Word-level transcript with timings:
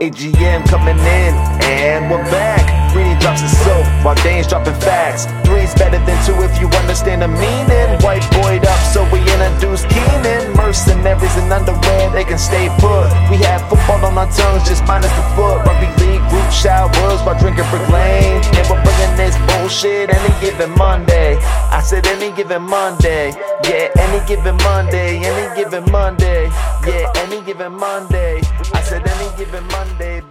AGM 0.00 0.66
coming 0.66 0.98
in, 0.98 1.34
and 1.62 2.10
we're 2.10 2.24
back. 2.30 2.79
Greeny 2.92 3.18
drops 3.20 3.40
his 3.42 3.56
soap 3.64 3.86
while 4.04 4.14
Dane's 4.22 4.46
dropping 4.46 4.74
facts. 4.74 5.26
Three's 5.46 5.74
better 5.74 5.98
than 6.04 6.18
two 6.26 6.34
if 6.42 6.60
you 6.60 6.68
understand 6.78 7.22
the 7.22 7.28
meaning. 7.28 7.88
White 8.02 8.26
boyed 8.42 8.64
up, 8.66 8.80
so 8.92 9.02
we 9.12 9.20
introduce 9.20 9.84
Keenan. 9.86 10.54
Mercenaries 10.56 11.36
in 11.36 11.50
underwear, 11.52 12.10
they 12.10 12.24
can 12.24 12.38
stay 12.38 12.68
put. 12.78 13.08
We 13.30 13.36
have 13.46 13.62
football 13.68 14.04
on 14.06 14.18
our 14.18 14.30
tongues, 14.30 14.68
just 14.68 14.84
minus 14.86 15.12
the 15.12 15.22
foot. 15.34 15.62
Rugby 15.66 15.88
league 16.02 16.24
group 16.28 16.50
showers 16.50 17.20
while 17.22 17.38
drinking 17.38 17.66
Lane. 17.92 18.42
And 18.58 18.66
we're 18.68 18.82
bringing 18.82 19.14
this 19.16 19.36
bullshit 19.46 20.10
any 20.10 20.32
given 20.40 20.70
Monday. 20.76 21.38
I 21.70 21.80
said 21.82 22.06
any 22.06 22.30
given 22.32 22.62
Monday. 22.62 23.32
Yeah, 23.64 23.88
any 23.98 24.26
given 24.26 24.56
Monday. 24.64 25.18
Any 25.22 25.46
given 25.56 25.84
Monday. 25.90 26.50
Yeah, 26.86 27.12
any 27.16 27.40
given 27.42 27.72
Monday. 27.72 28.40
I 28.74 28.82
said 28.82 29.06
any 29.06 29.36
given 29.36 29.66
Monday, 29.68 30.22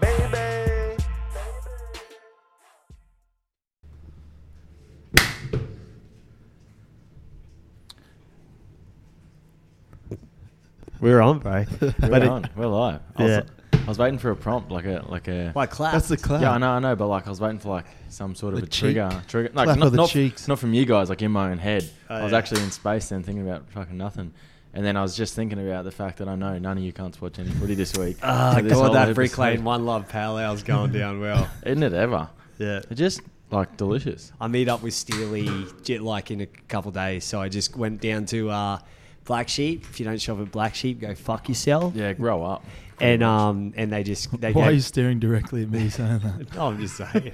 We're 10.99 11.21
on, 11.21 11.39
bro. 11.39 11.65
We're 11.81 11.93
But 11.99 12.23
it- 12.23 12.29
on. 12.29 12.49
We're 12.55 12.67
live. 12.67 13.01
I 13.15 13.23
was, 13.23 13.31
Yeah. 13.31 13.41
I 13.73 13.85
was 13.89 13.97
waiting 13.97 14.19
for 14.19 14.31
a 14.31 14.35
prompt, 14.35 14.71
like 14.71 14.85
a 14.85 15.03
like 15.07 15.27
a. 15.27 15.51
Like 15.55 15.71
clap. 15.71 15.93
That's 15.93 16.09
the 16.09 16.17
clap. 16.17 16.41
Yeah, 16.41 16.51
I 16.51 16.57
know, 16.57 16.69
I 16.71 16.79
know, 16.79 16.95
but 16.95 17.07
like 17.07 17.25
I 17.25 17.29
was 17.29 17.39
waiting 17.41 17.59
for 17.59 17.69
like 17.69 17.85
some 18.09 18.35
sort 18.35 18.53
of 18.53 18.59
The 18.61 18.65
a 18.67 18.69
trigger, 18.69 19.09
cheek. 19.11 19.27
trigger, 19.27 19.49
like 19.53 19.65
Clap 19.65 19.77
not 19.79 19.85
of 19.87 19.91
the 19.93 19.97
not, 19.97 20.09
cheeks. 20.09 20.47
not 20.47 20.59
from 20.59 20.73
you 20.73 20.85
guys, 20.85 21.09
like 21.09 21.21
in 21.21 21.31
my 21.31 21.49
own 21.51 21.57
head. 21.57 21.89
Oh, 22.09 22.15
I 22.15 22.23
was 22.23 22.31
yeah. 22.31 22.37
actually 22.37 22.61
in 22.63 22.71
space 22.71 23.09
then, 23.09 23.23
thinking 23.23 23.47
about 23.47 23.69
fucking 23.71 23.97
nothing, 23.97 24.33
and 24.73 24.85
then 24.85 24.95
I 24.97 25.01
was 25.01 25.15
just 25.15 25.33
thinking 25.35 25.59
about 25.65 25.85
the 25.85 25.91
fact 25.91 26.17
that 26.19 26.27
I 26.27 26.35
know 26.35 26.57
none 26.59 26.77
of 26.77 26.83
you 26.83 26.93
can't 26.93 27.19
watch 27.21 27.39
any 27.39 27.49
footy 27.51 27.73
this 27.75 27.95
week. 27.97 28.17
Ah, 28.23 28.53
So 28.57 28.61
this 28.61 28.73
God, 28.73 28.93
that 28.93 29.01
episode- 29.09 29.15
Brick 29.15 29.37
Lane 29.37 29.63
One 29.63 29.85
Love 29.85 30.07
Pale 30.09 30.37
Ale's 30.37 30.61
going 30.63 30.91
down 30.91 31.19
well. 31.21 31.49
isn't 31.65 31.81
it 31.81 31.93
ever? 31.93 32.29
Yeah. 32.59 32.81
It's 32.89 32.99
just 32.99 33.21
like 33.49 33.77
delicious. 33.77 34.31
I 34.39 34.47
meet 34.47 34.67
up 34.67 34.83
with 34.83 34.93
Steely 34.93 35.49
j- 35.83 35.97
like 35.99 36.29
in 36.29 36.41
a 36.41 36.45
couple 36.45 36.91
days, 36.91 37.23
so 37.23 37.41
I 37.41 37.49
just 37.49 37.75
went 37.75 38.01
down 38.01 38.25
to 38.27 38.49
uh, 38.51 38.79
Black 39.29 39.47
Sheep. 39.47 39.83
If 39.83 39.99
you 39.99 40.05
don't 40.07 40.19
shop 40.19 40.39
at 40.39 40.51
Black 40.51 40.73
Sheep, 40.73 40.99
go 40.99 41.13
fuck 41.13 41.47
yourself. 41.49 41.95
Yeah, 41.95 42.13
grow 42.13 42.43
up. 42.43 42.65
And 42.99 43.21
um 43.23 43.73
and 43.77 43.93
they 43.93 44.01
just 44.01 44.41
they 44.41 44.51
Why 44.51 44.63
are 44.69 44.71
you 44.71 44.79
staring 44.81 45.19
directly 45.19 45.61
at 45.61 45.69
me 45.69 45.87
saying 45.89 46.19
that? 46.19 46.53
no, 46.55 46.67
I'm 46.67 46.79
just 46.81 46.97
saying. 46.97 47.31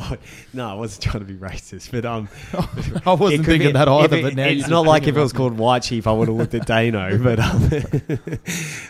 no, 0.52 0.68
I 0.68 0.74
wasn't 0.74 1.04
trying 1.04 1.24
to 1.24 1.32
be 1.32 1.36
racist, 1.38 1.92
but 1.92 2.04
um, 2.04 2.28
I 3.06 3.12
wasn't 3.14 3.34
it 3.34 3.36
could 3.38 3.46
thinking 3.46 3.68
be- 3.68 3.72
that 3.74 3.86
if 3.86 3.94
either, 3.94 4.16
it- 4.16 4.22
but 4.22 4.34
now 4.34 4.46
it's 4.48 4.60
you're 4.62 4.68
not 4.68 4.84
like 4.84 5.04
if 5.06 5.16
it 5.16 5.20
was 5.20 5.30
up- 5.32 5.36
called 5.36 5.56
White 5.56 5.84
Sheep, 5.84 6.08
I 6.08 6.12
would 6.12 6.26
have 6.28 6.36
looked 6.36 6.54
at 6.54 6.66
Dano, 6.66 7.16
but 7.18 7.38
um, 7.38 7.70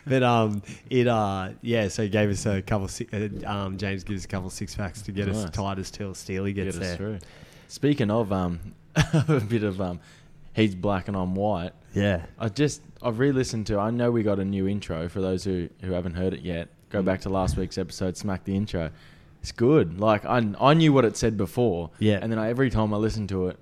but 0.06 0.22
um, 0.22 0.62
it 0.91 1.06
uh, 1.06 1.50
yeah. 1.62 1.86
So 1.88 2.02
he 2.04 2.08
gave 2.08 2.30
us 2.30 2.46
a 2.46 2.62
couple. 2.62 2.88
si- 2.88 3.08
Uh, 3.12 3.28
um, 3.48 3.76
James 3.76 4.02
gives 4.04 4.22
us 4.22 4.24
a 4.24 4.28
couple 4.28 4.48
six 4.50 4.74
packs 4.74 5.02
to 5.02 5.12
get 5.12 5.28
us 5.28 5.44
Nice. 5.44 5.50
tight 5.50 5.78
as 5.78 5.91
till 5.91 6.14
Steely 6.14 6.52
Get 6.54 6.64
gets 6.64 6.78
us 6.78 6.82
there. 6.82 6.96
through. 6.96 7.19
Speaking 7.69 8.10
of 8.10 8.32
um, 8.32 8.58
a 8.96 9.41
bit 9.48 9.62
of 9.62 9.80
um, 9.80 10.00
he's 10.54 10.74
black 10.74 11.06
and 11.08 11.16
I'm 11.16 11.34
white. 11.36 11.72
Yeah, 11.98 12.22
I 12.38 12.48
just 12.48 12.80
I've 13.02 13.18
re-listened 13.18 13.66
to. 13.68 13.78
I 13.78 13.91
know 13.91 14.10
we 14.10 14.22
got 14.22 14.38
a 14.38 14.44
new 14.44 14.66
intro 14.68 15.08
for 15.08 15.20
those 15.20 15.44
who 15.44 15.68
who 15.82 15.92
haven't 15.92 16.14
heard 16.14 16.34
it 16.34 16.41
yet. 16.41 16.68
Go 16.91 17.02
back 17.02 17.20
to 17.22 17.28
last 17.28 17.56
week's 17.56 17.78
episode. 17.78 18.16
Smack 18.16 18.44
the 18.44 18.56
intro. 18.56 18.91
It's 19.42 19.52
good. 19.52 20.00
Like 20.00 20.24
I 20.24 20.38
I 20.60 20.74
knew 20.74 20.92
what 20.92 21.04
it 21.04 21.16
said 21.16 21.36
before. 21.36 21.91
Yeah. 21.98 22.19
And 22.20 22.30
then 22.32 22.38
I, 22.38 22.48
every 22.48 22.70
time 22.70 22.92
I 22.94 22.96
listen 22.96 23.26
to 23.28 23.48
it, 23.48 23.58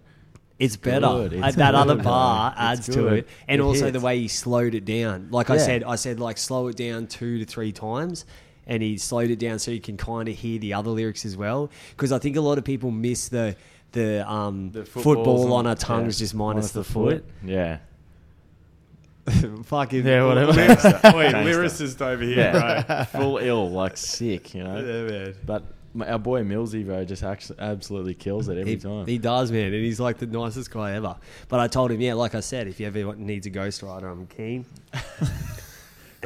It's 0.59 0.77
better. 0.77 1.07
Uh, 1.07 1.29
It's 1.31 1.57
that 1.57 1.73
good, 1.73 1.75
other 1.75 1.97
bar 1.97 2.55
adds 2.57 2.87
to 2.87 3.09
it, 3.09 3.29
and 3.49 3.61
It 3.61 3.65
also 3.65 3.87
hits. 3.87 3.99
the 3.99 4.05
way 4.05 4.19
he 4.21 4.29
slowed 4.29 4.75
it 4.75 4.85
down. 4.85 5.29
Like 5.31 5.51
I 5.51 5.59
said, 5.59 5.85
I 5.85 5.97
said 5.97 6.19
like 6.21 6.39
slow 6.39 6.69
it 6.69 6.77
down 6.77 7.09
two 7.09 7.39
to 7.41 7.45
three 7.45 7.73
times, 7.73 8.25
and 8.67 8.83
he 8.83 8.97
slowed 8.97 9.31
it 9.31 9.39
down 9.39 9.59
so 9.59 9.71
you 9.71 9.81
can 9.81 9.97
kind 9.99 10.29
of 10.29 10.35
hear 10.35 10.59
the 10.59 10.73
other 10.73 10.91
lyrics 10.91 11.27
as 11.27 11.37
well. 11.37 11.71
Because 11.91 12.11
I 12.11 12.19
think 12.19 12.37
a 12.37 12.41
lot 12.41 12.57
of 12.59 12.65
people 12.65 12.91
miss 12.91 13.29
the 13.29 13.55
the 13.93 14.29
um 14.31 14.71
the 14.73 14.85
football 14.85 15.15
footballs 15.15 15.51
on 15.51 15.67
our 15.67 15.75
tongues 15.77 16.19
yeah, 16.19 16.25
just 16.25 16.35
minus, 16.35 16.71
the, 16.73 16.85
foot. 16.85 17.25
Yeah. 17.45 17.79
Fucking 19.65 20.07
Yeah, 20.07 20.25
whatever. 20.27 20.53
Lyricist, 20.53 21.15
wait, 21.17 21.35
lyricist 21.35 22.01
over 22.01 22.23
here. 22.23 23.07
Full 23.13 23.39
ill, 23.39 23.71
like 23.71 23.97
sick, 23.97 24.55
you 24.55 24.63
know. 24.65 24.77
Yeah, 24.77 25.11
man. 25.11 25.35
But 25.45 25.65
my, 25.95 26.09
our 26.11 26.19
boy 26.19 26.43
Millsy, 26.45 26.85
bro, 26.85 27.05
just 27.05 27.23
absolutely 27.23 28.15
kills 28.15 28.49
it 28.49 28.59
every 28.59 28.73
He, 28.73 28.77
time. 28.79 29.07
he 29.07 29.19
does, 29.19 29.51
man, 29.51 29.73
and 29.73 29.85
he's 29.85 29.99
like 29.99 30.19
the 30.19 30.27
nicest 30.27 30.71
guy 30.71 30.93
ever. 30.93 31.17
But 31.49 31.61
I 31.61 31.69
told 31.69 31.91
him, 31.91 32.01
yeah, 32.01 32.15
like 32.15 32.35
I 32.35 32.41
said, 32.41 32.69
if 32.69 32.79
you 32.79 32.87
ever 32.87 33.17
needs 33.17 33.47
a 33.47 33.51
ghostwriter, 33.51 34.11
I'm 34.11 34.27
keen. 34.27 34.65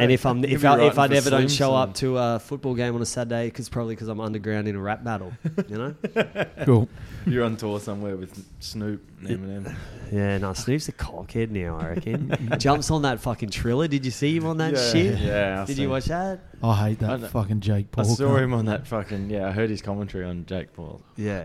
And 0.00 0.12
if 0.12 0.25
I'm 0.27 0.44
if 0.44 0.65
I, 0.65 0.81
if 0.83 0.99
I 0.99 1.06
never 1.06 1.31
don't 1.31 1.50
show 1.50 1.75
up 1.75 1.94
to 1.97 2.19
a 2.19 2.38
football 2.38 2.75
game 2.75 2.94
on 2.94 3.03
a 3.03 3.06
Saturday, 3.06 3.47
because 3.47 3.69
probably 3.69 3.94
because 3.94 4.09
I'm 4.09 4.21
underground 4.21 4.66
in 4.69 4.77
a 4.77 4.81
rap 4.81 5.05
battle, 5.05 5.33
you 5.69 5.78
know. 5.78 5.94
Cool. 6.65 6.88
You're 7.27 7.44
on 7.44 7.56
tour 7.56 7.78
somewhere 7.81 8.16
with 8.16 8.44
Snoop 8.60 9.03
and 9.21 9.28
Eminem. 9.28 9.77
yeah, 10.10 10.39
no, 10.39 10.53
Snoop's 10.55 10.89
a 10.89 10.93
cockhead 10.93 11.50
now. 11.50 11.77
I 11.78 11.91
reckon. 11.91 12.55
Jumps 12.59 12.91
on 12.91 13.03
that 13.03 13.21
fucking 13.21 13.50
Triller. 13.50 13.89
Did 13.89 14.05
you 14.05 14.10
see 14.10 14.37
him 14.37 14.47
on 14.47 14.56
that 14.59 14.75
Yeah, 14.75 14.93
shit? 14.93 15.19
yeah, 15.19 15.62
I 15.62 15.65
Did 15.66 15.77
seen 15.77 15.83
you 15.84 15.91
watch 15.91 16.06
that? 16.06 16.41
I 16.62 16.75
hate 16.89 17.03
I 17.03 17.06
that 17.09 17.21
know. 17.21 17.28
fucking 17.28 17.60
Jake 17.60 17.91
Paul. 17.91 18.05
I 18.10 18.15
saw 18.15 18.25
cunt. 18.31 18.43
him 18.44 18.55
on 18.55 18.65
that 18.66 18.87
fucking 18.87 19.28
yeah. 19.31 19.49
I 19.49 19.53
heard 19.53 19.71
his 19.71 19.83
commentary 19.83 20.25
on 20.25 20.47
Jake 20.47 20.72
Paul. 20.72 21.03
Yeah. 21.16 21.44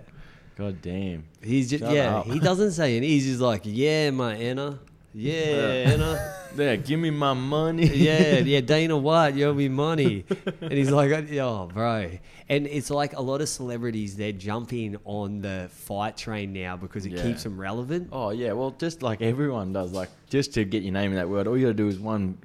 God 0.57 0.81
damn. 0.81 1.25
He's 1.43 1.69
just 1.69 1.83
Shut 1.83 1.93
yeah. 1.93 2.17
up. 2.19 2.25
He 2.27 2.39
doesn't 2.39 2.71
say 2.71 2.95
anything. 2.97 3.09
He's 3.09 3.25
just 3.25 3.41
like, 3.41 3.61
yeah, 3.65 4.11
my 4.11 4.35
Anna. 4.35 4.79
Yeah. 5.15 6.17
Yeah, 6.57 6.75
give 6.75 6.99
me 6.99 7.09
my 7.09 7.33
money. 7.33 7.87
yeah, 7.87 8.39
yeah, 8.39 8.59
Dana 8.73 8.97
White, 8.97 9.35
you 9.35 9.45
owe 9.47 9.53
me 9.53 9.69
money. 9.69 10.25
And 10.61 10.71
he's 10.73 10.91
like, 10.91 11.11
oh, 11.39 11.69
bro. 11.73 12.11
And 12.49 12.67
it's 12.67 12.89
like 12.89 13.13
a 13.13 13.21
lot 13.21 13.41
of 13.41 13.49
celebrities, 13.49 14.15
they're 14.15 14.31
jumping 14.31 14.97
on 15.05 15.41
the 15.41 15.69
fight 15.71 16.15
train 16.17 16.53
now 16.53 16.77
because 16.77 17.05
it 17.05 17.13
Yeah. 17.13 17.23
keeps 17.23 17.43
them 17.43 17.59
relevant. 17.59 18.09
Oh 18.11 18.29
yeah, 18.29 18.51
well, 18.53 18.71
just 18.71 19.01
like 19.01 19.21
everyone 19.21 19.73
does, 19.73 19.91
like 19.93 20.09
just 20.29 20.53
to 20.55 20.63
get 20.65 20.83
your 20.83 20.93
name 20.93 21.11
in 21.11 21.17
that 21.17 21.29
word, 21.29 21.47
all 21.47 21.57
you 21.57 21.63
gotta 21.65 21.73
do 21.73 21.87
is 21.87 21.97
one, 21.99 22.37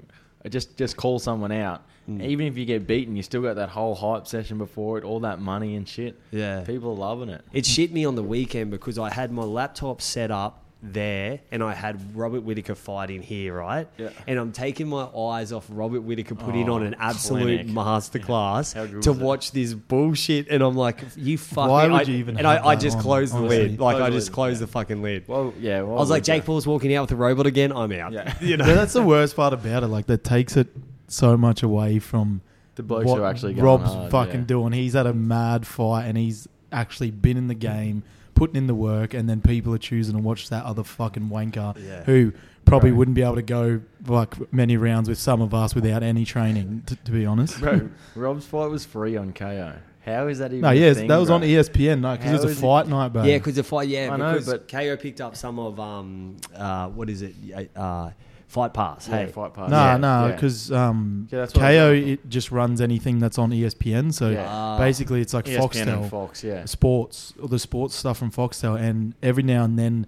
just 0.48 0.76
just 0.76 0.97
call 0.97 1.19
someone 1.19 1.52
out. 1.52 1.82
Mm. 2.08 2.22
Even 2.22 2.47
if 2.47 2.56
you 2.56 2.64
get 2.64 2.87
beaten, 2.87 3.14
you 3.14 3.22
still 3.22 3.42
got 3.42 3.56
that 3.56 3.69
whole 3.69 3.94
hype 3.94 4.26
session 4.26 4.56
before 4.58 4.97
it, 4.97 5.04
all 5.04 5.20
that 5.20 5.38
money 5.38 5.76
and 5.76 5.87
shit. 5.87 6.19
Yeah. 6.31 6.62
people 6.62 6.92
are 6.92 6.97
loving 6.97 7.28
it. 7.28 7.42
It 7.52 7.66
shit 7.66 7.92
me 7.92 8.04
on 8.06 8.14
the 8.14 8.22
weekend 8.22 8.70
because 8.70 8.98
I 8.98 9.12
had 9.12 9.31
my 9.32 9.42
laptop 9.44 10.00
set 10.00 10.31
up 10.31 10.59
there 10.82 11.41
and 11.50 11.62
I 11.62 11.74
had 11.74 12.16
Robert 12.16 12.41
Whitaker 12.41 12.74
fighting 12.74 13.20
here, 13.22 13.54
right? 13.54 13.86
Yeah. 13.98 14.08
And 14.26 14.38
I'm 14.38 14.50
taking 14.52 14.88
my 14.88 15.04
eyes 15.04 15.52
off 15.52 15.66
Robert 15.68 16.00
Whitaker 16.00 16.34
putting 16.34 16.70
Oh, 16.70 16.74
on 16.76 16.82
an 16.84 16.96
absolute 16.98 17.42
clinic. 17.42 17.66
masterclass 17.66 18.74
How 18.74 18.86
good 18.86 19.02
to 19.02 19.12
was 19.12 19.20
it? 19.20 19.24
watch 19.24 19.52
this 19.52 19.74
bullshit. 19.74 20.48
And 20.48 20.62
I'm 20.62 20.76
like, 20.76 20.98
you 21.16 21.36
fucking. 21.38 21.70
Why 21.70 21.86
would 21.88 21.92
I- 22.08 22.10
you 22.10 22.16
even 22.16 22.38
And 22.38 22.46
have 22.46 22.64
I, 22.64 22.69
I 22.70 22.74
that 22.76 22.80
just 22.82 22.96
on, 22.96 23.02
closed 23.02 23.34
the 23.34 23.38
honestly? 23.38 23.69
lid. 23.69 23.80
Like, 23.80 23.96
Close 23.98 24.06
I 24.06 24.10
just 24.10 24.32
closed 24.32 24.60
yeah. 24.60 24.66
the 24.66 24.72
fucking 24.72 25.02
lid. 25.02 25.28
Well, 25.28 25.52
yeah. 25.60 25.78
I 25.80 25.82
was 25.82 26.10
like, 26.10 26.24
Jake 26.24 26.44
Paul's 26.44 26.66
walking 26.66 26.94
out 26.94 27.02
with 27.02 27.12
a 27.12 27.16
robot 27.16 27.46
again. 27.46 27.72
I'm 27.72 27.92
out. 27.92 28.12
Yeah. 28.12 28.34
You 28.40 28.56
know? 28.56 28.66
Yeah, 28.66 28.74
that's 28.74 28.94
the 28.94 29.02
worst 29.02 29.36
part 29.36 29.52
about 29.52 29.82
it. 29.82 29.88
Like 29.88 30.06
that 30.06 30.24
takes 30.24 30.56
it 30.56 30.69
so 31.08 31.36
much 31.36 31.62
away 31.62 31.98
from 31.98 32.40
the 32.76 32.82
blokes 32.82 33.04
what 33.06 33.16
who 33.19 33.22
are 33.24 33.26
actually 33.26 33.52
going 33.54 33.64
Rob's 33.64 33.92
hard, 33.92 34.10
fucking 34.10 34.40
yeah. 34.40 34.46
doing. 34.46 34.72
He's 34.72 34.94
had 34.94 35.06
a 35.06 35.12
mad 35.12 35.66
fight 35.66 36.04
and 36.06 36.16
he's 36.16 36.48
actually 36.72 37.10
been 37.10 37.36
in 37.36 37.48
the 37.48 37.54
game, 37.54 38.02
putting 38.40 38.56
in 38.56 38.66
the 38.66 38.74
work, 38.74 39.12
and 39.12 39.28
then 39.28 39.42
people 39.42 39.74
are 39.74 39.78
choosing 39.78 40.14
to 40.16 40.20
watch 40.22 40.48
that 40.48 40.64
other 40.64 40.82
fucking 40.82 41.28
wanker 41.28 41.76
Yeah. 41.76 42.04
who 42.04 42.32
probably 42.64 42.90
Right. 42.90 42.96
wouldn't 42.96 43.14
be 43.14 43.20
able 43.22 43.34
to 43.34 43.42
go 43.42 43.82
like 44.08 44.34
many 44.50 44.78
rounds 44.78 45.10
with 45.10 45.18
some 45.18 45.42
of 45.42 45.52
us 45.52 45.74
without 45.74 46.02
any 46.02 46.24
training. 46.24 46.84
T- 46.86 46.96
to 47.04 47.12
be 47.12 47.26
honest, 47.26 47.60
Bro, 47.60 47.90
Rob's 48.16 48.46
fight 48.46 48.70
was 48.70 48.86
free 48.86 49.14
on 49.18 49.32
Kayo. 49.34 49.74
How 50.06 50.28
is 50.28 50.38
that 50.38 50.52
even? 50.52 50.62
no, 50.62 50.70
yes, 50.70 50.96
thing, 50.96 51.08
that 51.08 51.18
was 51.18 51.28
bro? 51.28 51.36
on 51.36 51.42
ESPN. 51.42 52.00
No, 52.00 52.12
because 52.12 52.25
How 52.25 52.31
it 52.31 52.34
was 52.37 52.44
is 52.46 52.56
a 52.56 52.58
it- 52.58 52.62
fight 52.62 52.88
night, 52.88 53.12
bro. 53.12 53.25
Yeah, 53.25 53.37
because 53.37 53.56
the 53.56 53.62
fight. 53.62 53.88
Yeah, 53.88 54.08
I 54.10 54.16
know, 54.16 54.40
but- 54.46 54.66
Kayo 54.69 54.98
picked 54.98 55.20
up 55.20 55.36
some 55.36 55.58
of 55.58 55.78
um, 55.78 56.36
uh, 56.56 56.88
what 56.88 57.10
is 57.10 57.20
it? 57.20 57.34
Uh, 57.76 58.08
Fight 58.50 58.75
Pass. 58.75 59.08
Yeah, 59.08 59.26
hey, 59.26 59.26
fight 59.29 59.55
pass. 59.55 59.70
No, 59.70 59.76
yeah, 59.76 59.97
no, 59.97 60.26
yeah. 60.26 60.35
because 60.35 60.73
um, 60.73 61.29
Yeah, 61.31 61.38
that's 61.38 61.52
Kayo 61.52 62.00
was 62.00 62.11
it 62.11 62.29
just 62.29 62.50
runs 62.50 62.81
anything 62.81 63.20
that's 63.20 63.38
on 63.38 63.52
ESPN. 63.52 64.12
So 64.12 64.31
Yeah. 64.31 64.44
Ah. 64.49 64.76
basically, 64.76 65.20
it's 65.20 65.32
like 65.32 65.44
ESPN 65.44 65.61
Foxtel. 65.61 66.02
and 66.02 66.11
Fox, 66.11 66.43
yeah. 66.43 66.64
sports 66.64 67.32
or 67.41 67.47
the 67.47 67.61
sports 67.61 67.94
stuff 67.94 68.19
from 68.19 68.32
Foxtel, 68.32 68.76
and 68.76 69.14
every 69.23 69.44
now 69.44 69.62
and 69.62 69.79
then, 69.79 70.05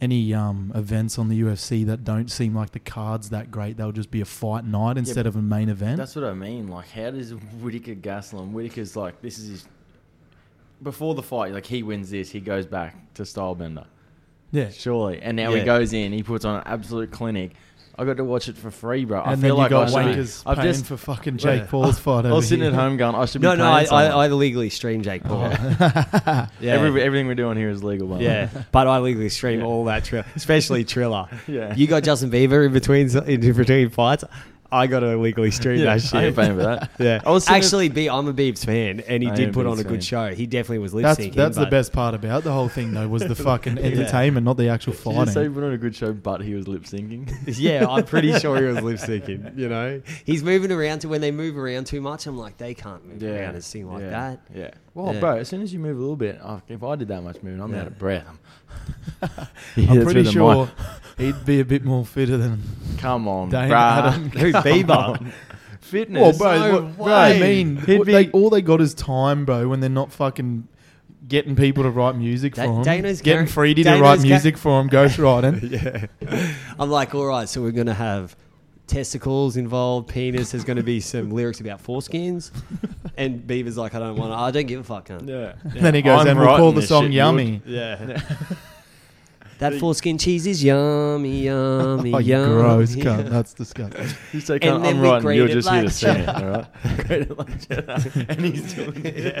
any 0.00 0.32
um, 0.32 0.72
events 0.74 1.18
on 1.18 1.28
the 1.28 1.38
UFC 1.42 1.84
that 1.84 2.02
don't 2.02 2.30
seem 2.30 2.54
like 2.54 2.70
the 2.70 2.80
cards 2.80 3.28
that 3.28 3.50
great, 3.50 3.76
they'll 3.76 3.92
just 3.92 4.10
be 4.10 4.22
a 4.22 4.24
fight 4.24 4.64
night 4.64 4.96
instead 4.96 5.24
but 5.24 5.26
of 5.26 5.36
a 5.36 5.42
main 5.42 5.68
event. 5.68 5.98
That's 5.98 6.16
what 6.16 6.24
I 6.24 6.32
mean. 6.32 6.68
Like, 6.68 6.88
how 6.88 7.10
does 7.10 7.32
Whitaker 7.34 7.94
Gaslam? 7.94 8.52
Whitaker's 8.52 8.96
like, 8.96 9.20
this 9.20 9.38
is 9.38 9.48
his. 9.50 9.68
Before 10.82 11.14
the 11.14 11.22
fight, 11.22 11.52
like 11.52 11.66
he 11.66 11.82
wins 11.82 12.10
this, 12.10 12.30
he 12.30 12.40
goes 12.40 12.64
back 12.66 12.96
to 13.14 13.22
Stylebender. 13.24 13.84
yeah, 14.50 14.70
Surely, 14.70 15.20
and 15.20 15.36
now 15.36 15.50
Yeah. 15.52 15.58
he 15.58 15.64
goes 15.66 15.92
in, 15.92 16.10
he 16.12 16.22
puts 16.22 16.46
on 16.46 16.56
an 16.56 16.62
absolute 16.64 17.10
clinic. 17.10 17.52
I 17.98 18.04
got 18.06 18.16
to 18.16 18.24
watch 18.24 18.48
it 18.48 18.56
for 18.56 18.70
free, 18.70 19.04
bro. 19.04 19.20
I 19.20 19.32
and 19.34 19.42
feel 19.42 19.56
then 19.56 19.58
like 19.58 19.70
you 19.70 19.76
got 19.76 19.88
I 19.88 19.90
should 20.04 20.14
be- 20.16 20.20
wankers 20.22 20.42
I've 20.46 20.56
paying 20.58 20.72
just, 20.72 20.86
for 20.86 20.96
fucking 20.96 21.36
Jake 21.36 21.62
Yeah. 21.62 21.66
Paul's 21.66 21.98
fight. 22.00 22.24
I 22.24 22.28
over 22.28 22.36
was 22.36 22.48
sitting 22.48 22.64
at 22.66 22.72
home 22.72 22.96
going, 22.96 23.14
I 23.14 23.26
should 23.26 23.42
be 23.42 23.46
No, 23.48 23.54
no, 23.54 23.64
paying 23.70 23.88
I, 23.92 24.06
I. 24.06 24.24
I 24.24 24.28
legally 24.28 24.70
stream 24.70 25.02
Jake 25.02 25.22
Paul. 25.24 25.42
yeah, 25.80 26.46
Every, 26.62 27.02
everything 27.02 27.26
we're 27.26 27.34
doing 27.34 27.56
here 27.58 27.68
is 27.68 27.84
legal, 27.84 28.08
by 28.08 28.14
the 28.14 28.18
way. 28.20 28.24
yeah, 28.24 28.48
but 28.72 28.86
I 28.86 28.98
legally 29.00 29.28
stream 29.28 29.60
Yeah. 29.60 29.66
all 29.66 29.84
that, 29.84 30.04
Triller, 30.04 30.24
especially 30.36 30.84
Triller. 30.84 31.28
Yeah. 31.46 31.74
You 31.74 31.86
got 31.86 32.02
Justin 32.02 32.30
Bieber 32.30 32.64
in 32.64 32.72
between 32.72 33.08
in 33.26 33.40
between 33.56 33.90
fights. 33.90 34.24
I 34.72 34.86
got 34.86 35.00
to 35.00 35.06
illegally 35.08 35.50
stream 35.50 35.78
Yeah, 35.78 35.84
that 35.84 35.90
I 35.90 35.94
ain't 35.94 36.02
shit. 36.02 36.36
paying 36.36 36.56
for 36.56 36.62
that. 36.62 36.90
Yeah, 36.98 37.20
I 37.26 37.30
was 37.30 37.44
sitting 37.44 37.56
actually, 37.62 37.88
B, 37.90 38.08
I'm 38.08 38.26
a 38.26 38.32
Beebs 38.34 38.64
fan, 38.64 39.00
and 39.00 39.22
he 39.22 39.28
I 39.28 39.34
did 39.34 39.50
a 39.50 39.52
put 39.52 39.66
on 39.66 39.76
Biebs 39.76 39.80
a 39.80 39.84
good 39.84 39.90
fan. 40.04 40.30
show. 40.30 40.34
He 40.34 40.46
definitely 40.46 40.78
was 40.78 40.94
lip 40.94 41.02
That's 41.02 41.20
syncing. 41.20 41.34
that's 41.34 41.56
the 41.56 41.62
but- 41.64 41.70
best 41.70 41.92
part 41.92 42.14
about 42.14 42.42
the 42.44 42.52
whole 42.52 42.68
thing 42.68 42.92
though 42.94 43.06
was 43.08 43.22
the 43.22 43.34
fucking 43.50 43.78
entertainment, 43.78 44.44
not 44.44 44.56
the 44.56 44.68
actual 44.68 44.94
Did 44.94 45.04
you 45.06 45.12
just 45.12 45.26
say 45.28 45.34
fighting. 45.34 45.50
he 45.52 45.54
put 45.54 45.64
on 45.64 45.72
a 45.72 45.78
good 45.78 45.94
show, 45.94 46.12
but 46.12 46.40
he 46.42 46.54
was 46.54 46.66
lip 46.68 46.84
syncing? 46.84 47.30
Yeah, 47.58 47.86
I'm 47.88 48.04
pretty 48.04 48.38
sure 48.38 48.56
he 48.56 48.64
was 48.64 48.80
lip 48.82 48.98
syncing. 48.98 49.56
You 49.58 49.68
know, 49.68 50.00
he's 50.24 50.42
moving 50.42 50.72
around 50.72 51.00
to 51.00 51.08
when 51.08 51.20
they 51.20 51.30
move 51.30 51.58
around 51.58 51.86
too 51.86 52.00
much. 52.00 52.26
I'm 52.26 52.38
like, 52.38 52.56
they 52.56 52.72
can't 52.74 53.04
move 53.06 53.22
around 53.22 53.54
and 53.54 53.62
sing 53.64 53.92
like 53.92 54.02
yeah, 54.02 54.10
that. 54.10 54.40
Yeah. 54.54 54.70
Well, 54.94 55.12
Yeah. 55.14 55.20
bro, 55.20 55.36
as 55.38 55.48
soon 55.48 55.62
as 55.62 55.72
you 55.72 55.78
move 55.78 55.96
a 55.96 56.00
little 56.00 56.16
bit, 56.16 56.38
oh, 56.42 56.60
if 56.68 56.82
I 56.82 56.96
did 56.96 57.08
that 57.08 57.22
much 57.22 57.42
moving, 57.42 57.60
I'm 57.60 57.72
Yeah. 57.72 57.80
out 57.82 57.86
of 57.88 57.98
breath. 57.98 58.24
I'm, 58.28 58.38
I'm 59.76 60.02
pretty 60.04 60.24
sure 60.24 60.68
he'd 61.18 61.44
be 61.44 61.60
a 61.60 61.64
bit 61.64 61.84
more 61.84 62.04
fitter 62.04 62.36
than. 62.36 62.62
Come 62.98 63.28
on, 63.28 63.50
Dane 63.50 63.70
bruh. 63.70 63.72
Adam. 64.06 64.30
Who 64.30 64.52
Bieber? 64.52 65.32
Fitness. 65.80 66.38
Well, 66.38 66.58
bro, 66.58 66.58
no 66.70 66.82
what, 66.82 66.96
bro, 66.96 67.06
I 67.14 67.38
mean, 67.38 67.76
He'd 67.76 67.98
what 67.98 68.06
be- 68.06 68.12
they, 68.12 68.30
all 68.30 68.48
they 68.50 68.62
got 68.62 68.80
is 68.80 68.94
time, 68.94 69.44
bro. 69.44 69.68
When 69.68 69.80
they're 69.80 69.90
not 69.90 70.10
fucking 70.12 70.66
getting 71.28 71.54
people 71.54 71.82
to 71.84 71.90
write 71.90 72.16
music 72.16 72.54
Da- 72.54 72.64
for 72.64 72.74
them, 72.76 72.82
Dano's 72.84 73.20
getting 73.20 73.44
gar- 73.46 73.64
Freedy 73.66 73.82
to 73.84 73.90
write 74.00 74.16
gar- 74.16 74.26
music 74.26 74.56
for 74.56 74.80
them, 74.82 74.88
ghostwriting. 74.90 75.70
yeah. 76.22 76.46
I'm 76.78 76.90
like, 76.90 77.14
all 77.14 77.26
right, 77.26 77.48
so 77.48 77.60
we're 77.62 77.72
gonna 77.72 77.92
have 77.94 78.34
testicles 78.92 79.56
involved, 79.56 80.08
penis. 80.08 80.52
There's 80.52 80.64
gonna 80.64 80.82
be 80.82 81.00
some 81.00 81.30
lyrics 81.30 81.60
about 81.60 81.82
foreskins, 81.82 82.50
and 83.16 83.42
Bieber's 83.46 83.76
like, 83.78 83.94
I 83.94 83.98
don't 83.98 84.16
want. 84.16 84.32
to 84.32 84.36
I 84.36 84.50
don't 84.50 84.66
give 84.66 84.80
a 84.80 84.84
fuck. 84.84 85.08
cunt. 85.08 85.28
Yeah. 85.28 85.54
Then 85.64 85.94
he 85.94 86.02
goes, 86.02 86.20
I'm 86.20 86.28
and 86.28 86.38
we'll 86.38 86.46
writing 86.48 86.60
call 86.62 86.72
the 86.72 86.80
this 86.80 86.88
song 86.88 87.04
shit, 87.04 87.12
"Yummy." 87.12 87.62
Yeah. 87.66 88.20
that 89.58 89.74
foreskin 89.74 90.18
cheese 90.18 90.46
is 90.46 90.62
yummy, 90.64 91.42
yummy, 91.44 92.12
Oh, 92.14 92.18
you 92.18 92.34
yummy. 92.36 92.52
gross 92.54 92.96
cunt. 92.96 93.28
That's 93.30 93.54
disgusting. 93.54 94.06
You 94.32 94.40
say, 94.40 94.54
And 94.54 94.62
"Cunt, 94.62 94.82
then 94.82 94.96
I'm 94.96 95.00
we 95.02 95.08
writing, 95.08 95.36
you're 95.36 95.46
grated 95.46 95.62
just 95.62 95.68
here 95.70 95.80
to 95.80 95.84
like 95.84 95.92
sing 95.92 96.16
it, 96.22 96.28
all 96.28 96.48
right? 96.48 97.06
Grated 97.06 97.38
like 97.38 98.28
and 98.30 98.40
he's 98.44 98.74
doing 98.74 99.02
it. 99.04 99.36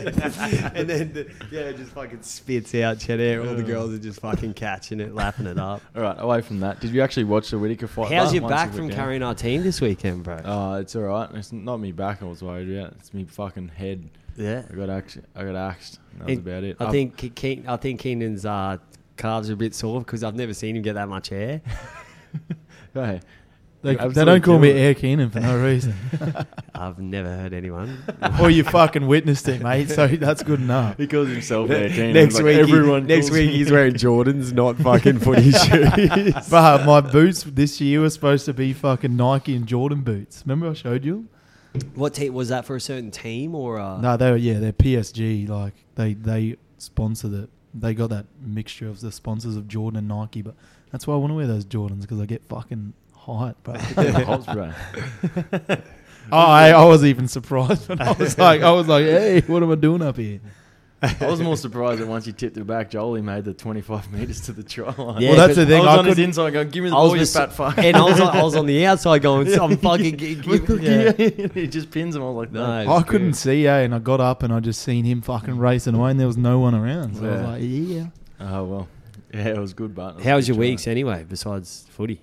and 0.76 0.88
then 0.88 1.12
the, 1.12 1.30
yeah, 1.50 1.60
it 1.62 1.76
just 1.76 1.92
fucking 1.92 2.22
spits 2.22 2.74
out 2.74 2.98
cheddar. 2.98 3.46
All 3.48 3.54
the 3.54 3.62
girls 3.62 3.92
are 3.92 3.98
just 3.98 4.20
fucking 4.20 4.54
catching 4.54 5.00
it, 5.00 5.14
lapping 5.14 5.46
it 5.46 5.58
up. 5.58 5.82
All 5.96 6.02
right, 6.02 6.16
away 6.18 6.40
from 6.42 6.60
that. 6.60 6.80
Did 6.80 6.90
you 6.90 7.02
actually 7.02 7.24
watch 7.24 7.50
the 7.50 7.58
Whitaker 7.58 7.86
fight? 7.88 8.12
How's 8.12 8.26
last- 8.26 8.34
your 8.34 8.42
once 8.42 8.52
back 8.52 8.70
from 8.70 8.80
went 8.80 8.90
down? 8.92 8.98
carrying 9.00 9.22
our 9.22 9.34
team 9.34 9.62
this 9.62 9.80
weekend, 9.80 10.24
bro? 10.24 10.40
Oh, 10.44 10.74
it's 10.74 10.94
all 10.94 11.02
right. 11.02 11.28
It's 11.34 11.52
not 11.52 11.78
me 11.78 11.92
back. 11.92 12.22
I 12.22 12.26
was 12.26 12.42
worried 12.42 12.70
about. 12.76 12.92
It's 12.98 13.12
me 13.14 13.24
fucking 13.24 13.68
head. 13.68 14.08
yeah. 14.36 14.62
I 14.70 14.74
got 14.74 14.90
axed. 14.90 15.18
I 15.34 15.44
got 15.44 15.56
axed. 15.56 15.98
That 16.18 16.26
was 16.26 16.36
And 16.38 16.46
about 16.46 16.64
it. 16.64 16.76
I 16.80 16.84
I've- 16.84 16.92
think 16.92 17.16
Ke- 17.16 17.34
Ke- 17.34 17.68
I 17.68 17.76
think 17.76 18.00
Keenan's 18.00 18.44
uh, 18.46 18.76
calves 19.16 19.50
are 19.50 19.54
a 19.54 19.56
bit 19.56 19.74
sore 19.74 20.00
because 20.00 20.22
I've 20.24 20.34
never 20.34 20.54
seen 20.54 20.76
him 20.76 20.82
get 20.82 20.94
that 20.94 21.08
much 21.08 21.28
hair. 21.30 21.60
Hey, 22.94 23.20
They, 23.82 23.96
they 23.96 24.24
don't 24.24 24.42
call 24.42 24.58
me 24.58 24.68
it. 24.70 24.76
Air 24.76 24.94
Keenan 24.94 25.30
for 25.30 25.40
no 25.40 25.62
reason. 25.62 25.94
I've 26.74 26.98
never 26.98 27.28
heard 27.28 27.52
anyone. 27.54 28.02
or 28.40 28.48
you 28.50 28.64
fucking 28.64 29.06
witnessed 29.06 29.48
it, 29.48 29.62
mate. 29.62 29.88
So 29.90 30.06
that's 30.06 30.42
good 30.42 30.60
enough. 30.60 30.98
he 30.98 31.06
calls 31.06 31.28
himself 31.28 31.70
Air 31.70 31.88
Keenan. 31.88 32.12
next 32.12 32.34
Like, 32.36 32.44
week, 32.44 32.56
everyone. 32.58 33.02
he, 33.02 33.08
next 33.16 33.30
week 33.30 33.50
he's 33.50 33.70
wearing 33.70 33.94
Jordans, 33.94 34.52
not 34.52 34.76
fucking 34.76 35.18
footy 35.20 35.52
shoes. 35.52 36.48
But 36.50 36.84
my 36.86 37.00
boots 37.00 37.42
this 37.44 37.80
year 37.80 38.00
were 38.02 38.10
supposed 38.10 38.44
to 38.46 38.54
be 38.54 38.72
fucking 38.72 39.16
Nike 39.16 39.56
and 39.56 39.66
Jordan 39.66 40.02
boots. 40.02 40.42
Remember 40.46 40.68
I 40.70 40.74
showed 40.74 41.04
you? 41.04 41.28
what 41.94 42.12
team 42.12 42.34
was 42.34 42.50
that 42.50 42.66
for? 42.66 42.76
A 42.76 42.80
certain 42.80 43.10
team 43.10 43.54
or? 43.54 43.78
Uh, 43.80 43.98
No, 44.00 44.16
they 44.18 44.30
were 44.30 44.36
yeah, 44.36 44.58
they're 44.58 44.72
PSG. 44.74 45.48
Like 45.48 45.74
they 45.94 46.12
they 46.14 46.56
sponsor 46.78 47.28
the. 47.28 47.48
They 47.74 47.94
got 47.94 48.10
that 48.10 48.26
mixture 48.40 48.88
of 48.88 49.00
the 49.00 49.10
sponsors 49.10 49.56
of 49.56 49.66
Jordan 49.66 49.98
and 49.98 50.08
Nike, 50.08 50.42
but 50.42 50.54
that's 50.90 51.06
why 51.06 51.14
I 51.14 51.16
want 51.16 51.30
to 51.30 51.34
wear 51.34 51.46
those 51.46 51.64
Jordans 51.64 52.02
because 52.02 52.20
I 52.20 52.26
get 52.26 52.44
fucking 52.44 52.92
hot, 53.14 53.62
bro. 53.62 53.74
Hops, 53.78 54.46
bro. 54.46 54.72
oh, 56.32 56.36
I, 56.36 56.70
I 56.70 56.84
was 56.84 57.04
even 57.04 57.28
surprised 57.28 57.88
when 57.88 58.00
I 58.00 58.12
was 58.12 58.36
like, 58.36 58.62
I 58.62 58.72
was 58.72 58.88
like, 58.88 59.04
hey, 59.04 59.40
what 59.46 59.62
am 59.62 59.70
I 59.70 59.76
doing 59.76 60.02
up 60.02 60.16
here? 60.16 60.40
I 61.02 61.26
was 61.26 61.40
more 61.40 61.56
surprised 61.66 62.00
that 62.00 62.06
once 62.06 62.26
you 62.26 62.32
tipped 62.32 62.56
it 62.56 62.64
back, 62.66 62.90
Jolie 62.90 63.22
made 63.22 63.44
the 63.44 63.52
25 63.54 64.12
metres 64.12 64.40
to 64.42 64.52
the 64.52 64.62
try 64.62 64.94
line. 64.94 65.20
Yeah, 65.20 65.30
well, 65.30 65.48
that's 65.48 65.56
but 65.58 65.66
the 65.68 65.74
I 65.74 65.78
thing. 65.78 65.78
was 65.80 65.88
I, 65.88 65.98
on 65.98 66.04
his 66.04 66.14
couldn't, 66.14 66.24
inside 66.30 66.50
going, 66.52 66.70
give 66.70 66.84
me 66.84 66.90
the 66.90 66.96
I 66.96 67.00
was 67.00 67.08
ball, 67.10 67.16
you 67.18 67.26
fat 67.26 67.52
fuck. 67.52 67.78
and 67.78 67.96
I 67.96 68.02
was, 68.04 68.20
on, 68.20 68.36
I 68.36 68.42
was 68.42 68.54
on 68.56 68.66
the 68.66 68.86
outside 68.86 69.22
going, 69.22 69.48
some 69.50 69.76
fucking. 69.76 70.16
G- 70.18 70.34
g- 70.36 70.60
yeah. 70.80 71.12
he 71.54 71.66
just 71.66 71.90
pins 71.90 72.14
him. 72.14 72.22
I 72.22 72.26
was 72.26 72.36
like, 72.36 72.52
no. 72.52 72.84
No. 72.84 72.92
I 72.96 73.02
couldn't 73.02 73.34
see, 73.34 73.66
eh? 73.66 73.78
And 73.80 73.94
I 73.94 73.98
got 73.98 74.20
up 74.20 74.42
and 74.42 74.52
I 74.52 74.60
just 74.60 74.82
seen 74.82 75.04
him 75.04 75.22
fucking 75.22 75.58
racing 75.58 75.94
away, 75.94 76.12
and 76.12 76.20
there 76.20 76.26
was 76.26 76.36
no 76.36 76.58
one 76.60 76.74
around. 76.74 77.16
So 77.16 77.24
I 77.26 77.30
was 77.30 77.40
Yeah. 77.40 77.46
like, 77.48 77.62
yeah. 78.40 78.48
Oh, 78.56 78.64
well. 78.64 78.88
Yeah, 79.34 79.48
it 79.48 79.58
was 79.58 79.72
good, 79.74 79.94
but. 79.94 80.16
was 80.16 80.24
How 80.24 80.36
was 80.36 80.46
your 80.46 80.56
try. 80.56 80.60
weeks 80.66 80.86
anyway, 80.86 81.24
besides 81.28 81.86
footy? 81.90 82.20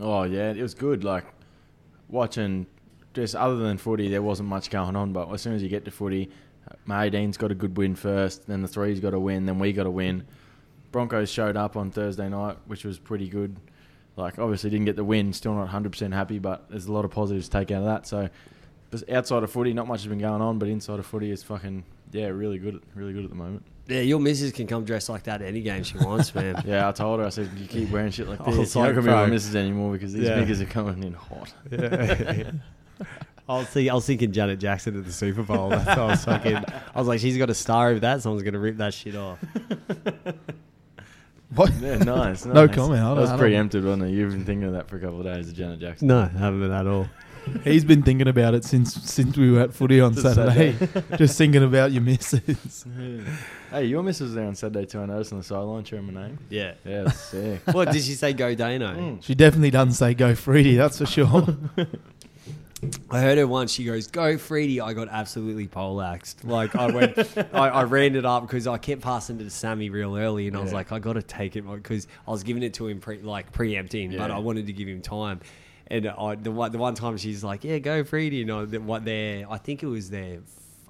Oh 0.00 0.24
yeah, 0.24 0.50
it 0.50 0.60
was 0.60 0.74
good. 0.74 1.04
Like 1.04 1.24
watching, 2.08 2.66
just 3.14 3.34
other 3.34 3.56
than 3.56 3.78
footy, 3.78 4.08
there 4.08 4.22
wasn't 4.22 4.48
much 4.48 4.70
going 4.70 4.96
on. 4.96 5.12
But 5.12 5.32
as 5.32 5.42
soon 5.42 5.54
as 5.54 5.62
you 5.62 5.68
get 5.68 5.84
to 5.84 5.90
footy, 5.90 6.30
Maydean's 6.86 7.36
got 7.36 7.50
a 7.50 7.54
good 7.54 7.76
win 7.76 7.94
first, 7.94 8.46
then 8.46 8.62
the 8.62 8.68
three's 8.68 9.00
got 9.00 9.14
a 9.14 9.20
win, 9.20 9.46
then 9.46 9.58
we 9.58 9.72
got 9.72 9.86
a 9.86 9.90
win. 9.90 10.26
Broncos 10.92 11.30
showed 11.30 11.56
up 11.56 11.76
on 11.76 11.90
Thursday 11.90 12.28
night, 12.28 12.56
which 12.66 12.84
was 12.84 12.98
pretty 12.98 13.28
good. 13.28 13.56
Like 14.16 14.38
obviously 14.38 14.70
didn't 14.70 14.86
get 14.86 14.96
the 14.96 15.04
win, 15.04 15.32
still 15.32 15.54
not 15.54 15.68
100% 15.68 16.12
happy, 16.12 16.38
but 16.38 16.70
there's 16.70 16.86
a 16.86 16.92
lot 16.92 17.04
of 17.04 17.10
positives 17.10 17.48
to 17.48 17.58
take 17.58 17.70
out 17.70 17.80
of 17.80 17.84
that. 17.84 18.06
So 18.06 18.28
outside 19.10 19.42
of 19.42 19.50
footy, 19.50 19.74
not 19.74 19.86
much 19.86 20.00
has 20.02 20.08
been 20.08 20.18
going 20.18 20.40
on, 20.40 20.58
but 20.58 20.68
inside 20.68 20.98
of 20.98 21.06
footy 21.06 21.30
is 21.30 21.42
fucking 21.42 21.84
yeah, 22.12 22.26
really 22.28 22.58
good, 22.58 22.80
really 22.94 23.12
good 23.12 23.24
at 23.24 23.30
the 23.30 23.36
moment. 23.36 23.64
Yeah, 23.88 24.00
your 24.00 24.18
missus 24.18 24.52
can 24.52 24.66
come 24.66 24.84
dressed 24.84 25.08
like 25.08 25.24
that 25.24 25.42
at 25.42 25.48
any 25.48 25.60
game 25.60 25.82
she 25.84 25.98
wants, 25.98 26.34
man. 26.34 26.62
Yeah, 26.66 26.88
I 26.88 26.92
told 26.92 27.20
her 27.20 27.26
I 27.26 27.28
said 27.28 27.50
you 27.58 27.66
keep 27.66 27.90
wearing 27.90 28.10
shit 28.10 28.28
like 28.28 28.44
this. 28.44 28.74
You're 28.74 28.84
not 28.86 28.90
gonna 28.94 29.02
be 29.06 29.10
my 29.12 29.26
missus 29.26 29.54
anymore 29.54 29.92
because 29.92 30.12
these 30.12 30.24
Yeah. 30.28 30.38
niggas 30.42 30.60
are 30.62 30.66
coming 30.66 31.02
in 31.04 31.12
hot. 31.12 31.52
I 33.48 33.58
was 33.58 33.66
thinking, 33.68 33.90
I 33.90 33.94
was 33.94 34.06
thinking 34.06 34.32
Janet 34.32 34.58
Jackson 34.58 34.98
at 34.98 35.04
the 35.04 35.12
Super 35.12 35.42
Bowl. 35.42 35.68
That's 35.68 35.86
what 35.86 35.98
I 35.98 36.06
was 36.06 36.24
fucking. 36.24 36.56
I 36.56 36.98
was 36.98 37.06
like, 37.06 37.20
she's 37.20 37.38
got 37.38 37.48
a 37.48 37.54
star 37.54 37.90
over 37.90 38.00
that. 38.00 38.22
Someone's 38.22 38.42
gonna 38.42 38.58
rip 38.58 38.76
that 38.78 38.92
shit 38.94 39.14
off. 39.16 39.38
What? 41.54 41.72
Yeah, 41.80 41.98
nice. 41.98 42.44
No 42.44 42.66
comment, 42.68 43.00
I 43.00 43.04
That 43.04 43.08
don't- 43.14 43.16
was 43.18 43.30
I 43.30 43.32
don't- 43.34 43.38
preempted, 43.40 43.84
wasn't 43.84 44.02
it? 44.04 44.10
You've 44.10 44.32
been 44.32 44.44
thinking 44.44 44.64
of 44.66 44.72
that 44.72 44.88
for 44.88 44.96
a 44.96 45.00
couple 45.00 45.20
of 45.20 45.26
days, 45.26 45.52
Janet 45.52 45.78
Jackson. 45.80 46.08
No, 46.08 46.24
haven't 46.24 46.60
been 46.60 46.72
at 46.72 46.86
all. 46.88 47.08
He's 47.62 47.84
been 47.84 48.02
thinking 48.02 48.26
about 48.26 48.54
it 48.54 48.64
since 48.64 48.92
since 48.92 49.36
we 49.36 49.52
were 49.52 49.60
at 49.60 49.72
footy 49.72 50.00
on 50.00 50.12
Saturday. 50.16 50.74
just 51.16 51.38
thinking 51.38 51.62
about 51.62 51.92
your 51.92 52.02
missus. 52.02 52.84
Hey, 53.70 53.84
your 53.84 54.02
missus 54.02 54.22
was 54.22 54.34
there 54.34 54.46
on 54.46 54.56
Saturday 54.56 54.86
too. 54.86 54.98
I 55.00 55.06
noticed 55.06 55.32
on 55.32 55.38
the 55.38 55.44
sideline 55.44 55.84
cheering 55.84 56.12
my 56.12 56.26
name. 56.26 56.38
Yeah. 56.50 56.74
Yeah, 56.84 57.04
that's 57.04 57.20
sick. 57.20 57.60
What 57.70 57.92
did 57.92 58.02
she 58.02 58.14
say? 58.14 58.32
Go 58.32 58.52
Dano. 58.56 58.92
Mm. 58.92 59.22
She 59.22 59.36
definitely 59.36 59.70
doesn't 59.70 59.92
say 59.94 60.14
go 60.14 60.32
Freedy, 60.32 60.76
that's 60.76 60.98
for 60.98 61.06
sure. 61.06 61.56
I 63.10 63.20
heard 63.20 63.38
her 63.38 63.46
once. 63.46 63.72
She 63.72 63.84
goes, 63.84 64.06
"Go 64.06 64.36
Freedy." 64.36 64.80
I 64.82 64.92
got 64.92 65.08
absolutely 65.08 65.66
poleaxed. 65.66 66.44
Like 66.44 66.76
I 66.76 66.86
went, 66.90 67.18
I, 67.54 67.68
I 67.68 67.82
ran 67.84 68.14
it 68.16 68.26
up 68.26 68.42
because 68.42 68.66
I 68.66 68.76
kept 68.76 69.00
passing 69.00 69.40
it 69.40 69.44
to 69.44 69.50
Sammy 69.50 69.88
real 69.88 70.16
early, 70.16 70.46
and 70.46 70.56
I 70.56 70.60
was 70.60 70.72
like, 70.74 70.92
I 70.92 70.98
got 70.98 71.14
to 71.14 71.22
take 71.22 71.56
it 71.56 71.62
because 71.66 72.06
I 72.28 72.30
was 72.30 72.42
giving 72.42 72.62
it 72.62 72.74
to 72.74 72.86
him 72.88 73.00
pre, 73.00 73.18
like 73.22 73.50
preempting, 73.52 74.16
but 74.16 74.30
I 74.30 74.38
wanted 74.38 74.66
to 74.66 74.72
give 74.72 74.88
him 74.88 75.00
time. 75.00 75.40
And 75.88 76.06
I, 76.08 76.34
the 76.34 76.50
one, 76.50 76.72
the 76.72 76.78
one 76.78 76.94
time 76.94 77.16
she's 77.16 77.42
like, 77.42 77.64
"Yeah, 77.64 77.78
go 77.78 78.02
Freedy," 78.04 78.32
you 78.38 78.44
know, 78.44 78.66
the, 78.66 78.78
what 78.78 79.04
their, 79.04 79.50
I 79.50 79.56
think 79.56 79.82
it 79.82 79.86
was 79.86 80.10
their, 80.10 80.40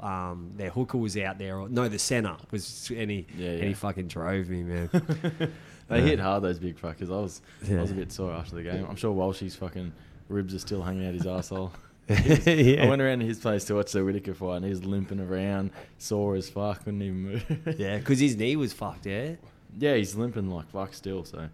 um, 0.00 0.52
their 0.56 0.70
hooker 0.70 0.98
was 0.98 1.16
out 1.18 1.38
there, 1.38 1.58
or 1.58 1.68
no, 1.68 1.86
the 1.88 1.98
center 1.98 2.36
was, 2.50 2.90
and 2.96 3.10
he, 3.10 3.26
Yeah, 3.36 3.50
and 3.50 3.64
he 3.64 3.74
fucking 3.74 4.08
drove 4.08 4.48
me, 4.48 4.62
man. 4.62 4.90
They 5.88 6.02
hit 6.02 6.18
hard 6.18 6.42
those 6.42 6.58
big 6.58 6.80
fuckers. 6.80 7.12
I 7.12 7.20
was, 7.22 7.40
I 7.70 7.80
was 7.80 7.92
a 7.92 7.94
bit 7.94 8.10
sore 8.10 8.32
after 8.32 8.56
the 8.56 8.64
game. 8.64 8.84
I'm 8.90 8.96
sure 8.96 9.14
Walshy's 9.14 9.54
fucking 9.54 9.92
ribs 10.28 10.54
are 10.54 10.58
still 10.58 10.82
hanging 10.82 11.06
out 11.06 11.14
his 11.14 11.24
arsehole. 11.24 11.70
Yeah. 12.08 12.84
I 12.84 12.88
went 12.88 13.02
around 13.02 13.18
to 13.18 13.26
his 13.26 13.40
place 13.40 13.64
to 13.64 13.74
watch 13.74 13.90
the 13.90 14.04
Whitaker 14.04 14.32
fight, 14.32 14.56
and 14.58 14.64
he 14.64 14.70
was 14.70 14.84
limping 14.84 15.18
around, 15.18 15.72
sore 15.98 16.36
as 16.36 16.48
fuck, 16.48 16.84
couldn't 16.84 17.02
even 17.02 17.20
move. 17.20 17.44
yeah, 17.78 17.98
because 17.98 18.20
his 18.20 18.36
knee 18.36 18.54
was 18.54 18.72
fucked. 18.72 19.06
Yeah. 19.06 19.32
yeah, 19.76 19.94
he's 19.96 20.14
limping 20.14 20.48
like 20.48 20.70
fuck 20.70 20.94
still. 20.94 21.24
So 21.24 21.48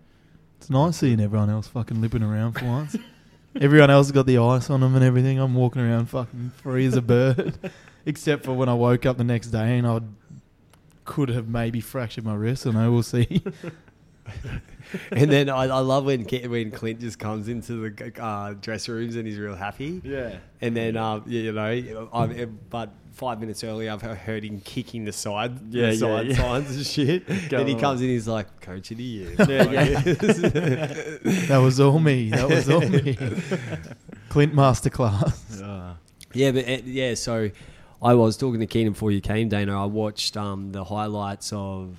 It's 0.58 0.68
nice 0.68 0.98
seeing 0.98 1.20
everyone 1.20 1.48
else 1.48 1.68
fucking 1.68 2.02
limping 2.02 2.22
around 2.22 2.52
for 2.52 2.66
once. 2.66 2.96
everyone 3.58 3.88
else 3.90 4.08
has 4.08 4.12
got 4.12 4.26
the 4.26 4.36
ice 4.36 4.68
on 4.68 4.80
them 4.80 4.94
and 4.94 5.02
everything. 5.02 5.38
I'm 5.38 5.54
walking 5.54 5.80
around 5.80 6.10
fucking 6.10 6.52
free 6.56 6.84
as 6.84 6.96
a 6.96 7.02
bird. 7.02 7.54
Except 8.04 8.44
for 8.44 8.52
when 8.52 8.68
I 8.68 8.74
woke 8.74 9.06
up 9.06 9.16
the 9.16 9.24
next 9.24 9.46
day 9.48 9.78
and 9.78 9.86
I 9.86 10.00
could 11.06 11.30
have 11.30 11.48
maybe 11.48 11.80
fractured 11.80 12.24
my 12.26 12.34
wrist. 12.34 12.66
And 12.66 12.76
I 12.76 12.88
we'll 12.90 13.02
see. 13.02 13.42
and 15.10 15.30
then 15.30 15.48
I, 15.48 15.64
I 15.64 15.78
love 15.80 16.04
when 16.04 16.24
Ke- 16.24 16.48
when 16.48 16.70
Clint 16.70 17.00
just 17.00 17.18
comes 17.18 17.48
into 17.48 17.90
the 17.90 18.22
uh, 18.22 18.54
dressing 18.60 18.94
rooms 18.94 19.16
and 19.16 19.26
he's 19.26 19.38
real 19.38 19.54
happy. 19.56 20.00
yeah, 20.04 20.36
And 20.60 20.76
then 20.76 20.96
um, 20.96 21.24
you 21.26 21.40
you 21.40 21.52
know, 21.52 22.08
I'm, 22.12 22.58
but 22.70 22.90
five 23.12 23.40
minutes 23.40 23.62
earlier 23.64 23.90
I've 23.92 24.00
heard 24.02 24.44
him 24.44 24.60
kicking 24.60 25.04
the 25.04 25.12
side, 25.12 25.58
Yeah, 25.72 25.86
the 25.90 25.92
yeah, 25.94 25.98
side 25.98 26.26
yeah. 26.28 26.36
signs 26.36 26.76
and 26.76 26.86
shit. 26.86 27.26
then 27.50 27.66
he 27.66 27.74
on. 27.74 27.80
comes 27.80 28.00
in, 28.00 28.08
he's 28.08 28.28
like, 28.28 28.60
"Coach 28.60 28.90
of 28.92 28.96
the 28.98 29.02
year." 29.02 29.34
Yeah, 29.38 29.70
yeah. 29.70 30.00
that 31.48 31.60
was 31.62 31.80
all 31.80 31.98
me. 31.98 32.30
That 32.30 32.48
was 32.48 32.68
all 32.70 32.80
me. 32.80 33.16
Clint 34.28 34.54
Masterclass. 34.54 35.60
Uh, 35.62 35.94
Yeah, 36.32 36.52
but 36.52 36.68
uh, 36.68 36.78
yeah, 36.84 37.14
so 37.14 37.50
I 38.02 38.14
was 38.14 38.36
talking 38.36 38.60
to 38.60 38.66
Keenan 38.66 38.92
before 38.94 39.10
you 39.10 39.20
came, 39.20 39.48
Dana. 39.48 39.80
I 39.82 39.86
watched 39.86 40.36
um, 40.36 40.72
the 40.72 40.84
highlights 40.84 41.52
of 41.52 41.96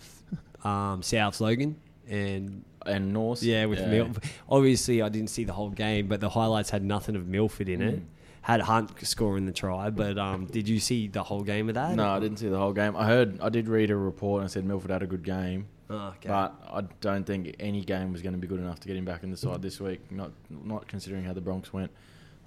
um, 0.63 1.03
South 1.03 1.39
Logan, 1.41 1.75
and 2.09 2.63
and 2.85 3.13
Norths. 3.13 3.43
Yeah, 3.43 3.65
with 3.65 3.79
Milford. 3.87 4.23
Obviously, 4.49 5.01
I 5.01 5.09
didn't 5.09 5.29
see 5.29 5.43
the 5.45 5.53
whole 5.53 5.69
game, 5.69 6.07
but 6.07 6.19
the 6.19 6.29
highlights 6.29 6.69
had 6.69 6.83
nothing 6.83 7.15
of 7.15 7.27
Milford 7.27 7.69
in 7.69 7.81
it. 7.81 7.99
Mm. 7.99 8.05
Had 8.41 8.59
Hunt 8.59 8.91
scoring 9.07 9.45
the 9.45 9.53
try, 9.53 9.89
but 9.89 10.17
um, 10.17 10.47
did 10.47 10.67
you 10.67 10.81
see 10.81 11.07
the 11.07 11.23
whole 11.23 11.43
game 11.43 11.69
of 11.69 11.75
that? 11.75 11.95
No, 11.95 12.09
I 12.09 12.19
didn't 12.19 12.39
see 12.39 12.49
the 12.49 12.57
whole 12.57 12.73
game. 12.73 12.93
I 12.93 13.05
heard, 13.05 13.39
I 13.39 13.47
did 13.47 13.69
read 13.69 13.89
a 13.89 13.95
report 13.95 14.41
and 14.41 14.49
it 14.49 14.51
said 14.51 14.65
Milford 14.65 14.91
had 14.91 15.01
a 15.01 15.07
good 15.07 15.23
game, 15.23 15.67
Oh, 15.89 16.07
okay. 16.17 16.27
but 16.27 16.53
I 16.69 16.81
don't 16.99 17.23
think 17.25 17.55
any 17.61 17.85
game 17.85 18.11
was 18.11 18.21
going 18.21 18.33
to 18.33 18.39
be 18.39 18.47
good 18.47 18.59
enough 18.59 18.81
to 18.81 18.87
get 18.89 18.97
him 18.97 19.05
back 19.05 19.23
in 19.23 19.31
the 19.31 19.37
side 19.37 19.61
this 19.61 19.79
week. 19.79 20.01
Not, 20.11 20.31
not 20.49 20.89
considering 20.89 21.23
how 21.23 21.31
the 21.31 21.39
Bronx 21.39 21.71
went 21.71 21.89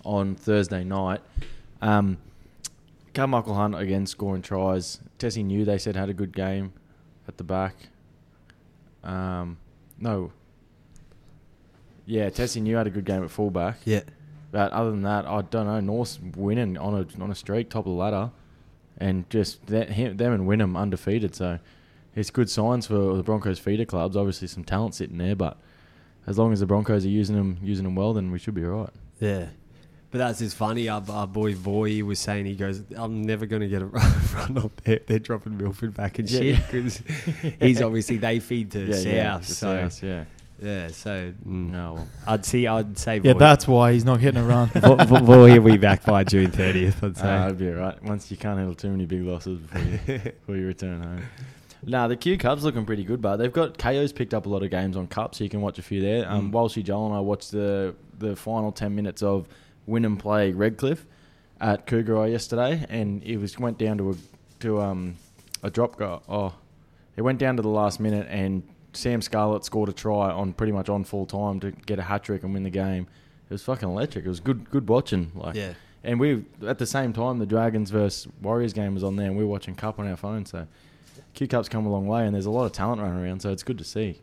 on 0.05 0.35
Thursday 0.35 0.85
night. 0.85 1.23
Um, 1.81 2.19
Carmichael 3.15 3.55
Hunt 3.55 3.75
again 3.75 4.05
scoring 4.05 4.43
tries. 4.43 5.01
Tesi 5.19 5.43
Niu 5.43 5.65
they 5.65 5.79
said 5.79 5.97
had 5.97 6.11
a 6.11 6.15
good 6.15 6.37
game 6.37 6.75
at 7.27 7.39
the 7.39 7.45
back. 7.45 7.75
Um, 9.07 9.59
no. 9.99 10.33
Yeah, 12.05 12.29
Tesi 12.31 12.61
Niu 12.63 12.77
had 12.77 12.87
a 12.87 12.91
good 12.91 13.05
game 13.05 13.25
at 13.25 13.31
fullback. 13.31 13.79
yeah, 13.85 14.03
But 14.53 14.73
other 14.73 14.91
than 14.91 15.03
that, 15.03 15.27
I 15.27 15.43
don't 15.43 15.67
know. 15.67 15.81
North's 15.81 16.21
winning 16.21 16.77
on 16.79 16.95
a 16.95 17.23
on 17.23 17.31
a 17.31 17.35
streak, 17.35 17.69
top 17.71 17.87
of 17.87 17.93
the 17.93 17.99
ladder, 17.99 18.31
and 18.99 19.29
just 19.31 19.67
that, 19.67 19.91
him, 19.91 20.17
them 20.17 20.33
and 20.33 20.47
Wynnum 20.47 20.77
undefeated. 20.77 21.35
So 21.35 21.59
it's 22.15 22.31
good 22.31 22.49
signs 22.49 22.87
for 22.87 23.17
the 23.17 23.23
Broncos 23.23 23.59
feeder 23.59 23.85
clubs. 23.85 24.17
Obviously, 24.17 24.47
some 24.49 24.63
talent 24.65 24.95
sitting 24.95 25.19
there, 25.19 25.35
but 25.35 25.59
as 26.29 26.39
long 26.39 26.53
as 26.53 26.61
the 26.61 26.67
Broncos 26.67 27.05
are 27.05 27.09
using 27.09 27.35
them 27.35 27.59
using 27.63 27.85
them 27.85 27.97
well, 27.97 28.13
then 28.13 28.31
we 28.31 28.39
should 28.39 28.55
be 28.55 28.65
all 28.65 28.83
right. 28.83 28.91
yeah. 29.19 29.47
But 30.11 30.19
that's 30.19 30.39
just 30.39 30.57
funny. 30.57 30.89
Our, 30.89 31.03
our 31.11 31.27
boy 31.27 31.55
Voy 31.55 32.03
was 32.05 32.19
saying 32.19 32.47
he 32.47 32.55
goes, 32.55 32.83
"I'm 32.97 33.23
never 33.23 33.45
going 33.45 33.63
to 33.63 33.69
get 33.69 33.83
a 33.83 33.87
run, 33.99 34.13
run 34.35 34.59
up 34.59 34.81
there. 34.85 35.01
They're 35.07 35.19
dropping 35.19 35.59
Milford 35.59 35.95
back 35.95 36.19
and 36.19 36.31
Yeah, 36.31 36.39
shit 36.41 36.47
yeah. 36.59 36.67
because 36.71 37.03
he's 37.61 37.83
obviously 37.83 38.17
they 38.19 38.39
feed 38.41 38.71
to 38.73 38.93
South. 38.95 39.05
yeah, 39.07 39.41
so 39.41 39.53
South, 39.91 40.03
yeah. 40.03 40.25
yeah, 40.63 40.89
so 40.89 41.33
mm, 41.47 41.71
No, 41.73 41.95
well, 41.95 42.09
I'd 42.27 42.45
see. 42.47 42.67
I'd 42.67 42.97
say 42.97 43.21
Yeah, 43.23 43.33
Voy. 43.35 43.39
that's 43.41 43.67
why 43.67 43.93
he's 43.93 44.05
not 44.05 44.21
getting 44.21 44.41
a 44.41 44.45
run. 44.45 44.69
Vo- 44.75 44.97
Vo- 44.97 45.21
Voy 45.25 45.61
will 45.61 45.73
be 45.73 45.77
back 45.77 46.05
by 46.05 46.23
June 46.25 46.51
30th. 46.53 47.03
I'd 47.03 47.11
uh, 47.11 47.15
say. 47.15 47.23
that'd 47.23 47.59
be 47.59 47.69
all 47.69 47.75
right. 47.75 48.03
Once 48.05 48.31
you 48.31 48.37
can't 48.37 48.57
handle 48.59 48.75
too 48.77 48.91
many 48.91 49.07
big 49.07 49.23
losses 49.23 49.59
before 49.59 49.83
you, 49.83 49.99
before 50.19 50.57
you 50.57 50.67
return 50.69 51.03
home. 51.03 51.23
Nah, 51.85 52.09
the 52.09 52.17
Q 52.17 52.39
Cubs 52.39 52.65
looking 52.65 52.87
pretty 52.87 53.05
good, 53.05 53.21
but 53.21 53.37
they've 53.37 53.53
got 53.53 53.77
Kayo's 53.77 54.13
picked 54.13 54.35
up 54.35 54.47
a 54.47 54.49
lot 54.49 54.63
of 54.63 54.71
games 54.71 54.97
on 54.97 55.07
Cup, 55.09 55.35
so 55.35 55.45
you 55.45 55.51
can 55.51 55.61
watch 55.61 55.79
a 55.79 55.83
few 55.83 56.01
there. 56.01 56.29
Um, 56.31 56.51
Mm. 56.51 56.55
Walshy 56.55 56.83
Joel 56.83 57.07
and 57.09 57.15
I 57.17 57.21
watched 57.21 57.51
the 57.51 57.95
the 58.19 58.35
final 58.35 58.73
ten 58.73 58.95
minutes 58.95 59.23
of 59.23 59.47
Wynnum 59.89 60.19
play 60.19 60.53
Redcliffe 60.53 61.07
at 61.61 61.87
Kougari 61.87 62.31
yesterday, 62.31 62.85
and 62.89 63.23
it 63.23 63.39
was 63.39 63.59
went 63.59 63.79
down 63.79 63.99
to 63.99 64.11
a 64.11 64.15
to 64.61 64.81
um 64.81 65.17
a 65.63 65.71
drop 65.71 65.97
goal. 65.97 66.23
Oh, 66.29 66.55
it 67.17 67.23
went 67.23 67.39
down 67.39 67.57
to 67.57 67.63
the 67.63 67.69
last 67.69 68.01
minute, 68.01 68.27
and 68.29 68.63
Sam 68.93 69.23
Scarlett 69.23 69.65
scored 69.65 69.89
a 69.89 69.93
try 69.93 70.31
on 70.31 70.53
pretty 70.53 70.73
much 70.73 70.89
on 70.89 71.05
full 71.05 71.27
time 71.27 71.61
to 71.61 71.71
get 71.71 71.99
a 71.99 72.03
hat 72.03 72.25
trick 72.25 72.43
and 72.43 72.53
win 72.53 72.63
the 72.63 72.71
game. 72.71 73.07
It 73.49 73.55
was 73.55 73.63
fucking 73.63 73.89
electric. 73.89 74.25
It 74.25 74.29
was 74.29 74.41
good 74.41 74.71
good 74.71 74.89
watching. 74.89 75.33
Like 75.35 75.55
yeah. 75.55 75.75
and 76.03 76.19
we 76.19 76.45
at 76.67 76.79
the 76.79 76.87
same 76.87 77.13
time 77.13 77.39
the 77.39 77.47
Dragons 77.47 77.91
versus 77.91 78.31
Warriors 78.43 78.73
game 78.73 78.95
was 78.95 79.05
on 79.05 79.17
there, 79.17 79.29
and 79.29 79.37
we 79.37 79.45
were 79.45 79.51
watching 79.51 79.75
Cup 79.75 79.99
on 79.99 80.09
our 80.09 80.17
phone. 80.17 80.47
So 80.47 80.67
Q 81.35 81.47
Cup's 81.47 81.69
come 81.69 81.87
a 81.87 81.91
long 81.91 82.07
way, 82.07 82.27
and 82.27 82.35
there's 82.35 82.47
a 82.47 82.51
lot 82.51 82.65
of 82.65 82.73
talent 82.73 83.01
running 83.01 83.23
around. 83.23 83.41
So 83.41 83.51
it's 83.51 83.63
good 83.63 83.79
to 83.79 83.85
see. 83.85 84.21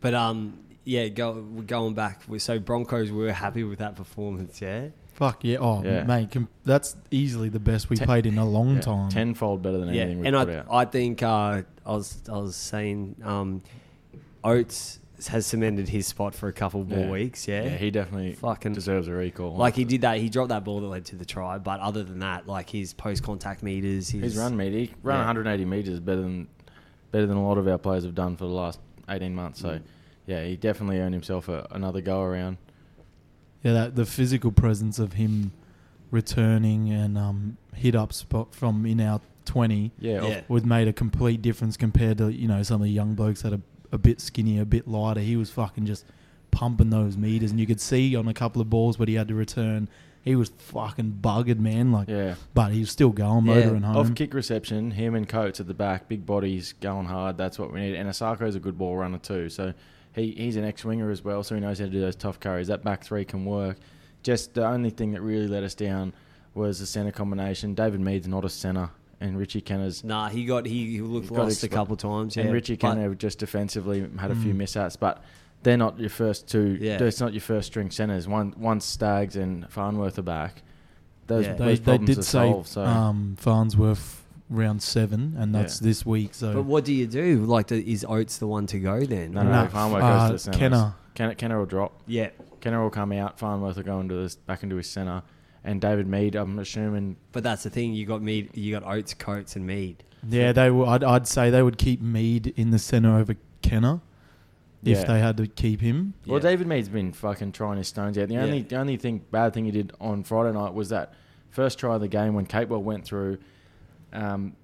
But 0.00 0.14
um, 0.14 0.58
yeah, 0.86 1.08
go, 1.08 1.32
we're 1.52 1.62
going 1.64 1.92
back. 1.94 2.22
we- 2.28 2.38
So 2.38 2.58
Broncos 2.58 3.10
we 3.10 3.18
were 3.24 3.32
happy 3.32 3.62
with 3.64 3.80
that 3.80 3.94
performance. 3.96 4.62
Yeah. 4.62 4.88
Fuck 5.14 5.44
yeah. 5.44 5.58
Oh, 5.58 5.82
Yeah. 5.82 6.04
mate, 6.04 6.30
com- 6.30 6.48
that's 6.64 6.94
easily 7.10 7.48
the 7.48 7.58
best 7.60 7.90
we 7.90 7.96
Ten- 7.96 8.06
played 8.06 8.24
in 8.26 8.38
a 8.38 8.44
long 8.48 8.76
Yeah, 8.76 8.80
time. 8.82 9.08
tenfold 9.10 9.62
better 9.62 9.78
than 9.78 9.88
anything 9.90 10.20
we 10.20 10.26
and 10.26 10.36
put 10.36 10.48
I, 10.48 10.56
out. 10.58 10.66
I 10.70 10.84
think 10.84 11.22
uh, 11.22 11.62
I 11.84 11.92
was 11.92 12.22
I 12.30 12.36
was 12.38 12.54
saying 12.56 13.16
um, 13.24 13.62
Oates 14.44 14.98
has 15.28 15.46
cemented 15.46 15.88
his 15.88 16.06
spot 16.06 16.34
for 16.34 16.48
a 16.48 16.52
couple 16.52 16.84
more 16.84 16.98
Yeah. 16.98 17.10
weeks. 17.10 17.48
Yeah, 17.48 17.64
yeah, 17.64 17.76
he 17.78 17.90
definitely 17.90 18.34
fucking 18.34 18.74
deserves 18.74 19.08
a 19.08 19.12
recall. 19.12 19.56
like 19.56 19.74
he 19.74 19.84
did 19.84 20.02
that. 20.02 20.18
He 20.18 20.28
dropped 20.28 20.50
that 20.50 20.62
ball 20.64 20.80
that 20.80 20.86
led 20.88 21.06
to 21.06 21.16
the 21.16 21.24
try. 21.24 21.56
But 21.58 21.80
other 21.80 22.04
than 22.04 22.18
that, 22.18 22.46
like 22.46 22.68
his 22.68 22.92
post 22.92 23.22
contact 23.22 23.62
meters, 23.62 24.10
his, 24.10 24.22
His 24.22 24.36
run 24.36 24.56
meter, 24.56 24.76
he 24.76 24.90
ran 25.02 25.16
Yeah. 25.16 25.20
180 25.20 25.64
meters 25.64 25.98
better 26.00 26.20
than 26.20 26.46
better 27.10 27.26
than 27.26 27.38
a 27.38 27.46
lot 27.48 27.56
of 27.56 27.66
our 27.66 27.78
players 27.78 28.04
have 28.04 28.14
done 28.14 28.36
for 28.36 28.44
the 28.44 28.50
last 28.52 28.78
18 29.08 29.34
months. 29.34 29.60
So 29.60 29.70
Mm. 29.70 29.82
Yeah, 30.26 30.44
he 30.44 30.56
definitely 30.56 30.98
earned 31.00 31.14
himself 31.14 31.48
a, 31.48 31.66
another 31.70 32.00
go 32.00 32.20
around. 32.22 32.58
Yeah, 33.62 33.72
that 33.72 33.96
the 33.96 34.04
physical 34.06 34.52
presence 34.52 34.98
of 34.98 35.14
him 35.14 35.52
returning 36.10 36.90
and 36.90 37.18
um, 37.18 37.56
hit 37.74 37.94
up 37.94 38.12
spot 38.12 38.54
from 38.54 38.86
in 38.86 39.00
our 39.00 39.20
twenty 39.44 39.92
Yeah, 39.98 40.26
Yeah. 40.26 40.40
would 40.48 40.66
made 40.66 40.88
a 40.88 40.92
complete 40.92 41.42
difference 41.42 41.76
compared 41.76 42.18
to 42.18 42.32
you 42.32 42.48
know 42.48 42.62
some 42.62 42.80
of 42.80 42.86
the 42.86 42.92
young 42.92 43.14
blokes 43.14 43.42
that 43.42 43.52
are 43.52 43.60
a 43.92 43.98
bit 43.98 44.20
skinnier, 44.20 44.62
a 44.62 44.66
bit 44.66 44.88
lighter. 44.88 45.20
He 45.20 45.36
was 45.36 45.50
fucking 45.50 45.86
just 45.86 46.04
pumping 46.50 46.90
those 46.90 47.16
meters, 47.16 47.50
and 47.50 47.60
you 47.60 47.66
could 47.66 47.80
see 47.80 48.16
on 48.16 48.28
a 48.28 48.34
couple 48.34 48.60
of 48.62 48.68
balls 48.70 48.98
where 48.98 49.06
he 49.06 49.14
had 49.14 49.28
to 49.28 49.34
return, 49.34 49.88
he 50.22 50.34
was 50.34 50.50
fucking 50.58 51.18
buggered, 51.20 51.58
man. 51.60 51.92
Like, 51.92 52.08
yeah. 52.08 52.34
but 52.54 52.72
he 52.72 52.80
was 52.80 52.90
still 52.90 53.10
going, 53.10 53.46
Yeah. 53.46 53.54
motoring 53.54 53.82
home. 53.82 53.96
Off 53.96 54.14
kick 54.14 54.34
reception, 54.34 54.90
him 54.92 55.14
and 55.14 55.28
Coates 55.28 55.60
at 55.60 55.66
the 55.68 55.74
back, 55.74 56.08
big 56.08 56.26
bodies 56.26 56.72
going 56.80 57.06
hard. 57.06 57.36
That's 57.36 57.58
what 57.58 57.72
we 57.72 57.80
need. 57.80 57.94
And 57.94 58.08
Isaako's 58.08 58.56
a 58.56 58.60
good 58.60 58.76
ball 58.78 58.96
runner 58.96 59.18
too. 59.18 59.48
So 59.50 59.72
he, 60.16 60.32
he's 60.32 60.56
an 60.56 60.64
ex 60.64 60.84
winger 60.84 61.10
as 61.10 61.22
well, 61.22 61.42
so 61.44 61.54
he 61.54 61.60
knows 61.60 61.78
how 61.78 61.84
to 61.84 61.90
do 61.90 62.00
those 62.00 62.16
tough 62.16 62.40
carries. 62.40 62.66
That 62.66 62.82
back 62.82 63.04
three 63.04 63.24
can 63.24 63.44
work. 63.44 63.76
Just 64.24 64.54
the 64.54 64.66
only 64.66 64.90
thing 64.90 65.12
that 65.12 65.20
really 65.20 65.46
let 65.46 65.62
us 65.62 65.74
down 65.74 66.12
was 66.54 66.80
the 66.80 66.86
centre 66.86 67.12
combination. 67.12 67.74
David 67.74 68.00
Mead's 68.00 68.26
not 68.26 68.44
a 68.44 68.48
centre, 68.48 68.90
and 69.20 69.38
Richie 69.38 69.60
Kennar's. 69.60 70.02
Nah, 70.02 70.28
he 70.28 70.44
got 70.44 70.66
he, 70.66 70.86
he 70.92 71.00
looked 71.00 71.28
He 71.28 71.34
got 71.34 71.44
lost 71.44 71.62
a 71.62 71.68
expo- 71.68 71.72
couple 71.72 71.96
times. 71.96 72.34
Yeah, 72.36 72.44
and 72.44 72.52
Richie 72.52 72.76
but- 72.76 72.96
Kennar 72.96 73.16
just 73.16 73.38
defensively 73.38 74.00
had 74.18 74.30
a 74.30 74.34
few 74.34 74.52
Mm. 74.54 74.56
mishaps, 74.56 74.96
but 74.96 75.22
they're 75.62 75.76
not 75.76 75.98
your 75.98 76.10
first 76.10 76.48
two. 76.48 76.76
Yeah. 76.80 77.02
It's 77.02 77.20
not 77.20 77.32
your 77.32 77.40
first 77.40 77.66
string 77.68 77.90
centres. 77.90 78.26
One, 78.28 78.54
once 78.56 78.84
Staggs 78.84 79.36
and 79.36 79.68
Farnworth 79.70 80.18
are 80.18 80.22
back, 80.22 80.62
those, 81.26 81.44
Yeah. 81.46 81.54
those 81.54 81.58
they, 81.58 81.74
they 81.76 81.82
problems 81.98 82.08
did 82.08 82.18
are 82.18 82.22
say 82.22 82.50
solved. 82.50 82.68
So 82.68 82.84
um, 82.84 83.36
Farnsworth 83.38 84.22
round 84.48 84.82
seven, 84.82 85.34
and 85.38 85.52
Yeah. 85.52 85.60
that's 85.62 85.78
this 85.80 86.04
week. 86.06 86.34
So 86.34 86.54
But 86.54 86.62
what 86.64 86.84
do 86.84 86.92
you 86.92 87.06
do? 87.06 87.44
Like, 87.44 87.68
the, 87.68 87.78
is 87.90 88.04
Oates 88.08 88.38
the 88.38 88.46
one 88.46 88.66
to 88.68 88.78
go 88.78 89.00
then? 89.04 89.32
No, 89.32 89.42
no, 89.42 89.50
Nah, 89.50 89.66
Farnworth 89.68 90.02
uh, 90.02 90.28
goes 90.30 90.42
to 90.44 90.50
the 90.50 90.56
centres. 90.56 90.78
Kennar. 90.78 90.94
Kennar, 91.14 91.36
Kennar 91.36 91.58
will 91.58 91.66
drop. 91.66 92.02
Yeah, 92.06 92.30
Kennar 92.60 92.82
will 92.82 92.90
come 92.90 93.12
out. 93.12 93.38
Farnworth 93.38 93.76
will 93.76 93.82
go 93.82 94.00
into 94.00 94.14
this 94.14 94.36
back 94.36 94.62
into 94.62 94.76
his 94.76 94.88
centre, 94.88 95.22
and 95.64 95.80
David 95.80 96.06
Mead. 96.06 96.34
I'm 96.36 96.58
assuming. 96.58 97.16
but 97.32 97.42
that's 97.42 97.62
the 97.64 97.70
thing. 97.70 97.94
You 97.94 98.06
got 98.06 98.22
Mead, 98.22 98.50
you 98.54 98.72
got 98.72 98.84
Oates, 98.86 99.14
Coates, 99.14 99.56
and 99.56 99.66
Mead. 99.66 100.04
Yeah, 100.28 100.52
they 100.52 100.70
would. 100.70 100.86
I'd, 100.88 101.04
I'd 101.04 101.26
say 101.26 101.50
they 101.50 101.62
would 101.62 101.78
keep 101.78 102.00
Mead 102.02 102.52
in 102.56 102.70
the 102.70 102.78
centre 102.78 103.16
over 103.16 103.34
Kennar 103.62 104.00
if 104.84 104.98
Yeah. 104.98 105.04
they 105.04 105.18
had 105.20 105.36
to 105.38 105.46
keep 105.46 105.80
him. 105.80 106.14
Well, 106.26 106.38
Yeah. 106.38 106.50
David 106.50 106.66
Mead's 106.66 106.88
been 106.88 107.12
fucking 107.12 107.52
trying 107.52 107.78
his 107.78 107.88
stones 107.88 108.18
out. 108.18 108.28
The 108.28 108.36
only 108.38 108.58
Yeah. 108.58 108.64
the 108.68 108.76
only 108.76 108.96
thing 108.96 109.22
bad 109.30 109.54
thing 109.54 109.64
he 109.64 109.70
did 109.70 109.92
on 110.00 110.22
Friday 110.22 110.52
night 110.52 110.74
was 110.74 110.90
that 110.90 111.14
first 111.50 111.78
try 111.78 111.94
of 111.94 112.00
the 112.02 112.08
game 112.08 112.34
when 112.34 112.46
Capewell 112.46 112.82
went 112.82 113.04
through. 113.04 113.38
Um, 114.16 114.56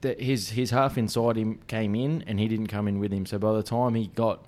that 0.00 0.20
his 0.20 0.50
his 0.50 0.70
half 0.70 0.96
inside 0.96 1.36
him 1.36 1.60
came 1.66 1.94
in 1.94 2.24
and 2.26 2.40
he 2.40 2.48
didn't 2.48 2.68
come 2.68 2.88
in 2.88 2.98
with 2.98 3.12
him. 3.12 3.26
So 3.26 3.38
by 3.38 3.52
the 3.52 3.62
time 3.62 3.94
he 3.94 4.06
got 4.06 4.44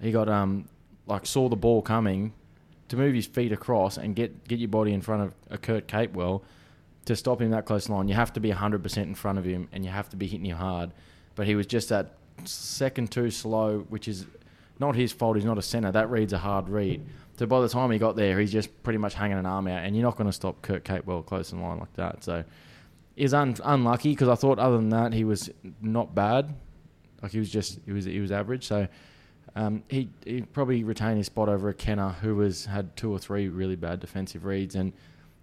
he 0.00 0.10
got 0.10 0.28
um 0.28 0.68
like 1.06 1.26
saw 1.26 1.48
the 1.48 1.56
ball 1.56 1.82
coming 1.82 2.32
to 2.88 2.96
move 2.96 3.14
his 3.14 3.26
feet 3.26 3.52
across 3.52 3.98
and 3.98 4.14
get 4.16 4.48
get 4.48 4.58
your 4.58 4.68
body 4.68 4.92
in 4.92 5.02
front 5.02 5.22
of 5.22 5.34
a 5.50 5.58
Kurt 5.58 5.86
Capewell 5.86 6.42
to 7.04 7.14
stop 7.14 7.40
him 7.40 7.50
that 7.50 7.66
close 7.66 7.88
line. 7.88 8.08
You 8.08 8.14
have 8.14 8.32
to 8.32 8.40
be 8.40 8.50
100% 8.50 8.96
in 8.98 9.14
front 9.14 9.38
of 9.38 9.44
him 9.44 9.68
and 9.72 9.84
you 9.84 9.90
have 9.90 10.08
to 10.10 10.16
be 10.16 10.26
hitting 10.26 10.46
him 10.46 10.56
hard. 10.56 10.92
But 11.34 11.46
he 11.46 11.54
was 11.54 11.66
just 11.66 11.90
that 11.90 12.14
second 12.44 13.12
too 13.12 13.30
slow, 13.30 13.80
which 13.88 14.08
is 14.08 14.26
not 14.80 14.96
his 14.96 15.12
fault. 15.12 15.36
He's 15.36 15.44
not 15.44 15.58
a 15.58 15.62
centre. 15.62 15.92
That 15.92 16.10
reads 16.10 16.32
a 16.32 16.38
hard 16.38 16.68
read. 16.68 17.06
So 17.38 17.46
by 17.46 17.60
the 17.60 17.68
time 17.68 17.90
he 17.90 17.98
got 17.98 18.16
there, 18.16 18.40
he's 18.40 18.50
just 18.50 18.82
pretty 18.82 18.98
much 18.98 19.14
hanging 19.14 19.38
an 19.38 19.46
arm 19.46 19.68
out, 19.68 19.84
and 19.84 19.94
you're 19.94 20.04
not 20.04 20.16
going 20.16 20.26
to 20.26 20.32
stop 20.32 20.62
Kurt 20.62 20.84
Capewell 20.84 21.24
close 21.24 21.52
in 21.52 21.60
line 21.60 21.78
like 21.78 21.92
that. 21.94 22.24
So 22.24 22.44
he's 23.16 23.34
un- 23.34 23.56
unlucky 23.64 24.10
because 24.10 24.28
I 24.28 24.36
thought 24.36 24.58
other 24.58 24.76
than 24.76 24.90
that 24.90 25.12
he 25.12 25.24
was 25.24 25.50
not 25.80 26.14
bad. 26.14 26.54
Like 27.22 27.32
he 27.32 27.38
was 27.38 27.50
just 27.50 27.80
he 27.84 27.92
was 27.92 28.04
he 28.04 28.20
was 28.20 28.30
average. 28.30 28.66
So 28.66 28.86
um, 29.56 29.82
he 29.88 30.10
he 30.24 30.42
probably 30.42 30.84
retained 30.84 31.16
his 31.16 31.26
spot 31.26 31.48
over 31.48 31.68
a 31.68 31.74
Kennar 31.74 32.14
who 32.16 32.36
was 32.36 32.66
had 32.66 32.94
two 32.96 33.10
or 33.10 33.18
three 33.18 33.48
really 33.48 33.76
bad 33.76 33.98
defensive 34.00 34.44
reads, 34.44 34.74
and 34.74 34.92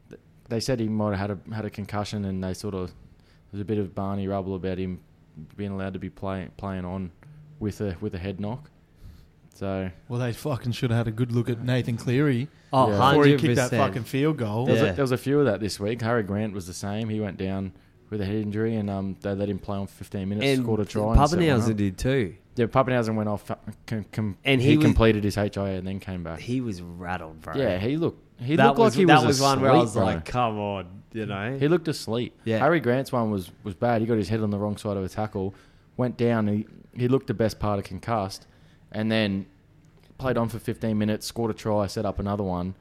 th- 0.10 0.22
they 0.50 0.60
said 0.60 0.80
he 0.80 0.88
might 0.88 1.18
have 1.18 1.32
had 1.32 1.32
a 1.32 1.56
had 1.56 1.65
a 1.65 1.70
concussion, 1.70 2.24
and 2.25 2.44
they 2.44 2.53
sort 2.53 2.75
of 2.75 2.94
there's 3.51 3.62
a 3.62 3.65
bit 3.65 3.80
of 3.80 3.94
Barney 3.96 4.27
rubble 4.27 4.56
about 4.56 4.77
him 4.77 5.01
being 5.58 5.72
allowed 5.72 5.94
to 5.94 6.00
be 6.00 6.10
playing 6.10 6.51
playing 6.58 6.86
on 6.86 7.12
with 7.60 7.82
a 7.82 7.98
with 8.00 8.13
a 8.13 8.20
head 8.20 8.39
knock. 8.39 8.70
So 9.53 9.91
Well, 10.10 10.19
they 10.19 10.33
fucking 10.33 10.72
should 10.72 10.89
have 10.89 10.98
had 10.98 11.07
a 11.07 11.12
good 11.12 11.31
look 11.31 11.50
at 11.50 11.62
Nathan 11.63 11.95
Cleary 11.98 12.48
Oh, 12.72 12.89
Yeah. 12.89 13.10
before 13.12 13.25
he 13.25 13.33
100%. 13.33 13.39
kicked 13.39 13.55
that 13.55 13.69
fucking 13.72 14.03
field 14.03 14.38
goal. 14.38 14.65
There 14.65 14.74
was, 14.74 14.81
a, 14.81 14.86
there 14.93 15.03
was 15.03 15.12
a 15.12 15.17
few 15.17 15.39
of 15.39 15.45
that 15.45 15.60
this 15.60 15.79
week. 15.79 16.01
Harry 16.01 16.24
Grant 16.24 16.53
was 16.53 16.65
the 16.65 16.74
same. 16.74 17.07
He 17.10 17.19
went 17.19 17.38
down 17.38 17.72
with 18.10 18.19
a 18.22 18.25
head 18.25 18.36
injury, 18.36 18.75
and 18.75 18.89
um, 18.89 19.15
they 19.22 19.33
let 19.33 19.50
him 19.50 19.60
play 19.60 19.77
on 19.77 19.88
15 19.88 20.27
minutes, 20.29 20.45
and 20.45 20.63
scored 20.63 20.79
a 20.79 20.86
try. 20.86 21.12
and 21.12 21.19
Papenhuyzen 21.19 21.75
did 21.75 21.98
too. 21.98 22.36
Yeah, 22.55 22.65
Papenhuyzen 22.67 23.15
went 23.15 23.29
off, 23.29 23.50
uh, 23.50 23.55
com, 23.88 24.05
com, 24.12 24.38
And 24.43 24.62
he, 24.62 24.72
he 24.72 24.77
was- 24.77 24.86
completed 24.86 25.24
his 25.24 25.36
HIA 25.36 25.77
and 25.77 25.88
then 25.88 26.00
came 26.00 26.24
back. 26.24 26.39
He 26.39 26.62
was 26.62 26.81
rattled, 26.81 27.41
bro. 27.41 27.55
yeah, 27.55 27.77
he 27.79 27.98
looked 27.98 28.19
he 28.39 28.55
that 28.55 28.65
looked 28.67 28.79
was 28.79 28.93
like 28.95 29.00
he 29.00 29.05
that 29.05 29.17
was, 29.19 29.39
was 29.39 29.41
one 29.41 29.62
where 29.62 29.72
I 29.72 29.77
was 29.77 29.93
bro. 29.93 30.03
like, 30.05 30.25
come 30.25 30.60
on, 30.60 30.88
you 31.13 31.25
know. 31.27 31.55
he 31.60 31.67
looked 31.67 31.88
asleep. 31.88 32.36
Yeah. 32.43 32.57
Harry 32.60 32.79
Grant's 32.79 33.12
one 33.12 33.31
was, 33.31 33.50
was 33.63 33.74
bad. 33.75 34.01
He 34.01 34.07
got 34.07 34.17
his 34.17 34.29
head 34.29 34.41
on 34.41 34.50
the 34.50 34.57
wrong 34.60 34.77
side 34.77 34.98
of 34.98 35.03
a 35.03 35.10
tackle, 35.10 35.53
went 35.98 36.17
down. 36.17 36.48
He 36.48 36.65
he 36.95 37.07
looked 37.07 37.27
the 37.27 37.33
best 37.33 37.60
part 37.60 37.79
of 37.79 37.86
concussed, 37.86 38.45
and 38.93 39.12
then 39.12 39.45
played 40.17 40.38
on 40.38 40.47
for 40.50 40.59
15 40.59 40.97
minutes, 40.97 41.25
scored 41.25 41.51
a 41.51 41.53
try, 41.53 41.88
set 41.88 42.05
up 42.05 42.19
another 42.19 42.43
one, 42.43 42.75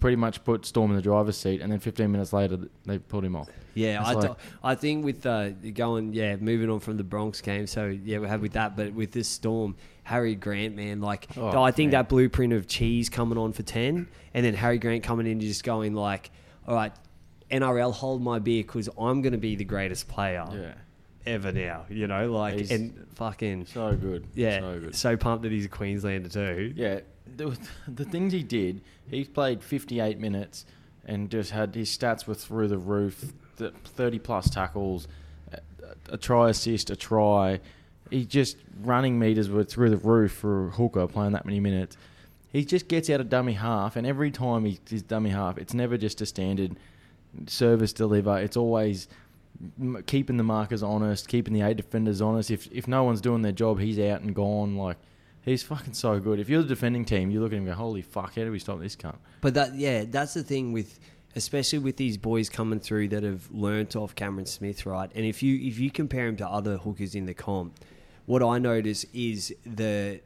pretty 0.00 0.16
much 0.16 0.42
put 0.44 0.66
Storm 0.66 0.90
in 0.90 0.96
the 0.96 1.02
driver's 1.02 1.36
seat, 1.36 1.60
and 1.60 1.70
then 1.70 1.78
15 1.78 2.10
minutes 2.10 2.32
later 2.32 2.58
they 2.84 2.98
pulled 2.98 3.24
him 3.24 3.36
off. 3.36 3.48
Yeah, 3.74 4.00
It's 4.00 4.08
I, 4.10 4.12
like- 4.14 4.28
do- 4.30 4.36
I 4.62 4.74
think 4.74 5.04
with 5.04 5.24
uh, 5.26 5.50
going, 5.50 6.12
yeah, 6.12 6.36
moving 6.36 6.70
on 6.70 6.80
from 6.80 6.96
the 6.96 7.04
Bronx 7.04 7.40
game. 7.40 7.66
So 7.66 7.86
yeah, 7.86 8.18
we 8.18 8.26
have 8.28 8.40
with 8.42 8.52
that, 8.52 8.76
but 8.76 8.92
with 8.92 9.12
this 9.12 9.28
storm, 9.28 9.76
Harry 10.04 10.34
Grant, 10.34 10.74
man, 10.76 11.00
like 11.00 11.28
Oh, 11.36 11.62
I 11.62 11.70
think 11.70 11.88
man. 11.92 12.00
that 12.02 12.08
blueprint 12.08 12.52
of 12.52 12.66
cheese 12.66 13.08
coming 13.08 13.38
on 13.38 13.52
for 13.52 13.62
ten, 13.62 14.08
and 14.34 14.44
then 14.44 14.54
Harry 14.54 14.78
Grant 14.78 15.02
coming 15.04 15.26
in 15.26 15.32
and 15.32 15.40
just 15.40 15.64
going 15.64 15.94
like, 15.94 16.30
all 16.68 16.74
right, 16.74 16.92
NRL 17.50 17.92
hold 17.92 18.20
my 18.22 18.38
beer 18.38 18.62
because 18.62 18.88
I'm 18.98 19.22
going 19.22 19.32
to 19.32 19.38
be 19.38 19.54
the 19.56 19.64
greatest 19.64 20.08
player 20.08 20.44
Yeah, 20.52 20.74
ever 21.26 21.52
now. 21.52 21.84
You 21.88 22.06
know, 22.06 22.30
like 22.32 22.54
He's- 22.54 22.70
and 22.70 23.06
fucking 23.14 23.66
so 23.66 23.94
good. 23.94 24.26
yeah, 24.34 24.60
so 24.60 24.80
good. 24.80 24.94
so 24.94 25.16
pumped 25.16 25.42
that 25.42 25.52
he's 25.52 25.64
a 25.64 25.68
Queenslander 25.68 26.28
too. 26.28 26.72
Yeah, 26.76 27.00
the, 27.36 27.56
the 27.88 28.04
things 28.04 28.32
he 28.32 28.42
did, 28.42 28.80
he 29.08 29.24
played 29.24 29.62
58 29.62 30.18
minutes 30.18 30.66
and 31.06 31.30
just 31.30 31.50
had 31.50 31.74
his 31.74 31.96
stats 31.96 32.26
were 32.26 32.34
through 32.34 32.68
the 32.68 32.78
roof. 32.78 33.32
The 33.56 33.70
30 33.84 34.18
plus 34.18 34.50
tackles, 34.50 35.06
a, 35.52 35.58
a 36.14 36.16
try 36.18 36.50
assist, 36.50 36.90
a 36.90 36.96
try. 36.96 37.60
He 38.10 38.24
just 38.24 38.56
running 38.82 39.18
meters 39.18 39.48
were 39.48 39.64
through 39.64 39.90
the 39.90 39.96
roof 39.96 40.32
for 40.32 40.68
a 40.68 40.70
hooker 40.70 41.06
playing 41.06 41.32
that 41.32 41.44
many 41.46 41.60
minutes. 41.60 41.96
He 42.52 42.64
just 42.64 42.86
gets 42.88 43.10
out 43.10 43.20
of 43.20 43.28
dummy 43.28 43.54
half, 43.54 43.96
and 43.96 44.06
every 44.06 44.30
time 44.30 44.64
he, 44.64 44.78
he's 44.88 45.02
dummy 45.02 45.30
half, 45.30 45.58
it's 45.58 45.74
never 45.74 45.96
just 45.96 46.20
a 46.20 46.26
standard 46.26 46.76
service 47.46 47.92
deliver. 47.92 48.38
It's 48.38 48.56
always 48.56 49.08
m- 49.08 49.14
keeping 50.06 50.36
the 50.36 50.42
markers 50.42 50.82
honest, 50.82 51.28
keeping 51.28 51.54
the 51.54 51.62
eight 51.62 51.76
defenders 51.76 52.20
honest. 52.20 52.50
If 52.50 52.70
if 52.72 52.88
no 52.88 53.04
one's 53.04 53.20
doing 53.20 53.42
their 53.42 53.52
job, 53.52 53.80
he's 53.80 53.98
out 53.98 54.20
and 54.20 54.34
gone. 54.34 54.76
Like 54.76 54.96
he's 55.42 55.62
fucking 55.62 55.94
so 55.94 56.20
good. 56.20 56.38
If 56.40 56.48
you're 56.48 56.62
the 56.62 56.68
defending 56.68 57.04
team, 57.04 57.30
you 57.30 57.40
look 57.40 57.52
at 57.52 57.56
him 57.56 57.66
and 57.66 57.74
go, 57.74 57.74
"Holy 57.74 58.02
fuck! 58.02 58.36
How 58.36 58.44
do 58.44 58.52
we 58.52 58.58
stop 58.58 58.80
this 58.80 58.96
cunt?" 58.96 59.16
But 59.40 59.54
that 59.54 59.74
yeah, 59.74 60.04
that's 60.08 60.34
the 60.34 60.42
thing 60.42 60.72
with 60.72 60.98
especially 61.36 61.80
with 61.80 61.96
these 61.96 62.16
boys 62.16 62.48
coming 62.48 62.80
through 62.80 63.08
that 63.08 63.22
have 63.22 63.50
learnt 63.50 63.96
off 63.96 64.14
Cameron 64.14 64.46
Smith, 64.46 64.86
right? 64.86 65.10
And 65.14 65.24
if 65.24 65.42
you 65.42 65.56
if 65.66 65.78
you 65.78 65.90
compare 65.90 66.26
him 66.26 66.36
to 66.36 66.48
other 66.48 66.76
hookers 66.76 67.14
in 67.14 67.26
the 67.26 67.34
comp, 67.34 67.78
what 68.26 68.42
I 68.42 68.58
notice 68.58 69.04
is 69.12 69.54
the 69.64 70.20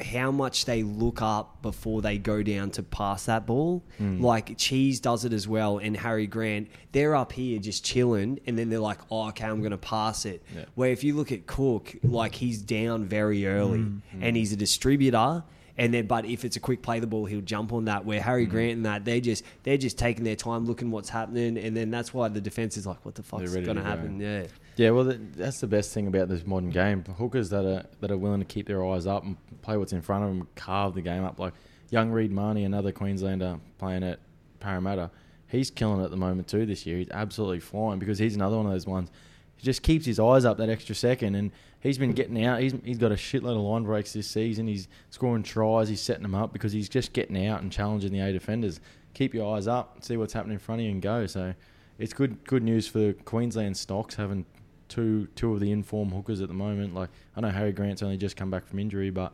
how 0.00 0.30
much 0.30 0.64
they 0.64 0.82
look 0.82 1.22
up 1.22 1.62
before 1.62 2.02
they 2.02 2.18
go 2.18 2.42
down 2.42 2.70
to 2.72 2.82
pass 2.82 3.26
that 3.26 3.46
ball. 3.46 3.82
Hmm. 3.98 4.22
Like 4.22 4.56
Cheese 4.58 5.00
does 5.00 5.24
it 5.24 5.32
as 5.32 5.46
well, 5.48 5.78
and 5.78 5.96
Harry 5.96 6.26
Grant, 6.26 6.68
they're 6.92 7.14
up 7.14 7.32
here 7.32 7.58
just 7.58 7.84
chilling, 7.84 8.40
and 8.46 8.58
then 8.58 8.70
they're 8.70 8.78
like, 8.78 8.98
"Oh, 9.10 9.28
okay, 9.28 9.46
I'm 9.46 9.60
going 9.60 9.72
to 9.72 9.78
pass 9.78 10.26
it." 10.26 10.42
Yeah. 10.54 10.64
Where 10.74 10.90
if 10.90 11.04
you 11.04 11.14
look 11.14 11.32
at 11.32 11.46
Cook, 11.46 11.94
like 12.02 12.34
he's 12.34 12.60
down 12.60 13.04
very 13.04 13.46
early, 13.46 13.80
hmm. 13.80 13.98
and 14.12 14.30
hmm. 14.30 14.34
he's 14.34 14.52
a 14.52 14.56
distributor. 14.56 15.44
And 15.78 15.92
then, 15.94 16.06
but 16.06 16.26
if 16.26 16.44
it's 16.44 16.56
a 16.56 16.60
quick 16.60 16.82
play 16.82 17.00
the 17.00 17.06
ball, 17.06 17.24
he'll 17.24 17.40
jump 17.40 17.72
on 17.72 17.86
that. 17.86 18.04
Where 18.04 18.20
Harry 18.20 18.44
Grant 18.44 18.72
and 18.72 18.86
that, 18.86 19.06
they're 19.06 19.22
just 19.22 19.42
they're 19.62 19.78
just 19.78 19.98
taking 19.98 20.22
their 20.22 20.36
time, 20.36 20.66
looking 20.66 20.90
what's 20.90 21.08
happening, 21.08 21.56
and 21.56 21.74
then 21.74 21.90
that's 21.90 22.12
why 22.12 22.28
the 22.28 22.42
defense 22.42 22.76
is 22.76 22.86
like, 22.86 23.04
"What 23.06 23.14
the 23.14 23.22
fuck's 23.22 23.50
ready 23.50 23.64
going 23.64 23.78
to 23.78 23.82
to 23.82 23.88
go. 23.88 23.96
happen?" 23.96 24.20
Yeah, 24.20 24.44
Yeah, 24.76 24.90
well, 24.90 25.04
that's 25.04 25.60
the 25.60 25.66
best 25.66 25.92
thing 25.92 26.06
about 26.06 26.28
this 26.28 26.46
modern 26.46 26.70
game. 26.70 27.04
Hookers 27.04 27.50
that 27.50 27.64
are 27.64 27.84
that 28.00 28.10
are 28.10 28.16
willing 28.16 28.40
to 28.40 28.46
keep 28.46 28.66
their 28.66 28.84
eyes 28.84 29.06
up 29.06 29.22
and 29.22 29.36
play 29.60 29.76
what's 29.76 29.92
in 29.92 30.00
front 30.00 30.24
of 30.24 30.30
them, 30.30 30.48
carve 30.54 30.94
the 30.94 31.02
game 31.02 31.24
up. 31.24 31.38
Like 31.38 31.52
young 31.90 32.10
Reed 32.10 32.32
Mahoney, 32.32 32.64
another 32.64 32.90
Queenslander 32.90 33.60
playing 33.78 34.02
at 34.02 34.18
Parramatta, 34.60 35.10
he's 35.46 35.70
killing 35.70 36.00
it 36.00 36.04
at 36.04 36.10
the 36.10 36.16
moment 36.16 36.48
too 36.48 36.64
this 36.64 36.86
year. 36.86 36.96
He's 36.96 37.10
absolutely 37.10 37.60
flying 37.60 37.98
because 37.98 38.18
he's 38.18 38.34
another 38.34 38.56
one 38.56 38.66
of 38.66 38.72
those 38.72 38.86
ones. 38.86 39.10
He 39.56 39.62
just 39.64 39.82
keeps 39.82 40.06
his 40.06 40.18
eyes 40.18 40.44
up 40.44 40.56
that 40.56 40.70
extra 40.70 40.94
second, 40.94 41.34
and 41.34 41.52
he's 41.80 41.98
been 41.98 42.12
getting 42.12 42.42
out. 42.44 42.60
He's 42.60 42.74
he's 42.82 42.98
got 42.98 43.12
a 43.12 43.16
shitload 43.16 43.56
of 43.56 43.62
line 43.62 43.84
breaks 43.84 44.14
this 44.14 44.26
season. 44.26 44.66
He's 44.66 44.88
scoring 45.10 45.42
tries. 45.42 45.90
He's 45.90 46.00
setting 46.00 46.22
them 46.22 46.34
up 46.34 46.52
because 46.52 46.72
he's 46.72 46.88
just 46.88 47.12
getting 47.12 47.46
out 47.46 47.60
and 47.60 47.70
challenging 47.70 48.12
the 48.12 48.20
A 48.20 48.32
defenders. 48.32 48.80
Keep 49.12 49.34
your 49.34 49.54
eyes 49.54 49.68
up, 49.68 50.02
see 50.02 50.16
what's 50.16 50.32
happening 50.32 50.54
in 50.54 50.58
front 50.58 50.80
of 50.80 50.86
you, 50.86 50.90
and 50.92 51.02
go. 51.02 51.26
So 51.26 51.52
it's 51.98 52.14
good 52.14 52.42
good 52.44 52.62
news 52.62 52.88
for 52.88 53.12
Queensland 53.12 53.76
stocks 53.76 54.14
having 54.14 54.46
two 54.92 55.26
two 55.34 55.54
of 55.54 55.60
the 55.60 55.70
inform 55.70 56.10
hookers 56.10 56.40
at 56.40 56.48
the 56.48 56.54
moment. 56.54 56.94
Like 56.94 57.10
I 57.36 57.40
know 57.40 57.48
Harry 57.50 57.72
Grant's 57.72 58.02
only 58.02 58.16
just 58.16 58.36
come 58.36 58.50
back 58.50 58.66
from 58.66 58.78
injury, 58.78 59.10
but 59.10 59.32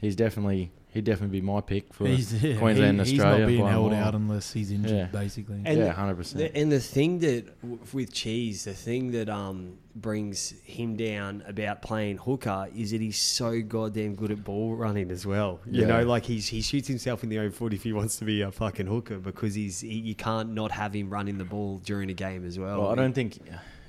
he's 0.00 0.14
definitely 0.16 0.70
he'd 0.90 1.04
definitely 1.04 1.40
be 1.40 1.44
my 1.46 1.60
pick 1.60 1.92
for 1.92 2.06
He's, 2.06 2.32
yeah, 2.42 2.56
Queensland 2.56 2.94
he- 2.94 3.00
and 3.00 3.06
he's 3.06 3.18
not 3.18 3.46
being 3.46 3.66
held 3.66 3.92
mile. 3.92 4.02
out 4.02 4.14
unless 4.14 4.50
he's 4.54 4.70
injured, 4.70 4.92
Yeah. 4.92 5.04
basically. 5.06 5.56
And 5.62 5.76
yeah, 5.78 5.84
the- 5.86 5.92
hundred 5.92 6.14
percent. 6.16 6.52
And 6.54 6.72
the 6.72 6.80
thing 6.80 7.18
that 7.18 7.60
w- 7.60 7.78
with 7.92 8.14
Cheese, 8.14 8.64
the 8.64 8.72
thing 8.72 9.10
that 9.10 9.28
um 9.28 9.74
brings 9.94 10.54
him 10.64 10.96
down 10.96 11.42
about 11.46 11.82
playing 11.82 12.16
hooker 12.18 12.68
is 12.74 12.92
that 12.92 13.00
he's 13.02 13.18
so 13.18 13.60
goddamn 13.60 14.14
good 14.14 14.30
at 14.30 14.42
ball 14.44 14.74
running 14.74 15.10
as 15.10 15.26
well. 15.26 15.60
You 15.66 15.82
Yeah. 15.82 15.88
know, 15.88 16.02
like 16.04 16.24
he's 16.24 16.46
he 16.48 16.62
shoots 16.62 16.88
himself 16.88 17.22
in 17.22 17.28
the 17.28 17.38
own 17.40 17.50
foot 17.50 17.74
if 17.74 17.82
he 17.82 17.92
wants 17.92 18.16
to 18.20 18.24
be 18.24 18.40
a 18.40 18.50
fucking 18.50 18.86
hooker 18.86 19.18
because 19.18 19.54
he's 19.54 19.80
he, 19.80 19.94
you 19.98 20.14
can't 20.14 20.54
not 20.54 20.70
have 20.72 20.94
him 20.94 21.10
running 21.10 21.36
the 21.36 21.44
ball 21.44 21.78
during 21.84 22.08
a 22.10 22.14
game 22.14 22.46
as 22.46 22.58
well. 22.58 22.80
Well, 22.82 22.90
I 22.90 22.94
don't 22.94 23.12
think 23.14 23.38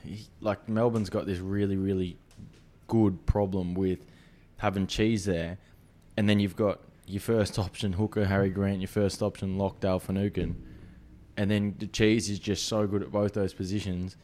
he, 0.07 0.27
like 0.41 0.67
Melbourne's 0.67 1.09
got 1.09 1.25
this 1.25 1.39
really 1.39 1.77
really 1.77 2.17
good 2.87 3.25
problem 3.25 3.73
with 3.73 3.99
having 4.57 4.87
cheese 4.87 5.25
there, 5.25 5.57
and 6.15 6.27
then 6.27 6.39
you've 6.39 6.55
got 6.55 6.79
your 7.05 7.21
first 7.21 7.59
option 7.59 7.93
hooker 7.93 8.25
Harry 8.25 8.49
Grant, 8.49 8.79
your 8.79 8.87
first 8.87 9.21
option 9.21 9.57
lock 9.57 9.79
Dale 9.79 9.99
Finucane, 9.99 10.61
and 11.37 11.49
then 11.49 11.75
the 11.77 11.87
cheese 11.87 12.29
is 12.29 12.39
just 12.39 12.65
so 12.65 12.87
good 12.87 13.03
at 13.03 13.11
both 13.11 13.33
those 13.33 13.53
positions. 13.53 14.15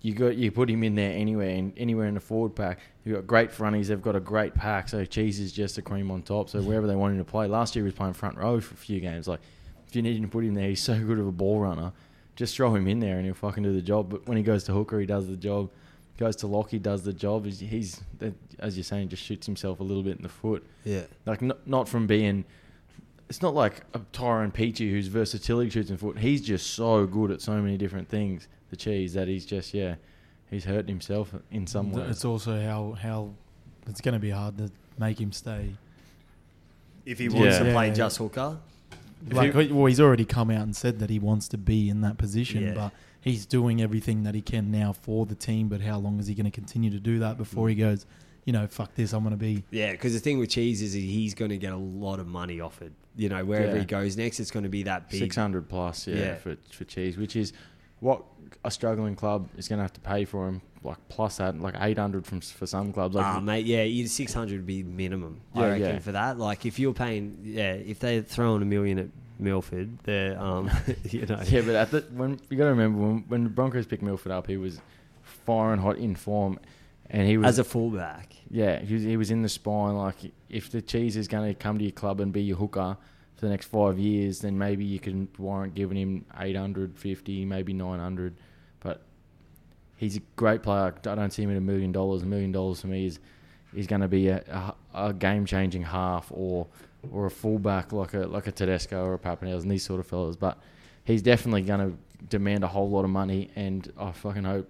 You 0.00 0.14
got 0.14 0.36
you 0.36 0.50
put 0.50 0.68
him 0.68 0.82
in 0.82 0.96
there 0.96 1.12
anywhere 1.12 1.50
in 1.50 1.72
anywhere 1.76 2.06
in 2.06 2.14
the 2.14 2.20
forward 2.20 2.56
pack. 2.56 2.80
You've 3.04 3.14
got 3.14 3.26
great 3.28 3.50
fronties. 3.50 3.86
They've 3.86 4.02
got 4.02 4.16
a 4.16 4.20
great 4.20 4.52
pack. 4.52 4.88
So 4.88 5.04
cheese 5.04 5.38
is 5.38 5.52
just 5.52 5.78
a 5.78 5.82
cream 5.82 6.10
on 6.10 6.22
top. 6.22 6.48
So 6.48 6.58
mm-hmm. 6.58 6.66
wherever 6.66 6.86
they 6.88 6.96
want 6.96 7.12
him 7.12 7.18
to 7.18 7.24
play. 7.24 7.46
Last 7.46 7.76
year 7.76 7.84
he 7.84 7.86
was 7.86 7.94
playing 7.94 8.14
front 8.14 8.36
row 8.36 8.60
for 8.60 8.74
a 8.74 8.76
few 8.76 8.98
games. 8.98 9.28
Like 9.28 9.38
if 9.86 9.94
you 9.94 10.02
need 10.02 10.16
him 10.16 10.22
to 10.22 10.28
put 10.28 10.42
him 10.42 10.54
there, 10.54 10.68
he's 10.68 10.82
so 10.82 10.98
good 10.98 11.20
of 11.20 11.26
a 11.28 11.32
ball 11.32 11.60
runner. 11.60 11.92
Just 12.36 12.56
throw 12.56 12.74
him 12.74 12.88
in 12.88 12.98
there 13.00 13.16
and 13.16 13.24
he'll 13.26 13.34
fucking 13.34 13.62
do 13.62 13.72
the 13.72 13.82
job. 13.82 14.08
But 14.10 14.26
when 14.26 14.36
he 14.36 14.42
goes 14.42 14.64
to 14.64 14.72
hooker, 14.72 14.98
he 15.00 15.06
does 15.06 15.26
the 15.28 15.36
job. 15.36 15.70
Goes 16.18 16.36
to 16.36 16.46
lock, 16.46 16.70
he 16.70 16.78
does 16.78 17.02
the 17.02 17.12
job. 17.12 17.44
He's, 17.46 17.58
he's 17.60 18.00
as 18.58 18.76
you're 18.76 18.84
saying, 18.84 19.08
just 19.08 19.22
shoots 19.22 19.46
himself 19.46 19.80
a 19.80 19.82
little 19.82 20.02
bit 20.02 20.16
in 20.16 20.22
the 20.22 20.28
foot. 20.28 20.64
yeah. 20.84 21.02
Like 21.26 21.42
not, 21.42 21.66
not 21.66 21.88
from 21.88 22.06
being. 22.06 22.44
It's 23.28 23.40
not 23.42 23.54
like 23.54 23.80
a 23.94 24.00
Tyrone 24.12 24.50
Peachey 24.52 24.90
whose 24.90 25.06
versatility 25.08 25.70
shoots 25.70 25.90
in 25.90 25.96
foot. 25.96 26.18
He's 26.18 26.42
just 26.42 26.74
so 26.74 27.06
good 27.06 27.30
at 27.30 27.40
so 27.40 27.52
many 27.60 27.76
different 27.78 28.08
things. 28.08 28.46
The 28.70 28.76
cheese 28.76 29.14
that 29.14 29.26
he's 29.28 29.44
just 29.46 29.72
yeah, 29.74 29.96
he's 30.50 30.64
hurting 30.64 30.88
himself 30.88 31.34
in 31.50 31.66
some 31.66 31.92
way. 31.92 32.02
It's 32.04 32.24
also 32.26 32.60
how 32.62 32.92
how 32.92 33.30
it's 33.86 34.00
going 34.00 34.14
to 34.14 34.20
be 34.20 34.30
hard 34.30 34.58
to 34.58 34.70
make 34.98 35.18
him 35.20 35.32
stay. 35.32 35.74
If 37.04 37.18
he 37.18 37.28
wants 37.28 37.56
Yeah. 37.58 37.64
to 37.64 37.72
play 37.72 37.88
Yeah. 37.88 37.94
just 37.94 38.18
hooker, 38.18 38.58
If 38.68 38.71
Like, 39.30 39.54
you- 39.54 39.74
well, 39.74 39.86
he's 39.86 40.00
already 40.00 40.24
come 40.24 40.50
out 40.50 40.62
and 40.62 40.74
said 40.74 40.98
that 40.98 41.10
he 41.10 41.18
wants 41.18 41.48
to 41.48 41.58
be 41.58 41.88
in 41.88 42.00
that 42.00 42.18
position, 42.18 42.62
Yeah. 42.64 42.74
but 42.74 42.92
he's 43.20 43.46
doing 43.46 43.80
everything 43.80 44.22
that 44.24 44.34
he 44.34 44.40
can 44.40 44.70
now 44.70 44.92
for 44.92 45.26
the 45.26 45.34
team. 45.34 45.68
But 45.68 45.80
how 45.82 45.98
long 45.98 46.18
is 46.18 46.26
he 46.26 46.34
going 46.34 46.44
to 46.46 46.50
continue 46.50 46.90
to 46.90 47.00
do 47.00 47.18
that 47.20 47.36
before 47.38 47.66
Mm. 47.66 47.70
he 47.70 47.74
goes, 47.76 48.06
you 48.44 48.52
know, 48.52 48.66
fuck 48.66 48.94
this, 48.96 49.12
I'm 49.12 49.20
going 49.22 49.30
to 49.30 49.36
be. 49.36 49.62
Yeah, 49.70 49.92
because 49.92 50.12
the 50.12 50.18
thing 50.18 50.38
with 50.38 50.50
Cheese 50.50 50.82
is 50.82 50.92
he's 50.94 51.34
going 51.34 51.50
to 51.50 51.58
get 51.58 51.72
a 51.72 51.76
lot 51.76 52.18
of 52.18 52.26
money 52.26 52.60
offered. 52.60 52.92
You 53.16 53.28
know, 53.28 53.44
wherever 53.44 53.74
Yeah. 53.74 53.80
he 53.80 53.84
goes 53.84 54.16
next, 54.16 54.40
it's 54.40 54.50
going 54.50 54.64
to 54.64 54.68
be 54.68 54.82
that 54.84 55.08
big. 55.10 55.20
Six 55.20 55.36
hundred 55.36 55.68
plus, 55.68 56.06
yeah, 56.08 56.16
Yeah. 56.16 56.34
for 56.36 56.56
for 56.70 56.84
cheese, 56.84 57.16
which 57.16 57.36
is 57.36 57.52
what 58.00 58.24
a 58.64 58.70
struggling 58.70 59.14
club 59.14 59.48
is 59.56 59.68
going 59.68 59.78
to 59.78 59.82
have 59.82 59.92
to 59.92 60.00
pay 60.00 60.24
for 60.24 60.48
him. 60.48 60.62
Like 60.84 60.98
plus 61.08 61.36
that, 61.36 61.60
like 61.60 61.74
eight 61.80 61.98
hundred 61.98 62.26
from 62.26 62.40
for 62.40 62.66
some 62.66 62.92
clubs. 62.92 63.14
Like 63.14 63.24
Ah, 63.24 63.40
mate, 63.40 63.66
yeah, 63.66 64.06
six 64.06 64.34
hundred 64.34 64.56
would 64.58 64.66
be 64.66 64.82
minimum. 64.82 65.40
I 65.54 65.60
Yeah, 65.60 65.66
reckon 65.68 65.86
yeah. 65.86 65.98
for 66.00 66.12
that. 66.12 66.38
Like 66.38 66.66
if 66.66 66.78
you're 66.78 66.92
paying, 66.94 67.38
yeah, 67.44 67.74
if 67.74 68.00
they're 68.00 68.22
throwing 68.22 68.62
a 68.62 68.64
million 68.66 68.98
at 68.98 69.08
Milford, 69.38 69.98
they're, 70.04 70.38
um, 70.40 70.70
you 71.04 71.24
know, 71.26 71.40
yeah, 71.46 71.60
but 71.62 71.74
at 71.74 71.90
the, 71.90 72.00
when 72.12 72.40
you 72.50 72.56
got 72.56 72.64
to 72.64 72.70
remember 72.70 72.98
when 73.00 73.24
when 73.28 73.44
the 73.44 73.50
Broncos 73.50 73.86
picked 73.86 74.02
Milford 74.02 74.32
up, 74.32 74.46
he 74.46 74.56
was 74.56 74.80
fire 75.22 75.72
and 75.72 75.80
hot 75.80 75.98
in 75.98 76.14
form, 76.16 76.58
and 77.10 77.26
he 77.28 77.38
was 77.38 77.46
as 77.46 77.58
a 77.58 77.64
fullback. 77.64 78.34
Yeah, 78.50 78.80
he 78.80 78.94
was, 78.94 79.02
he 79.02 79.16
was 79.16 79.30
in 79.30 79.42
the 79.42 79.48
spine. 79.48 79.96
Like, 79.96 80.16
if 80.50 80.70
the 80.70 80.82
cheese 80.82 81.16
is 81.16 81.26
going 81.28 81.48
to 81.48 81.54
come 81.54 81.78
to 81.78 81.84
your 81.84 81.92
club 81.92 82.20
and 82.20 82.32
be 82.32 82.42
your 82.42 82.56
hooker 82.58 82.96
for 83.36 83.46
the 83.46 83.48
next 83.50 83.66
five 83.66 83.98
years, 83.98 84.40
then 84.40 84.58
maybe 84.58 84.84
you 84.84 85.00
can 85.00 85.26
warrant 85.38 85.74
giving 85.74 85.96
him 85.96 86.26
850, 86.38 87.44
maybe 87.46 87.72
900. 87.72 88.36
He's 90.02 90.16
a 90.16 90.20
great 90.34 90.64
player. 90.64 90.92
I 91.06 91.14
don't 91.14 91.32
see 91.32 91.44
him 91.44 91.52
at 91.52 91.56
a 91.56 91.60
million 91.60 91.92
dollars. 91.92 92.22
A 92.22 92.26
million 92.26 92.50
dollars 92.50 92.80
for 92.80 92.88
me 92.88 93.06
is 93.06 93.20
is 93.72 93.86
going 93.86 94.00
to 94.00 94.08
be 94.08 94.26
a, 94.30 94.74
a, 94.92 95.06
a 95.10 95.12
game 95.12 95.46
changing 95.46 95.82
half 95.82 96.26
or 96.32 96.66
or 97.12 97.26
a 97.26 97.30
fullback 97.30 97.92
like 97.92 98.12
a 98.14 98.26
like 98.26 98.48
a 98.48 98.50
Tedesco 98.50 99.04
or 99.04 99.14
a 99.14 99.18
Papenhuyzen, 99.18 99.68
these 99.68 99.84
sort 99.84 100.00
of 100.00 100.06
fellas. 100.08 100.34
But 100.34 100.58
he's 101.04 101.22
definitely 101.22 101.62
going 101.62 101.92
to 101.92 101.96
demand 102.28 102.64
a 102.64 102.66
whole 102.66 102.90
lot 102.90 103.04
of 103.04 103.10
money, 103.10 103.52
and 103.54 103.92
I 103.96 104.10
fucking 104.10 104.42
hope 104.42 104.68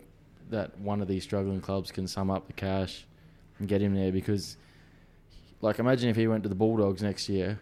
that 0.51 0.79
one 0.79 1.01
of 1.01 1.09
these 1.09 1.23
struggling 1.23 1.62
clubs 1.62 1.90
can 1.90 2.07
sum 2.07 2.31
up 2.31 2.47
the 2.47 2.53
cash 2.53 3.07
and 3.59 3.66
get 3.66 3.81
him 3.81 3.95
there 3.95 4.12
because, 4.12 4.59
like, 5.62 5.79
imagine 5.79 6.11
if 6.11 6.16
he 6.16 6.27
went 6.27 6.42
to 6.42 6.51
the 6.51 6.55
Bulldogs 6.55 7.03
next 7.03 7.31
year, 7.31 7.59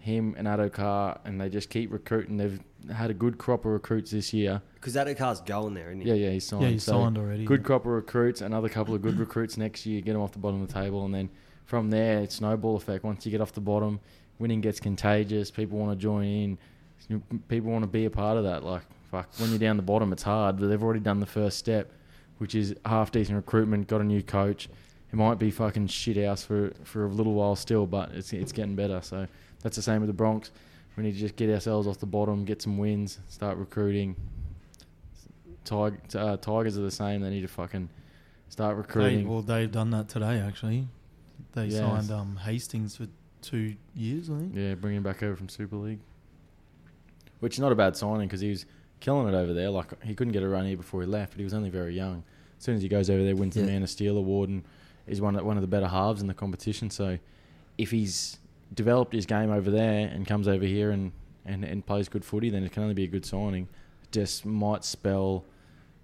him 0.00 0.34
and 0.36 0.48
Adokar, 0.48 1.18
and 1.24 1.40
they 1.40 1.48
just 1.48 1.70
keep 1.70 1.92
recruiting. 1.92 2.36
They've 2.38 2.58
had 2.92 3.10
a 3.10 3.14
good 3.14 3.38
crop 3.38 3.64
of 3.64 3.72
recruits 3.72 4.10
this 4.10 4.32
year. 4.32 4.62
Because 4.74 4.94
that 4.94 5.14
car's 5.18 5.40
going 5.42 5.74
there, 5.74 5.88
isn't 5.88 6.00
he? 6.00 6.08
Yeah, 6.08 6.14
yeah, 6.14 6.30
he's 6.30 6.46
signed. 6.46 6.62
Yeah, 6.62 6.68
he's 6.70 6.84
So, 6.84 6.92
signed 6.92 7.18
already. 7.18 7.44
Good 7.44 7.62
crop 7.62 7.82
of 7.82 7.92
recruits, 7.92 8.40
another 8.40 8.68
couple 8.68 8.94
of 8.94 9.02
good 9.02 9.18
recruits 9.18 9.56
next 9.56 9.84
year. 9.86 10.00
Get 10.00 10.14
them 10.14 10.22
off 10.22 10.32
the 10.32 10.38
bottom 10.38 10.62
of 10.62 10.68
the 10.68 10.74
table, 10.74 11.04
and 11.04 11.14
then 11.14 11.28
from 11.66 11.90
there, 11.90 12.20
it's 12.20 12.36
snowball 12.36 12.76
effect. 12.76 13.04
Once 13.04 13.24
you 13.26 13.30
get 13.30 13.40
off 13.40 13.52
the 13.52 13.60
bottom, 13.60 14.00
winning 14.38 14.60
gets 14.60 14.80
contagious. 14.80 15.50
People 15.50 15.78
want 15.78 15.92
to 15.92 16.02
join 16.02 16.24
in. 16.24 16.58
People 17.48 17.70
want 17.70 17.82
to 17.82 17.88
be 17.88 18.06
a 18.06 18.10
part 18.10 18.38
of 18.38 18.44
that. 18.44 18.64
Like 18.64 18.82
fuck, 19.10 19.28
when 19.38 19.50
you're 19.50 19.58
down 19.58 19.76
the 19.76 19.82
bottom, 19.82 20.12
it's 20.12 20.22
hard, 20.22 20.58
but 20.58 20.68
they've 20.68 20.82
already 20.82 21.00
done 21.00 21.20
the 21.20 21.26
first 21.26 21.58
step, 21.58 21.92
which 22.38 22.54
is 22.54 22.74
half 22.86 23.12
decent 23.12 23.36
recruitment. 23.36 23.86
Got 23.86 24.00
a 24.00 24.04
new 24.04 24.22
coach. 24.22 24.68
It 25.12 25.16
might 25.16 25.38
be 25.38 25.50
fucking 25.50 25.88
shit 25.88 26.16
house 26.24 26.44
for 26.44 26.72
for 26.84 27.04
a 27.04 27.08
little 27.08 27.34
while 27.34 27.56
still, 27.56 27.86
but 27.86 28.12
it's 28.12 28.32
it's 28.32 28.52
getting 28.52 28.76
better. 28.76 29.00
So 29.02 29.26
that's 29.62 29.76
the 29.76 29.82
same 29.82 30.00
with 30.00 30.08
the 30.08 30.14
Bronx. 30.14 30.50
We 30.96 31.02
need 31.04 31.12
to 31.12 31.18
just 31.18 31.36
get 31.36 31.48
ourselves 31.50 31.86
off 31.86 31.98
the 31.98 32.06
bottom, 32.06 32.44
get 32.44 32.60
some 32.62 32.76
wins, 32.78 33.18
start 33.28 33.56
recruiting. 33.58 34.16
Tig- 35.64 36.14
uh, 36.16 36.36
Tigers 36.38 36.76
are 36.78 36.82
the 36.82 36.90
same. 36.90 37.20
They 37.20 37.30
need 37.30 37.42
to 37.42 37.48
fucking 37.48 37.88
start 38.48 38.74
They, 38.76 38.80
recruiting. 38.82 39.28
well, 39.28 39.42
they've 39.42 39.70
done 39.70 39.90
that 39.90 40.08
today. 40.08 40.40
Actually, 40.40 40.88
they 41.52 41.66
Yes. 41.66 41.78
signed 41.78 42.10
um, 42.10 42.36
Hastings 42.36 42.96
for 42.96 43.06
two 43.42 43.76
years. 43.94 44.30
I 44.30 44.38
think. 44.38 44.54
Yeah, 44.54 44.74
bringing 44.74 44.98
him 44.98 45.02
back 45.02 45.22
over 45.22 45.36
from 45.36 45.48
Super 45.48 45.76
League, 45.76 46.00
which 47.40 47.54
is 47.54 47.60
not 47.60 47.72
a 47.72 47.76
bad 47.76 47.96
signing 47.96 48.26
because 48.26 48.40
he 48.40 48.50
was 48.50 48.66
killing 49.00 49.28
it 49.32 49.36
over 49.36 49.52
there. 49.54 49.70
Like 49.70 50.02
he 50.02 50.14
couldn't 50.14 50.32
get 50.32 50.42
a 50.42 50.48
run 50.48 50.66
here 50.66 50.76
before 50.76 51.00
he 51.02 51.06
left, 51.06 51.32
but 51.32 51.38
he 51.38 51.44
was 51.44 51.54
only 51.54 51.70
very 51.70 51.94
young. 51.94 52.24
As 52.58 52.64
soon 52.64 52.74
as 52.76 52.82
he 52.82 52.88
goes 52.88 53.08
over 53.08 53.22
there, 53.22 53.36
wins 53.36 53.56
Yeah. 53.56 53.62
the 53.64 53.70
Man 53.70 53.82
of 53.82 53.90
Steel 53.90 54.16
award 54.16 54.48
and 54.50 54.62
is 55.06 55.20
one 55.20 55.36
of, 55.36 55.44
one 55.44 55.56
of 55.56 55.62
the 55.62 55.66
better 55.68 55.88
halves 55.88 56.20
in 56.20 56.26
the 56.26 56.34
competition. 56.34 56.90
So 56.90 57.18
if 57.78 57.90
he's 57.90 58.38
developed 58.74 59.12
his 59.12 59.26
game 59.26 59.50
over 59.50 59.70
there 59.70 60.08
and 60.08 60.26
comes 60.26 60.46
over 60.48 60.64
here 60.64 60.90
and, 60.90 61.12
and, 61.44 61.64
and 61.64 61.84
plays 61.84 62.08
good 62.08 62.24
footy, 62.24 62.50
then 62.50 62.62
it 62.64 62.72
can 62.72 62.82
only 62.82 62.94
be 62.94 63.04
a 63.04 63.08
good 63.08 63.24
signing. 63.26 63.68
Just 64.12 64.44
might 64.46 64.84
spell 64.84 65.44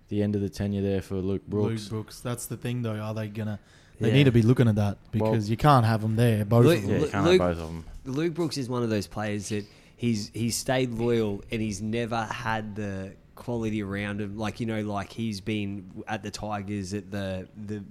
the 0.09 0.23
end 0.23 0.35
of 0.37 0.41
the 0.43 0.49
tenure 0.49 0.83
there 0.83 1.03
for 1.03 1.17
Luke 1.17 1.47
Brooks. 1.47 1.83
Luke 1.85 1.91
Brooks. 1.91 2.21
That's 2.21 2.47
the 2.47 2.57
thing, 2.57 2.83
though. 2.83 2.97
Are 2.97 3.15
they 3.15 3.29
gonna? 3.29 3.59
They 4.01 4.09
Yeah. 4.09 4.15
need 4.15 4.25
to 4.25 4.33
be 4.33 4.43
looking 4.43 4.69
at 4.69 4.75
that 4.77 4.99
Well- 5.15 5.33
because 5.33 5.49
you 5.51 5.57
can't 5.57 5.85
have 5.87 6.03
them 6.03 6.17
there. 6.17 6.45
Both 6.45 6.67
Luke- 6.67 6.79
of 6.79 6.85
Yeah, 6.85 6.89
them. 6.89 6.97
you 6.97 7.03
Luke- 7.03 7.13
can't 7.13 7.25
Luke- 7.27 7.41
have 7.41 7.57
both 7.57 7.63
of 7.65 7.73
them. 7.73 7.85
Luke 8.15 8.35
Brooks 8.35 8.57
is 8.59 8.69
one 8.69 8.83
of 8.83 8.91
those 8.91 9.07
players 9.07 9.49
that 9.49 9.65
he's 9.97 10.31
he's 10.35 10.55
stayed 10.57 10.93
loyal 10.93 11.43
and 11.51 11.61
he's 11.63 11.81
never 11.83 12.25
had 12.25 12.77
the 12.77 13.13
quality 13.35 13.83
around 13.83 14.21
him. 14.21 14.37
Like 14.37 14.61
you 14.61 14.67
know, 14.67 14.83
like 14.83 15.13
he's 15.13 15.41
been 15.41 15.91
at 16.07 16.23
the 16.23 16.31
Tigers 16.31 16.95
at 16.95 17.11
the 17.11 17.49
the 17.57 17.83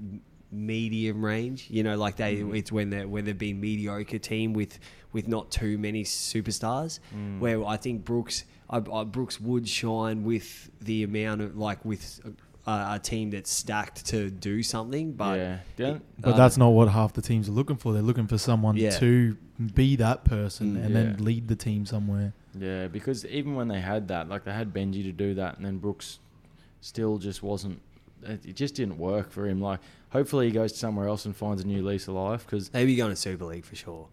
medium 0.55 1.23
range. 1.23 1.67
You 1.69 1.83
know, 1.83 1.97
like 1.97 2.15
they 2.15 2.37
Mm. 2.37 2.55
it's 2.57 2.71
when 2.71 2.89
they're 2.89 3.07
when 3.07 3.25
they've 3.25 3.37
been 3.37 3.59
mediocre 3.59 4.19
team 4.19 4.53
with 4.53 4.79
with 5.13 5.27
not 5.27 5.51
too 5.51 5.77
many 5.77 6.03
superstars. 6.03 6.99
Mm. 7.15 7.39
Where 7.39 7.65
I 7.65 7.77
think 7.77 8.03
Brooks 8.05 8.45
I, 8.69 8.77
I, 8.91 9.03
Brooks 9.03 9.39
would 9.39 9.67
shine 9.69 10.23
with 10.23 10.69
the 10.81 11.03
amount 11.03 11.41
of 11.41 11.57
like 11.57 11.83
with. 11.85 12.21
A, 12.67 12.93
a 12.95 12.99
team 12.99 13.29
that's 13.29 13.51
stacked 13.51 14.07
to 14.07 14.31
do 14.31 14.63
something, 14.63 15.11
but 15.11 15.37
yeah, 15.37 15.59
Don't- 15.75 16.01
But 16.19 16.33
Uh, 16.33 16.37
that's 16.37 16.57
not 16.57 16.69
what 16.69 16.87
half 16.87 17.13
the 17.13 17.21
teams 17.21 17.47
are 17.47 17.51
looking 17.51 17.75
for. 17.75 17.93
They're 17.93 18.01
looking 18.01 18.25
for 18.25 18.39
someone 18.39 18.75
Yeah. 18.75 18.89
to 18.97 19.37
be 19.75 19.95
that 19.97 20.23
person 20.25 20.75
Mm, 20.75 20.83
and 20.83 20.95
then 20.95 21.15
lead 21.23 21.47
the 21.47 21.55
team 21.55 21.85
somewhere. 21.85 22.33
Yeah, 22.59 22.87
because 22.87 23.23
even 23.27 23.53
when 23.53 23.67
they 23.67 23.81
had 23.81 24.07
that, 24.07 24.29
like 24.29 24.45
they 24.45 24.51
had 24.51 24.73
Benji 24.73 25.03
to 25.03 25.11
do 25.11 25.35
that, 25.35 25.57
and 25.57 25.63
then 25.67 25.77
Brooks 25.77 26.17
still 26.81 27.19
just 27.19 27.43
wasn't. 27.43 27.81
It 28.25 28.45
it 28.45 28.55
just 28.55 28.75
didn't 28.75 28.97
work 28.97 29.31
for 29.31 29.47
him. 29.47 29.61
Like, 29.61 29.79
hopefully 30.09 30.47
he 30.47 30.51
goes 30.51 30.75
somewhere 30.75 31.07
else 31.07 31.25
and 31.25 31.35
finds 31.35 31.61
a 31.63 31.67
new 31.67 31.81
lease 31.83 32.07
of 32.07 32.15
life. 32.15 32.45
Because 32.45 32.69
they'd 32.69 32.85
be 32.85 32.95
going 32.95 33.11
to 33.11 33.15
Super 33.15 33.45
League 33.45 33.65
for 33.65 33.75
sure. 33.75 34.07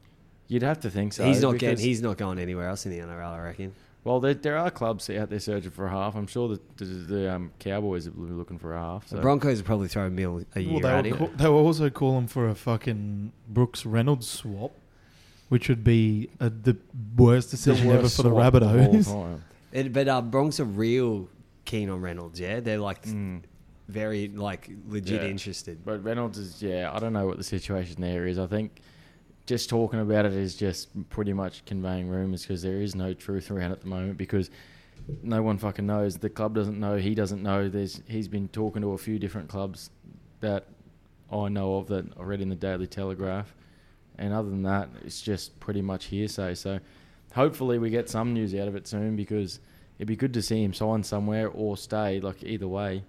you'd 0.49 0.63
have 0.63 0.81
to 0.81 0.91
think 0.91 1.13
so. 1.13 1.25
he's 1.25 1.43
not 1.43 1.59
getting. 1.59 1.85
He's 1.85 2.03
not 2.03 2.17
going 2.19 2.39
anywhere 2.39 2.69
else 2.69 2.85
in 2.87 2.93
the 2.93 2.99
NRL. 2.99 3.31
I 3.33 3.39
reckon. 3.41 3.75
well, 4.05 4.21
there, 4.21 4.35
there 4.35 4.59
are 4.59 4.71
clubs 4.71 5.09
out 5.11 5.31
there 5.31 5.39
searching 5.41 5.71
for 5.71 5.87
a 5.87 5.91
half. 5.91 6.15
I'm 6.17 6.27
sure 6.27 6.49
that 6.49 6.77
the, 6.77 6.85
the 6.85 7.33
um, 7.35 7.53
Cowboys 7.59 8.07
are 8.09 8.13
looking 8.17 8.59
for 8.59 8.75
a 8.75 8.79
half. 8.81 9.09
So. 9.09 9.17
The 9.17 9.23
Broncos 9.23 9.59
will 9.59 9.65
probably 9.67 9.89
throw 9.89 10.07
a 10.07 10.11
mill 10.11 10.43
a 10.55 10.61
year 10.61 10.81
Well, 10.83 10.87
at 10.99 11.03
they, 11.05 11.11
him. 11.11 11.19
were 11.19 11.27
call, 11.29 11.37
they 11.37 11.49
were 11.49 11.55
also 11.57 11.89
calling 11.91 12.27
for 12.27 12.49
a 12.49 12.55
fucking 12.55 13.33
Brooks 13.49 13.87
Reynolds 13.87 14.29
swap, 14.29 14.73
which 15.49 15.69
would 15.69 15.85
be 15.85 16.31
a, 16.41 16.51
the 16.51 16.77
worst 17.17 17.51
The 17.53 17.57
decision 17.57 17.89
ever 17.91 18.09
for 18.09 18.23
the 18.25 18.31
swap 18.31 18.55
of 18.55 18.63
Rabbitohs. 18.63 19.41
It- 19.73 19.93
but 19.93 20.07
uh, 20.09 20.21
Bronx 20.21 20.59
are 20.61 20.65
real 20.65 21.29
keen 21.65 21.89
on 21.89 22.01
Reynolds. 22.03 22.39
Yeah, 22.41 22.59
they're 22.61 22.79
like 22.79 23.05
Mm. 23.05 23.43
Very 23.93 24.29
like 24.29 24.71
legit 24.89 25.23
Yeah. 25.23 25.29
interested. 25.29 25.85
But 25.85 26.03
Reynolds 26.03 26.39
is 26.39 26.63
yeah. 26.63 26.91
I 26.93 26.99
don't 26.99 27.13
know 27.13 27.27
what 27.27 27.37
the 27.39 27.45
situation 27.45 28.01
there 28.01 28.27
is. 28.27 28.39
I 28.39 28.47
think 28.47 28.81
just 29.47 29.69
talking 29.69 30.01
about 30.01 30.25
it 30.25 30.33
is 30.33 30.55
just 30.57 30.89
pretty 31.11 31.33
much 31.33 31.65
conveying 31.65 32.09
rumours 32.09 32.43
because 32.43 32.63
there 32.63 32.81
is 32.81 32.95
no 32.95 33.13
truth 33.13 33.51
around 33.51 33.73
at 33.73 33.81
the 33.81 33.89
moment 33.89 34.17
because 34.17 34.51
no 35.23 35.43
one 35.43 35.59
fucking 35.59 35.87
knows. 35.87 36.17
The 36.17 36.31
club 36.31 36.55
doesn't 36.55 36.79
know. 36.79 36.97
He 36.97 37.15
doesn't 37.15 37.43
know. 37.43 37.69
There's 37.69 38.01
he's 38.09 38.29
been 38.29 38.49
talking 38.49 38.83
to 38.83 38.93
a 38.93 38.99
few 38.99 39.19
different 39.19 39.49
clubs 39.49 39.91
that 40.41 40.67
I 41.31 41.49
know 41.49 41.77
of 41.77 41.89
that 41.89 42.05
I 42.19 42.23
read 42.23 42.41
in 42.41 42.49
the 42.49 42.55
Daily 42.57 42.87
Telegraph, 42.87 43.55
and 44.19 44.33
other 44.33 44.49
than 44.51 44.63
that, 44.63 44.89
it's 45.05 45.21
just 45.21 45.59
pretty 45.61 45.83
much 45.83 46.07
hearsay. 46.07 46.55
So 46.55 46.79
hopefully 47.35 47.79
we 47.79 47.91
get 47.91 48.09
some 48.09 48.33
news 48.35 48.55
out 48.55 48.69
of 48.69 48.77
it 48.77 48.87
soon 48.87 49.17
because 49.17 49.59
it'd 49.99 50.07
be 50.09 50.17
good 50.17 50.35
to 50.35 50.43
see 50.43 50.63
him 50.63 50.73
sign 50.73 51.03
somewhere 51.03 51.49
or 51.49 51.77
stay. 51.77 52.21
Like 52.21 52.43
either 52.45 52.69
way. 52.69 53.03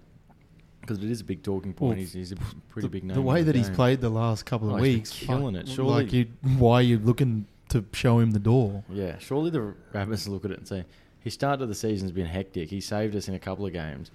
Because 0.86 1.02
it 1.02 1.10
is 1.10 1.20
a 1.22 1.24
big 1.24 1.42
talking 1.42 1.72
point. 1.72 1.90
Well, 1.90 1.98
he's, 1.98 2.12
he's 2.12 2.32
a 2.32 2.36
pretty 2.68 2.86
the, 2.86 2.90
big 2.90 3.04
name. 3.04 3.14
the 3.14 3.22
way 3.22 3.42
that 3.42 3.54
he's 3.54 3.70
played 3.70 4.00
the 4.00 4.10
last 4.10 4.44
couple 4.44 4.68
of 4.68 4.76
Oh, 4.76 4.82
weeks, 4.82 5.10
killing 5.10 5.54
it. 5.56 5.66
Surely- 5.68 6.04
like 6.04 6.12
you, 6.12 6.26
why 6.58 6.74
are 6.76 6.82
you 6.82 6.98
looking 6.98 7.46
to 7.70 7.84
show 7.92 8.18
him 8.18 8.32
the 8.32 8.38
door? 8.38 8.84
Yeah, 8.90 9.18
surely 9.18 9.50
the 9.50 9.74
Rabbits 9.92 10.28
look 10.28 10.44
at 10.44 10.50
it 10.50 10.58
and 10.58 10.68
say, 10.68 10.84
his 11.20 11.32
start 11.32 11.62
of 11.62 11.68
the 11.68 11.74
season's 11.74 12.12
been 12.12 12.26
hectic. 12.26 12.68
He 12.68 12.80
saved 12.82 13.16
us 13.16 13.28
in 13.28 13.34
a 13.34 13.38
couple 13.38 13.64
of 13.64 13.72
games. 13.72 14.10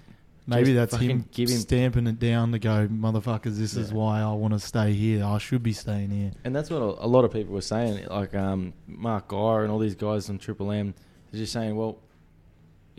Maybe 0.45 0.73
Just 0.73 0.91
that's 0.91 1.03
him, 1.03 1.25
give 1.32 1.49
him- 1.49 1.58
stamping 1.60 2.08
it 2.08 2.19
down 2.19 2.51
to 2.53 2.60
go, 2.60 2.88
motherfuckers. 2.88 3.58
This 3.58 3.75
is 3.75 3.91
why 3.93 4.21
I 4.21 4.32
want 4.34 4.53
to 4.53 4.60
stay 4.60 4.93
here. 4.93 5.23
I 5.23 5.38
should 5.38 5.62
be 5.63 5.73
staying 5.73 6.10
here. 6.12 6.32
And 6.43 6.55
that's 6.55 6.69
what 6.69 6.82
a, 6.82 7.05
lot 7.08 7.23
of 7.25 7.32
people 7.32 7.53
were 7.53 7.62
saying. 7.62 8.05
Like 8.08 8.34
um, 8.36 8.73
Mark 8.88 9.27
Geyer 9.27 9.63
and 9.63 9.71
all 9.71 9.77
these 9.79 9.95
guys 9.95 10.29
on 10.29 10.38
Triple 10.39 10.71
M, 10.71 10.93
they're 11.32 11.39
just 11.41 11.53
saying, 11.53 11.75
well, 11.75 11.97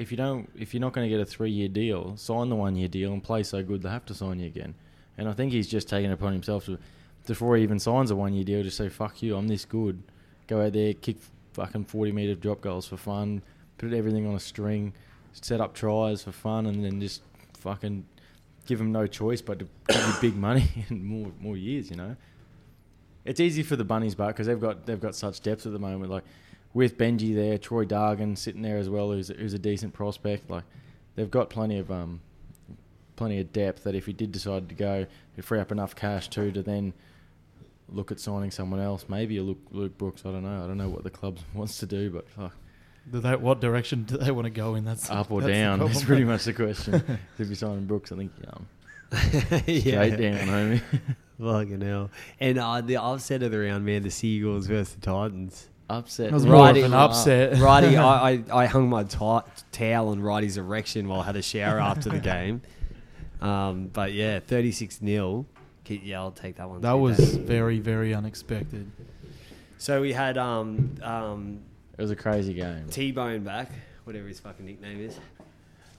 if 0.00 0.10
you 0.10 0.16
don't, 0.16 0.48
if 0.58 0.72
you're 0.72 0.80
not 0.80 0.94
going 0.94 1.08
to 1.08 1.14
get 1.14 1.20
a 1.20 1.26
three-year 1.26 1.68
deal, 1.68 2.16
sign 2.16 2.48
the 2.48 2.56
one-year 2.56 2.88
deal 2.88 3.12
and 3.12 3.22
play 3.22 3.42
so 3.42 3.62
good 3.62 3.82
they 3.82 3.90
have 3.90 4.06
to 4.06 4.14
sign 4.14 4.40
you 4.40 4.46
again. 4.46 4.74
And 5.18 5.28
I 5.28 5.34
think 5.34 5.52
he's 5.52 5.68
just 5.68 5.90
taken 5.90 6.10
it 6.10 6.14
upon 6.14 6.32
himself 6.32 6.64
to, 6.64 6.78
before 7.26 7.54
he 7.58 7.62
even 7.62 7.78
signs 7.78 8.10
a 8.10 8.16
one-year 8.16 8.44
deal, 8.44 8.62
just 8.62 8.78
say, 8.78 8.88
fuck 8.88 9.22
you, 9.22 9.36
I'm 9.36 9.46
this 9.46 9.66
good. 9.66 10.02
Go 10.46 10.64
out 10.64 10.72
there, 10.72 10.94
kick 10.94 11.18
fucking 11.52 11.84
40-meter 11.84 12.36
drop 12.36 12.62
goals 12.62 12.88
for 12.88 12.96
fun, 12.96 13.42
put 13.76 13.92
everything 13.92 14.26
on 14.26 14.34
a 14.34 14.40
string, 14.40 14.94
set 15.32 15.60
up 15.60 15.74
tries 15.74 16.22
for 16.22 16.32
fun, 16.32 16.64
and 16.64 16.82
then 16.82 16.98
just 16.98 17.20
fucking 17.58 18.06
give 18.64 18.80
him 18.80 18.92
no 18.92 19.06
choice 19.06 19.42
but 19.42 19.58
to 19.58 19.68
give 19.88 20.06
you 20.06 20.14
big 20.22 20.36
money 20.36 20.66
and 20.88 21.04
more 21.04 21.30
more 21.40 21.58
years. 21.58 21.90
You 21.90 21.96
know, 21.96 22.16
it's 23.26 23.40
easy 23.40 23.62
for 23.62 23.76
the 23.76 23.84
bunnies, 23.84 24.14
but 24.14 24.28
because 24.28 24.46
they've 24.46 24.60
got 24.60 24.86
they've 24.86 25.00
got 25.00 25.14
such 25.14 25.42
depth 25.42 25.66
at 25.66 25.72
the 25.72 25.78
moment, 25.78 26.10
like 26.10 26.24
with 26.72 26.96
Benji 26.96 27.35
there, 27.35 27.59
Troy 27.59 27.85
Dargan 27.85 28.38
sitting 28.38 28.62
there 28.62 28.78
as 28.78 28.88
well, 28.88 29.11
who's 29.11 29.28
who's 29.28 29.54
a 29.54 29.59
decent 29.59 29.92
prospect. 29.92 30.50
Like 30.50 30.64
they've 31.14 31.30
got 31.30 31.50
plenty 31.50 31.78
of 31.78 31.90
um 31.90 32.20
plenty 33.16 33.38
of 33.38 33.52
depth 33.52 33.85
that 33.85 33.94
if 33.94 34.06
he 34.06 34.12
did 34.12 34.33
decide 34.33 34.68
to 34.68 34.74
go, 34.74 35.06
it'd 35.35 35.44
free 35.44 35.61
up 35.61 35.70
enough 35.72 35.94
cash 35.94 36.28
too 36.28 36.50
to 36.52 36.62
then 36.62 36.92
look 37.88 38.11
at 38.12 38.20
signing 38.20 38.50
someone 38.50 38.80
else. 38.80 39.06
Maybe 39.09 39.37
a 39.37 39.42
Luke, 39.42 39.59
Luke 39.70 39.98
Brooks. 39.98 40.22
I 40.24 40.30
don't 40.30 40.42
know. 40.42 40.64
I 40.64 40.66
don't 40.66 40.78
know 40.78 40.88
what 40.88 41.04
the 41.04 41.11
club 41.11 41.38
wants 41.54 41.78
to 41.78 41.87
do, 41.87 42.11
but 42.11 42.28
fuck, 42.30 42.54
Do 43.11 43.20
they, 43.20 43.37
what 43.37 43.61
direction 43.61 44.04
do 44.04 44.16
they 44.16 44.30
want 44.30 44.46
to 44.46 44.50
go 44.50 44.74
in? 44.74 44.85
That's 44.85 45.11
up 45.11 45.30
or 45.30 45.40
that's 45.40 45.48
the 45.48 45.54
down. 45.54 45.78
That's 45.87 46.04
pretty 46.04 46.24
much 46.24 46.44
the 46.44 46.52
question. 46.52 46.94
if 47.38 47.46
you're 47.48 47.54
signing 47.56 47.87
Brooks, 47.87 48.12
I 48.12 48.16
think 48.16 48.33
um, 48.52 48.66
yeah, 49.66 49.80
straight 49.80 50.16
down, 50.16 50.46
homie. 50.46 50.83
fucking 51.40 51.80
hell. 51.80 52.11
And 52.38 52.59
uh, 52.59 52.80
the, 52.80 52.98
I've 52.98 53.22
said 53.22 53.42
it 53.42 53.54
around, 53.54 53.85
man. 53.85 54.02
The 54.02 54.11
Seagulls 54.11 54.66
versus 54.66 54.94
the 54.94 55.00
Titans. 55.00 55.68
Upset. 55.90 56.26
That 56.31 56.35
was 56.35 56.46
more 56.46 56.55
of 56.55 56.61
Righty- 56.61 56.83
an 56.83 56.92
upset. 56.94 57.59
Righty, 57.61 57.96
I, 57.96 58.31
I, 58.31 58.44
I 58.53 58.66
hung 58.66 58.88
my 58.88 59.03
ti- 59.05 59.50
towel 59.72 60.09
on 60.11 60.20
Righty's 60.20 60.57
erection 60.57 61.09
while 61.09 61.20
I 61.20 61.24
had 61.24 61.37
a 61.37 61.42
shower 61.42 61.81
after 61.81 62.09
the 62.11 62.20
game. 62.20 62.62
Um, 63.40 63.88
but 63.92 64.12
yeah, 64.12 64.38
36 64.40 64.98
0. 65.00 65.46
Yeah, 65.88 66.20
I'll 66.20 66.31
take 66.31 66.57
that 66.57 66.68
one. 66.68 66.81
That 66.83 66.92
was 66.92 67.16
Dave. 67.18 67.42
very, 67.46 67.81
very 67.81 68.14
unexpected. 68.14 68.88
So 69.79 70.00
we 70.00 70.12
had 70.12 70.38
um, 70.38 70.94
um, 71.03 71.61
It 71.98 72.03
was 72.03 72.12
a 72.12 72.16
crazy 72.16 72.55
game. 72.55 72.87
T 72.88 73.11
Bone 73.11 73.42
back, 73.42 73.72
whatever 74.05 74.29
his 74.29 74.38
fucking 74.38 74.64
nickname 74.64 75.00
is. 75.00 75.18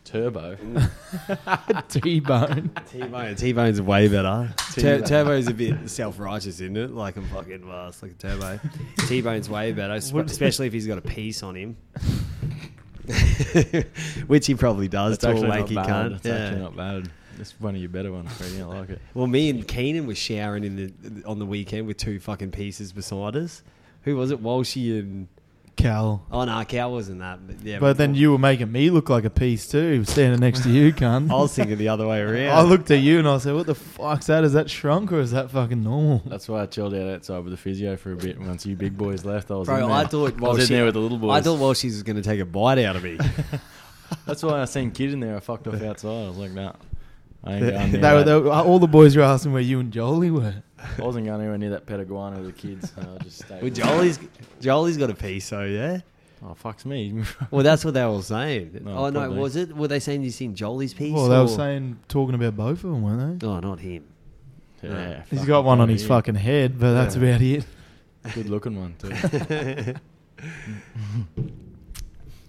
Turbo. 0.04 0.56
T-bone. 1.90 2.72
T 2.90 3.02
Bone. 3.04 3.36
T 3.36 3.54
Bone's 3.54 3.82
way 3.82 4.08
better. 4.08 4.54
Tur- 4.74 4.98
T-Bone. 4.98 5.04
Turbo's 5.08 5.48
a 5.48 5.54
bit 5.54 5.90
self 5.90 6.20
righteous, 6.20 6.60
isn't 6.60 6.76
it? 6.78 6.92
Like 6.92 7.18
I'm 7.18 7.28
fucking 7.30 7.68
well, 7.68 7.90
it's 7.90 8.02
like 8.02 8.12
a 8.12 8.16
turbo. 8.16 8.60
T 9.08 9.22
Bone's 9.22 9.50
way 9.50 9.72
better, 9.72 10.00
sp- 10.02 10.26
especially 10.26 10.68
if 10.68 10.74
he's 10.74 10.88
got 10.88 10.98
a 10.98 11.02
piece 11.02 11.44
on 11.44 11.56
him. 11.56 11.78
Which 14.28 14.48
he 14.48 14.56
probably 14.56 14.88
does, 14.88 15.18
That's 15.18 15.24
tall 15.24 15.32
actually 15.34 15.48
not 15.48 15.58
lanky 15.58 15.76
bad. 15.76 15.86
cunt. 15.88 16.12
That's 16.14 16.26
Yeah. 16.26 16.46
actually 16.46 16.62
not 16.62 16.76
bad. 16.76 17.12
It's 17.40 17.60
one 17.60 17.76
of 17.76 17.82
your 17.82 17.90
better 17.90 18.12
ones, 18.12 18.32
Freddie. 18.34 18.62
I 18.62 18.66
like 18.66 18.90
it. 18.90 19.02
Well, 19.14 19.28
me 19.28 19.50
and 19.50 19.68
Keenan 19.68 20.06
was 20.06 20.18
showering 20.18 20.64
in 20.64 20.76
the 20.76 21.24
on 21.26 21.40
the 21.40 21.46
weekend 21.46 21.88
with 21.88 21.98
two 21.98 22.20
fucking 22.20 22.52
pieces 22.52 22.92
beside 22.94 23.36
us. 23.36 23.64
Who 24.04 24.16
was 24.16 24.32
it? 24.32 24.42
Walshy 24.44 25.00
and 25.00 25.28
Cal. 25.76 26.26
Oh 26.32 26.44
no, 26.44 26.64
Cal 26.66 26.92
wasn't 26.92 27.20
that. 27.20 27.46
But 27.48 27.62
yeah. 27.64 27.80
But 27.80 27.98
then 27.98 28.14
you 28.14 28.32
were 28.32 28.38
making 28.38 28.72
me 28.72 28.90
look 28.90 29.10
like 29.10 29.24
a 29.26 29.30
piece 29.30 29.68
too, 29.68 30.04
standing 30.06 30.40
next 30.40 30.64
to 30.64 30.70
you, 30.70 30.94
cunt. 30.94 31.32
I 31.32 31.36
was 31.36 31.54
thinking 31.56 31.78
the 31.78 31.88
other 31.90 32.06
way 32.08 32.20
around. 32.20 32.50
I 32.56 32.62
looked 32.62 32.92
at 32.92 33.00
you 33.00 33.20
and 33.20 33.28
I 33.28 33.38
said, 33.40 33.56
"What 33.56 33.66
the 33.66 33.74
fuck's 33.76 34.28
that? 34.28 34.44
Is 34.44 34.54
that 34.54 34.70
shrunk 34.70 35.12
or 35.12 35.20
is 35.20 35.32
that 35.32 35.50
fucking 35.50 35.82
normal?" 35.82 36.22
That's 36.26 36.48
why 36.48 36.62
I 36.62 36.66
chilled 36.68 36.94
out 36.94 37.08
outside 37.10 37.40
with 37.40 37.52
the 37.52 37.58
physio 37.58 37.98
for 37.98 38.12
a 38.12 38.16
bit. 38.16 38.40
Once 38.40 38.66
you 38.66 38.76
big 38.76 38.98
boys 38.98 39.26
left, 39.26 39.50
I 39.50 39.56
was 39.56 39.68
in 39.70 39.76
Bro, 39.76 39.88
there. 39.88 39.96
I 39.96 40.06
thought 40.06 40.34
I 40.34 40.38
while 40.38 40.54
was 40.54 40.70
in 40.70 40.76
there 40.76 40.86
with 40.86 40.94
the 40.94 41.00
little 41.00 41.18
boys. 41.18 41.38
I 41.40 41.42
thought 41.42 41.58
while 41.60 41.74
she 41.74 41.88
was 41.88 42.04
going 42.04 42.18
to 42.18 42.22
take 42.22 42.40
a 42.40 42.46
bite 42.46 42.78
out 42.80 42.96
of 42.96 43.04
me. 43.04 43.18
That's 44.26 44.44
why 44.44 44.62
I 44.62 44.66
seen 44.66 44.92
kid 44.92 45.14
in 45.14 45.20
there. 45.22 45.36
I 45.38 45.40
fucked 45.40 45.68
off 45.68 45.82
outside. 45.82 46.10
I 46.26 46.28
was 46.28 46.38
like, 46.38 46.52
nah, 46.52 46.74
I 47.44 47.54
ain't 47.54 47.62
going 47.72 47.92
They 47.94 47.98
near 48.00 48.14
were- 48.16 48.24
they 48.24 48.36
were- 48.38 48.52
all 48.52 48.78
the 48.80 48.88
boys 48.88 49.16
were 49.16 49.24
asking 49.24 49.54
where 49.54 49.62
you 49.62 49.80
and 49.80 49.92
Jolie 49.92 50.32
were. 50.32 50.56
I 50.98 51.02
wasn't 51.02 51.26
going 51.26 51.40
anywhere 51.42 51.58
near 51.58 51.70
that 51.72 51.86
pet 51.86 52.00
iguana 52.00 52.38
with 52.40 52.48
the 52.56 52.62
kids. 52.62 52.92
So 52.96 53.02
I 53.02 53.24
just 53.24 53.40
stayed. 53.44 53.62
well, 53.62 53.72
Jolie's 53.72 54.20
Jolie's 54.60 54.98
got 54.98 55.10
a 55.10 55.14
piece, 55.16 55.46
so 55.46 55.64
yeah. 55.64 56.02
Oh 56.44 56.56
fucks 56.64 56.86
me. 56.86 57.24
Well, 57.52 57.64
that's 57.64 57.86
what 57.86 57.94
they 57.94 58.06
were 58.06 58.22
saying. 58.24 58.80
No, 58.84 58.92
oh 58.98 59.10
no, 59.10 59.20
probably. 59.20 59.40
was 59.40 59.56
it? 59.56 59.76
Were 59.76 59.88
they 59.88 60.00
saying 60.00 60.24
you 60.24 60.32
seen 60.32 60.56
Jolie's 60.56 60.94
piece? 60.94 61.14
Well, 61.14 61.30
they 61.30 61.38
were 61.40 61.48
saying 61.48 62.00
talking 62.08 62.34
about 62.36 62.56
both 62.58 62.84
of 62.84 62.92
them, 62.92 63.04
weren't 63.04 63.40
they? 63.40 63.46
Oh, 63.48 63.60
not 63.60 63.80
him. 63.80 64.06
yeah, 64.82 65.24
He's 65.30 65.40
fuck 65.40 65.48
got 65.48 65.64
one 65.66 65.80
on 65.82 65.90
his 65.90 66.06
fucking 66.06 66.36
head, 66.36 66.80
but 66.80 66.94
that's 66.94 67.16
Yeah. 67.16 67.24
about 67.30 67.42
it. 67.42 67.66
Good 68.34 68.50
looking 68.50 68.80
one 68.80 68.96
too. 68.98 69.96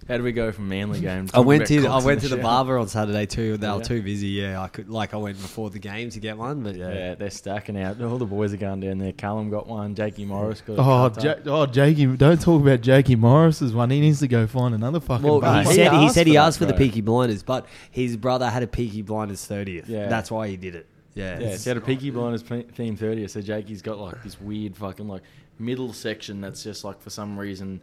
How 0.07 0.17
do 0.17 0.23
we 0.23 0.31
go 0.33 0.51
from 0.51 0.67
Manly 0.67 0.99
game? 1.01 1.29
I 1.33 1.39
went 1.39 1.65
to 1.67 1.75
Talking 1.77 1.91
I 1.91 2.05
went 2.05 2.19
to 2.21 2.25
in 2.25 2.31
the 2.31 2.37
shower? 2.37 2.43
barber 2.43 2.77
on 2.77 2.87
Saturday 2.87 3.25
too. 3.25 3.57
They 3.57 3.69
were 3.69 3.81
too 3.81 4.01
busy. 4.01 4.27
Yeah, 4.27 4.61
I 4.61 4.67
could 4.67 4.89
like 4.89 5.13
I 5.13 5.17
went 5.17 5.41
before 5.41 5.69
the 5.69 5.79
game 5.79 6.09
to 6.09 6.19
get 6.19 6.37
one, 6.37 6.61
but 6.63 6.75
yeah. 6.75 6.93
Yeah, 6.93 7.15
they're 7.15 7.29
stacking 7.29 7.79
out. 7.81 8.01
All 8.01 8.17
the 8.17 8.25
boys 8.25 8.53
are 8.53 8.57
going 8.57 8.81
down 8.81 8.97
there. 8.97 9.13
Callum 9.13 9.49
got 9.49 9.67
one. 9.67 9.95
Jakey 9.95 10.25
Morris 10.25 10.61
got. 10.61 10.77
Oh, 10.79 11.09
cut 11.09 11.23
ja- 11.23 11.35
oh, 11.45 11.65
Jakey! 11.65 12.05
Don't 12.05 12.41
talk 12.41 12.61
about 12.61 12.81
Jakey 12.81 13.15
Morris's 13.15 13.73
one. 13.73 13.89
He 13.89 14.01
needs 14.01 14.19
to 14.19 14.27
go 14.27 14.45
find 14.47 14.75
another 14.75 14.99
fucking. 14.99 15.25
Well, 15.25 15.39
barber. 15.39 15.69
he 15.69 15.69
he 15.69 15.75
said 15.75 15.91
he 15.91 15.97
asked 16.05 16.13
said 16.15 16.27
he 16.27 16.33
for 16.33 16.35
that, 16.39 16.45
asked 16.47 16.57
for 16.59 16.65
the 16.65 16.73
bro. 16.73 16.79
Peaky 16.79 17.01
Blinders, 17.01 17.43
but 17.43 17.65
his 17.91 18.17
brother 18.17 18.49
had 18.49 18.63
a 18.63 18.67
Peaky 18.67 19.01
Blinders 19.01 19.45
thirtieth. 19.45 19.87
Yeah. 19.87 20.07
that's 20.07 20.29
why 20.29 20.47
he 20.47 20.57
did 20.57 20.75
it. 20.75 20.87
Yeah, 21.15 21.39
Yeah, 21.39 21.55
so 21.57 21.63
he 21.63 21.69
had 21.69 21.77
a 21.77 21.81
Peaky 21.85 22.09
Blinders 22.09 22.41
pl- 22.41 22.63
theme 22.73 22.95
30. 22.97 23.27
So 23.27 23.39
Jakey's 23.39 23.83
got 23.83 23.99
like 23.99 24.23
this 24.23 24.41
weird 24.41 24.75
fucking 24.75 25.07
like 25.07 25.21
middle 25.59 25.93
section 25.93 26.41
that's 26.41 26.63
just 26.63 26.83
like 26.83 26.99
for 27.01 27.11
some 27.11 27.37
reason 27.37 27.73
like 27.73 27.81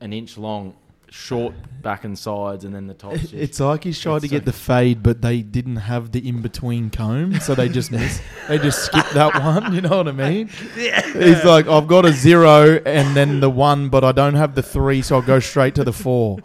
an 0.00 0.12
inch 0.12 0.36
long, 0.38 0.74
short 1.10 1.54
back 1.82 2.04
and 2.04 2.18
sides, 2.18 2.64
and 2.64 2.74
then 2.74 2.86
the 2.86 2.94
top. 2.94 3.14
It's 3.14 3.60
like 3.60 3.84
he's 3.84 4.00
tried 4.00 4.20
to 4.20 4.24
It's 4.26 4.32
get 4.32 4.44
the 4.44 4.52
fade, 4.52 5.02
but 5.02 5.22
they 5.22 5.42
didn't 5.42 5.76
have 5.76 6.12
the 6.12 6.26
in 6.26 6.42
between 6.42 6.90
comb, 6.90 7.38
so 7.40 7.54
they 7.54 7.68
just 7.68 7.90
missed. 7.92 8.20
They 8.48 8.58
just 8.58 8.84
skipped 8.86 9.14
that 9.14 9.40
one. 9.40 9.74
You 9.74 9.80
know 9.82 9.96
what 9.98 10.08
I 10.08 10.12
mean? 10.12 10.48
He's 10.48 11.44
like, 11.44 11.66
I've 11.68 11.86
got 11.86 12.04
a 12.04 12.12
zero 12.12 12.80
and 12.84 13.16
then 13.16 13.40
the 13.40 13.50
one, 13.50 13.88
but 13.88 14.02
I 14.04 14.12
don't 14.12 14.34
have 14.34 14.54
the 14.54 14.62
three, 14.62 15.02
so 15.02 15.16
I'll 15.16 15.22
go 15.22 15.38
straight 15.40 15.74
to 15.76 15.84
the 15.84 15.92
four, 15.92 16.38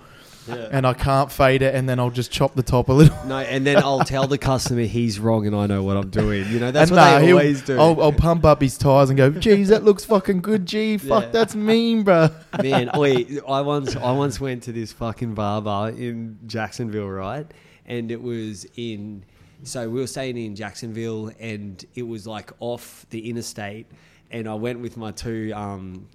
and 0.51 0.85
I 0.85 0.93
can't 0.93 1.31
fade 1.31 1.61
it, 1.61 1.75
and 1.75 1.87
then 1.87 1.99
I'll 1.99 2.09
just 2.09 2.31
chop 2.31 2.55
the 2.55 2.63
top 2.63 2.89
a 2.89 2.93
little. 2.93 3.15
no, 3.25 3.37
and 3.37 3.65
then 3.65 3.77
I'll 3.77 4.03
tell 4.03 4.27
the 4.27 4.37
customer 4.37 4.81
he's 4.83 5.19
wrong 5.19 5.47
and 5.47 5.55
I 5.55 5.67
know 5.67 5.83
what 5.83 5.97
I'm 5.97 6.09
doing. 6.09 6.47
You 6.51 6.59
know, 6.59 6.71
that's 6.71 6.91
and 6.91 6.97
what 6.99 7.11
nah, 7.11 7.19
they 7.19 7.31
always 7.31 7.61
do. 7.61 7.79
I'll, 7.79 8.01
I'll 8.01 8.13
pump 8.13 8.45
up 8.45 8.61
his 8.61 8.77
tires 8.77 9.09
and 9.09 9.17
go, 9.17 9.29
geez, 9.29 9.69
that 9.69 9.83
looks 9.83 10.05
fucking 10.05 10.41
good. 10.41 10.65
Gee, 10.65 10.97
fuck, 10.97 11.23
Yeah. 11.23 11.29
that's 11.29 11.55
mean, 11.55 12.03
bro. 12.03 12.29
Man, 12.61 12.91
wait, 12.95 13.39
I 13.47 13.61
once 13.61 13.95
I 13.95 14.11
once 14.11 14.39
went 14.39 14.63
to 14.63 14.71
this 14.71 14.91
fucking 14.91 15.33
barber 15.33 15.95
in 15.95 16.39
Jacksonville, 16.47 17.09
right? 17.09 17.45
And 17.85 18.11
it 18.11 18.21
was 18.21 18.65
in 18.75 19.23
so 19.63 19.89
we 19.89 19.99
were 19.99 20.07
staying 20.07 20.37
in 20.37 20.55
Jacksonville 20.55 21.31
and 21.39 21.83
it 21.95 22.03
was 22.03 22.25
like 22.25 22.51
off 22.59 23.05
the 23.09 23.29
interstate 23.29 23.87
and 24.31 24.47
I 24.47 24.53
went 24.53 24.79
with 24.79 24.95
my 24.95 25.11
two 25.11 25.51
um, 25.55 26.07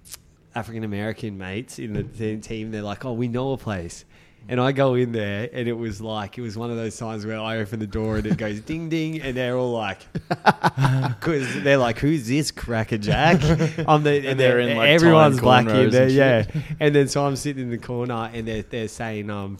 African 0.55 0.83
American 0.83 1.37
mates 1.37 1.79
in 1.79 1.93
the 1.93 2.37
team. 2.37 2.71
They're 2.71 2.81
like, 2.81 3.05
"Oh, 3.05 3.13
we 3.13 3.27
know 3.27 3.51
a 3.51 3.57
place." 3.57 4.05
And 4.47 4.61
I 4.61 4.71
go 4.71 4.93
in 4.93 5.11
there, 5.11 5.49
and 5.51 5.67
it 5.67 5.73
was 5.73 6.01
like 6.01 6.37
it 6.37 6.41
was 6.41 6.57
one 6.57 6.69
of 6.69 6.77
those 6.77 6.95
times 6.97 7.25
where 7.25 7.39
I 7.39 7.57
open 7.57 7.79
the 7.79 7.87
door 7.87 8.17
and 8.17 8.27
it 8.27 8.37
goes 8.37 8.59
ding 8.59 8.89
ding, 8.89 9.21
and 9.21 9.35
they're 9.35 9.57
all 9.57 9.71
like, 9.71 9.99
because 10.29 11.63
they're 11.63 11.77
like, 11.77 11.97
"Who's 11.97 12.27
this 12.27 12.51
cracker 12.51 12.97
jack?" 12.97 13.41
I'm 13.87 14.03
the, 14.03 14.17
and, 14.17 14.25
And 14.25 14.39
they're 14.39 14.57
they're 14.57 14.59
in 14.59 14.77
like, 14.77 14.89
everyone's 14.89 15.39
black 15.39 15.67
in 15.67 15.89
there, 15.89 16.09
yeah. 16.09 16.45
And 16.79 16.93
then 16.93 17.07
so 17.07 17.25
I'm 17.25 17.35
sitting 17.35 17.63
in 17.63 17.69
the 17.71 17.77
corner, 17.79 18.29
and 18.33 18.47
they're 18.47 18.61
they're 18.61 18.87
saying, 18.87 19.29
um, 19.29 19.57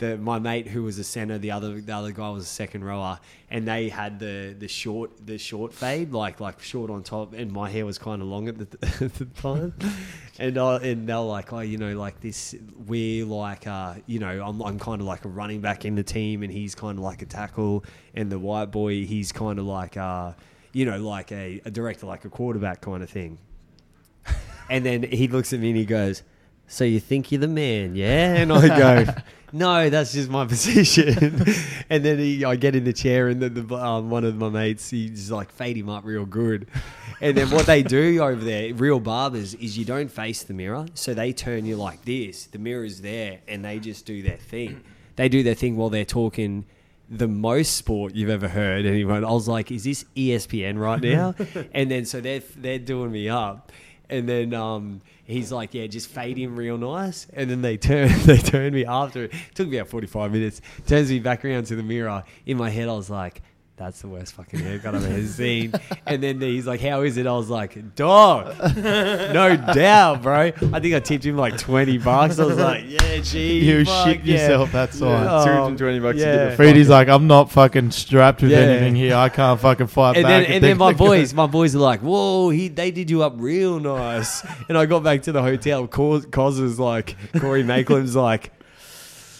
the 0.00 0.18
my 0.18 0.38
mate 0.38 0.66
who 0.66 0.82
was 0.82 0.98
a 0.98 1.04
center, 1.04 1.38
the 1.38 1.52
other 1.52 1.80
the 1.80 1.94
other 1.94 2.10
guy 2.10 2.28
was 2.30 2.44
a 2.44 2.48
second 2.48 2.82
rower, 2.82 3.20
and 3.50 3.68
they 3.68 3.88
had 3.88 4.18
the 4.18 4.56
the 4.58 4.66
short 4.66 5.24
the 5.24 5.38
short 5.38 5.72
fade, 5.72 6.10
like 6.12 6.40
like 6.40 6.60
short 6.60 6.90
on 6.90 7.04
top, 7.04 7.32
and 7.34 7.52
my 7.52 7.70
hair 7.70 7.86
was 7.86 7.98
kind 7.98 8.20
of 8.20 8.28
long 8.28 8.48
at 8.48 8.58
the, 8.58 8.88
at 9.04 9.14
the 9.14 9.26
time, 9.26 9.72
and 10.38 10.58
I, 10.58 10.76
and 10.78 11.08
they're 11.08 11.18
like, 11.18 11.52
oh, 11.52 11.60
you 11.60 11.78
know, 11.78 11.96
like 11.96 12.20
this, 12.20 12.54
we're 12.86 13.24
like, 13.24 13.66
uh, 13.66 13.94
you 14.06 14.18
know, 14.18 14.44
I'm 14.44 14.60
I'm 14.62 14.78
kind 14.78 15.00
of 15.00 15.06
like 15.06 15.24
a 15.24 15.28
running 15.28 15.60
back 15.60 15.84
in 15.84 15.94
the 15.94 16.02
team, 16.02 16.42
and 16.42 16.52
he's 16.52 16.74
kind 16.74 16.98
of 16.98 17.04
like 17.04 17.22
a 17.22 17.26
tackle, 17.26 17.84
and 18.14 18.32
the 18.32 18.38
white 18.38 18.72
boy, 18.72 19.04
he's 19.04 19.30
kind 19.30 19.58
of 19.58 19.66
like, 19.66 19.96
uh, 19.96 20.32
you 20.72 20.86
know, 20.86 20.98
like 20.98 21.30
a, 21.30 21.60
a 21.64 21.70
director, 21.70 22.06
like 22.06 22.24
a 22.24 22.30
quarterback 22.30 22.80
kind 22.80 23.02
of 23.02 23.10
thing. 23.10 23.38
And 24.70 24.86
then 24.86 25.02
he 25.02 25.26
looks 25.26 25.52
at 25.52 25.58
me 25.58 25.70
and 25.70 25.76
he 25.76 25.84
goes, 25.84 26.22
"So 26.68 26.84
you 26.84 27.00
think 27.00 27.32
you're 27.32 27.40
the 27.40 27.48
man, 27.48 27.96
yeah?" 27.96 28.34
And 28.36 28.52
I 28.52 28.68
go, 28.68 29.12
"No, 29.52 29.90
that's 29.90 30.12
just 30.12 30.30
my 30.30 30.44
position." 30.54 31.44
and 31.90 32.04
then 32.04 32.18
he, 32.18 32.44
I 32.44 32.56
get 32.56 32.74
in 32.74 32.84
the 32.84 32.92
chair, 32.92 33.28
and 33.28 33.40
then 33.42 33.54
the, 33.54 33.74
um, 33.74 34.10
one 34.10 34.24
of 34.24 34.36
my 34.36 34.48
mates, 34.48 34.90
he's 34.90 35.30
like 35.30 35.50
fade 35.50 35.76
him 35.76 35.88
up 35.88 36.04
real 36.04 36.26
good. 36.26 36.68
And 37.20 37.36
then 37.36 37.50
what 37.50 37.66
they 37.66 37.82
do 37.82 38.22
over 38.22 38.42
there, 38.42 38.72
real 38.74 39.00
barbers, 39.00 39.54
is 39.54 39.76
you 39.76 39.84
don't 39.84 40.10
face 40.10 40.42
the 40.42 40.54
mirror, 40.54 40.86
so 40.94 41.12
they 41.12 41.32
turn 41.32 41.66
you 41.66 41.76
like 41.76 42.04
this. 42.04 42.46
The 42.46 42.58
mirror's 42.58 43.00
there, 43.00 43.40
and 43.46 43.64
they 43.64 43.78
just 43.78 44.06
do 44.06 44.22
their 44.22 44.38
thing. 44.38 44.82
They 45.16 45.28
do 45.28 45.42
their 45.42 45.54
thing 45.54 45.76
while 45.76 45.90
they're 45.90 46.04
talking 46.04 46.64
the 47.10 47.28
most 47.28 47.76
sport 47.76 48.14
you've 48.14 48.30
ever 48.30 48.48
heard. 48.48 48.86
Anyone? 48.86 49.24
I 49.24 49.30
was 49.32 49.48
like, 49.48 49.70
is 49.70 49.84
this 49.84 50.04
ESPN 50.16 50.78
right 50.78 51.00
now? 51.00 51.34
and 51.74 51.90
then 51.90 52.06
so 52.06 52.20
they're 52.20 52.42
they're 52.56 52.78
doing 52.78 53.10
me 53.10 53.28
up, 53.28 53.72
and 54.10 54.28
then 54.28 54.52
um, 54.54 55.00
he's 55.24 55.50
like, 55.52 55.74
yeah, 55.74 55.86
just 55.86 56.08
fade 56.08 56.36
him 56.36 56.56
real 56.56 56.76
nice. 56.76 57.26
And 57.32 57.48
then 57.50 57.62
they 57.62 57.76
turn 57.76 58.10
they 58.24 58.38
turn 58.38 58.74
me 58.74 58.84
after. 58.84 59.24
It 59.24 59.32
took 59.54 59.68
me 59.68 59.78
about 59.78 59.88
forty 59.88 60.06
five 60.06 60.32
minutes. 60.32 60.60
Turns 60.86 61.10
me 61.10 61.20
back 61.20 61.44
around 61.44 61.64
to 61.66 61.76
the 61.76 61.82
mirror. 61.82 62.24
In 62.46 62.56
my 62.56 62.70
head, 62.70 62.88
I 62.88 62.92
was 62.92 63.10
like. 63.10 63.42
That's 63.80 64.02
the 64.02 64.08
worst 64.08 64.34
fucking 64.34 64.60
haircut 64.60 64.94
I've 64.94 65.06
ever 65.10 65.26
seen. 65.26 65.72
And 66.06 66.22
then 66.22 66.38
he's 66.38 66.66
like, 66.66 66.82
"How 66.82 67.00
is 67.00 67.16
it?" 67.16 67.26
I 67.26 67.32
was 67.32 67.48
like, 67.48 67.94
"Dog, 67.94 68.54
no 68.76 69.56
doubt, 69.56 70.20
bro." 70.20 70.52
I 70.72 70.80
think 70.80 70.94
I 70.94 71.00
tipped 71.00 71.24
him 71.24 71.38
like 71.38 71.56
twenty 71.56 71.96
bucks. 71.96 72.38
I 72.38 72.44
was 72.44 72.58
like, 72.58 72.84
"Yeah, 72.86 73.20
gee, 73.22 73.60
You 73.64 73.86
fuck, 73.86 74.06
shit 74.06 74.22
yeah." 74.24 74.34
yourself 74.34 74.72
that 74.72 74.92
side. 74.92 75.26
Oh, 75.26 75.44
220 75.46 75.98
bucks 76.00 76.18
to 76.18 76.24
get 76.24 76.34
yeah. 76.34 76.44
the 76.50 76.56
Freddie's 76.56 76.90
like, 76.90 77.08
I'm 77.08 77.26
not 77.26 77.50
fucking 77.52 77.90
strapped 77.92 78.42
with 78.42 78.50
Yeah. 78.50 78.58
anything 78.58 78.94
here. 78.96 79.14
I 79.16 79.30
can't 79.30 79.58
fucking 79.58 79.86
fight 79.86 80.16
and 80.18 80.24
back. 80.24 80.46
then, 80.46 80.52
and 80.56 80.62
then 80.64 80.76
my 80.76 80.92
they're 80.92 80.98
gonna- 80.98 81.10
boys, 81.10 81.32
my 81.32 81.46
boys 81.46 81.74
are 81.74 81.78
like, 81.78 82.00
"Whoa, 82.00 82.50
he 82.50 82.68
they 82.68 82.90
did 82.90 83.08
you 83.08 83.22
up 83.22 83.32
real 83.38 83.80
nice." 83.80 84.44
and 84.68 84.76
I 84.76 84.84
got 84.84 85.02
back 85.02 85.22
to 85.22 85.32
the 85.32 85.40
hotel. 85.42 85.86
Cos, 85.88 86.26
Cos 86.26 86.58
is 86.58 86.78
like, 86.78 87.16
Corey 87.40 87.62
Maitland's 87.62 88.14
like, 88.14 88.52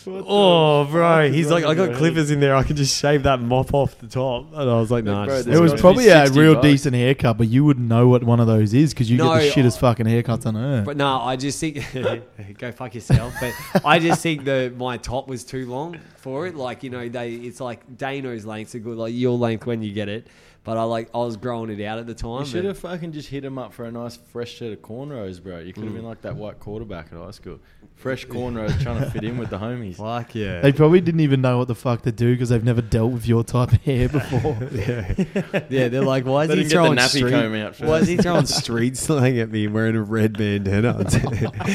"Oh, 0.06 0.84
bro," 0.84 1.30
he's 1.30 1.50
like, 1.50 1.64
"I 1.64 1.74
got 1.74 1.94
clippers 1.96 2.30
in 2.30 2.40
there. 2.40 2.54
I 2.54 2.62
can 2.62 2.76
just 2.76 2.98
shave 3.00 3.22
that 3.24 3.40
mop 3.40 3.74
off 3.74 3.98
the 3.98 4.06
top." 4.06 4.46
And 4.52 4.70
I 4.70 4.74
was 4.80 4.90
like, 4.90 5.04
"Nah." 5.04 5.26
Bro, 5.26 5.36
just 5.36 5.48
It 5.48 5.60
was 5.60 5.70
gotta 5.72 5.76
be 5.76 5.80
probably 5.80 6.08
a 6.08 6.20
60 6.26 6.40
real 6.40 6.54
bucks. 6.54 6.62
decent 6.66 6.94
haircut, 6.96 7.38
but 7.38 7.48
you 7.48 7.64
wouldn't 7.64 7.88
know 7.88 8.08
what 8.08 8.24
one 8.24 8.40
of 8.40 8.46
those 8.46 8.72
is 8.74 8.92
because 8.94 9.10
you 9.10 9.18
No, 9.18 9.34
get 9.38 9.54
the 9.54 9.60
shittest 9.60 9.76
I- 9.76 9.80
fucking 9.80 10.06
haircuts 10.06 10.46
on 10.46 10.56
earth. 10.56 10.84
But 10.84 10.96
no, 10.96 11.20
I 11.20 11.36
just 11.36 11.58
think 11.60 11.84
go 12.58 12.72
fuck 12.72 12.94
yourself. 12.94 13.34
But 13.40 13.54
I 13.84 13.98
just 13.98 14.22
think 14.22 14.44
the 14.44 14.72
my 14.76 14.96
top 14.96 15.28
was 15.28 15.44
too 15.44 15.66
long 15.68 15.98
for 16.16 16.46
it. 16.46 16.54
Like 16.54 16.82
you 16.82 16.90
know, 16.90 17.08
they 17.08 17.32
it's 17.32 17.60
like 17.60 17.96
Dano's 17.96 18.44
lengths 18.46 18.74
are 18.74 18.78
good, 18.80 18.96
like 18.98 19.14
your 19.14 19.36
length 19.36 19.66
when 19.66 19.82
you 19.82 19.92
get 19.92 20.08
it. 20.08 20.26
But 20.62 20.76
I 20.76 20.82
like 20.82 21.08
I 21.14 21.18
was 21.18 21.38
growing 21.38 21.70
it 21.70 21.82
out 21.82 21.98
at 21.98 22.06
the 22.06 22.12
time. 22.14 22.40
You 22.40 22.46
should 22.46 22.64
have 22.66 22.78
fucking 22.78 23.12
just 23.12 23.30
hit 23.30 23.42
him 23.46 23.56
up 23.56 23.72
for 23.72 23.86
a 23.86 23.90
nice 23.90 24.16
fresh 24.30 24.58
set 24.58 24.70
of 24.72 24.80
cornrows, 24.82 25.42
bro. 25.42 25.58
You 25.58 25.72
could 25.72 25.84
Mm. 25.84 25.86
have 25.86 25.94
been 25.94 26.04
like 26.04 26.20
that 26.20 26.36
white 26.36 26.58
quarterback 26.60 27.06
at 27.12 27.18
high 27.18 27.30
school. 27.30 27.60
Fresh 28.00 28.28
cornrows 28.28 28.82
trying 28.82 28.98
to 28.98 29.10
fit 29.10 29.24
in 29.24 29.36
with 29.36 29.50
the 29.50 29.58
homies. 29.58 29.96
Fuck 29.98 30.34
yeah. 30.34 30.62
they 30.62 30.72
probably 30.72 31.02
didn't 31.02 31.20
even 31.20 31.42
know 31.42 31.58
what 31.58 31.68
the 31.68 31.74
fuck 31.74 32.00
to 32.02 32.10
do 32.10 32.32
because 32.32 32.48
they've 32.48 32.64
never 32.64 32.80
dealt 32.80 33.12
with 33.12 33.28
your 33.28 33.44
type 33.44 33.72
of 33.72 33.82
hair 33.82 34.08
before. 34.08 34.56
yeah. 34.72 35.62
yeah, 35.68 35.88
they're 35.88 36.00
like, 36.00 36.24
why 36.24 36.44
is 36.44 36.48
They 36.48 36.56
he 36.56 36.62
didn't 36.62 36.70
get 36.70 36.70
the 36.70 36.74
throwing 36.76 36.96
nappy 36.96 37.18
street? 37.18 37.30
comb 37.30 37.54
out 37.56 37.78
Why 37.78 37.98
is 37.98 38.08
he 38.08 38.16
throwing 38.16 38.46
street 38.46 38.96
slang 38.96 39.38
at 39.38 39.50
me 39.50 39.68
wearing 39.68 39.96
a 39.96 40.02
red 40.02 40.38
bandana, 40.38 41.04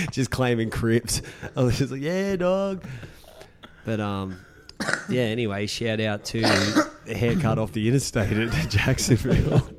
just 0.09 0.31
claiming 0.31 0.71
Crips? 0.71 1.21
I 1.55 1.61
was 1.61 1.77
just 1.77 1.91
like, 1.91 2.01
yeah, 2.01 2.35
dog. 2.37 2.83
But 3.85 3.99
um, 3.99 4.39
yeah. 5.07 5.21
Anyway, 5.21 5.67
shout 5.67 5.99
out 5.99 6.25
to 6.25 6.41
the 6.41 7.13
haircut 7.15 7.59
off 7.59 7.71
the 7.71 7.87
interstate 7.87 8.35
at 8.35 8.69
Jacksonville. 8.71 9.69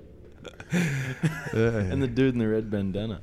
And 0.71 2.01
the 2.01 2.07
dude 2.07 2.35
in 2.35 2.39
the 2.39 2.47
red 2.47 2.71
bandana. 2.71 3.21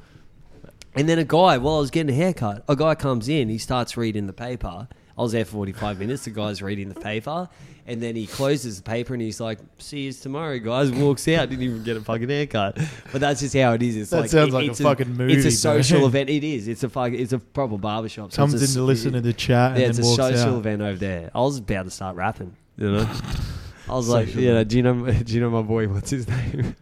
And 0.96 1.10
then 1.10 1.18
a 1.20 1.24
guy, 1.24 1.58
while 1.58 1.78
I 1.78 1.80
was 1.80 1.90
getting 1.92 2.12
a 2.12 2.18
haircut, 2.18 2.64
a 2.70 2.76
guy 2.76 2.94
comes 2.96 3.28
in, 3.28 3.50
he 3.50 3.58
starts 3.58 3.98
reading 3.98 4.28
the 4.28 4.34
paper. 4.34 4.88
I 5.18 5.22
was 5.22 5.32
there 5.32 5.46
for 5.46 5.52
45 5.54 6.00
minutes. 6.00 6.26
The 6.26 6.32
guy's 6.32 6.62
reading 6.64 6.90
the 6.90 7.00
paper, 7.00 7.48
and 7.86 8.02
then 8.02 8.16
he 8.16 8.26
closes 8.26 8.78
the 8.78 8.84
paper 8.84 9.14
and 9.14 9.22
he's 9.22 9.40
like, 9.40 9.60
"See 9.78 10.02
you 10.06 10.12
tomorrow, 10.12 10.58
guys." 10.58 10.90
Walks 10.92 11.28
out, 11.28 11.50
didn't 11.50 11.62
even 11.62 11.84
get 11.84 11.98
a 11.98 12.02
fucking 12.02 12.30
haircut. 12.30 12.80
But 13.12 13.22
that's 13.22 13.42
just 13.42 13.56
how 13.56 13.74
it 13.74 13.84
is. 13.84 13.96
It's 13.96 14.10
That 14.10 14.22
like 14.22 14.30
sounds 14.32 14.50
it- 14.50 14.54
like 14.56 14.68
a 14.68 14.72
it's 14.72 14.82
fucking 14.82 15.16
It's 15.30 15.46
a 15.46 15.52
social 15.52 16.06
event. 16.08 16.32
It 16.32 16.44
is. 16.44 16.68
It's 16.68 16.84
a 16.84 16.90
fucking. 16.90 17.20
It's 17.20 17.32
a 17.34 17.38
proper 17.40 17.78
barbershop. 17.78 18.32
So 18.32 18.38
Comes 18.38 18.56
in 18.56 18.64
a 18.64 18.74
to 18.74 18.82
listen 18.84 19.14
to 19.14 19.22
the 19.22 19.34
chat 19.34 19.78
Yeah, 19.78 19.84
and 19.86 19.90
it's 19.92 20.00
a 20.00 20.04
social 20.16 20.54
out. 20.56 20.58
event 20.58 20.82
over 20.82 20.98
there. 20.98 21.30
I 21.36 21.42
was 21.42 21.60
about 21.60 21.84
to 21.84 21.92
start 21.92 22.16
rapping. 22.16 22.56
You 22.78 22.92
know. 22.92 23.10
I 23.88 23.94
was 23.94 24.10
like, 24.10 24.34
yeah, 24.34 24.64
do 24.64 24.78
you 24.78 24.82
know, 24.82 25.12
do 25.12 25.34
you 25.34 25.42
know 25.42 25.52
my 25.52 25.62
boy? 25.62 25.88
What's 25.90 26.10
his 26.10 26.28
name? 26.28 26.76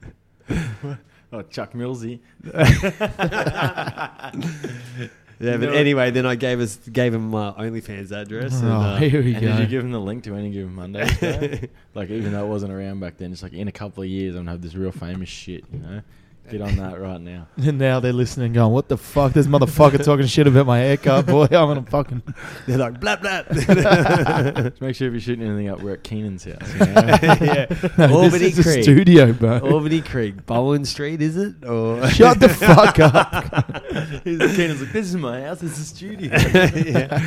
Oh, 1.33 1.41
Chuck 1.43 1.73
Millsy. 1.73 2.19
Yeah, 5.43 5.57
but 5.57 5.69
No. 5.69 5.71
anyway, 5.71 6.11
then 6.11 6.27
I 6.27 6.35
gave 6.35 6.59
us 6.59 6.75
gave 6.77 7.15
him 7.15 7.31
my 7.31 7.51
OnlyFans 7.53 8.11
address. 8.11 8.61
And, 8.61 8.69
Oh, 8.69 8.73
uh, 8.79 8.97
here 8.97 9.23
we 9.23 9.33
And 9.33 9.41
did 9.41 9.57
you 9.59 9.65
give 9.65 9.83
him 9.83 9.91
the 9.91 9.99
link 9.99 10.23
to 10.25 10.35
any 10.35 10.51
given 10.51 10.75
Monday? 10.75 11.67
like 11.95 12.11
even 12.11 12.31
though 12.33 12.45
it 12.45 12.47
wasn't 12.47 12.71
around 12.71 12.99
back 12.99 13.17
then, 13.17 13.31
it's 13.31 13.41
like 13.41 13.53
in 13.53 13.67
a 13.67 13.71
couple 13.71 14.03
of 14.03 14.09
years 14.09 14.35
I'm 14.35 14.41
gonna 14.41 14.51
have 14.51 14.61
this 14.61 14.75
real 14.75 14.91
famous 14.91 15.29
shit. 15.29 15.63
You 15.73 15.79
know, 15.79 16.01
get 16.49 16.61
on 16.61 16.75
that 16.77 16.99
right 16.99 17.21
now. 17.21 17.47
And 17.57 17.77
now 17.77 17.99
they're 17.99 18.11
listening, 18.13 18.53
going, 18.53 18.73
"What 18.73 18.89
the 18.89 18.97
fuck? 18.97 19.33
This 19.33 19.47
motherfucker 19.47 20.03
talking 20.03 20.25
shit 20.25 20.47
about 20.47 20.65
my 20.65 20.79
haircut, 20.79 21.25
boy. 21.27 21.43
I'm 21.43 21.49
gonna 21.49 21.83
fucking." 21.83 22.21
they're 22.67 22.77
like 22.77 22.99
blah 22.99 23.15
blah. 23.17 23.43
Just 23.51 24.81
make 24.81 24.95
sure 24.95 25.07
if 25.07 25.13
you're 25.13 25.19
shooting 25.19 25.45
anything 25.47 25.69
up, 25.69 25.81
we're 25.81 25.93
at 25.93 26.03
Keenan's 26.03 26.43
house. 26.45 26.73
You 26.73 26.79
know? 26.79 26.93
yeah, 26.95 27.65
No, 27.97 28.13
Albany 28.15 28.49
this 28.49 28.57
is 28.57 28.59
a 28.59 28.63
Creek. 28.63 28.83
studio, 28.83 29.33
bro. 29.33 29.59
Albany 29.59 30.01
Creek, 30.01 30.45
Bowen 30.45 30.85
Street, 30.85 31.21
is 31.21 31.37
it? 31.37 31.63
Or 31.65 32.07
Shut 32.09 32.39
the 32.39 32.49
fuck 32.49 32.99
up. 32.99 33.83
Keenan's 34.23 34.81
like, 34.81 34.91
this 34.91 35.07
is 35.07 35.15
my 35.15 35.41
house. 35.43 35.61
It's 35.63 35.77
a 35.77 35.83
studio. 35.83 36.31
yeah. 36.35 37.21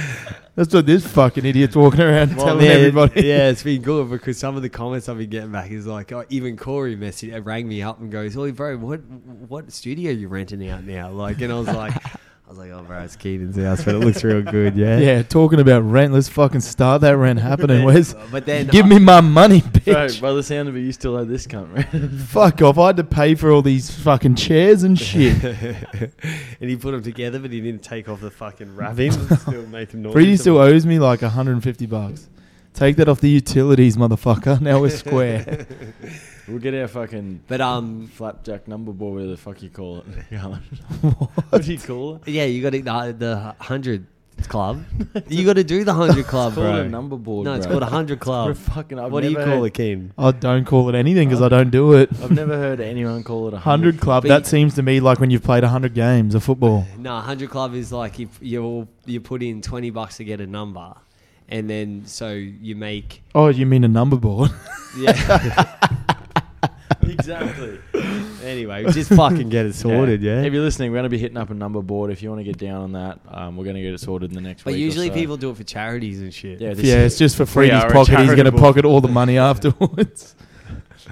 That's 0.57 0.73
what 0.73 0.87
this 0.87 1.05
fucking 1.05 1.45
idiot's 1.45 1.75
walking 1.75 2.01
around 2.01 2.37
Well, 2.37 2.47
telling 2.47 2.65
man, 2.67 2.77
everybody. 2.77 3.23
Yeah, 3.27 3.49
it's 3.49 3.63
been 3.65 3.83
good 3.83 4.09
because 4.09 4.39
some 4.39 4.55
of 4.57 4.63
the 4.63 4.69
comments 4.69 5.09
I've 5.09 5.19
been 5.19 5.29
getting 5.31 5.51
back 5.51 5.71
is 5.73 5.85
like, 5.87 6.13
oh, 6.13 6.25
even 6.29 6.57
Corey 6.57 6.97
messaged, 6.97 7.45
rang 7.45 7.67
me 7.67 7.83
up 7.83 7.99
and 7.99 8.11
goes, 8.11 8.37
"Oh, 8.37 8.51
bro, 8.53 8.77
what 8.77 9.01
what 9.49 9.73
studio 9.73 10.13
you 10.13 10.29
renting 10.29 10.69
out 10.69 10.85
now?" 10.85 11.11
Like, 11.11 11.41
and 11.41 11.53
I 11.53 11.59
was 11.59 11.67
like, 11.69 11.95
was 12.57 12.59
like, 12.69 12.71
"Oh, 12.79 12.83
bro, 12.85 13.01
it's 13.01 13.17
Keaton's 13.17 13.57
house, 13.57 13.85
but 13.85 13.95
it 13.95 13.99
looks 13.99 14.23
real 14.23 14.43
good, 14.51 14.77
yeah." 14.77 14.99
Yeah, 14.99 15.23
talking 15.23 15.61
about 15.61 15.81
rent. 15.81 16.13
Let's 16.13 16.29
fucking 16.29 16.61
start 16.61 17.01
that 17.03 17.17
rent 17.17 17.41
happening. 17.41 17.85
Where's? 17.85 18.15
But 18.31 18.47
then 18.47 18.69
Give 18.69 18.87
me 18.87 18.99
my 18.99 19.21
money, 19.21 19.61
Bro, 19.63 19.71
bitch. 19.71 20.21
by 20.21 20.33
the 20.33 20.43
sound 20.43 20.69
of 20.69 20.77
it, 20.77 20.81
you 20.81 20.93
still 20.93 21.17
had 21.17 21.29
this 21.29 21.47
cunt, 21.47 21.75
right? 21.75 22.21
Fuck 22.29 22.63
off. 22.63 22.79
I 22.79 22.89
had 22.89 22.97
to 22.99 23.05
pay 23.05 23.35
for 23.35 23.51
all 23.51 23.63
these 23.63 23.91
fucking 23.91 24.37
chairs 24.37 24.83
and 24.83 24.99
shit. 24.99 25.43
and 25.45 26.13
he 26.71 26.77
put 26.77 26.93
them 26.93 27.03
together, 27.03 27.39
but 27.39 27.51
he 27.51 27.61
didn't 27.61 27.83
take 27.83 28.09
off 28.09 28.21
the 28.21 28.31
fucking 28.31 28.77
wrapping. 28.77 29.13
still 29.13 29.67
making 29.67 30.03
noise. 30.03 30.13
Freddie 30.13 30.37
still 30.37 30.59
owes 30.59 30.87
me 30.87 30.99
like 30.99 31.23
150 31.23 31.87
bucks. 31.87 32.29
Take 32.73 32.97
that 32.97 33.09
off 33.09 33.21
the 33.21 33.31
utilities, 33.31 33.97
motherfucker. 33.97 34.61
Now 34.61 34.81
we're 34.81 34.91
square. 34.91 35.67
We'll 36.49 36.59
get 36.59 36.75
our 36.75 36.89
fucking 36.89 37.41
But 37.49 37.61
um, 37.61 38.07
flapjack 38.09 38.69
number 38.69 38.93
board, 38.93 39.15
whatever 39.15 39.31
the 39.31 39.37
fuck 39.39 39.63
you 39.63 39.71
call 39.71 39.99
it. 39.99 40.05
what 41.51 41.63
do 41.63 41.73
you 41.73 41.79
call 41.79 42.17
it? 42.17 42.29
yeah, 42.29 42.45
you 42.45 42.63
got 42.63 42.71
to 42.71 42.83
the 42.83 43.15
the 43.19 43.55
hundred 43.65 44.07
club. 44.49 44.85
you 45.29 45.45
got 45.47 45.55
to 45.55 45.65
do 45.65 45.85
the 45.85 45.95
hundred 45.95 46.27
club, 46.27 46.49
It's 46.53 46.57
called 46.57 46.75
bro. 46.75 46.81
a 46.83 46.89
number 46.89 47.17
board. 47.17 47.45
no, 47.47 47.55
it's 47.55 47.65
bro. 47.67 47.75
called 47.79 47.83
a 47.85 47.87
hundred 47.87 48.19
We're 48.21 48.25
club. 48.25 48.57
fucking. 48.57 48.99
I've 48.99 49.11
what 49.13 49.23
do 49.23 49.29
you 49.31 49.39
never 49.39 49.51
call 49.51 49.61
heard- 49.61 49.67
it, 49.69 49.75
Keen? 49.75 50.13
I 50.19 50.33
don't 50.33 50.65
call 50.67 50.89
it 50.91 50.95
anything 50.95 51.29
because 51.29 51.41
I 51.41 51.49
don't 51.49 51.71
do 51.71 51.95
it. 51.95 52.11
I've 52.23 52.31
never 52.33 52.57
heard 52.57 52.81
anyone 52.81 53.23
call 53.23 53.47
it 53.49 53.53
a 53.55 53.57
100 53.57 54.01
club, 54.01 54.25
But 54.25 54.29
that 54.29 54.41
you- 54.43 54.49
seems 54.51 54.75
to 54.75 54.83
me 54.83 55.01
like 55.01 55.21
when 55.21 55.31
you've 55.31 55.45
played 55.45 55.63
a 55.63 55.69
100 55.69 55.95
games 55.95 56.35
of 56.35 56.43
football. 56.45 56.85
No, 56.99 57.17
hundred 57.21 57.49
club 57.51 57.75
is 57.75 57.91
like 57.93 58.21
if 58.21 58.39
you 58.43 58.87
you 59.07 59.21
put 59.21 59.43
in 59.43 59.63
twenty 59.63 59.89
bucks 59.91 60.19
to 60.19 60.25
get 60.25 60.41
a 60.43 60.47
number, 60.47 60.95
and 61.49 61.71
then 61.71 62.03
so 62.07 62.33
you 62.33 62.75
make 62.77 63.23
Oh, 63.35 63.49
you 63.49 63.65
mean 63.67 63.85
a 63.85 63.89
number 63.89 64.17
board? 64.17 64.51
yeah. 64.99 65.71
exactly. 67.13 67.79
anyway, 68.43 68.85
just 68.93 69.11
fucking 69.15 69.49
get 69.49 69.67
it 69.67 69.75
sorted, 69.75 70.23
yeah. 70.23 70.43
If 70.43 70.53
you're 70.53 70.63
listening, 70.63 70.91
we're 70.91 70.97
going 70.97 71.05
to 71.05 71.09
be 71.11 71.19
hitting 71.19 71.37
up 71.37 71.51
a 71.51 71.55
number 71.55 71.81
board. 71.83 72.11
If 72.11 72.23
you 72.23 72.29
want 72.31 72.41
to 72.41 72.45
get 72.45 72.59
down 72.59 72.83
on 72.83 72.93
that, 72.93 73.21
um, 73.29 73.57
we're 73.57 73.65
going 73.65 73.77
to 73.77 73.83
get 73.83 73.93
it 73.95 74.01
sorted 74.01 74.31
in 74.31 74.35
the 74.35 74.41
next 74.41 74.63
But 74.65 74.73
week. 74.73 74.77
or 74.83 74.85
usually 74.85 75.09
so. 75.09 75.15
people 75.15 75.37
do 75.37 75.51
it 75.51 75.57
for 75.57 75.65
charities 75.65 76.21
and 76.21 76.33
shit. 76.33 76.61
Yeah, 76.61 76.75
this 76.75 76.85
yeah, 76.87 76.97
it's 77.05 77.19
just 77.19 77.37
for 77.37 77.45
We 77.45 77.47
Freddie's 77.49 77.83
are 77.83 77.89
a 77.89 77.93
pocket. 77.93 78.19
He's 78.19 78.27
going 78.27 78.29
to 78.29 78.35
charitable- 78.37 78.59
pocket 78.61 78.85
all 78.85 79.01
the 79.01 79.09
money 79.09 79.39
afterwards. 79.51 80.35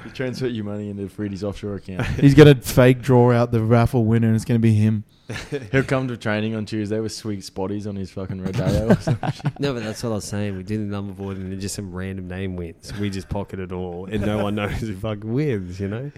You 0.04 0.10
transfer 0.12 0.46
your 0.46 0.64
money 0.64 0.88
into 0.90 1.08
Freddie's 1.08 1.44
offshore 1.44 1.76
account. 1.76 2.06
He's 2.20 2.34
going 2.34 2.54
to 2.54 2.60
fake 2.60 3.00
draw 3.02 3.32
out 3.32 3.50
the 3.52 3.62
raffle 3.62 4.04
winner 4.04 4.26
and 4.28 4.36
it's 4.36 4.44
going 4.44 4.58
to 4.60 4.62
be 4.62 4.74
him. 4.74 5.04
He'll 5.72 5.84
come 5.84 6.08
to 6.08 6.16
training 6.16 6.54
on 6.54 6.66
Tuesday 6.66 6.98
with 7.00 7.12
sweet 7.12 7.40
spotties 7.40 7.86
on 7.86 7.96
his 7.96 8.10
fucking 8.10 8.42
rodeo. 8.42 8.88
or 8.90 8.96
something. 8.96 9.32
No, 9.58 9.72
but 9.72 9.82
that's 9.82 10.02
what 10.02 10.10
I 10.10 10.14
was 10.16 10.24
saying. 10.24 10.56
We 10.56 10.62
did 10.62 10.80
the 10.80 10.84
number 10.84 11.12
board 11.12 11.36
and 11.36 11.50
then 11.52 11.60
just 11.60 11.74
some 11.74 11.92
random 11.92 12.28
name 12.28 12.56
wins. 12.56 12.92
We 12.98 13.08
just 13.10 13.28
pocket 13.28 13.60
it 13.60 13.72
all 13.72 14.06
and 14.06 14.20
no 14.26 14.42
one 14.42 14.56
knows 14.56 14.80
who 14.80 14.94
fucking 14.96 15.32
wins, 15.32 15.78
you 15.80 15.88
know? 15.88 16.10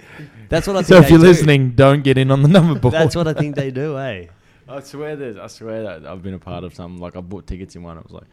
That's 0.49 0.66
what 0.66 0.77
I 0.77 0.79
think 0.83 0.87
So 0.88 0.97
if 0.97 1.05
they 1.05 1.11
you're 1.11 1.18
do. 1.20 1.25
listening, 1.27 1.70
don't 1.73 2.03
get 2.03 2.18
in 2.18 2.31
on 2.31 2.42
the 2.42 2.49
number 2.49 2.79
board. 2.79 2.94
That's 2.94 3.14
what 3.14 3.29
I 3.29 3.35
think 3.35 3.55
they 3.55 3.70
do, 3.70 3.99
eh? 3.99 4.27
I 4.66 4.81
swear 4.81 5.14
there's, 5.14 5.37
I 5.37 5.47
swear 5.49 5.83
that 5.83 6.07
I've 6.07 6.23
been 6.23 6.35
a 6.35 6.38
part 6.38 6.64
of 6.64 6.75
something. 6.75 7.01
Like 7.01 7.16
I 7.16 7.20
bought 7.20 7.47
tickets 7.47 7.77
in 7.77 7.83
one. 7.83 7.99
I 7.99 8.01
was 8.01 8.12
like, 8.12 8.25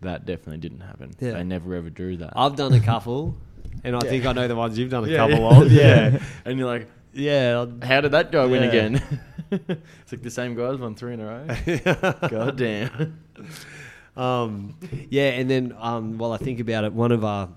that 0.00 0.24
definitely 0.26 0.58
didn't 0.58 0.80
happen. 0.80 1.12
Yeah. 1.20 1.32
They 1.32 1.44
never 1.44 1.74
ever 1.74 1.90
drew 1.90 2.16
that. 2.18 2.32
I've 2.36 2.56
done 2.56 2.72
a 2.72 2.80
couple, 2.80 3.36
and 3.84 3.96
I 3.96 4.00
think 4.00 4.26
I 4.26 4.32
know 4.32 4.48
the 4.48 4.56
ones 4.56 4.78
you've 4.78 4.90
done 4.90 5.04
a 5.04 5.08
Yeah, 5.08 5.16
couple 5.16 5.38
yeah. 5.40 5.60
of. 5.62 5.72
Yeah. 5.72 6.18
and 6.44 6.58
you're 6.58 6.68
like, 6.68 6.88
Yeah. 7.12 7.66
how 7.82 8.00
did 8.00 8.12
that 8.12 8.32
guy 8.32 8.44
win 8.46 8.62
again? 8.62 9.02
it's 9.50 10.12
like 10.12 10.22
the 10.22 10.30
same 10.30 10.54
guys 10.54 10.78
won 10.78 10.94
three 10.94 11.14
in 11.14 11.20
a 11.20 11.26
row. 11.26 12.28
God 12.28 12.56
damn. 12.56 13.18
Um, 14.16 14.76
yeah, 15.10 15.28
and 15.30 15.48
then 15.50 15.74
um, 15.78 16.18
while 16.18 16.32
I 16.32 16.36
think 16.36 16.60
about 16.60 16.84
it, 16.84 16.92
one 16.92 17.12
of 17.12 17.24
our 17.24 17.48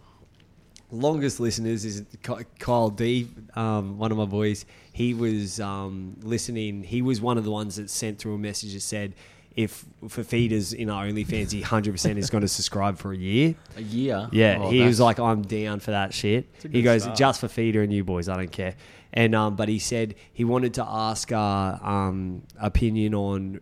longest 0.92 1.40
listeners 1.40 1.84
is 1.84 2.04
Ky- 2.24 2.46
Kyle 2.60 2.90
D, 2.90 3.28
um, 3.56 3.98
one 3.98 4.12
of 4.12 4.18
my 4.18 4.26
boys. 4.26 4.66
He 4.94 5.14
was 5.14 5.60
um, 5.60 6.16
listening. 6.22 6.84
He 6.84 7.02
was 7.02 7.20
one 7.20 7.38
of 7.38 7.44
the 7.44 7.52
ones 7.52 7.76
that 7.76 7.90
sent 7.90 8.20
through 8.20 8.36
a 8.36 8.38
message 8.38 8.74
that 8.74 8.82
said, 8.82 9.16
if 9.56 9.86
for 10.10 10.24
feeders 10.24 10.74
in 10.74 10.90
our 10.90 11.06
OnlyFans, 11.06 11.52
he 11.52 11.62
100% 11.62 12.18
is 12.18 12.30
going 12.30 12.42
to 12.42 12.48
subscribe 12.48 12.98
for 12.98 13.14
a 13.14 13.18
year. 13.18 13.56
A 13.78 13.82
year. 13.82 14.28
Yeah, 14.32 14.58
Oh, 14.62 14.70
he 14.70 14.82
was 14.82 15.00
like, 15.00 15.18
I'm 15.20 15.44
down 15.44 15.80
for 15.80 15.92
that 15.92 16.14
shit. 16.14 16.48
He 16.70 16.82
goes, 16.82 17.04
start. 17.04 17.18
just 17.18 17.40
for 17.40 17.48
feeder 17.48 17.82
and 17.82 17.94
you 17.94 18.04
boys, 18.04 18.28
I 18.28 18.36
don't 18.36 18.52
care. 18.52 18.76
And 19.14 19.34
um, 19.34 19.56
but 19.56 19.70
he 19.70 19.80
said 19.80 20.16
he 20.34 20.44
wanted 20.44 20.74
to 20.74 20.86
ask 20.86 21.32
our 21.32 21.80
um, 21.82 22.44
opinion 22.60 23.16
on 23.16 23.62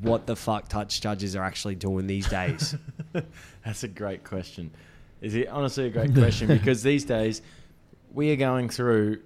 what 0.00 0.26
the 0.26 0.34
fuck 0.34 0.68
touch 0.68 1.00
judges 1.00 1.36
are 1.36 1.44
actually 1.44 1.76
doing 1.76 2.08
these 2.08 2.28
days. 2.28 2.74
That's 3.64 3.84
a 3.84 3.88
great 3.88 4.24
question. 4.24 4.72
Is 5.20 5.34
it 5.36 5.48
honestly 5.48 5.86
a 5.86 5.90
great 5.90 6.14
question? 6.14 6.48
because 6.58 6.82
these 6.82 7.04
days 7.04 7.42
we 8.12 8.32
are 8.32 8.36
going 8.36 8.68
through 8.70 9.20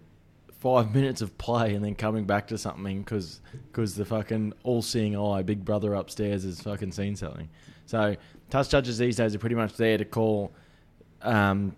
five 0.62 0.94
minutes 0.94 1.20
of 1.20 1.36
play 1.38 1.74
and 1.74 1.84
then 1.84 1.94
coming 1.94 2.24
back 2.24 2.46
to 2.46 2.56
something 2.56 3.02
because 3.02 3.40
because 3.70 3.96
the 3.96 4.04
fucking 4.04 4.52
all-seeing 4.62 5.18
eye, 5.18 5.42
big 5.42 5.64
brother 5.64 5.94
upstairs, 5.94 6.44
has 6.44 6.60
fucking 6.60 6.92
seen 6.92 7.16
something. 7.16 7.48
So 7.86 8.16
touch 8.48 8.68
judges 8.68 8.96
these 8.96 9.16
days 9.16 9.34
are 9.34 9.38
pretty 9.38 9.56
much 9.56 9.76
there 9.76 9.98
to 9.98 10.04
call 10.04 10.52
um, 11.22 11.74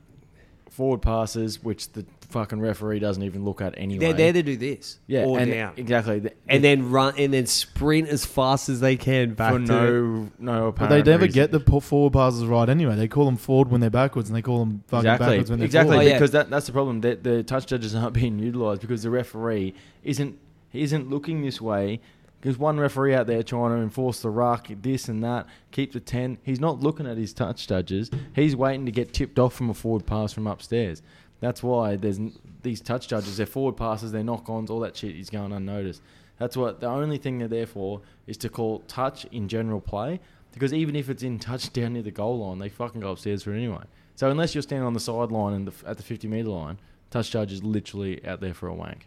forward 0.69 1.01
passes, 1.01 1.63
which 1.63 1.91
the 1.93 2.05
fucking 2.31 2.61
referee 2.61 2.99
doesn't 2.99 3.23
even 3.23 3.45
look 3.45 3.61
at 3.61 3.75
anyway. 3.77 3.99
They're 4.13 4.13
there 4.13 4.33
to 4.35 4.43
do 4.43 4.57
this, 4.57 4.99
yeah, 5.07 5.25
or 5.25 5.39
and 5.39 5.51
down, 5.51 5.73
exactly, 5.77 6.19
The- 6.21 6.33
and 6.49 6.63
then 6.65 6.91
run 6.91 7.15
and 7.19 7.33
then 7.33 7.47
sprint 7.47 8.09
as 8.09 8.25
fast 8.25 8.69
as 8.69 8.81
they 8.81 8.97
can 8.97 9.35
back 9.35 9.53
for 9.53 9.59
to 9.59 9.65
no 9.67 10.31
no 10.39 10.73
But 10.73 10.89
they 10.89 11.03
never 11.03 11.25
reason. 11.25 11.35
get 11.35 11.51
the 11.53 11.61
po- 11.61 11.81
forward 11.81 12.13
passes 12.13 12.45
right 12.47 12.69
anyway. 12.69 12.97
They 12.97 13.09
call 13.09 13.25
them 13.27 13.37
forward 13.37 13.71
when 13.71 13.81
they're 13.81 13.91
backwards, 13.91 14.29
and 14.29 14.37
they 14.37 14.43
call 14.43 14.59
them 14.61 14.83
fucking 14.89 15.09
exactly, 15.11 15.27
backwards 15.27 15.51
when 15.51 15.59
they're 15.59 15.67
exactly 15.67 15.93
forward. 15.97 16.05
Oh, 16.07 16.09
yeah. 16.09 16.15
because 16.15 16.31
that, 16.33 16.51
that's 16.51 16.67
the 16.67 16.73
problem. 16.73 17.01
The, 17.01 17.15
the 17.17 17.43
touch 17.43 17.67
judges 17.67 17.95
aren't 17.95 18.15
being 18.21 18.39
utilised 18.39 18.81
because 18.81 19.03
the 19.03 19.11
referee 19.11 19.75
isn't 20.03 20.39
isn't 20.73 21.09
looking 21.11 21.43
this 21.43 21.61
way. 21.61 22.01
There's 22.43 22.59
one 22.59 22.79
referee 22.79 23.15
out 23.15 23.27
there 23.27 23.43
trying 23.43 23.71
to 23.75 23.83
enforce 23.83 24.21
the 24.21 24.29
ruck, 24.29 24.67
this 24.83 25.09
and 25.09 25.25
that, 25.25 25.47
keep 25.71 25.95
the 25.95 26.01
ten. 26.01 26.37
He's 26.43 26.61
not 26.61 26.79
looking 26.81 27.07
at 27.07 27.17
his 27.17 27.33
touch 27.33 27.67
judges. 27.67 28.11
He's 28.35 28.55
waiting 28.55 28.85
to 28.85 28.93
get 28.93 29.15
tipped 29.15 29.39
off 29.39 29.55
from 29.55 29.71
a 29.71 29.75
forward 29.75 30.05
pass 30.05 30.35
from 30.35 30.47
upstairs. 30.47 31.01
That's 31.45 31.63
why 31.63 31.97
there's 31.97 32.19
these 32.63 32.81
touch 32.81 33.07
judges. 33.07 33.37
They're 33.37 33.45
forward 33.45 33.77
passes, 33.77 34.13
they're 34.13 34.25
knock-ons, 34.25 34.71
all 34.71 34.81
that 34.81 34.97
shit 34.97 35.15
is 35.15 35.29
going 35.29 35.53
unnoticed. 35.53 36.01
That's 36.39 36.57
what 36.57 36.81
the 36.81 36.87
only 36.89 37.19
thing 37.19 37.39
they're 37.39 37.49
there 37.49 37.67
for 37.67 38.01
is 38.27 38.39
to 38.39 38.49
call 38.49 38.79
touch 38.89 39.27
in 39.27 39.47
general 39.49 39.81
play. 39.83 40.21
Because 40.53 40.73
even 40.73 40.97
if 40.97 41.11
it's 41.11 41.23
in 41.23 41.39
touch 41.39 41.71
down 41.79 41.93
near 41.93 42.03
the 42.03 42.11
goal 42.11 42.39
line, 42.47 42.61
they 42.61 42.71
fucking 42.71 43.03
go 43.03 43.11
upstairs 43.11 43.43
for 43.43 43.53
it 43.53 43.59
anyway. 43.59 43.85
So 44.17 44.31
unless 44.31 44.55
you're 44.55 44.63
standing 44.63 44.87
on 44.87 44.95
the 44.95 45.01
sideline 45.01 45.53
and 45.53 45.69
the, 45.69 45.87
at 45.89 45.99
the 45.99 46.03
50 46.03 46.29
meter 46.29 46.49
line, 46.49 46.79
touch 47.11 47.31
judge 47.31 47.53
is 47.53 47.63
literally 47.63 48.25
out 48.27 48.41
there 48.41 48.55
for 48.55 48.69
a 48.69 48.75
wank. 48.75 49.07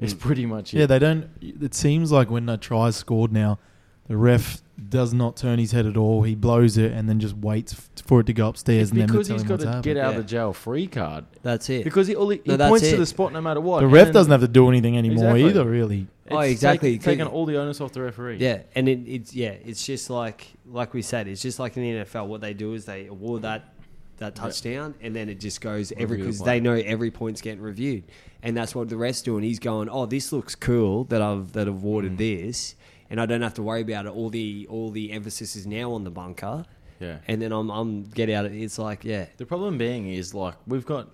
It's 0.00 0.14
Mm. 0.14 0.18
pretty 0.20 0.46
much 0.46 0.74
it. 0.74 0.80
Yeah, 0.80 0.86
they 0.86 0.98
don't. 0.98 1.28
It 1.40 1.74
seems 1.74 2.10
like 2.10 2.28
when 2.28 2.48
a 2.48 2.56
try's 2.56 2.96
scored 2.96 3.30
now, 3.32 3.60
the 4.08 4.16
ref 4.16 4.60
does 4.88 5.14
not 5.14 5.36
turn 5.36 5.58
his 5.58 5.72
head 5.72 5.86
at 5.86 5.96
all. 5.96 6.22
He 6.22 6.34
blows 6.34 6.76
it 6.76 6.90
and 6.92 7.08
then 7.08 7.20
just 7.20 7.36
waits 7.36 7.72
f- 7.72 7.88
for 8.04 8.20
it 8.20 8.24
to 8.26 8.32
go 8.32 8.48
upstairs, 8.48 8.82
it's 8.82 8.90
and 8.90 9.00
then 9.00 9.06
they 9.06 9.12
because 9.12 9.28
tell 9.28 9.36
he's 9.36 9.42
him 9.42 9.48
got 9.48 9.60
to 9.60 9.66
happened. 9.66 9.84
get 9.84 9.96
out 9.96 10.12
Yeah. 10.12 10.18
of 10.18 10.22
the 10.24 10.28
jail 10.28 10.52
free 10.52 10.86
card. 10.88 11.24
That's 11.42 11.70
it. 11.70 11.84
Because 11.84 12.08
he, 12.08 12.16
all 12.16 12.28
he, 12.30 12.38
No, 12.44 12.54
he 12.54 12.56
that's 12.56 12.68
points 12.70 12.88
to 12.88 12.94
it. 12.94 12.98
the 12.98 13.06
spot 13.06 13.32
no 13.32 13.40
matter 13.40 13.60
what. 13.60 13.80
The 13.80 13.86
ref 13.86 14.06
then- 14.06 14.14
doesn't 14.14 14.32
have 14.32 14.40
to 14.40 14.48
do 14.48 14.68
anything 14.68 14.98
anymore 14.98 15.36
Exactly. 15.36 15.44
either, 15.44 15.64
really. 15.64 16.06
Oh, 16.30 16.40
exactly. 16.40 16.98
taken- 16.98 17.04
taking 17.18 17.26
all 17.26 17.46
the 17.46 17.58
onus 17.58 17.80
off 17.80 17.92
the 17.92 18.02
referee. 18.02 18.38
Yeah, 18.38 18.62
and 18.74 18.88
it, 18.88 19.00
it's 19.06 19.34
yeah, 19.34 19.50
it's 19.64 19.84
just 19.86 20.10
like 20.10 20.48
like 20.70 20.94
we 20.94 21.02
said, 21.02 21.28
it's 21.28 21.42
just 21.42 21.58
like 21.60 21.76
in 21.76 21.82
the 21.82 22.04
NFL. 22.04 22.26
What 22.26 22.40
they 22.40 22.54
do 22.54 22.74
is 22.74 22.84
they 22.86 23.06
award 23.06 23.42
that 23.42 23.72
that 24.18 24.34
touchdown, 24.34 24.94
and 25.00 25.14
then 25.14 25.28
it 25.28 25.38
just 25.40 25.60
goes 25.60 25.92
every 25.92 26.16
Review 26.18 26.24
the 26.24 26.30
because 26.32 26.44
they 26.44 26.60
know 26.60 26.74
every 26.74 27.10
point's 27.10 27.40
getting 27.40 27.60
reviewed, 27.62 28.04
and 28.42 28.56
that's 28.56 28.74
what 28.74 28.88
the 28.88 28.96
ref's 28.96 29.20
doing. 29.22 29.42
He's 29.44 29.58
going, 29.58 29.88
oh, 29.90 30.06
this 30.06 30.32
looks 30.32 30.54
cool 30.54 31.04
that 31.04 31.20
I've 31.22 31.52
that 31.52 31.68
I've 31.68 31.74
Mm. 31.74 31.82
awarded 31.82 32.18
this, 32.18 32.74
and 33.12 33.20
I 33.20 33.26
don't 33.26 33.42
have 33.42 33.54
to 33.54 33.62
worry 33.62 33.82
about 33.82 34.06
it. 34.06 34.08
All 34.08 34.30
the 34.30 34.66
all 34.68 34.90
the 34.90 35.12
emphasis 35.12 35.54
is 35.54 35.66
now 35.66 35.92
on 35.92 36.02
the 36.02 36.10
bunker, 36.10 36.64
Yeah. 36.98 37.18
and 37.28 37.40
then 37.40 37.52
I'm 37.52 37.70
I'm 37.70 38.04
get 38.04 38.28
out. 38.30 38.46
of 38.46 38.52
It's 38.54 38.78
like 38.78 39.04
yeah, 39.04 39.26
The 39.36 39.46
problem 39.46 39.78
being 39.78 40.08
is 40.08 40.34
like 40.34 40.54
we've 40.66 40.86
got 40.86 41.08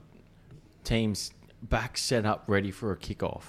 teams 0.84 1.32
back 1.62 1.98
set 1.98 2.24
up 2.24 2.44
ready 2.46 2.70
for 2.70 2.92
a 2.92 2.96
kickoff, 2.96 3.42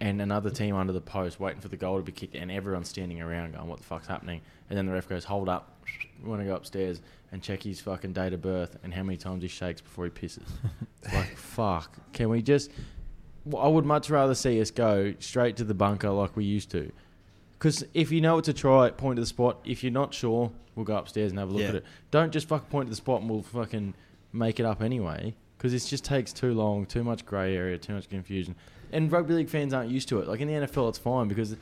and 0.00 0.20
another 0.20 0.50
team 0.50 0.76
under 0.76 0.92
the 0.92 1.00
post 1.00 1.40
waiting 1.40 1.60
for 1.60 1.68
the 1.68 1.76
goal 1.76 1.96
to 1.96 2.02
be 2.02 2.12
kicked, 2.12 2.34
and 2.34 2.50
everyone's 2.50 2.88
standing 2.88 3.20
around 3.20 3.54
going, 3.54 3.66
"What 3.68 3.78
the 3.78 3.84
fuck's 3.84 4.06
happening?" 4.06 4.40
And 4.68 4.78
then 4.78 4.86
the 4.86 4.92
ref 4.92 5.08
goes, 5.08 5.24
"Hold 5.24 5.48
up, 5.48 5.82
we 6.22 6.28
want 6.28 6.42
to 6.42 6.46
go 6.46 6.54
upstairs 6.54 7.00
and 7.32 7.42
check 7.42 7.62
his 7.62 7.80
fucking 7.80 8.12
date 8.12 8.32
of 8.34 8.42
birth 8.42 8.76
and 8.82 8.92
how 8.92 9.02
many 9.02 9.16
times 9.16 9.42
he 9.42 9.48
shakes 9.48 9.80
before 9.80 10.04
he 10.04 10.10
pisses." 10.10 10.46
Like 11.14 11.34
fuck, 11.34 11.96
can 12.12 12.28
we 12.28 12.42
just? 12.42 12.70
Well, 13.46 13.62
I 13.64 13.68
would 13.68 13.86
much 13.86 14.10
rather 14.10 14.34
see 14.34 14.60
us 14.60 14.70
go 14.70 15.14
straight 15.18 15.56
to 15.56 15.64
the 15.64 15.72
bunker 15.72 16.10
like 16.10 16.36
we 16.36 16.44
used 16.44 16.70
to. 16.72 16.92
Because 17.60 17.84
if 17.94 18.10
you 18.10 18.20
know 18.22 18.38
it's 18.38 18.48
a 18.48 18.52
try, 18.54 18.88
point 18.90 19.18
to 19.18 19.20
the 19.20 19.26
spot. 19.26 19.58
If 19.66 19.84
you're 19.84 19.92
not 19.92 20.14
sure, 20.14 20.50
we'll 20.74 20.86
go 20.86 20.96
upstairs 20.96 21.30
and 21.30 21.38
have 21.38 21.50
a 21.50 21.52
look 21.52 21.60
Yeah. 21.62 21.68
at 21.68 21.74
it. 21.76 21.84
Don't 22.10 22.32
just 22.32 22.48
fucking 22.48 22.70
point 22.70 22.86
to 22.86 22.90
the 22.90 22.96
spot 22.96 23.20
and 23.20 23.28
we'll 23.30 23.42
fucking 23.42 23.92
make 24.32 24.58
it 24.58 24.64
up 24.64 24.80
anyway. 24.82 25.34
Because 25.58 25.74
it 25.74 25.86
just 25.86 26.02
takes 26.04 26.32
too 26.32 26.54
long, 26.54 26.86
too 26.86 27.04
much 27.04 27.26
grey 27.26 27.54
area, 27.54 27.76
too 27.76 27.92
much 27.92 28.08
confusion. 28.08 28.54
And 28.92 29.12
rugby 29.12 29.34
league 29.34 29.50
fans 29.50 29.74
aren't 29.74 29.90
used 29.90 30.08
to 30.08 30.20
it. 30.20 30.26
Like 30.26 30.40
in 30.40 30.48
the 30.48 30.54
NFL, 30.66 30.88
it's 30.88 30.96
fine 30.98 31.28
because 31.28 31.54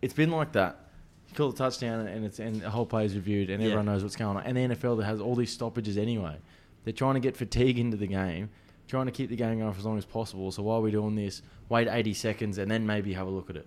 it's 0.00 0.14
been 0.14 0.30
like 0.30 0.52
that. 0.52 0.80
You 1.28 1.34
call 1.36 1.50
a 1.50 1.54
touchdown 1.54 2.06
and 2.06 2.24
it's 2.24 2.38
and 2.38 2.62
the 2.62 2.70
whole 2.70 2.86
play 2.86 3.04
is 3.04 3.14
reviewed 3.14 3.50
and 3.50 3.60
Yeah. 3.62 3.66
everyone 3.68 3.84
knows 3.86 4.02
what's 4.02 4.16
going 4.16 4.38
on. 4.38 4.44
And 4.44 4.56
the 4.56 4.62
NFL 4.74 4.96
that 4.96 5.04
has 5.04 5.20
all 5.20 5.34
these 5.34 5.52
stoppages 5.52 5.98
anyway. 5.98 6.36
They're 6.84 6.92
trying 6.94 7.14
to 7.14 7.20
get 7.20 7.36
fatigue 7.36 7.78
into 7.78 7.98
the 7.98 8.06
game, 8.06 8.48
trying 8.88 9.06
to 9.06 9.12
keep 9.12 9.28
the 9.28 9.36
game 9.36 9.58
going 9.58 9.72
for 9.74 9.78
as 9.78 9.84
long 9.84 9.98
as 9.98 10.06
possible. 10.06 10.50
So 10.52 10.62
why 10.62 10.76
are 10.76 10.80
we 10.80 10.90
doing 10.90 11.16
this? 11.16 11.42
Wait 11.68 11.86
80 11.86 12.14
seconds 12.14 12.56
and 12.56 12.70
then 12.70 12.86
maybe 12.86 13.12
have 13.12 13.26
a 13.26 13.30
look 13.30 13.50
at 13.50 13.56
it. 13.56 13.66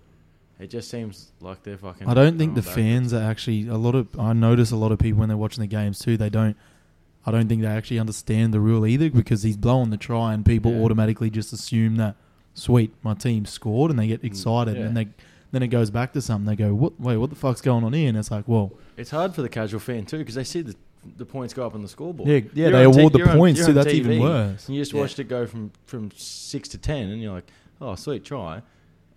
It 0.60 0.70
just 0.72 0.89
seems 0.89 1.32
like 1.39 1.62
they're 1.64 1.78
fucking. 1.78 2.08
I 2.08 2.14
don't 2.16 2.38
think 2.39 2.55
the 2.55 2.64
fans 2.64 3.14
are 3.14 3.22
actually 3.22 3.68
a 3.68 3.78
lot 3.78 3.93
of. 3.95 4.08
I 4.20 4.34
notice 4.34 4.72
a 4.72 4.76
lot 4.76 4.91
of 4.91 4.97
people 4.99 5.20
when 5.20 5.30
they're 5.30 5.38
watching 5.38 5.62
the 5.62 5.68
games 5.68 5.99
too. 5.99 6.18
They 6.18 6.30
don't. 6.30 6.58
I 7.26 7.32
don't 7.32 7.47
think 7.49 7.62
they 7.62 7.68
actually 7.68 7.99
understand 7.99 8.53
the 8.53 8.60
rule 8.60 8.86
either 8.88 9.10
because 9.10 9.43
he's 9.43 9.58
blowing 9.58 9.89
the 9.89 9.97
try 9.97 10.34
and 10.34 10.45
people 10.45 10.72
Yeah. 10.72 10.82
automatically 10.82 11.30
just 11.30 11.51
assume 11.53 11.97
that 11.97 12.16
sweet 12.53 12.91
my 13.03 13.14
team 13.14 13.45
scored 13.45 13.91
and 13.91 13.99
they 13.99 14.08
get 14.08 14.24
excited 14.24 14.76
Mm, 14.76 14.80
yeah. 14.80 14.86
and 14.86 14.97
they 14.97 15.08
then 15.51 15.62
it 15.64 15.68
goes 15.68 15.89
back 15.91 16.12
to 16.14 16.22
something. 16.22 16.45
They 16.47 16.55
go, 16.55 16.74
what? 16.74 16.99
Wait, 16.99 17.18
what 17.18 17.30
the 17.30 17.36
fuck's 17.36 17.62
going 17.62 17.84
on 17.84 17.93
here? 17.93 18.10
And 18.10 18.18
it's 18.18 18.32
like, 18.32 18.47
well, 18.47 18.72
It's 18.97 19.12
hard 19.12 19.36
for 19.36 19.41
the 19.43 19.49
casual 19.49 19.80
fan 19.80 20.05
too 20.05 20.18
because 20.20 20.36
they 20.36 20.43
see 20.43 20.62
the 20.62 20.76
the 21.18 21.26
points 21.26 21.53
go 21.53 21.66
up 21.66 21.74
on 21.76 21.82
the 21.82 21.88
scoreboard. 21.88 22.28
yeah, 22.28 22.36
yeah. 22.53 22.70
You're 22.70 22.72
they 22.72 22.86
on 22.86 22.91
T- 22.93 22.99
award 22.99 23.14
the 23.14 23.20
you're 23.20 23.30
on- 23.30 23.38
points 23.38 23.60
you're 23.60 23.68
too. 23.68 23.74
That's 23.74 23.93
even 23.93 24.20
worse. 24.20 24.68
And 24.68 24.76
you 24.76 24.82
just 24.82 24.93
Yeah. 24.93 25.01
watched 25.01 25.20
it 25.20 25.26
go 25.30 25.45
from 25.45 25.72
from 25.86 26.10
six 26.16 26.68
to 26.70 26.78
ten, 26.78 27.10
and 27.10 27.22
you're 27.22 27.34
like, 27.34 27.47
oh, 27.80 27.93
sweet 27.95 28.24
try. 28.26 28.62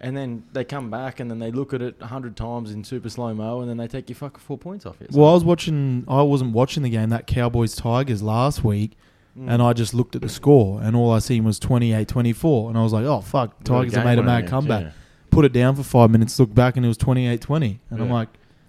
And 0.03 0.17
then 0.17 0.45
they 0.55 0.65
come 0.65 0.91
back 0.91 1.21
and 1.21 1.31
then 1.31 1.39
they 1.41 1.51
look 1.51 1.75
at 1.75 1.83
it 1.83 1.97
a 2.01 2.07
hundred 2.07 2.35
times 2.37 2.71
in 2.73 2.85
super 2.85 3.11
slow 3.11 3.35
mo, 3.35 3.61
and 3.61 3.69
then 3.69 3.77
they 3.77 3.87
take 3.87 4.09
your 4.09 4.17
fucking 4.17 4.41
four 4.41 4.57
points 4.57 4.87
off 4.87 5.01
it. 5.03 5.11
Well, 5.13 5.29
I 5.29 5.35
was 5.35 5.45
watching. 5.45 6.05
I 6.09 6.23
wasn't 6.23 6.53
watching 6.53 6.83
the 6.83 6.89
game 6.91 7.11
that 7.11 7.27
Cowboys 7.27 7.75
Tigers 7.77 8.23
last 8.23 8.65
week, 8.65 8.93
Mm. 9.39 9.49
and 9.49 9.63
I 9.63 9.73
just 9.75 9.93
looked 9.95 10.17
at 10.17 10.23
the 10.23 10.29
score, 10.29 10.81
and 10.83 10.97
all 10.97 11.13
I 11.13 11.19
seen 11.21 11.45
was 11.45 11.61
28-24. 11.61 12.69
and 12.71 12.77
I 12.79 12.83
was 12.83 12.93
like, 12.93 13.05
"Oh 13.05 13.21
fuck, 13.21 13.63
Tigers 13.63 13.95
have 13.95 14.05
made 14.05 14.19
a 14.19 14.23
mad 14.23 14.49
comeback." 14.49 14.83
yeah. 14.85 14.91
Put 15.31 15.45
it 15.45 15.53
down 15.53 15.77
for 15.77 15.83
five 15.85 16.11
minutes, 16.11 16.41
looked 16.41 16.55
back, 16.55 16.77
and 16.77 16.85
it 16.85 16.89
was 16.89 16.99
28-20. 16.99 17.79
and 17.91 18.03
I'm 18.03 18.11
like, 18.11 18.29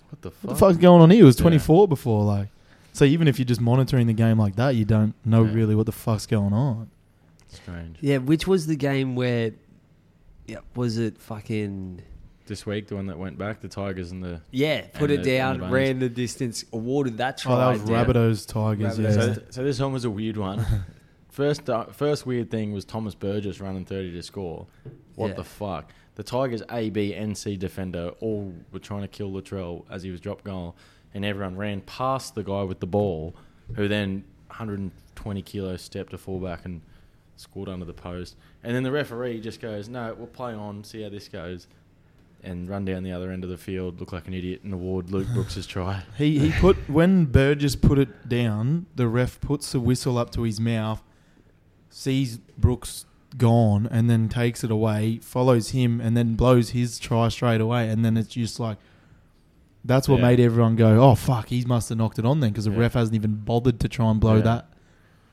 What 0.10 0.22
the 0.22 0.30
fuck? 0.32 0.44
"What 0.44 0.54
the 0.54 0.60
fuck's 0.60 0.78
going 0.78 1.02
on 1.02 1.10
here?" 1.12 1.22
It 1.24 1.26
was 1.26 1.38
Yeah. 1.40 1.44
24 1.44 1.88
before, 1.88 2.24
like. 2.26 2.50
So 2.94 3.06
even 3.06 3.28
if 3.30 3.40
you're 3.40 3.46
just 3.46 3.62
monitoring 3.62 4.06
the 4.08 4.14
game 4.14 4.38
like 4.38 4.58
that, 4.58 4.76
you 4.76 4.84
don't 4.86 5.14
know 5.26 5.44
Yeah. 5.46 5.54
really 5.54 5.76
what 5.76 5.86
the 5.88 5.92
fuck's 5.94 6.26
going 6.28 6.52
on. 6.54 6.90
Strange. 7.48 7.98
yeah. 8.02 8.18
Which 8.18 8.48
was 8.48 8.68
the 8.68 8.76
game 8.76 9.16
where, 9.16 9.52
yeah, 10.52 10.60
was 10.76 10.98
it 10.98 11.18
fucking. 11.18 12.02
This 12.48 12.66
week, 12.66 12.88
the 12.88 12.96
one 12.96 13.06
that 13.06 13.18
went 13.18 13.38
back, 13.38 13.62
the 13.62 13.68
Tigers 13.70 14.12
and 14.12 14.22
the. 14.24 14.42
Yeah, 14.52 14.82
put 14.94 15.10
And 15.10 15.20
it 15.20 15.24
the- 15.24 15.38
and 15.38 15.38
down, 15.38 15.54
the 15.58 15.60
Bunnies. 15.62 15.74
ran 15.74 16.00
the 16.00 16.10
distance, 16.10 16.66
awarded 16.74 17.18
that 17.20 17.38
try. 17.38 17.54
Oh, 17.54 17.58
that 17.58 17.68
was 17.74 17.84
down. 17.84 18.06
Rabbitohs 18.06 18.48
Tigers. 18.48 18.98
Rabbitohs. 19.00 19.04
Yeah. 19.28 19.34
So, 19.36 19.42
so 19.52 19.64
this 19.64 19.80
one 19.80 19.94
was 19.94 20.04
a 20.06 20.10
weird 20.10 20.38
one. 20.38 20.66
first, 21.30 21.70
uh, 21.70 21.86
first 21.86 22.26
weird 22.26 22.52
thing 22.52 22.74
was 22.74 22.84
Thomas 22.84 23.16
Burgess 23.16 23.62
running 23.62 23.86
thirty 23.86 24.12
to 24.12 24.22
score. 24.24 24.68
What 25.16 25.30
Yeah. 25.30 25.34
the 25.36 25.44
fuck? 25.44 25.92
The 26.16 26.24
Tigers 26.24 26.62
A, 26.72 26.90
B, 26.90 27.14
and 27.14 27.38
C 27.38 27.56
defender 27.56 28.10
all 28.20 28.54
were 28.74 28.80
trying 28.80 29.02
to 29.02 29.08
kill 29.08 29.32
Latrell 29.32 29.86
as 29.90 30.04
he 30.04 30.12
was 30.12 30.20
drop 30.20 30.44
goal, 30.44 30.76
and 31.14 31.24
everyone 31.24 31.56
ran 31.56 31.82
past 31.82 32.36
the 32.36 32.44
guy 32.44 32.64
with 32.64 32.80
the 32.82 32.88
ball, 32.88 33.34
who 33.76 33.88
then 33.88 34.26
120 34.48 35.42
kilos 35.44 35.82
stepped 35.82 36.12
to 36.12 36.18
fullback 36.18 36.66
and 36.66 36.82
scored 37.42 37.68
under 37.70 37.86
the 37.86 37.94
post. 37.94 38.36
And 38.64 38.76
then 38.76 38.84
the 38.84 38.92
referee 38.92 39.42
just 39.42 39.60
goes, 39.62 39.90
"No, 39.90 40.14
we'll 40.18 40.28
play 40.28 40.54
on, 40.54 40.84
see 40.84 41.02
how 41.04 41.10
this 41.10 41.28
goes." 41.28 41.68
And 42.44 42.68
run 42.70 42.86
down 42.86 43.04
the 43.04 43.12
other 43.12 43.30
end 43.32 43.44
of 43.44 43.50
the 43.52 43.58
field, 43.58 44.00
look 44.00 44.12
like 44.12 44.28
an 44.28 44.34
idiot, 44.34 44.62
and 44.64 44.74
award 44.74 45.12
Luke 45.12 45.28
Brooks' 45.34 45.66
try. 45.68 46.04
He 46.18 46.40
he 46.40 46.52
put 46.60 46.76
when 46.90 47.26
Burgess 47.26 47.76
put 47.76 48.00
it 48.00 48.28
down, 48.30 48.88
the 48.96 49.08
ref 49.08 49.40
puts 49.42 49.72
the 49.72 49.80
whistle 49.80 50.18
up 50.18 50.32
to 50.32 50.42
his 50.44 50.60
mouth, 50.60 51.04
sees 51.90 52.38
Brooks 52.58 53.06
gone, 53.38 53.88
and 53.92 54.10
then 54.10 54.28
takes 54.28 54.64
it 54.64 54.72
away, 54.72 55.20
follows 55.22 55.70
him, 55.70 56.02
and 56.02 56.18
then 56.18 56.36
blows 56.36 56.72
his 56.72 56.98
try 57.00 57.28
straight 57.30 57.62
away, 57.62 57.90
and 57.90 58.04
then 58.06 58.18
it's 58.18 58.30
just 58.30 58.60
like. 58.60 58.78
That's 59.84 60.08
what 60.08 60.18
Yeah. 60.20 60.28
made 60.28 60.40
everyone 60.40 60.76
go, 60.76 61.02
"Oh 61.02 61.16
fuck, 61.16 61.48
he 61.48 61.66
must 61.66 61.90
have 61.90 61.98
knocked 61.98 62.20
it 62.20 62.26
on 62.26 62.40
then," 62.40 62.52
because 62.52 62.66
the 62.66 62.72
Yeah. 62.72 62.78
ref 62.82 62.94
hasn't 62.94 63.16
even 63.16 63.34
bothered 63.44 63.80
to 63.80 63.90
try 63.90 64.12
and 64.12 64.20
blow 64.20 64.36
Yeah. 64.36 64.42
that. 64.44 64.71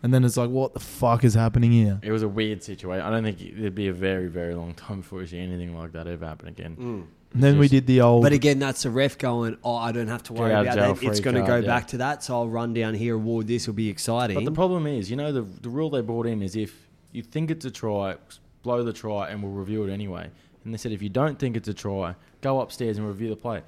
And 0.03 0.15
then 0.15 0.25
it's 0.25 0.37
like, 0.37 0.51
"What 0.51 0.75
the 0.75 0.81
fuck 0.81 1.25
is 1.25 1.35
happening 1.35 1.73
here?" 1.73 1.99
It 2.03 2.13
was 2.13 2.23
a 2.23 2.29
weird 2.29 2.63
situation. 2.63 3.05
I 3.05 3.11
don't 3.11 3.25
think 3.25 3.41
it'd 3.41 3.75
be 3.75 3.89
a 3.89 3.93
very, 3.93 4.29
very 4.29 4.55
long 4.55 4.75
time 4.75 5.01
before 5.01 5.19
we 5.21 5.27
see 5.27 5.39
anything 5.39 5.77
like 5.77 5.93
that 5.93 6.07
ever 6.07 6.25
happen 6.25 6.49
again. 6.49 6.77
Mm. 6.79 7.07
And 7.35 7.43
then 7.43 7.59
we 7.59 7.69
did 7.69 7.87
the 7.87 8.01
old. 8.01 8.23
But 8.23 8.33
again, 8.33 8.59
that's 8.59 8.85
the 8.85 8.91
ref 8.91 9.19
going, 9.19 9.59
oh, 9.63 9.77
I 9.77 9.93
don't 9.93 10.09
have 10.09 10.23
to 10.25 10.33
worry 10.33 10.51
Get 10.51 10.57
out 10.57 10.61
of 10.61 10.67
about 10.67 10.75
jail 10.77 10.95
that. 10.95 11.07
It's 11.09 11.21
going 11.21 11.37
to 11.37 11.43
go 11.43 11.49
card, 11.49 11.65
yeah. 11.65 11.69
back 11.69 11.89
to 11.89 11.99
that, 11.99 12.23
so 12.23 12.35
I'll 12.35 12.49
run 12.49 12.73
down 12.73 12.95
here, 12.95 13.17
award 13.17 13.47
this, 13.47 13.67
will 13.67 13.75
be 13.75 13.89
exciting. 13.89 14.35
But 14.35 14.45
the 14.45 14.53
problem 14.53 14.87
is, 14.87 15.11
you 15.11 15.17
know, 15.17 15.33
the 15.33 15.43
the 15.43 15.69
rule 15.69 15.91
they 15.91 16.01
brought 16.01 16.27
in 16.27 16.43
is 16.43 16.57
if 16.57 16.89
you 17.13 17.23
think 17.23 17.51
it's 17.51 17.65
a 17.65 17.71
try, 17.71 18.17
blow 18.63 18.83
the 18.83 18.93
try, 18.93 19.29
and 19.29 19.43
we'll 19.43 19.53
review 19.53 19.85
it 19.85 19.93
anyway. 19.93 20.31
And 20.65 20.73
they 20.73 20.79
said 20.79 20.93
if 20.93 21.03
you 21.03 21.09
don't 21.09 21.39
think 21.39 21.57
it's 21.57 21.69
a 21.69 21.75
try, 21.75 22.15
go 22.41 22.61
upstairs 22.61 22.99
and 22.99 23.07
review 23.07 23.29
the 23.29 23.37
play. 23.37 23.63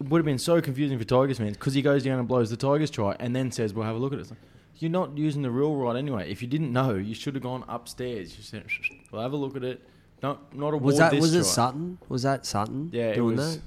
It 0.00 0.08
would 0.08 0.18
have 0.18 0.26
been 0.26 0.38
so 0.38 0.60
confusing 0.62 0.98
for 0.98 1.04
Tigers 1.04 1.36
fans 1.38 1.58
because 1.58 1.74
he 1.74 1.82
goes 1.82 2.04
down 2.04 2.18
and 2.18 2.26
blows 2.26 2.48
the 2.48 2.56
Tigers 2.56 2.90
try 2.90 3.14
and 3.20 3.36
then 3.36 3.52
says, 3.52 3.74
"We'll 3.74 3.84
have 3.84 3.96
a 3.96 3.98
look 3.98 4.14
at 4.14 4.18
it." 4.18 4.22
It's 4.22 4.30
like, 4.30 4.40
You're 4.80 4.90
not 4.90 5.16
using 5.16 5.42
the 5.42 5.50
real 5.50 5.76
rod 5.76 5.96
anyway. 5.96 6.30
If 6.30 6.40
you 6.42 6.48
didn't 6.48 6.72
know, 6.72 6.94
you 6.94 7.14
should 7.14 7.34
have 7.34 7.42
gone 7.42 7.64
upstairs. 7.68 8.36
You 8.36 8.42
said, 8.42 8.64
"We'll 9.12 9.22
have 9.22 9.32
a 9.32 9.36
look 9.36 9.54
at 9.56 9.62
it." 9.62 9.82
Not 10.22 10.54
not 10.54 10.68
award 10.68 10.82
was 10.82 10.98
that 10.98 11.12
this 11.12 11.20
was 11.20 11.34
it. 11.34 11.44
Sutton? 11.44 11.98
Was 12.08 12.22
that 12.24 12.44
Sutton 12.44 12.90
Yeah, 12.92 13.10
it 13.10 13.20
was. 13.20 13.56
that? 13.56 13.62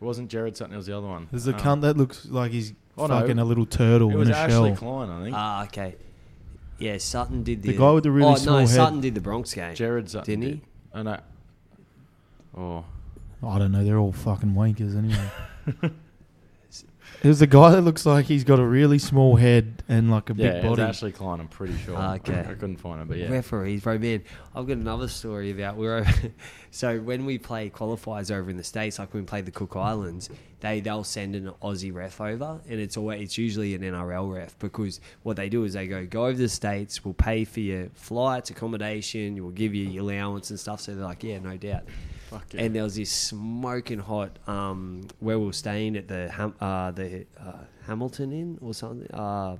It 0.00 0.04
wasn't 0.04 0.30
Gerard 0.30 0.56
Sutton. 0.56 0.74
It 0.74 0.76
was 0.76 0.86
the 0.86 0.96
other 0.96 1.06
one. 1.06 1.28
There's 1.30 1.46
a 1.48 1.54
Um, 1.54 1.60
cunt 1.60 1.80
that 1.82 1.96
looks 1.96 2.26
like 2.26 2.52
he's 2.52 2.72
Oh, 2.98 3.06
no. 3.06 3.20
fucking 3.20 3.38
a 3.38 3.44
little 3.44 3.64
turtle 3.66 4.10
It 4.10 4.12
in 4.14 4.18
was 4.18 4.28
a 4.28 4.36
Ashley 4.36 4.70
shell. 4.70 4.76
Klein, 4.76 5.10
I 5.10 5.22
think. 5.24 5.34
Ah, 5.36 5.64
okay. 5.64 5.96
Yeah, 6.78 6.98
Sutton 6.98 7.42
did 7.42 7.62
the, 7.62 7.72
The 7.72 7.78
guy 7.78 7.90
with 7.92 8.04
the 8.04 8.10
really 8.10 8.32
oh, 8.32 8.34
small 8.34 8.54
no, 8.56 8.60
head. 8.60 8.68
Sutton 8.68 9.00
did 9.00 9.14
the 9.14 9.20
Bronx 9.20 9.54
game. 9.54 9.74
Gerard 9.74 10.10
Sutton 10.10 10.26
Didn't 10.40 10.42
he? 10.42 10.50
did. 10.50 10.60
Oh 10.94 11.02
no. 11.02 11.20
Oh, 12.56 12.84
I 13.46 13.58
don't 13.58 13.72
know. 13.72 13.84
They're 13.84 13.98
all 13.98 14.12
fucking 14.12 14.52
wankers 14.54 14.96
anyway. 14.96 15.90
There's 17.22 17.40
a 17.40 17.46
guy 17.46 17.70
that 17.70 17.82
looks 17.82 18.04
like 18.04 18.26
he's 18.26 18.42
got 18.42 18.58
a 18.58 18.64
really 18.64 18.98
small 18.98 19.36
head 19.36 19.84
and 19.88 20.10
like 20.10 20.28
a 20.28 20.34
yeah, 20.34 20.54
big 20.54 20.62
body. 20.62 20.68
was 20.68 20.78
body. 20.78 20.88
Ashley 20.88 21.12
Klein. 21.12 21.40
I'm 21.40 21.48
pretty 21.48 21.76
sure. 21.78 21.94
Ah, 21.96 22.14
okay. 22.14 22.40
I 22.40 22.54
couldn't 22.54 22.78
find 22.78 23.00
it, 23.00 23.08
but 23.08 23.16
yeah. 23.16 23.30
Referees, 23.30 23.82
bro, 23.82 23.96
man. 23.98 24.24
I've 24.54 24.66
got 24.66 24.76
another 24.76 25.06
story 25.06 25.52
about 25.52 25.76
we're 25.76 25.98
over. 25.98 26.12
so 26.72 26.98
when 26.98 27.24
we 27.24 27.38
play 27.38 27.70
qualifiers 27.70 28.34
over 28.34 28.50
in 28.50 28.56
the 28.56 28.64
states, 28.64 28.98
like 28.98 29.14
when 29.14 29.22
we 29.22 29.26
play 29.26 29.40
the 29.40 29.52
Cook 29.52 29.76
Islands, 29.76 30.30
they 30.60 30.80
they'll 30.80 31.04
send 31.04 31.36
an 31.36 31.52
Aussie 31.62 31.92
ref 31.92 32.20
over, 32.20 32.60
and 32.68 32.80
it's 32.80 32.96
always 32.96 33.20
it's 33.22 33.38
usually 33.38 33.74
an 33.74 33.82
NRL 33.82 34.34
ref 34.34 34.58
because 34.58 35.00
what 35.22 35.36
they 35.36 35.48
do 35.48 35.64
is 35.64 35.74
they 35.74 35.86
go 35.86 36.04
go 36.06 36.24
over 36.24 36.32
to 36.32 36.38
the 36.38 36.48
states, 36.48 37.04
we'll 37.04 37.14
pay 37.14 37.44
for 37.44 37.60
your 37.60 37.88
flights, 37.94 38.50
accommodation, 38.50 39.34
we'll 39.42 39.52
give 39.52 39.74
you 39.74 39.86
your 39.86 40.02
allowance 40.02 40.50
and 40.50 40.58
stuff. 40.58 40.80
So 40.80 40.94
they're 40.94 41.04
like, 41.04 41.22
yeah, 41.22 41.38
no 41.38 41.56
doubt. 41.56 41.82
Yeah. 42.32 42.62
And 42.62 42.74
there 42.74 42.82
was 42.82 42.96
this 42.96 43.10
smoking 43.10 43.98
hot 43.98 44.38
um, 44.46 45.06
where 45.20 45.38
we 45.38 45.46
were 45.46 45.52
staying 45.52 45.96
at 45.96 46.08
the 46.08 46.32
uh, 46.60 46.91
the 46.92 47.26
uh, 47.38 47.64
Hamilton 47.86 48.32
Inn 48.32 48.58
or 48.60 48.74
something. 48.74 49.10
Uh, 49.12 49.56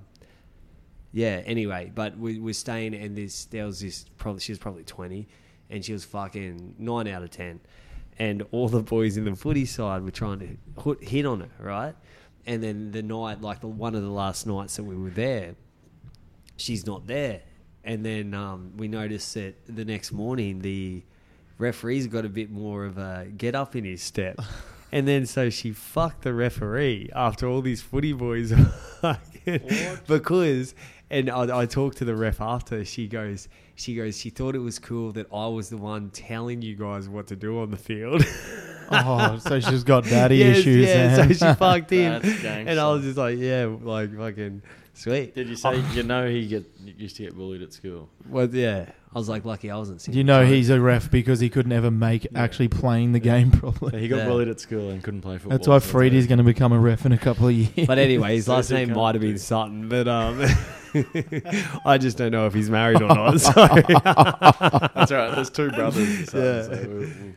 yeah. 1.13 1.43
Anyway, 1.45 1.93
but 1.95 2.19
we 2.19 2.39
were 2.39 2.53
staying, 2.53 2.95
and 2.95 3.17
this 3.17 3.47
there 3.47 3.67
was 3.67 3.81
this 3.81 4.05
probably 4.19 4.41
she 4.41 4.53
was 4.53 4.59
probably 4.59 4.85
twenty, 4.85 5.29
and 5.71 5.85
she 5.85 5.93
was 5.93 6.05
fucking 6.05 6.77
nine 6.79 7.09
out 7.09 7.23
of 7.23 7.31
ten, 7.31 7.61
and 8.19 8.45
all 8.51 8.69
the 8.69 8.83
boys 8.83 9.17
in 9.17 9.25
the 9.25 9.35
footy 9.35 9.65
side 9.65 10.03
were 10.03 10.11
trying 10.11 10.39
to 10.41 10.97
hit, 11.01 11.27
on 11.27 11.41
her, 11.41 11.51
right? 11.59 11.95
And 12.47 12.63
then 12.63 12.91
the 12.91 13.03
night, 13.03 13.41
like 13.41 13.61
the 13.61 13.69
one 13.69 13.95
of 13.95 14.03
the 14.03 14.11
last 14.11 14.47
nights 14.47 14.77
that 14.77 14.85
we 14.85 14.97
were 14.97 15.11
there, 15.11 15.55
she's 16.57 16.87
not 16.87 17.07
there, 17.07 17.43
and 17.85 18.05
then 18.05 18.35
um, 18.35 18.73
we 18.77 18.89
noticed 18.89 19.35
that 19.35 19.55
the 19.67 19.85
next 19.85 20.13
morning 20.13 20.61
the 20.61 21.03
referee's 21.59 22.07
got 22.07 22.25
a 22.25 22.29
bit 22.29 22.51
more 22.51 22.85
of 22.85 22.99
a 22.99 23.27
get 23.37 23.55
up 23.55 23.77
in 23.77 23.85
his 23.85 24.03
step. 24.03 24.41
And 24.93 25.09
then 25.09 25.25
so 25.25 25.49
she 25.49 25.73
fucked 25.73 26.23
the 26.23 26.35
referee 26.35 27.11
after 27.17 27.49
all 27.49 27.63
these 27.63 27.81
footy 27.81 28.13
boys. 28.13 28.53
because, 30.07 30.75
and 31.11 31.31
I, 31.31 31.61
I 31.61 31.67
talked 31.67 31.97
to 31.99 32.05
the 32.05 32.15
ref 32.15 32.41
after. 32.41 32.85
She 32.85 33.09
goes, 33.09 33.49
she 33.75 33.95
goes, 33.97 34.19
she 34.19 34.31
thought 34.31 34.55
it 34.55 34.61
was 34.61 34.79
cool 34.79 35.13
that 35.13 35.27
I 35.33 35.47
was 35.47 35.71
the 35.71 35.79
one 35.79 36.11
telling 36.11 36.61
you 36.63 36.77
guys 36.77 37.09
what 37.09 37.27
to 37.29 37.37
do 37.37 37.61
on 37.61 37.71
the 37.71 37.77
field. 37.77 38.23
Oh, 38.91 39.39
so 39.39 39.61
she's 39.61 39.83
got 39.85 40.05
daddy 40.05 40.37
Yes, 40.37 40.59
issues. 40.59 40.87
Yeah, 40.87 41.17
then. 41.17 41.35
so 41.35 41.49
she 41.49 41.55
fucked 41.55 41.91
him, 41.91 42.21
and. 42.45 42.79
I 42.79 42.93
was 42.93 43.03
just 43.03 43.17
like, 43.17 43.39
yeah, 43.39 43.75
like 43.81 44.15
fucking 44.17 44.63
sweet. 44.95 45.35
Did 45.35 45.49
you 45.49 45.57
say 45.57 45.81
you 45.95 46.03
know 46.03 46.29
he 46.29 46.47
get 46.47 46.65
used 46.85 47.17
to 47.17 47.25
get 47.25 47.35
bullied 47.37 47.63
at 47.63 47.73
school? 47.73 48.09
Well, 48.29 48.49
yeah, 48.49 48.87
I 49.15 49.19
was 49.19 49.29
like, 49.29 49.45
lucky 49.45 49.71
I 49.71 49.77
wasn't. 49.77 50.03
Do 50.05 50.13
you 50.13 50.25
know 50.25 50.45
he's 50.45 50.71
a 50.71 50.81
ref 50.81 51.11
because 51.11 51.41
he 51.41 51.51
could 51.51 51.67
never 51.67 51.91
make 51.91 52.27
actually 52.35 52.69
playing 52.69 53.13
the 53.13 53.19
game 53.21 53.51
properly. 53.51 54.01
He 54.01 54.09
got 54.09 54.19
Yeah. 54.19 54.27
bullied 54.29 54.49
at 54.49 54.61
school 54.61 54.91
and 54.91 55.03
couldn't 55.03 55.21
play 55.23 55.39
football. 55.39 55.59
That's 55.59 55.69
why 55.69 55.79
so 55.79 55.87
Freddie's 55.91 56.27
going 56.27 56.39
to 56.39 56.45
become 56.45 56.73
a 56.73 56.79
ref 56.79 57.05
in 57.07 57.13
a 57.13 57.19
couple 57.19 57.49
of 57.49 57.53
years. 57.55 57.87
But 57.87 57.99
anyway, 57.99 58.37
his 58.37 58.49
last 58.55 58.71
name 58.71 58.93
might 58.93 59.15
have 59.15 59.23
been 59.23 59.39
Sutton, 59.39 59.89
but 59.89 60.09
um, 60.09 60.41
I 61.85 61.99
just 61.99 62.17
don't 62.19 62.33
know 62.33 62.47
if 62.47 62.55
he's 62.55 62.71
married 62.71 63.03
or 63.03 63.09
not. 63.09 63.33
So 63.41 63.53
That's 63.53 65.11
all 65.13 65.19
right. 65.19 65.35
There's 65.35 65.51
two 65.51 65.71
brothers. 65.71 66.31
So, 66.31 66.39
Yeah. 66.39 66.63
so 66.63 66.71
we'll, 66.89 66.99
we'll, 66.99 67.33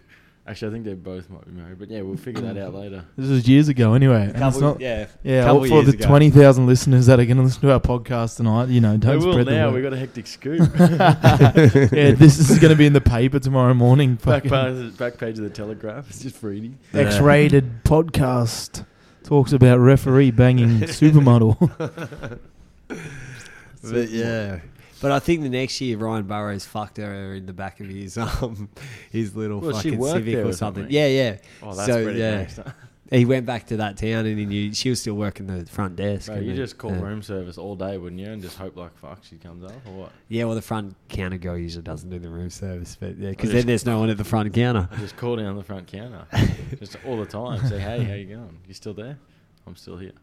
actually, 0.48 0.70
I 0.70 0.72
think 0.74 0.86
they 0.86 0.94
both 0.94 1.30
might 1.30 1.46
be 1.46 1.52
married. 1.52 1.80
But 1.80 1.90
yeah, 1.90 2.02
we'll 2.02 2.18
figure 2.18 2.42
that 2.42 2.58
out 2.58 2.74
later. 2.74 3.04
this 3.18 3.30
was 3.30 3.48
years 3.48 3.68
ago, 3.68 3.94
anyway. 3.94 4.22
And 4.24 4.30
it's 4.32 4.40
couple, 4.40 4.62
not- 4.62 4.80
yeah, 4.82 5.08
yeah, 5.24 5.44
couple 5.44 5.62
well, 5.62 5.70
for 5.70 5.76
years 5.76 5.86
the 5.88 5.94
ago. 5.94 6.08
twenty 6.08 6.30
thousand 6.30 6.68
listeners 6.68 7.06
that 7.08 7.20
are 7.20 7.26
going 7.26 7.38
to 7.38 7.44
listen 7.44 7.62
to 7.62 7.72
our 7.72 7.80
podcast 7.80 8.38
tonight, 8.38 8.70
you 8.70 8.82
know, 8.82 8.98
don't 8.98 9.20
will 9.24 9.34
spread 9.34 9.48
now. 9.48 9.68
the 9.68 9.74
We 9.76 9.82
word. 9.82 9.90
got 9.90 9.94
a 9.94 10.00
hectic 10.00 10.28
scoop. 10.28 10.60
yeah, 10.80 12.12
this 12.12 12.38
is 12.40 12.60
going 12.60 12.72
to 12.72 12.78
be 12.78 12.86
in 12.86 12.94
the 12.94 13.02
paper 13.02 13.40
tomorrow 13.40 13.74
morning. 13.74 14.16
back, 14.26 14.46
Fucking 14.46 14.50
page, 14.90 14.98
back 14.98 15.18
page 15.18 15.38
of 15.38 15.44
the 15.44 15.50
Telegraph. 15.50 16.10
It's 16.10 16.22
just 16.24 16.36
Freddie. 16.38 16.76
X-rated 16.94 17.84
podcast 17.84 18.86
talks 19.24 19.52
about 19.54 19.80
referee 19.80 20.32
banging 20.32 20.80
supermodel. 20.82 22.40
but 22.88 24.10
yeah. 24.10 24.60
But 25.06 25.12
I 25.12 25.20
think 25.20 25.44
the 25.44 25.50
next 25.50 25.80
year 25.82 26.00
Ryan 26.00 26.26
Burroughs 26.26 26.66
fucked 26.66 26.98
her 26.98 27.36
in 27.36 27.46
the 27.46 27.54
back 27.54 27.80
of 27.80 27.86
his 27.86 28.18
um 28.18 28.70
his 29.12 29.36
little 29.36 29.60
Well, 29.60 29.74
fucking 29.74 30.02
Civic 30.04 30.36
or 30.38 30.48
or 30.48 30.52
something. 30.54 30.56
something. 30.56 30.88
Yeah, 30.90 31.06
yeah. 31.06 31.38
Oh, 31.62 31.76
that's 31.76 31.86
So, 31.88 32.04
pretty 32.04 32.20
yeah. 32.20 32.38
gangster. 32.38 32.74
He 33.12 33.24
went 33.24 33.46
back 33.46 33.68
to 33.68 33.78
that 33.78 33.98
town 33.98 34.26
and 34.26 34.40
he 34.40 34.48
knew 34.48 34.74
she 34.74 34.90
was 34.90 35.00
still 35.00 35.14
working 35.14 35.46
the 35.46 35.64
front 35.68 35.96
desk. 35.96 36.26
Bro, 36.26 36.38
you 36.38 36.48
then- 36.48 36.56
just 36.56 36.80
call 36.80 36.90
yeah. 36.90 37.02
room 37.02 37.22
service 37.22 37.60
all 37.60 37.76
day, 37.76 38.00
wouldn't 38.00 38.20
you? 38.20 38.32
And 38.32 38.42
just 38.42 38.58
hope 38.58 38.76
like 38.78 38.98
fuck 38.98 39.20
she 39.24 39.36
comes 39.36 39.64
up 39.64 39.74
or 39.86 39.94
what? 39.94 40.12
Yeah, 40.28 40.46
well, 40.46 40.56
the 40.56 40.64
front 40.64 40.96
counter 41.08 41.38
girl 41.38 41.56
usually 41.56 41.84
doesn't 41.84 42.10
do 42.10 42.18
the 42.18 42.30
room 42.30 42.50
service, 42.50 42.98
but 43.00 43.16
yeah, 43.20 43.30
because 43.30 43.52
then 43.52 43.68
there's 43.68 43.86
no 43.86 44.00
one 44.00 44.10
at 44.10 44.18
the 44.18 44.24
front 44.24 44.52
counter. 44.56 44.90
I 44.92 44.96
just 44.96 45.18
call 45.18 45.36
down 45.36 45.56
the 45.56 45.64
front 45.64 45.86
counter, 45.86 46.26
just 46.80 46.98
all 47.06 47.18
the 47.18 47.28
time. 47.28 47.64
Say, 47.68 47.78
hey, 47.80 48.04
how 48.06 48.16
you 48.16 48.26
going? 48.26 48.58
You 48.68 48.74
still 48.74 48.96
there? 48.96 49.20
I'm 49.68 49.76
still 49.76 49.98
here. 49.98 50.14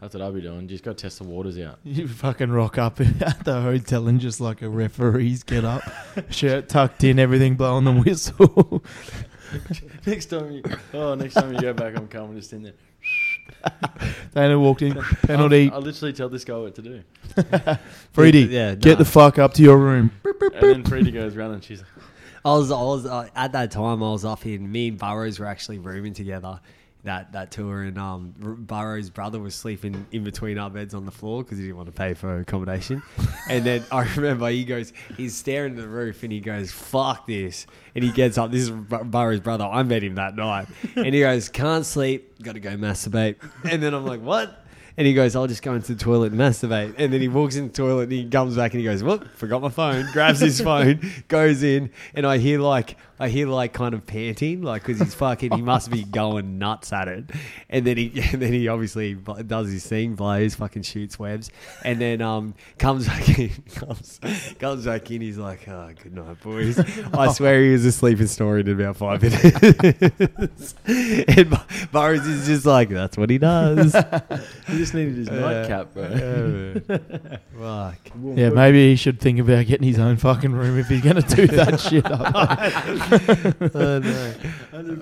That's 0.00 0.12
what 0.14 0.22
I'll 0.22 0.32
be 0.32 0.40
doing. 0.40 0.66
Just 0.66 0.82
got 0.82 0.96
to 0.98 1.02
test 1.02 1.18
the 1.18 1.24
waters 1.24 1.58
out. 1.58 1.78
You 1.84 2.08
fucking 2.08 2.50
rock 2.50 2.78
up 2.78 3.00
at 3.20 3.44
the 3.44 3.60
hotel 3.60 4.08
and 4.08 4.18
just 4.20 4.40
like 4.40 4.60
a 4.62 4.68
referee's 4.68 5.42
get 5.44 5.64
up, 5.64 5.82
shirt 6.30 6.68
tucked 6.68 7.04
in, 7.04 7.18
everything 7.18 7.54
blowing 7.54 7.84
the 7.84 7.92
whistle. 7.92 8.82
next 10.06 10.26
time 10.26 10.50
you, 10.52 10.62
oh, 10.94 11.14
next 11.14 11.34
time 11.34 11.52
you 11.54 11.60
go 11.60 11.72
back, 11.72 11.96
I'm 11.96 12.08
coming 12.08 12.36
just 12.36 12.52
in 12.52 12.62
there. 12.64 12.72
Dana 14.34 14.58
walked 14.58 14.82
in, 14.82 14.94
penalty. 15.22 15.70
I, 15.70 15.76
I 15.76 15.78
literally 15.78 16.12
tell 16.12 16.28
this 16.28 16.44
guy 16.44 16.56
what 16.56 16.74
to 16.74 16.82
do, 16.82 17.02
Freddie, 18.12 18.42
Yeah, 18.42 18.74
get 18.74 18.92
nah. 18.92 18.98
the 18.98 19.04
fuck 19.04 19.38
up 19.38 19.54
to 19.54 19.62
your 19.62 19.78
room. 19.78 20.10
and 20.24 20.52
then 20.60 20.84
Freddie 20.84 21.10
goes 21.12 21.34
running. 21.36 21.60
She's 21.60 21.78
like, 21.80 21.88
I 22.44 22.50
was, 22.52 22.70
I 22.70 22.82
was 22.82 23.06
uh, 23.06 23.28
at 23.34 23.52
that 23.52 23.70
time. 23.70 24.02
I 24.02 24.10
was 24.12 24.24
up 24.24 24.44
in. 24.44 24.70
Me 24.70 24.88
and 24.88 24.98
Burroughs 24.98 25.38
were 25.38 25.46
actually 25.46 25.78
rooming 25.78 26.14
together. 26.14 26.60
That 27.08 27.32
that 27.32 27.50
tour, 27.50 27.84
and 27.84 27.96
um, 27.96 28.34
Burroughs' 28.36 29.08
brother 29.08 29.40
was 29.40 29.54
sleeping 29.54 30.06
in 30.12 30.24
between 30.24 30.58
our 30.58 30.68
beds 30.68 30.92
on 30.92 31.06
the 31.06 31.10
floor 31.10 31.42
because 31.42 31.56
he 31.56 31.64
didn't 31.64 31.78
want 31.78 31.86
to 31.86 31.92
pay 31.92 32.12
for 32.12 32.40
accommodation. 32.40 33.02
and 33.48 33.64
then 33.64 33.82
I 33.90 34.02
remember 34.14 34.46
he 34.50 34.66
goes, 34.66 34.92
he's 35.16 35.34
staring 35.34 35.72
at 35.72 35.80
the 35.80 35.88
roof, 35.88 36.22
and 36.22 36.30
he 36.30 36.40
goes, 36.40 36.70
"Fuck 36.70 37.26
this!" 37.26 37.66
And 37.94 38.04
he 38.04 38.12
gets 38.12 38.36
up. 38.36 38.50
This 38.50 38.64
is 38.64 38.70
Burroughs' 38.70 39.40
brother. 39.40 39.64
I 39.64 39.84
met 39.84 40.02
him 40.02 40.16
that 40.16 40.36
night, 40.36 40.66
and 40.96 41.14
he 41.14 41.20
goes, 41.20 41.48
"Can't 41.48 41.86
sleep. 41.86 42.42
Got 42.42 42.52
to 42.52 42.60
go 42.60 42.76
masturbate." 42.76 43.36
And 43.64 43.82
then 43.82 43.94
I'm 43.94 44.04
like, 44.04 44.20
"What?" 44.20 44.66
And 44.98 45.06
he 45.06 45.14
goes, 45.14 45.36
I'll 45.36 45.46
just 45.46 45.62
go 45.62 45.74
into 45.74 45.94
the 45.94 46.04
toilet 46.04 46.32
and 46.32 46.40
masturbate. 46.40 46.96
And 46.98 47.12
then 47.12 47.20
he 47.20 47.28
walks 47.28 47.54
in 47.54 47.68
the 47.68 47.72
toilet 47.72 48.02
and 48.02 48.12
he 48.12 48.28
comes 48.28 48.56
back 48.56 48.72
and 48.72 48.80
he 48.80 48.84
goes, 48.84 49.00
Whoop, 49.00 49.32
forgot 49.36 49.62
my 49.62 49.68
phone. 49.68 50.08
Grabs 50.12 50.40
his 50.40 50.60
phone, 50.68 51.00
goes 51.28 51.62
in, 51.62 51.92
and 52.14 52.26
I 52.26 52.38
hear 52.38 52.58
like, 52.58 52.96
I 53.20 53.28
hear 53.28 53.48
like 53.48 53.72
kind 53.72 53.94
of 53.94 54.06
panting, 54.06 54.62
like, 54.62 54.82
because 54.84 55.00
he's 55.00 55.14
fucking, 55.14 55.52
he 55.52 55.62
must 55.62 55.90
be 55.90 56.04
going 56.04 56.58
nuts 56.58 56.92
at 56.92 57.08
it. 57.08 57.24
And 57.68 57.86
then 57.86 57.96
he, 57.96 58.12
and 58.32 58.40
then 58.40 58.52
he 58.52 58.68
obviously 58.68 59.14
does 59.14 59.70
his 59.70 59.86
thing, 59.86 60.14
blows, 60.14 60.54
fucking 60.54 60.82
shoots 60.82 61.18
webs, 61.18 61.50
and 61.84 62.00
then 62.00 62.20
um 62.22 62.54
comes 62.78 63.06
back 63.06 63.28
in, 63.38 63.50
comes, 63.74 64.20
comes 64.58 64.84
back 64.84 65.10
in. 65.10 65.20
He's 65.20 65.38
like, 65.38 65.66
Oh, 65.68 65.90
good 66.02 66.14
night, 66.14 66.40
boys. 66.42 66.78
I 67.12 67.32
swear 67.32 67.62
he 67.62 67.70
was 67.72 67.84
asleep 67.84 68.18
and 68.20 68.30
snoring 68.30 68.66
in 68.68 68.80
about 68.80 68.96
five 68.96 69.22
minutes. 69.22 70.74
and 70.86 71.50
Bu- 71.50 71.86
Burroughs 71.92 72.26
is 72.26 72.46
just 72.46 72.66
like, 72.66 72.88
That's 72.88 73.16
what 73.16 73.30
he 73.30 73.38
does. 73.38 73.92
he 74.66 74.76
just 74.78 74.94
needed 74.94 75.16
his 75.16 75.30
nightcap, 75.30 75.92
bro. 75.92 76.80
Fuck. 77.58 77.98
Yeah, 78.34 78.50
maybe 78.50 78.90
he 78.90 78.96
should 78.96 79.20
think 79.20 79.38
about 79.40 79.66
getting 79.66 79.86
his 79.88 79.98
own 79.98 80.16
fucking 80.16 80.52
room 80.52 80.78
if 80.78 80.86
he's 80.88 81.00
going 81.02 81.20
to 81.20 81.34
do 81.36 81.46
that 81.48 81.80
shit 81.80 82.06
up. 82.06 83.07
oh 83.74 83.98
no. 83.98 84.34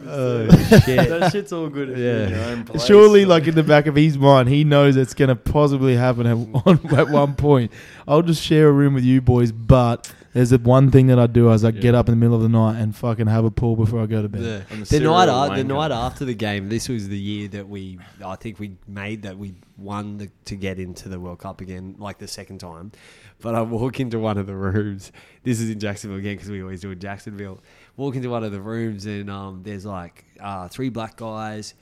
Oh 0.08 0.48
shit. 0.84 1.08
that 1.08 1.28
shit's 1.32 1.52
all 1.52 1.68
good. 1.68 1.90
If 1.90 1.98
you're 1.98 2.16
in 2.22 2.30
Yeah. 2.30 2.36
your 2.36 2.44
own 2.56 2.64
place. 2.64 2.84
Surely, 2.84 3.24
like 3.24 3.46
in 3.46 3.54
the 3.54 3.62
back 3.62 3.86
of 3.86 3.96
his 3.96 4.16
mind, 4.18 4.48
he 4.48 4.64
knows 4.64 4.96
it's 4.96 5.14
going 5.14 5.28
to 5.28 5.36
possibly 5.36 5.96
happen 5.96 6.26
at 6.26 6.36
one, 6.36 6.80
at 6.96 7.08
one 7.10 7.34
point. 7.34 7.72
I'll 8.06 8.22
just 8.22 8.42
share 8.42 8.68
a 8.68 8.72
room 8.72 8.94
with 8.94 9.04
you 9.04 9.20
boys, 9.20 9.52
but 9.52 10.12
there's 10.36 10.52
a 10.52 10.58
one 10.58 10.90
thing 10.90 11.06
that 11.06 11.18
I 11.18 11.26
do 11.26 11.50
is 11.50 11.64
I 11.64 11.70
Yeah. 11.70 11.80
get 11.80 11.94
up 11.94 12.08
in 12.08 12.12
the 12.12 12.16
middle 12.16 12.36
of 12.36 12.42
the 12.42 12.48
night 12.48 12.78
and 12.78 12.94
fucking 12.94 13.26
have 13.26 13.44
a 13.44 13.50
pull 13.50 13.74
before 13.74 14.02
I 14.02 14.06
go 14.06 14.20
to 14.22 14.28
bed. 14.28 14.42
The, 14.42 14.64
I'm 14.70 14.84
the 14.84 15.00
night 15.00 15.28
a- 15.28 15.56
the 15.56 15.64
night 15.64 15.90
after 15.90 16.24
the 16.24 16.34
game, 16.34 16.68
this 16.68 16.88
was 16.88 17.08
the 17.08 17.18
year 17.18 17.48
that 17.48 17.68
we 17.68 17.98
I 18.24 18.36
think 18.36 18.58
we 18.58 18.76
made 18.86 19.22
that 19.22 19.38
we 19.38 19.54
won 19.78 20.18
the, 20.18 20.30
to 20.44 20.56
get 20.56 20.78
into 20.78 21.08
the 21.08 21.18
World 21.18 21.38
Cup 21.38 21.60
again, 21.60 21.94
like 21.98 22.18
the 22.18 22.28
second 22.28 22.58
time. 22.58 22.92
But 23.40 23.54
I 23.54 23.62
walk 23.62 23.98
into 24.00 24.18
one 24.18 24.38
of 24.38 24.46
the 24.46 24.54
rooms. 24.54 25.10
This 25.42 25.60
is 25.60 25.70
in 25.70 25.78
Jacksonville 25.80 26.18
again 26.18 26.34
because 26.36 26.50
we 26.50 26.60
always 26.62 26.80
do 26.82 26.90
in 26.90 26.98
Jacksonville. 26.98 27.60
Walk 27.96 28.14
into 28.16 28.28
one 28.30 28.44
of 28.44 28.52
the 28.52 28.60
rooms 28.60 29.06
and 29.06 29.30
um, 29.30 29.62
there's 29.62 29.86
like 29.86 30.24
uh, 30.40 30.68
three 30.68 30.90
black 30.90 31.16
guys, 31.16 31.74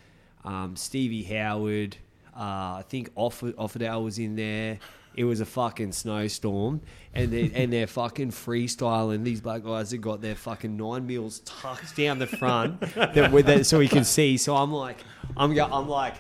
um, 0.45 0.77
Stevie 0.77 1.25
Howard, 1.25 1.97
uh, 2.37 2.79
I 2.79 2.85
think 2.89 3.11
Off- 3.17 3.41
Offerdale 3.41 4.03
was 4.05 4.19
in 4.19 4.37
there. 4.37 4.79
It 5.17 5.25
was 5.25 5.41
a 5.41 5.47
fucking 5.47 5.93
snowstorm, 5.93 6.81
and 7.13 7.31
they 7.33 7.51
and 7.55 7.73
they're 7.73 7.87
fucking 7.87 8.33
freestyling. 8.33 9.25
These 9.25 9.41
black 9.41 9.63
guys 9.65 9.93
have 9.93 10.01
got 10.01 10.21
their 10.21 10.35
fucking 10.35 10.77
nine 10.77 11.07
mils 11.07 11.41
tucked 11.41 11.97
down 11.97 12.19
the 12.19 12.27
front, 12.27 12.81
that, 12.95 13.33
with 13.33 13.47
that, 13.47 13.67
so 13.67 13.79
we 13.79 13.89
can 13.89 14.05
see. 14.05 14.37
So 14.37 14.57
I'm 14.57 14.73
like, 14.73 14.99
I'm 15.37 15.59
I'm 15.59 15.89
like. 15.89 16.15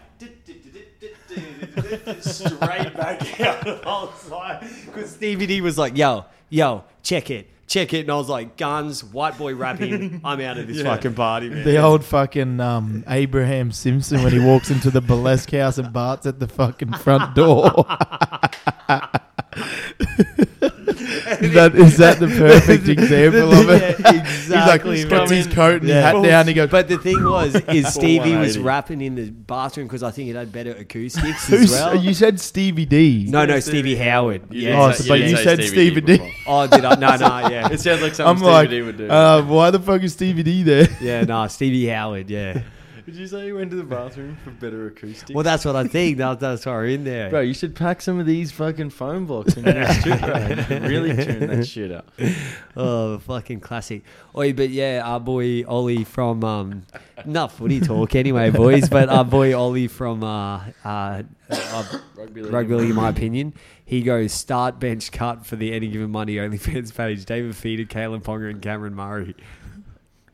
Straight 2.20 2.94
back 2.96 3.40
out. 3.40 3.66
I 3.86 4.04
was 4.04 4.30
like, 4.30 4.60
because 4.86 5.10
Stevie 5.10 5.46
D 5.46 5.60
was 5.60 5.76
like, 5.78 5.96
"Yo, 5.96 6.24
yo, 6.50 6.84
check 7.02 7.30
it, 7.30 7.48
check 7.66 7.92
it," 7.92 8.00
and 8.00 8.10
I 8.10 8.16
was 8.16 8.28
like, 8.28 8.56
"Guns, 8.56 9.02
white 9.04 9.36
boy 9.38 9.54
rapping. 9.54 10.20
I'm 10.24 10.40
out 10.40 10.58
of 10.58 10.66
this 10.66 10.76
Yeah. 10.82 10.84
fucking 10.84 11.14
party, 11.14 11.48
man." 11.50 11.64
The 11.64 11.78
old 11.78 12.04
fucking 12.04 12.60
um, 12.60 13.04
Abraham 13.08 13.72
Simpson 13.72 14.22
when 14.22 14.32
he 14.32 14.38
walks 14.38 14.70
into 14.70 14.90
the 14.90 15.00
burlesque 15.00 15.50
house 15.50 15.78
and 15.78 15.92
Bart's 15.92 16.26
at 16.26 16.38
the 16.40 16.48
fucking 16.48 16.92
front 16.94 17.34
door. 17.34 17.84
that 21.54 21.74
is 21.74 21.96
that 21.98 22.18
the 22.18 22.26
perfect 22.28 22.88
example 22.96 23.52
of 23.52 23.68
it? 23.70 23.98
Yeah, 24.00 24.20
exactly. 24.20 24.96
He's 24.96 25.06
like, 25.06 25.20
puts 25.20 25.30
his 25.32 25.46
coat 25.46 25.80
and 25.80 25.88
Yeah. 25.88 26.12
hat 26.12 26.22
down. 26.22 26.46
He 26.48 26.54
goes, 26.54 26.70
But 26.70 26.88
the 26.88 26.98
thing 26.98 27.22
was, 27.24 27.54
is 27.68 27.92
Stevie 27.92 28.36
was 28.36 28.58
180. 28.58 28.60
rapping 28.60 29.00
in 29.00 29.14
the 29.14 29.30
bathroom 29.30 29.86
because 29.86 30.02
I 30.02 30.10
think 30.10 30.30
it 30.30 30.36
had 30.36 30.52
better 30.52 30.72
acoustics 30.72 31.52
as 31.52 31.70
well. 31.70 31.96
you 31.96 32.14
said 32.14 32.40
Stevie 32.40 32.86
D. 32.86 33.26
no, 33.28 33.44
no, 33.44 33.60
Stevie 33.60 33.94
Stevie 33.94 33.96
Howard. 33.96 34.42
You 34.52 34.68
Yeah. 34.68 34.82
Oh, 34.82 34.92
so- 34.92 35.08
but 35.08 35.20
you 35.20 35.36
said 35.36 35.62
Stevie 35.62 36.00
D. 36.00 36.34
Oh, 36.46 36.66
did 36.66 36.84
I? 36.84 36.94
No, 36.94 37.16
no, 37.16 37.48
yeah, 37.48 37.68
It 37.72 37.80
sounds 37.80 38.00
like 38.02 38.10
I'm 38.12 38.14
something 38.38 38.46
like, 38.46 38.68
Stevie 38.68 38.80
D 38.80 38.86
would 38.86 38.98
do. 38.98 39.08
uh, 39.10 39.42
why 39.42 39.70
the 39.70 39.80
fuck 39.80 40.02
is 40.02 40.12
Stevie 40.12 40.42
D 40.42 40.62
there? 40.62 40.88
yeah, 41.00 41.22
no, 41.24 41.46
Stevie 41.48 41.86
Howard. 41.88 42.30
Yeah. 42.30 42.62
Did 43.06 43.16
you 43.16 43.26
say 43.26 43.46
you 43.48 43.56
went 43.56 43.70
to 43.70 43.76
the 43.76 43.82
bathroom 43.84 44.38
for 44.42 44.50
better 44.50 44.86
acoustics? 44.86 45.30
Well, 45.30 45.44
that's 45.44 45.66
what 45.66 45.76
I 45.76 45.86
think. 45.86 46.16
That, 46.16 46.40
that's 46.40 46.64
why 46.64 46.72
we're 46.72 46.86
in 46.86 47.04
there. 47.04 47.28
Bro, 47.28 47.40
you 47.42 47.52
should 47.52 47.74
pack 47.74 48.00
some 48.00 48.18
of 48.18 48.24
these 48.24 48.50
fucking 48.50 48.88
phone 48.90 49.26
blocks 49.26 49.58
in 49.58 49.64
your 49.64 49.86
studio 49.92 50.32
and 50.32 50.86
really 50.86 51.14
tune 51.14 51.46
that 51.46 51.66
shit 51.66 51.92
up. 51.92 52.10
Oh, 52.76 53.18
fucking 53.20 53.60
classic. 53.60 54.02
Oi, 54.36 54.52
but 54.52 54.68
yeah, 54.68 55.00
our 55.04 55.20
boy 55.20 55.64
Ollie 55.64 56.02
from 56.02 56.42
um, 56.42 56.82
not 57.24 57.52
footy 57.52 57.78
talk 57.78 58.16
anyway, 58.16 58.50
boys. 58.50 58.88
But 58.88 59.08
our 59.08 59.24
boy 59.24 59.56
Ollie 59.56 59.86
from 59.86 60.24
uh, 60.24 60.64
uh, 60.84 61.22
uh, 61.50 61.84
Rugby 62.16 62.42
league. 62.42 62.52
rugby 62.52 62.74
league, 62.74 62.90
in 62.90 62.96
my 62.96 63.10
opinion, 63.10 63.54
he 63.84 64.02
goes 64.02 64.32
start 64.32 64.80
bench 64.80 65.12
cut 65.12 65.46
for 65.46 65.54
the 65.54 65.72
any 65.72 65.86
given 65.86 66.10
Monday 66.10 66.34
OnlyFans 66.34 66.92
page. 66.92 67.24
David 67.24 67.52
Fifita, 67.52 67.86
Kalyn 67.86 68.20
Ponga, 68.20 68.50
and 68.50 68.60
Cameron 68.60 68.96
Murray. 68.96 69.36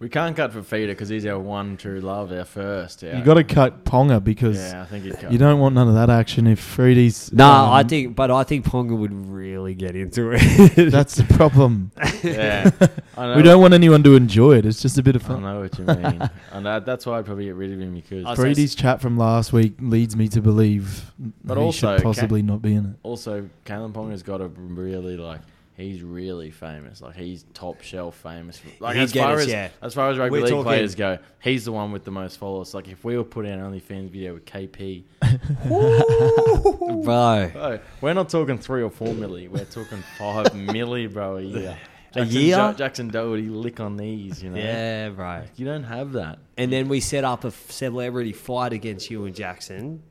We 0.00 0.08
can't 0.08 0.34
cut 0.34 0.50
for 0.54 0.62
Feeder 0.62 0.92
because 0.92 1.10
he's 1.10 1.26
our 1.26 1.38
one 1.38 1.76
true 1.76 2.00
love, 2.00 2.32
our 2.32 2.46
first. 2.46 3.04
Our, 3.04 3.16
You 3.16 3.22
got 3.22 3.34
to 3.34 3.44
cut 3.44 3.84
Ponga 3.84 4.24
because 4.24 4.56
Yeah, 4.56 4.80
I 4.80 4.86
think 4.86 5.04
he'd 5.04 5.18
cut. 5.18 5.30
you 5.30 5.36
don't 5.36 5.60
want 5.60 5.74
none 5.74 5.88
of 5.88 5.94
that 5.94 6.08
action 6.08 6.46
if 6.46 6.58
Fruity's. 6.58 7.30
No, 7.34 7.46
um, 7.46 7.70
I 7.74 7.82
think, 7.82 8.16
but 8.16 8.30
I 8.30 8.42
think 8.44 8.64
Ponga 8.64 8.96
would 8.96 9.12
really 9.12 9.74
get 9.74 9.94
into 9.94 10.30
it. 10.34 10.90
that's 10.90 11.16
the 11.16 11.24
problem. 11.24 11.92
Yeah, 12.22 12.70
I 13.16 13.28
know. 13.28 13.36
we 13.36 13.42
don't 13.42 13.62
want 13.62 13.72
anyone 13.72 14.02
to 14.02 14.14
enjoy 14.14 14.58
it. 14.58 14.66
It's 14.66 14.82
just 14.82 14.98
a 14.98 15.02
bit 15.02 15.16
of 15.16 15.22
fun. 15.22 15.42
I 15.42 15.54
know 15.54 15.60
what 15.60 15.78
you 15.78 15.86
mean, 15.86 16.30
and 16.52 16.66
that, 16.66 16.84
that's 16.84 17.06
why 17.06 17.18
I'd 17.18 17.24
probably 17.24 17.46
get 17.46 17.54
rid 17.54 17.72
of 17.72 17.80
him 17.80 17.94
because 17.94 18.26
I- 18.26 18.64
chat 18.66 19.00
from 19.00 19.16
last 19.16 19.54
week 19.54 19.72
leads 19.80 20.16
me 20.16 20.28
to 20.28 20.42
believe 20.42 21.10
But 21.42 21.56
he 21.56 21.64
also, 21.64 21.96
should 21.96 22.02
possibly 22.02 22.42
not 22.42 22.60
be 22.60 22.74
in 22.74 22.84
it. 22.90 22.96
also 23.02 23.48
Kalyn 23.64 23.92
Ponga's 23.92 24.22
got 24.22 24.42
a 24.42 24.48
really 24.48 25.16
like. 25.16 25.40
He's 25.80 26.02
really 26.02 26.50
famous. 26.50 27.00
Like 27.00 27.16
he's 27.16 27.44
top 27.54 27.80
shelf 27.82 28.14
famous. 28.16 28.58
For, 28.58 28.68
like 28.84 28.96
He'd 28.96 29.02
as 29.02 29.12
get 29.12 29.22
far 29.24 29.34
us, 29.36 29.40
as 29.42 29.46
yeah. 29.48 29.68
as 29.80 29.94
far 29.94 30.10
as 30.10 30.18
rugby 30.18 30.32
We're 30.32 30.40
league 30.44 30.50
talking- 30.50 30.64
players 30.64 30.94
go, 30.94 31.18
he's 31.40 31.64
the 31.64 31.72
one 31.72 31.90
with 31.92 32.04
the 32.04 32.10
most 32.10 32.38
followers. 32.38 32.74
Like 32.74 32.88
if 32.88 33.02
we 33.04 33.16
were 33.16 33.24
put 33.24 33.46
out 33.46 33.58
an 33.58 33.60
OnlyFans 33.72 34.10
video 34.10 34.34
with 34.34 34.44
KP, 34.44 35.04
bro. 35.68 37.48
bro, 37.52 37.78
we're 38.00 38.14
not 38.14 38.28
talking 38.28 38.58
three 38.58 38.82
or 38.82 38.90
four 38.90 39.08
milli. 39.08 39.48
We're 39.48 39.64
talking 39.64 40.02
five 40.18 40.46
milli, 40.52 41.12
bro, 41.12 41.36
a 41.38 41.40
year. 41.42 41.78
A 42.12 42.24
Jackson, 42.24 42.40
year? 42.40 42.56
Jo- 42.56 42.72
Jackson 42.72 43.08
Doherty 43.08 43.48
lick 43.48 43.78
on 43.78 43.96
these, 43.96 44.42
you 44.42 44.50
know. 44.50 44.58
Yeah, 44.58 45.10
bro. 45.10 45.42
You 45.54 45.64
don't 45.64 45.84
have 45.84 46.12
that. 46.12 46.40
And 46.56 46.72
then 46.72 46.88
we 46.88 46.98
set 47.00 47.22
up 47.22 47.44
a 47.44 47.48
f- 47.48 47.70
celebrity 47.70 48.32
fight 48.32 48.72
against 48.72 49.10
you 49.10 49.26
and 49.26 49.34
Jackson. 49.34 50.02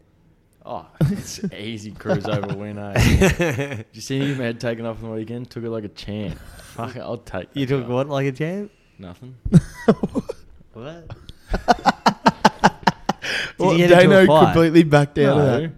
Oh, 0.71 0.85
it's 1.01 1.43
easy 1.53 1.89
cruise 1.91 2.25
over 2.27 2.55
win, 2.55 2.77
eh? 2.77 2.93
Did 2.93 3.85
you 3.93 4.01
see 4.01 4.19
him 4.19 4.35
had 4.37 4.59
taken 4.59 4.85
off 4.85 5.01
on 5.03 5.09
the 5.09 5.15
weekend? 5.15 5.49
Took 5.49 5.63
it 5.63 5.69
like 5.71 5.83
a 5.83 5.87
champ. 5.89 6.37
Fuck 6.59 6.95
it, 6.95 6.99
I'll 6.99 7.17
take 7.17 7.49
You 7.53 7.65
took 7.65 7.87
guy. 7.87 7.93
what, 7.93 8.07
like 8.07 8.27
a 8.27 8.31
champ? 8.31 8.71
Nothing. 8.99 9.35
What? 10.73 11.09
Well, 13.57 13.73
you 13.73 13.87
get 13.87 14.03
into 14.03 14.17
a 14.17 14.25
Dano 14.25 14.25
fight? 14.27 14.43
completely 14.53 14.83
backed 14.83 15.17
out 15.19 15.37
of 15.37 15.37
No. 15.37 15.59
that. 15.61 15.71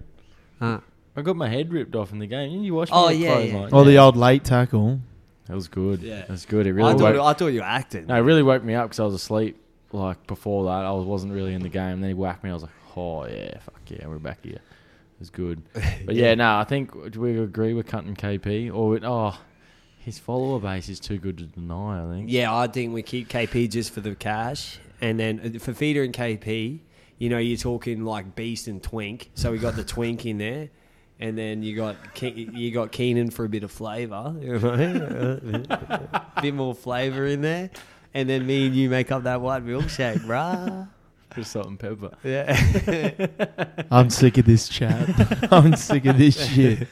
Huh. 0.59 0.79
I 1.15 1.21
got 1.23 1.35
my 1.35 1.49
head 1.49 1.73
ripped 1.73 1.95
off 1.95 2.11
in 2.11 2.19
the 2.19 2.27
game. 2.27 2.49
Didn't 2.51 2.65
you 2.65 2.75
watch 2.75 2.89
me 2.89 2.95
Oh, 2.97 3.09
get 3.09 3.17
yeah, 3.17 3.33
close, 3.33 3.49
yeah. 3.51 3.59
like- 3.61 3.73
Oh, 3.73 3.83
the 3.83 3.97
old 3.97 4.15
late 4.17 4.43
tackle. 4.43 4.99
That 5.47 5.55
was 5.55 5.67
good. 5.67 6.01
Yeah. 6.03 6.19
That 6.19 6.29
was 6.29 6.45
good. 6.45 6.67
It 6.67 6.73
really 6.73 6.89
I, 6.93 6.97
thought, 6.97 7.15
woke, 7.15 7.25
I 7.25 7.33
thought 7.33 7.47
you 7.47 7.59
were 7.61 7.65
acting. 7.65 8.05
no, 8.07 8.15
it 8.15 8.19
really 8.19 8.43
woke 8.43 8.63
me 8.63 8.75
up 8.75 8.89
because 8.89 8.99
I 8.99 9.05
was 9.05 9.15
asleep. 9.15 9.57
Like 9.91 10.27
before 10.27 10.65
that, 10.65 10.85
I 10.85 10.91
was, 10.91 11.05
wasn't 11.05 11.33
really 11.33 11.53
in 11.53 11.61
the 11.63 11.69
game. 11.69 11.99
Then 12.01 12.09
he 12.09 12.13
whacked 12.13 12.43
me. 12.43 12.51
I 12.51 12.53
was 12.53 12.61
like, 12.63 12.71
oh 12.95 13.25
yeah, 13.25 13.57
fuck 13.59 13.81
yeah, 13.87 14.05
we're 14.07 14.19
back 14.19 14.39
here. 14.43 14.59
Was 15.21 15.29
good. 15.29 15.61
But 16.05 16.15
yeah, 16.15 16.33
no, 16.33 16.57
I 16.57 16.63
think 16.63 17.11
do 17.11 17.21
we 17.21 17.39
agree 17.39 17.75
with 17.75 17.85
cutting 17.85 18.15
KP 18.15 18.73
or 18.73 18.99
oh, 19.03 19.39
his 19.99 20.17
follower 20.17 20.59
base 20.59 20.89
is 20.89 20.99
too 20.99 21.19
good 21.19 21.37
to 21.37 21.43
deny. 21.43 22.03
I 22.03 22.11
think. 22.11 22.31
Yeah, 22.31 22.55
I 22.55 22.65
think 22.65 22.91
we 22.91 23.03
keep 23.03 23.29
KP 23.29 23.69
just 23.69 23.93
for 23.93 24.01
the 24.01 24.15
cash, 24.15 24.79
and 24.99 25.19
then 25.19 25.53
uh, 25.55 25.59
for 25.59 25.73
feeder 25.75 26.01
and 26.01 26.11
KP, 26.11 26.79
you 27.19 27.29
know, 27.29 27.37
you're 27.37 27.55
talking 27.59 28.03
like 28.03 28.33
Beast 28.35 28.67
and 28.67 28.81
Twink. 28.81 29.29
So 29.35 29.51
we 29.51 29.59
got 29.59 29.75
the 29.75 29.83
Twink 29.83 30.25
in 30.25 30.39
there, 30.39 30.69
and 31.19 31.37
then 31.37 31.61
you 31.61 31.75
got 31.75 32.15
Ke- 32.15 32.35
you 32.35 32.71
got 32.71 32.91
Keenan 32.91 33.29
for 33.29 33.45
a 33.45 33.49
bit 33.49 33.63
of 33.63 33.71
flavour, 33.71 34.35
you 34.41 34.57
know, 34.59 35.39
a 35.69 36.41
bit 36.41 36.55
more 36.55 36.73
flavour 36.73 37.27
in 37.27 37.41
there, 37.41 37.69
and 38.15 38.27
then 38.27 38.47
me 38.47 38.65
and 38.65 38.75
you 38.75 38.89
make 38.89 39.11
up 39.11 39.21
that 39.23 39.39
white 39.39 39.63
milkshake, 39.63 40.21
bruh. 40.21 40.89
Just 41.35 41.51
salt 41.51 41.67
and 41.67 41.79
pepper. 41.79 42.11
Yeah, 42.23 42.55
I'm 43.91 44.09
sick 44.09 44.37
of 44.37 44.45
this 44.45 44.67
chat. 44.67 45.47
I'm 45.51 45.75
sick 45.75 46.05
of 46.05 46.17
this 46.17 46.53
shit. 46.53 46.87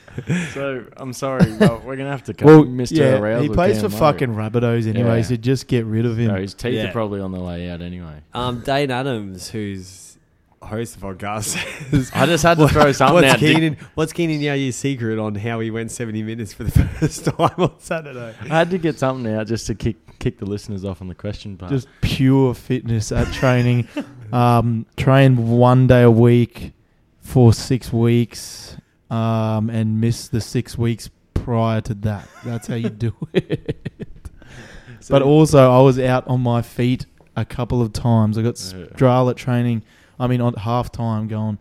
So 0.53 0.85
I'm 0.97 1.13
sorry, 1.13 1.51
but 1.57 1.83
we're 1.83 1.95
gonna 1.97 2.09
have 2.11 2.23
to 2.23 2.33
cut 2.33 2.45
Well, 2.45 2.63
Mr. 2.63 2.97
yeah, 2.97 3.17
Arousal 3.19 3.43
he 3.43 3.49
plays 3.49 3.81
for 3.81 3.89
Cam 3.89 3.99
fucking 3.99 4.29
Rabbitohs 4.35 4.87
anyway, 4.87 5.17
Yeah. 5.17 5.21
so 5.23 5.35
just 5.35 5.67
get 5.67 5.85
rid 5.85 6.05
of 6.05 6.17
him. 6.17 6.27
No, 6.27 6.35
his 6.35 6.53
teeth 6.53 6.73
Yeah. 6.75 6.89
are 6.89 6.91
probably 6.91 7.19
on 7.19 7.31
the 7.31 7.39
way 7.39 7.69
out 7.69 7.81
anyway. 7.81 8.21
um, 8.33 8.61
Dane 8.61 8.91
Adams, 8.91 9.49
who's 9.49 10.17
host 10.61 10.95
of 10.95 11.01
the 11.01 11.07
podcast, 11.07 11.57
says, 11.89 12.11
I 12.15 12.25
just 12.25 12.43
had 12.43 12.57
to 12.57 12.67
throw 12.67 12.91
something 12.91 13.15
What's 13.15 13.33
out. 13.33 13.39
Keenan? 13.39 13.77
What's 13.95 14.13
Keenan 14.13 14.39
Yaya's 14.41 14.75
secret 14.75 15.17
on 15.19 15.35
how 15.35 15.59
he 15.59 15.71
went 15.71 15.91
seventy 15.91 16.23
minutes 16.23 16.53
for 16.53 16.63
the 16.63 16.71
first 16.71 17.25
time 17.25 17.51
on 17.57 17.79
Saturday? 17.79 18.35
I 18.41 18.47
had 18.47 18.69
to 18.71 18.77
get 18.77 18.97
something 18.99 19.33
out 19.33 19.47
just 19.47 19.67
to 19.67 19.75
kick 19.75 19.97
kick 20.19 20.37
the 20.37 20.45
listeners 20.45 20.83
off 20.83 21.01
on 21.01 21.07
the 21.07 21.15
question 21.15 21.55
part. 21.55 21.71
Just 21.71 21.87
pure 22.01 22.53
fitness 22.53 23.11
at 23.13 23.31
training. 23.33 23.87
Um, 24.33 24.85
train 24.97 25.49
one 25.49 25.87
day 25.87 26.03
a 26.03 26.11
week 26.11 26.73
for 27.21 27.53
six 27.53 27.91
weeks, 27.93 28.77
um, 29.09 29.69
and 29.69 29.99
miss 30.01 30.27
the 30.27 30.41
six 30.41 30.77
weeks 30.77 31.09
prior 31.33 31.81
to 31.81 31.93
that. 31.95 32.27
That's 32.43 32.67
how 32.67 32.75
you 32.75 32.89
do 33.07 33.13
it. 33.33 33.89
but 35.09 35.21
also, 35.21 35.71
I 35.71 35.81
was 35.81 35.99
out 35.99 36.27
on 36.27 36.41
my 36.41 36.61
feet 36.61 37.05
a 37.35 37.45
couple 37.45 37.81
of 37.81 37.93
times. 37.93 38.37
I 38.37 38.41
got 38.41 38.59
Yeah. 38.75 38.85
Stral 38.87 39.35
training. 39.35 39.83
I 40.19 40.27
mean, 40.27 40.41
on 40.41 40.53
half 40.55 40.91
time, 40.91 41.27
going, 41.27 41.57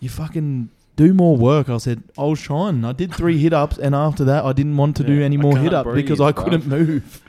you 0.00 0.08
fucking 0.08 0.70
do 0.96 1.12
more 1.12 1.36
work. 1.36 1.68
I 1.68 1.76
said, 1.78 2.02
I 2.16 2.24
was 2.24 2.40
trying. 2.40 2.84
I 2.84 2.92
did 2.92 3.14
three 3.14 3.38
hit 3.42 3.52
ups, 3.52 3.78
and 3.78 3.94
after 3.94 4.24
that, 4.24 4.44
I 4.44 4.52
didn't 4.52 4.76
want 4.76 4.96
to 4.96 5.04
do 5.04 5.22
any 5.22 5.36
more 5.36 5.56
hit 5.58 5.74
up 5.74 5.84
breathe, 5.84 5.96
because 5.96 6.20
I 6.20 6.32
couldn't 6.32 6.66
move. 6.66 7.20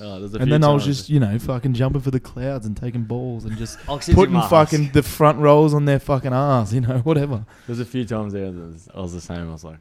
Oh, 0.00 0.18
there's 0.18 0.34
a 0.34 0.38
And 0.38 0.44
few 0.46 0.50
then 0.50 0.64
I 0.64 0.72
was 0.72 0.84
times- 0.84 0.96
just, 0.98 1.08
you 1.10 1.20
know, 1.20 1.38
fucking 1.38 1.74
jumping 1.74 2.00
for 2.02 2.10
the 2.10 2.18
clouds 2.20 2.66
and 2.66 2.76
taking 2.76 3.04
balls 3.04 3.44
and 3.44 3.56
just 3.56 3.78
Oxygen 3.88 4.14
putting 4.16 4.32
mask. 4.34 4.50
fucking 4.50 4.90
the 4.92 5.02
front 5.04 5.38
rows 5.38 5.72
on 5.72 5.84
their 5.84 6.00
fucking 6.00 6.32
ass, 6.32 6.72
you 6.72 6.80
know, 6.80 6.98
whatever. 7.04 7.46
There's 7.66 7.80
a 7.80 7.84
few 7.84 8.04
times 8.04 8.32
there 8.32 8.50
that 8.50 8.60
was- 8.60 8.88
I 8.94 9.00
was 9.00 9.12
the 9.12 9.20
same. 9.20 9.48
I 9.48 9.52
was 9.52 9.62
like, 9.64 9.78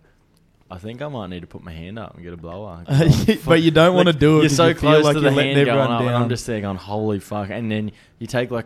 I 0.69 0.77
think 0.77 1.01
I 1.01 1.07
might 1.07 1.27
need 1.31 1.41
to 1.41 1.47
put 1.47 1.63
my 1.63 1.71
hand 1.73 1.97
up 1.99 2.13
and 2.15 2.23
get 2.23 2.33
a 2.33 2.37
blower. 2.37 2.83
but 3.45 3.61
you 3.61 3.71
don't 3.71 3.95
want 3.95 4.07
to 4.07 4.13
do 4.13 4.37
it. 4.37 4.41
You're 4.41 4.49
'cause 4.49 4.55
so 4.55 4.67
you 4.67 4.73
feel 4.75 4.89
close 4.91 5.03
like 5.03 5.15
to 5.15 5.21
you're 5.21 5.29
the 5.31 5.35
letting 5.35 5.55
hand 5.55 5.65
going 5.65 5.77
everyone 5.79 5.91
up, 5.91 5.99
and 6.01 6.09
down. 6.09 6.21
I'm 6.23 6.29
just 6.29 6.45
there 6.47 6.61
going, 6.61 6.77
holy 6.77 7.19
fuck. 7.19 7.49
And 7.51 7.71
then 7.71 7.91
you 8.19 8.27
take 8.27 8.49
like 8.51 8.65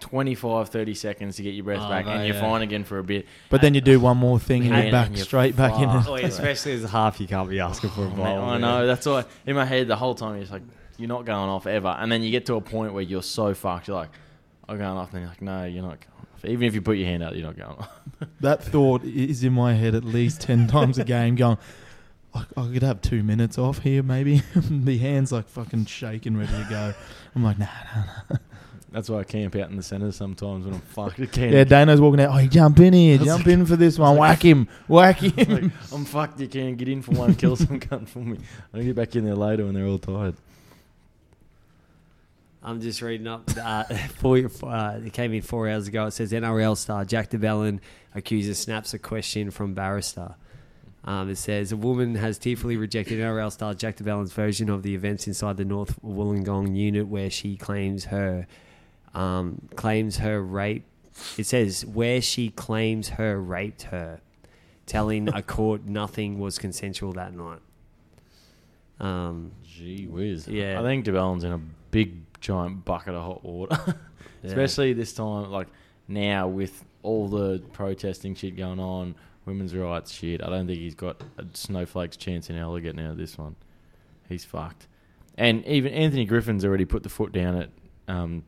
25, 0.00 0.68
30 0.68 0.94
seconds 0.94 1.36
to 1.36 1.42
get 1.42 1.54
your 1.54 1.64
breath 1.64 1.80
Oh, 1.82 1.88
back, 1.88 2.06
no, 2.06 2.12
and 2.12 2.26
you're 2.26 2.34
yeah. 2.34 2.40
fine 2.40 2.62
again 2.62 2.84
for 2.84 2.98
a 2.98 3.04
bit. 3.04 3.26
but 3.50 3.60
then 3.60 3.72
you 3.74 3.80
do 3.80 4.00
one 4.00 4.16
more 4.16 4.38
thing 4.38 4.66
and 4.66 4.82
you're 4.82 4.92
back 4.92 5.06
and 5.08 5.16
you're 5.16 5.24
straight 5.24 5.54
back 5.56 5.78
in 5.80 5.88
fucked. 5.88 6.08
Oh, 6.08 6.14
especially 6.16 6.72
as 6.72 6.84
a 6.84 6.88
half, 6.88 7.20
you 7.20 7.26
can't 7.26 7.48
be 7.48 7.60
asking 7.60 7.90
for 7.90 8.02
a 8.02 8.06
Oh, 8.06 8.10
bowl. 8.10 8.24
man, 8.24 8.38
I 8.40 8.58
know. 8.58 8.86
That's 8.86 9.06
why 9.06 9.24
in 9.46 9.54
my 9.54 9.64
head 9.64 9.88
the 9.88 9.96
whole 9.96 10.14
time 10.14 10.32
you're 10.34 10.40
just 10.40 10.52
like, 10.52 10.62
you're 10.98 11.08
not 11.08 11.24
going 11.24 11.48
off 11.48 11.66
ever. 11.66 11.88
And 11.88 12.10
then 12.10 12.22
you 12.22 12.30
get 12.30 12.46
to 12.46 12.54
a 12.54 12.60
point 12.60 12.92
where 12.92 13.02
you're 13.02 13.22
so 13.22 13.54
fucked. 13.54 13.88
You're 13.88 13.96
like, 13.96 14.10
I'm 14.68 14.78
going 14.78 14.96
off. 14.96 15.12
And 15.12 15.14
then 15.14 15.22
you're 15.22 15.30
like, 15.30 15.42
no, 15.42 15.64
you're 15.64 15.82
not 15.82 16.00
going 16.00 16.12
off. 16.20 16.44
Even 16.44 16.62
if 16.66 16.74
you 16.74 16.82
put 16.82 16.96
your 16.96 17.06
hand 17.06 17.22
out, 17.22 17.36
you're 17.36 17.46
not 17.46 17.56
going 17.56 17.78
off. 17.78 17.90
That 18.40 18.62
thought 18.62 19.02
is 19.04 19.42
in 19.42 19.52
my 19.52 19.74
head 19.74 19.96
at 19.96 20.04
least 20.04 20.40
10 20.42 20.66
times 20.68 20.98
a 20.98 21.04
game 21.04 21.34
going, 21.34 21.58
I, 22.34 22.44
I 22.56 22.68
could 22.72 22.82
have 22.82 23.00
two 23.00 23.22
minutes 23.22 23.58
off 23.58 23.78
here, 23.78 24.02
maybe. 24.02 24.42
the 24.54 24.98
hand's 24.98 25.32
like 25.32 25.48
fucking 25.48 25.86
shaking, 25.86 26.36
ready 26.36 26.52
to 26.52 26.66
go. 26.70 26.94
I'm 27.34 27.42
like, 27.42 27.58
nah, 27.58 27.66
nah, 27.94 28.04
nah. 28.30 28.36
That's 28.92 29.08
why 29.08 29.20
I 29.20 29.24
camp 29.24 29.56
out 29.56 29.70
in 29.70 29.76
the 29.76 29.82
centre 29.82 30.12
sometimes 30.12 30.66
when 30.66 30.74
I'm 30.74 30.80
fucked. 30.80 31.18
I 31.18 31.26
can't. 31.26 31.52
Yeah, 31.52 31.64
Dano's 31.64 32.00
walking 32.00 32.20
out. 32.20 32.38
Oh, 32.38 32.46
jump 32.46 32.78
in 32.78 32.92
here. 32.92 33.16
Jump 33.16 33.46
like- 33.46 33.54
in 33.54 33.64
for 33.64 33.76
this 33.76 33.98
one. 33.98 34.18
Whack 34.18 34.42
him. 34.44 34.68
Whack 34.86 35.18
him. 35.18 35.48
Like, 35.48 35.92
I'm 35.92 36.04
fucked. 36.04 36.38
You 36.40 36.48
can't 36.48 36.76
get 36.76 36.88
in 36.88 37.00
for 37.00 37.12
one 37.12 37.34
kill. 37.34 37.56
Some 37.56 37.80
cunt 37.80 38.06
for 38.06 38.18
me. 38.18 38.38
I'll 38.74 38.82
get 38.82 38.94
back 38.94 39.16
in 39.16 39.24
there 39.24 39.34
later 39.34 39.64
when 39.64 39.74
they're 39.74 39.86
all 39.86 39.98
tired. 39.98 40.34
I'm 42.64 42.80
just 42.80 43.02
reading 43.02 43.26
up. 43.26 43.50
Uh, 43.60 43.84
four, 44.16 44.38
uh, 44.62 45.00
it 45.04 45.12
came 45.12 45.32
in 45.32 45.42
four 45.42 45.68
hours 45.68 45.88
ago. 45.88 46.06
It 46.06 46.12
says 46.12 46.32
NRL 46.32 46.76
star 46.76 47.04
Jack 47.04 47.30
de 47.30 47.38
Belin 47.38 47.80
accuser 48.14 48.54
snaps 48.54 48.94
a 48.94 48.98
question 48.98 49.50
from 49.50 49.74
barrister. 49.74 50.36
Um, 51.04 51.28
it 51.30 51.36
says 51.36 51.72
a 51.72 51.76
woman 51.76 52.14
has 52.14 52.38
tearfully 52.38 52.76
rejected 52.76 53.18
NRL 53.18 53.50
star 53.50 53.74
Jack 53.74 53.96
de 53.96 54.04
Belin's 54.04 54.32
version 54.32 54.70
of 54.70 54.84
the 54.84 54.94
events 54.94 55.26
inside 55.26 55.56
the 55.56 55.64
North 55.64 56.00
Wollongong 56.02 56.76
unit, 56.76 57.08
where 57.08 57.30
she 57.30 57.56
claims 57.56 58.04
her 58.06 58.46
um, 59.12 59.60
claims 59.74 60.18
her 60.18 60.40
rape. 60.40 60.84
It 61.36 61.44
says 61.44 61.84
where 61.84 62.22
she 62.22 62.50
claims 62.50 63.10
her 63.10 63.40
raped 63.40 63.82
her, 63.82 64.20
telling 64.86 65.28
a 65.28 65.42
court 65.42 65.84
nothing 65.86 66.38
was 66.38 66.58
consensual 66.58 67.12
that 67.14 67.34
night. 67.34 67.60
Um, 69.00 69.50
Gee 69.64 70.06
whiz. 70.06 70.46
Yeah. 70.46 70.78
I 70.80 70.84
think 70.84 71.04
de 71.04 71.10
Belin's 71.10 71.42
in 71.42 71.52
a 71.52 71.60
big 71.90 72.14
giant 72.42 72.84
bucket 72.84 73.14
of 73.14 73.22
hot 73.22 73.44
water. 73.44 73.78
yeah. 74.42 74.50
Especially 74.50 74.92
this 74.92 75.14
time, 75.14 75.50
like 75.50 75.68
now 76.08 76.48
with 76.48 76.84
all 77.02 77.28
the 77.28 77.62
protesting 77.72 78.34
shit 78.34 78.56
going 78.56 78.80
on, 78.80 79.14
women's 79.46 79.74
rights 79.74 80.12
shit. 80.12 80.42
I 80.42 80.50
don't 80.50 80.66
think 80.66 80.78
he's 80.78 80.94
got 80.94 81.22
a 81.38 81.46
snowflake's 81.54 82.16
chance 82.16 82.50
in 82.50 82.56
hell 82.56 82.76
of 82.76 82.82
getting 82.82 83.00
out 83.00 83.12
of 83.12 83.16
this 83.16 83.38
one. 83.38 83.56
He's 84.28 84.44
fucked. 84.44 84.88
And 85.38 85.64
even 85.66 85.92
Anthony 85.92 86.26
Griffin's 86.26 86.64
already 86.64 86.84
put 86.84 87.02
the 87.02 87.08
foot 87.08 87.32
down 87.32 87.56
at 87.56 87.70
um, 88.06 88.44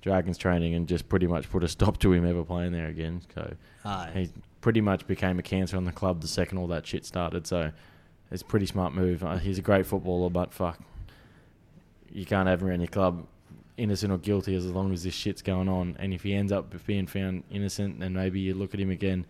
Dragons 0.00 0.38
training 0.38 0.74
and 0.74 0.88
just 0.88 1.08
pretty 1.08 1.26
much 1.26 1.50
put 1.50 1.62
a 1.62 1.68
stop 1.68 1.98
to 1.98 2.12
him 2.12 2.24
ever 2.24 2.44
playing 2.44 2.72
there 2.72 2.86
again. 2.86 3.20
So 3.34 3.54
Aye. 3.84 4.10
he 4.14 4.30
pretty 4.60 4.80
much 4.80 5.06
became 5.06 5.38
a 5.38 5.42
cancer 5.42 5.76
on 5.76 5.84
the 5.84 5.92
club 5.92 6.22
the 6.22 6.28
second 6.28 6.58
all 6.58 6.68
that 6.68 6.86
shit 6.86 7.04
started. 7.04 7.46
So 7.46 7.70
it's 8.30 8.42
a 8.42 8.44
pretty 8.44 8.66
smart 8.66 8.94
move. 8.94 9.22
Uh, 9.22 9.36
he's 9.36 9.58
a 9.58 9.62
great 9.62 9.86
footballer, 9.86 10.30
but 10.30 10.52
fuck, 10.52 10.80
you 12.12 12.24
can't 12.24 12.48
have 12.48 12.62
him 12.62 12.68
around 12.68 12.80
your 12.80 12.88
club, 12.88 13.26
innocent 13.76 14.12
or 14.12 14.18
guilty, 14.18 14.54
as 14.54 14.66
long 14.66 14.92
as 14.92 15.02
this 15.02 15.14
shit's 15.14 15.42
going 15.42 15.68
on. 15.68 15.96
And 15.98 16.12
if 16.14 16.22
he 16.22 16.34
ends 16.34 16.52
up 16.52 16.72
being 16.86 17.06
found 17.06 17.44
innocent, 17.50 18.00
then 18.00 18.14
maybe 18.14 18.40
you 18.40 18.54
look 18.54 18.74
at 18.74 18.80
him 18.80 18.90
again. 18.90 19.26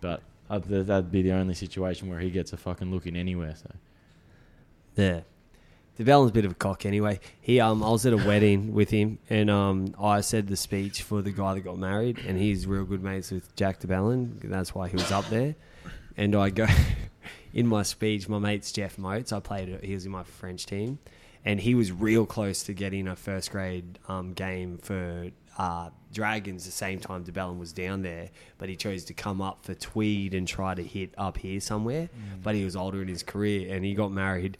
But 0.00 0.22
that'd 0.48 1.10
be 1.10 1.22
the 1.22 1.32
only 1.32 1.54
situation 1.54 2.08
where 2.08 2.20
he 2.20 2.30
gets 2.30 2.52
a 2.52 2.56
fucking 2.56 2.90
look 2.90 3.06
in 3.06 3.16
anywhere. 3.16 3.54
So 3.56 3.70
Yeah. 4.96 5.20
de 5.96 6.04
Belin's 6.04 6.30
a 6.30 6.32
bit 6.32 6.44
of 6.44 6.52
a 6.52 6.54
cock 6.54 6.86
anyway. 6.86 7.20
He 7.40 7.60
um 7.60 7.82
I 7.82 7.90
was 7.90 8.06
at 8.06 8.12
a 8.12 8.16
wedding 8.16 8.72
with 8.78 8.90
him 8.90 9.18
and 9.28 9.50
um 9.50 9.94
I 10.00 10.20
said 10.20 10.46
the 10.46 10.56
speech 10.56 11.02
for 11.02 11.22
the 11.22 11.32
guy 11.32 11.54
that 11.54 11.60
got 11.60 11.78
married 11.78 12.18
and 12.26 12.38
he's 12.38 12.66
real 12.66 12.84
good 12.84 13.02
mates 13.02 13.30
with 13.30 13.54
Jack 13.56 13.80
de 13.80 13.86
Belin. 13.88 14.38
That's 14.44 14.74
why 14.74 14.88
he 14.88 14.94
was 14.96 15.10
up 15.10 15.28
there. 15.28 15.54
And 16.16 16.34
I 16.34 16.50
go 16.50 16.66
in 17.52 17.66
my 17.66 17.82
speech, 17.82 18.28
my 18.28 18.38
mate's 18.38 18.72
Jeff 18.72 18.96
Moats. 18.98 19.32
I 19.32 19.40
played 19.40 19.80
he 19.82 19.94
was 19.94 20.06
in 20.06 20.12
my 20.12 20.22
French 20.24 20.66
team 20.66 20.98
and 21.48 21.58
he 21.58 21.74
was 21.74 21.90
real 21.90 22.26
close 22.26 22.62
to 22.64 22.74
getting 22.74 23.08
a 23.08 23.16
first 23.16 23.50
grade 23.50 23.98
um, 24.06 24.34
game 24.34 24.76
for 24.76 25.30
uh, 25.56 25.88
Dragons 26.12 26.66
the 26.66 26.70
same 26.70 27.00
time 27.00 27.22
de 27.22 27.32
Belin 27.32 27.58
was 27.58 27.72
down 27.72 28.02
there, 28.02 28.28
but 28.58 28.68
he 28.68 28.76
chose 28.76 29.02
to 29.06 29.14
come 29.14 29.40
up 29.40 29.64
for 29.64 29.74
Tweed 29.74 30.34
and 30.34 30.46
try 30.46 30.74
to 30.74 30.82
hit 30.82 31.14
up 31.16 31.38
here 31.38 31.58
somewhere. 31.58 32.10
But 32.42 32.54
he 32.54 32.66
was 32.66 32.76
older 32.76 33.00
in 33.00 33.08
his 33.08 33.22
career 33.22 33.74
and 33.74 33.82
he 33.82 33.94
got 33.94 34.12
married. 34.12 34.58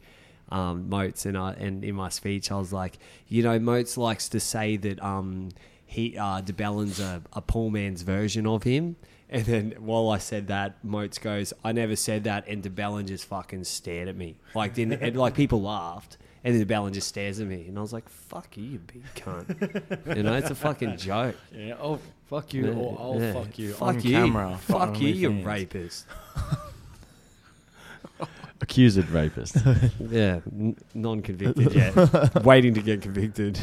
Um, 0.51 0.89
Motes 0.89 1.27
and 1.27 1.37
I, 1.37 1.51
and 1.53 1.83
in 1.83 1.93
my 1.93 2.09
speech 2.09 2.51
I 2.51 2.57
was 2.57 2.73
like, 2.73 2.97
you 3.27 3.43
know, 3.43 3.59
Moats 3.59 3.95
likes 3.95 4.27
to 4.29 4.39
say 4.39 4.75
that 4.77 4.99
um, 5.03 5.49
he 5.85 6.17
uh, 6.17 6.41
de 6.41 6.53
Belin's 6.53 6.99
a, 6.99 7.21
a 7.33 7.41
poor 7.41 7.69
man's 7.69 8.01
version 8.01 8.47
of 8.47 8.63
him. 8.63 8.95
And 9.29 9.45
then 9.45 9.75
while 9.77 10.09
I 10.09 10.17
said 10.17 10.47
that, 10.47 10.83
Moats 10.83 11.19
goes, 11.19 11.53
"I 11.63 11.71
never 11.71 11.95
said 11.95 12.23
that," 12.23 12.47
and 12.47 12.63
de 12.63 12.69
Belin 12.71 13.05
just 13.05 13.25
fucking 13.25 13.65
stared 13.65 14.07
at 14.07 14.15
me, 14.15 14.37
like 14.55 14.73
didn't, 14.73 15.03
and 15.03 15.15
like 15.15 15.35
people 15.35 15.61
laughed, 15.61 16.17
and 16.43 16.53
then 16.53 16.59
de 16.59 16.65
Belin 16.65 16.93
just 16.93 17.07
stares 17.07 17.39
at 17.39 17.47
me, 17.47 17.65
and 17.67 17.77
I 17.77 17.81
was 17.81 17.91
like, 17.93 18.07
"Fuck 18.09 18.57
you, 18.57 18.63
you 18.63 18.79
big 18.79 19.03
cunt," 19.15 20.15
you 20.15 20.23
know, 20.23 20.33
it's 20.35 20.49
a 20.49 20.55
fucking 20.55 20.97
joke. 20.97 21.35
Yeah. 21.53 21.75
Oh, 21.81 21.99
fuck 22.29 22.53
you. 22.53 22.65
Yeah, 22.67 22.73
or 22.73 22.97
I'll 22.99 23.21
yeah. 23.21 23.33
fuck 23.33 23.59
you 23.59 23.73
fuck 23.73 23.87
on 23.89 24.01
you, 24.01 24.11
camera. 24.11 24.57
fuck 24.61 24.99
you, 25.01 25.09
you 25.09 25.29
OnlyFans. 25.31 25.45
rapist. 25.45 26.05
Accused 28.61 29.09
rapist. 29.09 29.55
Yeah, 29.99 30.39
n- 30.51 30.75
non-convicted 30.93 31.73
yet, 31.73 32.43
waiting 32.43 32.73
to 32.73 32.81
get 32.81 33.01
convicted. 33.01 33.57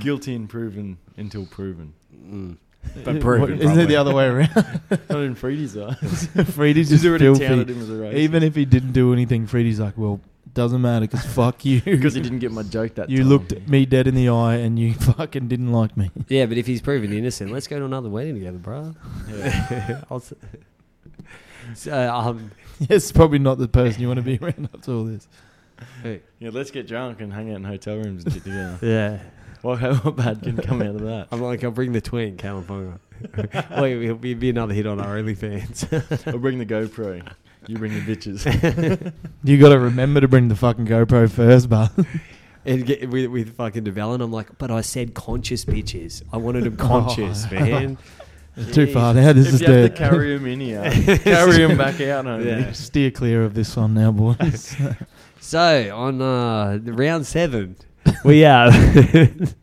Guilty 0.00 0.34
and 0.34 0.48
proven 0.48 0.98
until 1.16 1.46
proven. 1.46 1.92
Mm. 2.16 2.56
But 3.04 3.20
proven, 3.20 3.60
Isn't 3.60 3.78
it 3.78 3.86
the 3.86 3.94
other 3.96 4.12
way 4.12 4.26
around? 4.26 4.80
Not 5.08 5.20
in 5.20 5.34
Freedy's 5.36 5.76
eyes. 5.76 6.28
Freedy's 6.50 6.88
just 6.90 7.04
already 7.04 7.24
filthy. 7.24 7.44
him 7.44 7.60
as 7.80 7.88
a 7.88 7.92
racist. 7.92 8.14
Even 8.14 8.42
if 8.42 8.56
he 8.56 8.64
didn't 8.64 8.92
do 8.92 9.12
anything, 9.12 9.46
Freedy's 9.46 9.78
like, 9.78 9.96
well, 9.96 10.20
doesn't 10.54 10.80
matter 10.80 11.06
because 11.06 11.24
fuck 11.24 11.64
you. 11.64 11.80
because 11.84 12.14
he 12.14 12.20
didn't 12.20 12.40
get 12.40 12.52
my 12.52 12.62
joke 12.62 12.94
that 12.96 13.06
time. 13.06 13.10
You 13.10 13.18
time. 13.18 13.28
looked 13.28 13.68
me 13.68 13.86
dead 13.86 14.06
in 14.06 14.14
the 14.14 14.28
eye 14.28 14.56
and 14.56 14.78
you 14.78 14.94
fucking 15.16 15.48
didn't 15.48 15.72
like 15.72 15.96
me. 15.96 16.10
Yeah, 16.28 16.46
but 16.46 16.58
if 16.58 16.66
he's 16.66 16.80
proven 16.80 17.12
innocent, 17.12 17.50
let's 17.52 17.66
go 17.66 17.78
to 17.78 17.84
another 17.84 18.08
wedding 18.08 18.34
together, 18.34 18.58
bro. 18.58 18.94
I'll 20.10 20.18
s- 20.18 20.34
so, 21.74 22.12
um, 22.14 22.50
yes, 22.78 23.12
probably 23.12 23.38
not 23.38 23.58
the 23.58 23.68
person 23.68 24.02
you 24.02 24.08
want 24.08 24.18
to 24.18 24.22
be 24.24 24.38
around 24.42 24.68
after 24.74 24.92
all 24.92 25.04
this. 25.04 25.28
Yeah, 26.04 26.50
let's 26.52 26.70
get 26.70 26.86
drunk 26.86 27.20
and 27.20 27.32
hang 27.32 27.50
out 27.50 27.56
in 27.56 27.64
hotel 27.64 27.96
rooms 27.96 28.24
and 28.24 28.32
shit 28.32 28.44
together. 28.44 28.78
yeah. 28.82 29.18
what, 29.62 29.80
what 30.04 30.16
bad 30.16 30.42
can 30.42 30.56
come 30.56 30.82
out 30.82 30.96
of 30.96 31.02
that? 31.02 31.28
I'm 31.30 31.40
like, 31.40 31.62
I'll 31.64 31.70
bring 31.70 31.92
the 31.92 32.00
twin, 32.00 32.36
California. 32.36 32.98
Wait, 33.78 34.02
it'll 34.02 34.16
be, 34.16 34.34
be 34.34 34.50
another 34.50 34.74
hit 34.74 34.86
on 34.86 35.00
our 35.00 35.16
OnlyFans. 35.16 36.26
I'll 36.32 36.38
bring 36.38 36.58
the 36.58 36.66
GoPro. 36.66 37.26
You 37.68 37.78
bring 37.78 37.92
the 37.94 38.00
bitches. 38.00 39.12
You 39.44 39.58
got 39.58 39.70
to 39.70 39.78
remember 39.78 40.20
to 40.20 40.28
bring 40.28 40.48
the 40.48 40.54
fucking 40.56 40.86
GoPro 40.86 41.30
first, 41.30 41.68
but 41.68 41.90
and 42.64 42.86
get 42.86 43.08
with, 43.10 43.26
with 43.26 43.56
fucking 43.56 43.82
de 43.84 43.90
Belin, 43.92 44.20
I'm 44.20 44.30
like, 44.32 44.56
but 44.58 44.70
I 44.70 44.80
said 44.82 45.14
conscious 45.14 45.64
bitches. 45.64 46.22
I 46.32 46.36
wanted 46.36 46.64
them 46.64 46.76
conscious, 46.76 47.46
Oh. 47.50 47.54
man. 47.54 47.98
too 48.72 48.86
far 48.86 49.14
now. 49.14 49.32
This 49.32 49.48
if 49.48 49.54
is 49.54 49.60
you 49.62 49.66
have 49.66 49.76
to 49.76 49.82
the 49.82 49.90
carry 49.96 50.34
him 50.36 50.46
in 50.46 50.60
here, 50.60 51.18
carry 51.18 51.56
him 51.62 51.76
back 51.76 52.00
out, 52.02 52.24
homie. 52.24 52.44
Yeah. 52.46 52.72
steer 52.72 53.10
clear 53.10 53.42
of 53.42 53.54
this 53.54 53.76
one 53.76 53.94
now, 53.94 54.12
boys. 54.12 54.76
So 55.40 55.96
on 55.96 56.22
uh, 56.22 56.78
the 56.82 56.92
round 56.92 57.26
seven, 57.26 57.76
we 58.24 58.40
have 58.40 59.54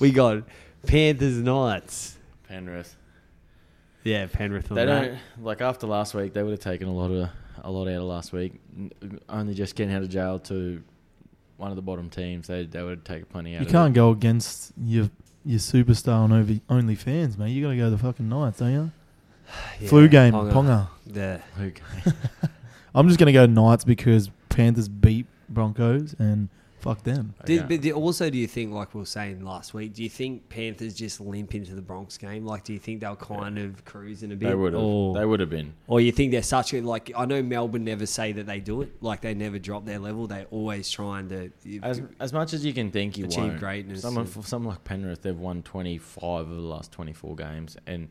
we 0.00 0.10
got 0.10 0.42
Panthers 0.86 1.36
Knights. 1.38 2.16
Penrith. 2.48 2.96
Yeah, 4.04 4.26
Penrith 4.30 4.70
on 4.70 4.76
They 4.76 4.84
that. 4.86 5.04
don't 5.36 5.44
like 5.44 5.60
after 5.60 5.86
last 5.86 6.14
week. 6.14 6.32
They 6.32 6.42
would 6.42 6.50
have 6.52 6.60
taken 6.60 6.88
a 6.88 6.92
lot 6.92 7.10
of 7.10 7.28
a 7.62 7.70
lot 7.70 7.86
out 7.88 7.96
of 7.96 8.02
last 8.02 8.32
week. 8.32 8.54
N- 8.76 9.20
Only 9.28 9.54
just 9.54 9.76
getting 9.76 9.94
out 9.94 10.02
of 10.02 10.08
jail 10.08 10.38
to 10.40 10.82
one 11.56 11.70
of 11.70 11.76
the 11.76 11.82
bottom 11.82 12.10
teams. 12.10 12.46
They 12.48 12.66
they 12.66 12.82
would 12.82 13.04
take 13.04 13.28
plenty 13.28 13.54
out. 13.54 13.60
you 13.60 13.66
of 13.66 13.72
can't 13.72 13.92
it. 13.92 13.94
go 13.94 14.10
against 14.10 14.72
your 14.82 15.08
your 15.44 15.58
superstar 15.60 16.16
on 16.20 16.32
over 16.32 16.52
OnlyFans, 16.68 17.36
mate. 17.38 17.50
You 17.50 17.62
got 17.64 17.70
to 17.70 17.76
go 17.76 17.90
the 17.90 17.98
fucking 17.98 18.28
Knights, 18.28 18.58
don't 18.58 18.72
you? 18.72 18.90
Yeah, 19.80 19.88
Flu 19.88 20.08
game, 20.08 20.32
Ponga. 20.32 20.52
Ponga. 20.52 20.88
Yeah. 21.06 21.40
Okay. 21.60 21.82
I'm 22.94 23.06
just 23.08 23.18
gonna 23.18 23.32
go 23.32 23.46
Knights 23.46 23.84
because 23.84 24.30
Panthers 24.48 24.88
beat 24.88 25.26
Broncos 25.48 26.14
and 26.18 26.48
fuck 26.82 27.02
them. 27.04 27.32
Did, 27.46 27.60
Okay. 27.60 27.76
but 27.76 27.82
do- 27.82 27.92
also, 27.94 28.28
do 28.28 28.36
you 28.36 28.46
think, 28.48 28.72
like 28.72 28.92
we 28.92 28.98
were 29.00 29.06
saying 29.06 29.44
last 29.44 29.72
week, 29.72 29.94
do 29.94 30.02
you 30.02 30.08
think 30.10 30.48
Panthers 30.48 30.94
just 30.94 31.20
limp 31.20 31.54
into 31.54 31.74
the 31.74 31.80
Bronx 31.80 32.18
game? 32.18 32.44
Like, 32.44 32.64
do 32.64 32.72
you 32.72 32.78
think 32.78 33.00
they'll 33.00 33.16
kind 33.16 33.56
of 33.58 33.84
cruising 33.84 34.32
a 34.32 34.36
bit? 34.36 34.48
They 34.48 34.54
would 34.54 34.72
have. 34.74 34.82
Or, 34.82 35.14
They 35.14 35.24
would 35.24 35.40
have 35.40 35.48
been. 35.48 35.72
or 35.86 36.00
you 36.00 36.12
think 36.12 36.32
they're 36.32 36.42
such 36.42 36.74
a, 36.74 36.80
like, 36.82 37.10
I 37.16 37.24
know 37.24 37.42
Melbourne 37.42 37.84
never 37.84 38.04
say 38.04 38.32
that 38.32 38.46
they 38.46 38.60
do 38.60 38.82
it. 38.82 39.00
Like, 39.00 39.20
they 39.22 39.32
never 39.32 39.58
drop 39.58 39.84
their 39.86 40.00
level. 40.00 40.26
They're 40.26 40.46
always 40.50 40.90
trying 40.90 41.28
to. 41.28 41.50
As 41.82 42.02
as 42.20 42.32
much 42.32 42.52
as 42.52 42.64
you 42.66 42.74
can 42.74 42.90
think 42.90 43.16
you 43.16 43.24
Achieve 43.26 43.38
won't. 43.44 43.58
greatness 43.60 44.02
Someone 44.02 44.24
and- 44.24 44.32
for 44.32 44.42
someone 44.42 44.74
like 44.74 44.84
Penrith, 44.84 45.22
they've 45.22 45.38
won 45.38 45.62
twenty 45.62 45.98
five 45.98 46.48
of 46.50 46.56
the 46.56 46.62
last 46.62 46.92
twenty 46.92 47.12
four 47.12 47.36
games, 47.36 47.76
and 47.86 48.08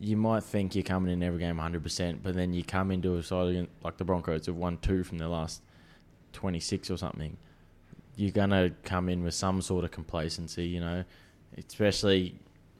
you 0.00 0.16
might 0.16 0.44
think 0.44 0.74
you're 0.74 0.84
coming 0.84 1.12
in 1.12 1.22
every 1.22 1.40
game 1.40 1.58
hundred 1.58 1.82
percent, 1.82 2.22
but 2.22 2.34
then 2.34 2.54
you 2.54 2.62
come 2.64 2.90
into 2.90 3.16
a 3.16 3.22
side 3.22 3.48
against, 3.48 3.72
like 3.82 3.96
the 3.98 4.04
Broncos 4.04 4.46
have 4.46 4.54
won 4.56 4.78
two 4.78 5.02
from 5.04 5.18
their 5.18 5.28
last 5.28 5.60
twenty 6.32 6.60
six 6.60 6.90
or 6.90 6.96
something. 6.96 7.36
You're 8.18 8.32
gonna 8.32 8.72
come 8.82 9.08
in 9.08 9.22
with 9.22 9.34
some 9.34 9.62
sort 9.62 9.84
of 9.84 9.92
complacency, 9.92 10.66
you 10.66 10.80
know, 10.80 11.04
especially 11.56 12.34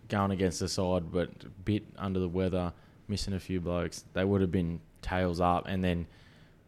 going 0.09 0.33
against 0.33 0.59
the 0.59 0.69
side, 0.69 1.13
but 1.13 1.31
a 1.45 1.49
bit 1.65 1.85
under 1.97 2.19
the 2.19 2.29
weather, 2.29 2.73
missing 3.07 3.35
a 3.35 3.41
few 3.41 3.61
blokes. 3.61 4.05
They 4.15 4.25
would 4.25 4.41
have 4.41 4.51
been 4.51 4.81
tails 5.01 5.41
up, 5.41 5.67
and 5.69 5.85
then 5.85 6.09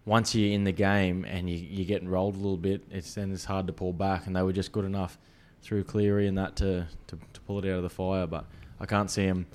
once 0.05 0.35
you're 0.35 0.53
in 0.53 0.64
the 0.64 0.73
game 0.73 1.25
and 1.25 1.51
you, 1.51 1.57
you're 1.57 1.87
getting 1.87 2.09
rolled 2.09 2.35
a 2.35 2.39
little 2.39 2.57
bit, 2.57 2.83
it's 2.91 3.14
then 3.14 3.33
it's 3.33 3.45
hard 3.45 3.66
to 3.66 3.73
pull 3.73 3.93
back. 3.93 4.27
And 4.27 4.35
they 4.35 4.43
were 4.43 4.53
just 4.53 4.73
good 4.73 4.85
enough 4.85 5.18
through 5.62 5.85
Cleary 5.85 6.27
and 6.27 6.39
that 6.39 6.57
to, 6.57 6.87
to, 7.09 7.18
to 7.33 7.41
pull 7.43 7.59
it 7.59 7.71
out 7.71 7.77
of 7.77 7.83
the 7.83 7.91
fire. 7.91 8.27
But 8.27 8.47
I 8.81 8.87
can't 8.87 9.11
see 9.11 9.27
them 9.27 9.47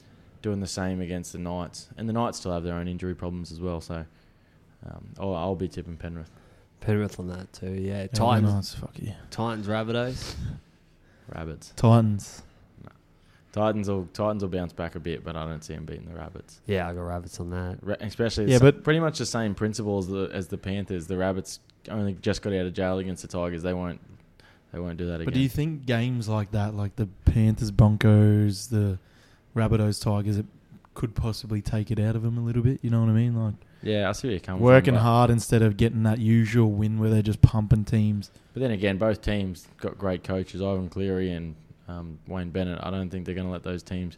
doing 0.42 0.60
the 0.60 0.68
same 0.68 1.02
against 1.02 1.34
the 1.34 1.40
Knights. 1.40 1.90
And 1.98 2.08
the 2.08 2.14
Knights 2.14 2.38
still 2.38 2.54
have 2.54 2.64
their 2.64 2.76
own 2.76 2.88
injury 2.88 3.16
problems 3.16 3.52
as 3.52 3.60
well. 3.60 3.82
So 3.82 4.06
um, 4.86 5.10
I'll, 5.20 5.36
I'll 5.36 5.56
be 5.56 5.68
tipping 5.68 5.98
Penrith. 5.98 6.30
Penrith 6.86 7.20
on 7.20 7.28
that 7.30 7.52
too. 7.54 7.72
Yeah, 7.72 8.02
Yeah, 8.02 8.08
Titans, 8.08 8.54
Knights, 8.54 8.76
fuck 8.76 8.92
you. 9.00 9.14
Titans, 9.32 9.68
Rabbitohs. 9.68 10.36
Rabbits. 11.34 11.74
Titans. 11.76 12.44
Titans 13.52 13.90
will 13.90 14.08
Titans 14.14 14.44
will 14.44 14.50
bounce 14.50 14.74
back 14.74 14.96
a 14.96 15.00
bit, 15.00 15.24
but 15.24 15.38
I 15.38 15.46
don't 15.46 15.64
see 15.64 15.74
them 15.74 15.86
beating 15.86 16.06
the 16.06 16.14
Rabbits. 16.16 16.60
Yeah, 16.66 16.90
I 16.90 16.94
got 16.94 17.02
rabbits 17.04 17.40
on 17.40 17.52
that. 17.52 17.78
Ra- 17.82 17.96
especially, 18.02 18.46
Yeah, 18.46 18.54
yeah, 18.54 18.60
but- 18.60 18.76
but 18.76 18.84
pretty 18.84 19.00
much 19.00 19.18
the 19.18 19.26
same 19.26 19.56
principle 19.56 19.98
as 19.98 20.08
the 20.08 20.30
as 20.34 20.48
the 20.50 20.58
Panthers. 20.58 21.08
The 21.08 21.16
Rabbits 21.18 21.60
only 21.90 22.14
just 22.22 22.42
got 22.42 22.52
out 22.54 22.66
of 22.66 22.74
jail 22.74 22.98
against 23.00 23.22
the 23.22 23.30
Tigers. 23.30 23.64
They 23.64 23.74
won't 23.74 24.02
they 24.74 24.80
won't 24.80 24.98
do 24.98 25.06
that 25.06 25.16
again. 25.16 25.26
But 25.26 25.34
do 25.36 25.40
you 25.40 25.48
think 25.48 25.86
games 25.86 26.28
like 26.28 26.52
that, 26.52 26.74
like 26.76 26.98
the 26.98 27.08
Panthers, 27.24 27.72
Broncos, 27.72 28.68
the 28.68 29.00
Rabbitohs, 29.56 30.04
Tigers, 30.04 30.38
it 30.38 30.46
could 30.94 31.16
possibly 31.16 31.62
take 31.62 31.92
it 31.92 32.00
out 32.00 32.18
of 32.18 32.24
them 32.24 32.38
a 32.38 32.42
little 32.42 32.62
bit? 32.62 32.80
You 32.82 32.90
know 32.90 33.00
what 33.00 33.10
I 33.10 33.14
mean? 33.14 33.42
Like 33.42 33.56
yeah, 33.86 34.10
I 34.10 34.12
see 34.12 34.28
where 34.28 34.34
you're 34.34 34.40
coming 34.42 34.62
working 34.62 34.94
from. 34.94 34.96
but- 34.96 35.02
hard 35.04 35.30
instead 35.30 35.62
of 35.62 35.78
getting 35.78 36.04
that 36.04 36.20
usual 36.20 36.70
win 36.72 37.00
where 37.00 37.10
they're 37.10 37.22
just 37.22 37.42
pumping 37.42 37.86
teams. 37.86 38.32
But 38.54 38.62
then 38.62 38.72
again, 38.72 38.98
both 38.98 39.22
teams 39.22 39.68
got 39.78 39.98
great 39.98 40.24
coaches, 40.24 40.62
Ivan 40.62 40.90
Cleary 40.90 41.32
and 41.32 41.56
um, 41.88 42.20
Wayne 42.28 42.50
Bennett. 42.50 42.80
I 42.82 42.90
don't 42.92 43.10
think 43.10 43.26
they're 43.26 43.36
going 43.36 43.48
to 43.48 43.52
let 43.54 43.64
those 43.64 43.84
teams 43.84 44.18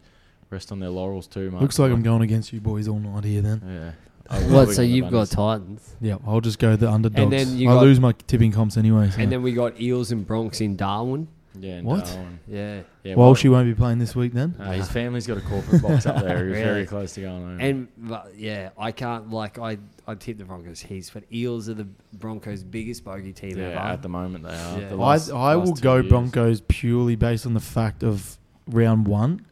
rest 0.50 0.72
on 0.72 0.80
their 0.80 0.90
laurels 0.90 1.28
too 1.28 1.52
much. 1.52 1.62
Looks 1.62 1.78
like 1.80 1.92
I'm 1.92 2.02
going 2.04 2.22
against 2.22 2.54
you 2.54 2.62
boys 2.62 2.88
all 2.88 3.00
night 3.00 3.24
here. 3.26 3.42
Then, 3.42 3.62
Yeah. 3.68 3.92
I 4.30 4.40
will 4.48 4.54
What? 4.56 4.68
be 4.70 4.74
So 4.76 4.82
on 4.84 4.88
the 4.90 4.96
you've 4.96 5.06
got 5.06 5.12
Bunnies. 5.12 5.30
Titans, 5.30 5.96
yeah, 6.02 6.18
I'll 6.26 6.42
just 6.42 6.60
go 6.60 6.76
the 6.76 6.90
underdogs. 6.92 7.30
then 7.32 7.58
you 7.58 7.70
I 7.70 7.74
got- 7.74 7.82
lose 7.84 8.00
my 8.00 8.14
tipping 8.28 8.52
comps 8.52 8.78
anyway. 8.78 9.10
So. 9.10 9.20
and 9.22 9.32
then 9.32 9.42
we 9.42 9.54
got 9.54 9.80
Eels 9.82 10.12
and 10.12 10.26
Bronx 10.28 10.62
in 10.62 10.76
Darwin. 10.76 11.28
Yeah. 11.62 11.74
And 11.76 11.88
What? 11.88 12.06
Darwin. 12.06 12.40
Yeah, 12.48 12.82
Yeah. 13.04 13.16
well, 13.16 13.28
well, 13.28 13.36
she 13.36 13.50
won't 13.50 13.68
be 13.68 13.74
playing 13.76 14.00
this 14.00 14.16
week 14.16 14.34
then. 14.34 14.56
uh, 14.60 14.72
his 14.72 14.90
family's 14.90 15.26
got 15.28 15.38
a 15.38 15.42
corporate 15.42 15.82
box 15.82 16.06
up 16.06 16.24
there. 16.24 16.38
He's 16.48 16.54
Really? 16.56 16.64
very 16.64 16.86
close 16.86 17.14
to 17.16 17.22
going 17.22 17.44
home. 17.44 17.60
and 17.60 17.88
but, 17.98 18.32
yeah, 18.38 18.70
I 18.78 18.92
can't 18.92 19.30
like 19.32 19.60
I 19.60 19.78
I 20.08 20.16
tip 20.16 20.38
the 20.38 20.46
Broncos 20.46 20.80
heaps, 20.82 21.10
but 21.10 21.24
Eels 21.34 21.68
are 21.70 21.74
the 21.74 21.88
Broncos' 22.14 22.64
biggest 22.64 23.04
bogey 23.04 23.34
team 23.34 23.58
yeah, 23.58 23.66
ever. 23.70 23.78
at 23.80 24.02
the 24.02 24.10
moment 24.10 24.44
they 24.46 24.50
are. 24.56 24.80
Yeah. 24.80 24.90
The 24.90 24.96
I 24.96 24.98
last- 24.98 25.32
I 25.32 25.56
will 25.56 25.66
last 25.68 25.78
two 25.78 25.82
go 25.84 25.96
years. 25.98 26.08
Broncos 26.10 26.62
purely 26.68 27.16
based 27.16 27.46
on 27.46 27.54
the 27.54 27.60
fact 27.60 28.04
of 28.04 28.38
round 28.68 29.08
one, 29.08 29.46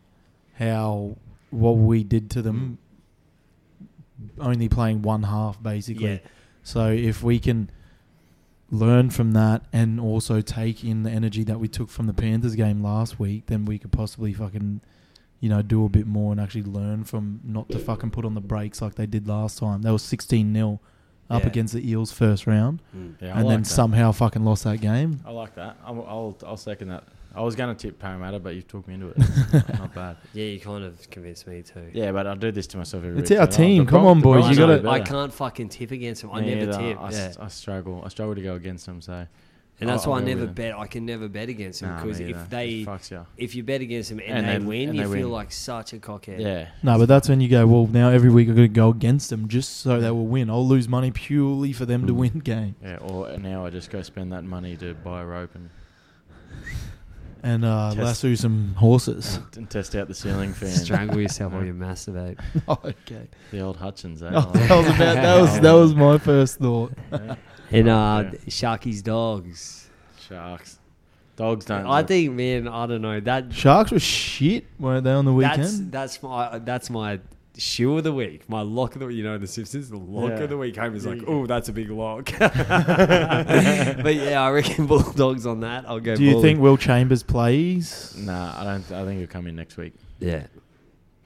how 0.56 1.18
what 1.51 1.74
we 1.78 2.03
did 2.03 2.30
to 2.32 2.41
them, 2.41 2.78
only 4.39 4.70
playing 4.70 5.01
one 5.01 5.24
half 5.24 5.62
basically. 5.62 6.06
yeah, 6.08 6.18
So 6.64 6.89
if 6.91 7.24
we 7.24 7.39
can 7.39 7.70
learn 8.72 9.09
from 9.09 9.32
that 9.34 9.63
and 9.72 9.99
also 9.99 10.41
take 10.41 10.84
in 10.84 11.03
the 11.03 11.11
energy 11.11 11.43
that 11.43 11.59
we 11.59 11.68
took 11.68 11.89
from 11.89 12.07
the 12.07 12.13
Panthers 12.13 12.55
game 12.55 12.82
last 12.84 13.20
week, 13.20 13.45
then 13.47 13.66
we 13.66 13.78
could 13.78 13.91
possibly 13.91 14.34
fucking, 14.34 14.82
you 15.39 15.49
know, 15.49 15.61
do 15.61 15.86
a 15.86 15.89
bit 15.89 16.07
more 16.07 16.32
and 16.32 16.41
actually 16.41 16.63
learn 16.63 17.03
from 17.03 17.39
not 17.43 17.70
to 17.70 17.78
fucking 17.80 18.11
put 18.11 18.26
on 18.26 18.34
the 18.34 18.41
brakes 18.41 18.82
like 18.82 18.95
they 18.95 19.05
did 19.05 19.28
last 19.28 19.59
time. 19.59 19.82
They 19.84 19.91
were 19.91 19.99
16 19.99 20.53
0 20.53 20.80
up 21.30 21.41
Yeah. 21.43 21.47
against 21.47 21.74
the 21.74 21.89
Eels 21.89 22.11
first 22.11 22.45
round, 22.47 22.82
Mm. 22.95 23.13
Yeah, 23.22 23.36
and 23.38 23.45
like 23.45 23.53
then 23.53 23.61
that. 23.63 23.70
somehow 23.70 24.11
fucking 24.11 24.43
lost 24.43 24.63
that 24.63 24.82
game. 24.82 25.20
I 25.26 25.32
like 25.32 25.55
that. 25.55 25.78
I'll, 25.86 26.03
I'll, 26.07 26.38
I'll 26.45 26.57
second 26.57 26.89
that. 26.89 27.03
I 27.36 27.42
was 27.42 27.56
going 27.56 27.76
to 27.76 27.80
tip 27.80 28.00
Parramatta, 28.00 28.40
but 28.40 28.56
you've 28.56 28.68
talked 28.68 28.88
me 28.88 28.94
into 28.96 29.10
it. 29.10 29.18
Not 29.80 29.94
bad. 29.94 30.18
Yeah, 30.34 30.46
you 30.46 30.60
kind 30.60 30.84
of 30.84 31.10
convinced 31.10 31.46
me 31.48 31.62
too. 31.64 31.90
Yeah, 31.94 32.12
but 32.12 32.26
I 32.28 32.36
do 32.36 32.52
this 32.52 32.68
to 32.68 32.78
myself 32.78 33.04
every 33.04 33.16
week. 33.16 33.22
It's 33.24 33.30
week. 33.32 33.40
our 33.40 33.52
so, 33.52 33.58
team. 33.58 33.86
the 33.86 33.90
Come 33.92 34.02
Bron- 34.04 34.18
on, 34.18 34.22
boys, 34.22 34.50
you 34.50 34.56
gotta- 34.56 34.90
I 34.90 35.00
can't 35.02 35.34
fucking 35.34 35.70
tip 35.70 35.92
against 35.92 36.22
them. 36.22 36.32
I 36.32 36.42
Me 36.42 36.56
never 36.56 36.72
either. 36.72 36.80
tip. 36.94 37.02
I, 37.02 37.12
yeah. 37.12 37.18
s- 37.18 37.38
I 37.38 37.48
struggle. 37.50 38.02
I 38.06 38.10
struggle 38.10 38.36
to 38.36 38.42
go 38.42 38.56
against 38.56 38.86
them. 38.86 39.02
So 39.02 39.28
And 39.82 39.90
that's 39.90 40.06
I'll- 40.06 40.12
why 40.12 40.18
I 40.18 40.20
I'll 40.22 40.26
go 40.26 40.30
never 40.34 40.46
with 40.46 40.56
bet. 40.56 40.78
I 40.80 40.88
can 40.88 41.06
never 41.06 41.28
bet 41.28 41.50
against 41.50 41.82
them 41.82 41.90
Nah, 41.90 42.02
because 42.04 42.20
me 42.20 42.30
if 42.32 42.36
either. 42.38 42.48
they 42.50 42.84
fucks 42.86 43.12
you. 43.12 43.26
if 43.36 43.56
you 43.56 43.64
bet 43.64 43.82
against 43.82 44.10
them 44.10 44.22
and, 44.26 44.38
And 44.38 44.48
they 44.48 44.58
they- 44.60 44.66
win, 44.66 44.90
and 44.90 44.98
you 44.98 45.08
they 45.08 45.14
feel 45.20 45.28
win. 45.28 45.32
like 45.34 45.52
such 45.52 45.92
a 45.92 45.98
cockhead. 45.98 46.40
Yeah. 46.40 46.68
No, 46.84 46.98
but 46.98 47.08
that's 47.10 47.28
when 47.28 47.42
you 47.42 47.50
go. 47.50 47.68
Well, 47.68 47.88
now 47.88 48.10
every 48.10 48.30
week 48.30 48.48
I'm 48.48 48.56
going 48.56 48.70
to 48.70 48.74
go 48.74 48.90
against 48.90 49.30
them 49.30 49.50
just 49.50 49.78
so 49.82 50.00
they 50.00 50.12
will 50.12 50.28
win. 50.28 50.50
I'll 50.50 50.66
lose 50.66 50.88
money 50.88 51.12
purely 51.12 51.74
for 51.74 51.86
them 51.86 52.08
to 52.08 52.14
Mm. 52.14 52.18
win 52.18 52.40
game 52.40 52.76
Yeah. 52.82 52.98
Or 52.98 53.38
now 53.38 53.66
I 53.66 53.70
just 53.70 53.90
go 53.90 54.02
spend 54.02 54.32
that 54.32 54.46
money 54.46 54.78
to 54.78 54.94
buy 54.94 55.22
a 55.22 55.26
rope 55.26 55.54
and, 55.56 55.70
and 57.46 57.64
uh, 57.64 57.89
Test- 57.93 58.00
lasso 58.24 58.36
some 58.36 58.74
horses. 58.76 59.36
and, 59.38 59.46
and 59.58 59.70
test 59.70 59.96
out 59.96 60.08
the 60.10 60.14
ceiling 60.14 60.54
fan. 60.54 60.70
Strangle 60.72 61.22
yourself 61.26 61.54
while 61.54 61.64
you 61.64 61.74
masturbate. 61.74 62.39
oh, 62.68 62.78
okay. 62.84 63.28
The 63.52 63.60
old 63.62 63.78
Hutchence. 63.78 64.22
Eh? 64.22 64.30
Oh, 64.34 64.52
that 64.52 64.70
was 64.76 64.86
about 64.88 65.16
that 65.16 65.41
was 65.41 65.60
that 65.62 65.72
was 65.72 65.96
my 65.96 66.18
first 66.18 66.58
thought. 66.58 66.91
And 67.72 67.88
uh, 67.88 68.24
Yeah. 68.26 68.39
Sharky's 68.48 69.02
dogs. 69.02 69.89
Sharks. 70.28 70.80
Dogs 71.36 71.66
don't. 71.66 71.86
I 71.86 72.00
look- 72.00 72.08
think, 72.08 72.32
man, 72.34 72.68
I 72.68 72.86
don't 72.88 73.02
know 73.02 73.20
that. 73.20 73.54
Sharks 73.54 73.91
were 73.91 74.00
shit, 74.00 74.66
weren't 74.80 75.04
they 75.04 75.12
on 75.12 75.26
the 75.26 75.36
That's 75.38 75.58
weekend? 75.74 75.91
that's 75.91 76.24
my 76.24 76.60
that's 76.60 76.89
my 76.89 77.20
shoe 77.58 77.97
of 77.97 78.03
the 78.03 78.14
week. 78.14 78.47
My 78.49 78.62
lock 78.62 78.95
of 78.95 79.01
the 79.01 79.08
you 79.08 79.24
know 79.24 79.38
the 79.38 79.47
Simpsons. 79.47 79.89
The 79.89 79.97
lock 79.97 80.30
Yeah. 80.32 80.43
of 80.43 80.49
the 80.49 80.58
week. 80.58 80.76
Homer's 80.76 81.03
There 81.03 81.14
like, 81.16 81.22
you 81.22 81.28
oh, 81.28 81.45
that's 81.45 81.70
a 81.70 81.74
big 81.74 81.89
lock. 81.89 82.32
but 82.39 84.16
yeah, 84.16 84.41
I 84.41 84.49
reckon 84.51 84.86
Bulldogs 84.88 85.45
on 85.45 85.62
that. 85.62 85.86
I'll 85.88 85.99
go. 85.99 86.16
Do 86.16 86.24
you 86.24 86.32
Bully. 86.34 86.41
think 86.43 86.60
Will 86.60 86.78
Chambers 86.78 87.24
plays? 87.24 88.16
Nah, 88.18 88.60
I 88.60 88.64
don't. 88.64 88.91
I 88.91 89.06
think 89.06 89.20
he'll 89.20 89.28
come 89.28 89.47
in 89.47 89.56
next 89.56 89.78
week. 89.78 89.93
Yeah. 90.20 90.47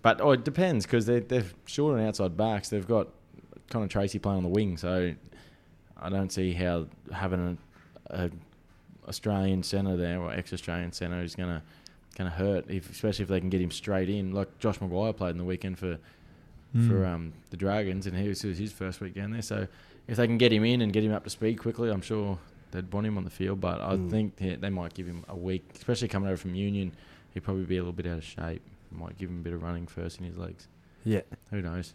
But 0.01 0.21
oh, 0.21 0.31
it 0.31 0.43
depends 0.43 0.85
because 0.85 1.05
they're 1.05 1.19
they're 1.19 1.45
short 1.65 1.99
on 1.99 2.05
outside 2.05 2.37
backs. 2.37 2.69
They've 2.69 2.87
got 2.87 3.07
Connor 3.69 3.87
Tracey 3.87 4.19
playing 4.19 4.37
on 4.37 4.43
the 4.43 4.49
wing, 4.49 4.77
so 4.77 5.13
I 6.01 6.09
don't 6.09 6.31
see 6.31 6.53
how 6.53 6.87
having 7.11 7.57
a, 8.09 8.23
a 8.25 8.29
Australian 9.07 9.63
centre 9.63 9.97
there 9.97 10.19
or 10.21 10.31
ex 10.31 10.53
Australian 10.53 10.91
centre 10.93 11.21
is 11.21 11.35
gonna 11.35 11.63
gonna 12.17 12.29
hurt. 12.29 12.69
If, 12.69 12.89
especially 12.89 13.23
if 13.23 13.29
they 13.29 13.39
can 13.39 13.49
get 13.49 13.61
him 13.61 13.71
straight 13.71 14.09
in, 14.09 14.33
like 14.33 14.57
Josh 14.59 14.79
McGuire 14.79 15.15
played 15.15 15.31
in 15.31 15.37
the 15.37 15.43
weekend 15.43 15.77
for 15.79 15.97
for 16.73 16.77
Mm. 17.03 17.07
um, 17.07 17.33
the 17.49 17.57
Dragons, 17.57 18.05
and 18.07 18.15
he 18.17 18.27
was, 18.27 18.43
it 18.43 18.47
was 18.49 18.57
his 18.57 18.71
first 18.71 19.01
week 19.01 19.15
down 19.15 19.31
there. 19.31 19.41
So 19.41 19.67
if 20.07 20.17
they 20.17 20.27
can 20.27 20.37
get 20.37 20.51
him 20.53 20.63
in 20.63 20.81
and 20.81 20.93
get 20.93 21.03
him 21.03 21.11
up 21.13 21.23
to 21.23 21.29
speed 21.29 21.55
quickly, 21.59 21.89
I'm 21.89 22.01
sure 22.01 22.37
they'd 22.71 22.91
want 22.93 23.07
him 23.07 23.17
on 23.17 23.23
the 23.23 23.29
field. 23.31 23.59
But 23.59 23.81
I 23.81 23.95
Mm. 23.95 24.09
think 24.11 24.35
they, 24.37 24.55
they 24.55 24.69
might 24.69 24.93
give 24.93 25.07
him 25.07 25.25
a 25.27 25.35
week, 25.35 25.67
especially 25.75 26.07
coming 26.07 26.27
over 26.29 26.37
from 26.37 26.53
Union. 26.55 26.91
He'd 27.33 27.41
probably 27.41 27.65
be 27.65 27.77
a 27.77 27.81
little 27.81 27.93
bit 27.93 28.05
out 28.05 28.17
of 28.19 28.23
shape. 28.23 28.61
Might 28.91 29.17
give 29.17 29.29
him 29.29 29.39
a 29.39 29.43
bit 29.43 29.53
of 29.53 29.61
running 29.63 29.87
first 29.87 30.19
in 30.19 30.25
his 30.25 30.37
legs. 30.37 30.67
Yeah. 31.03 31.21
Who 31.51 31.61
knows? 31.61 31.93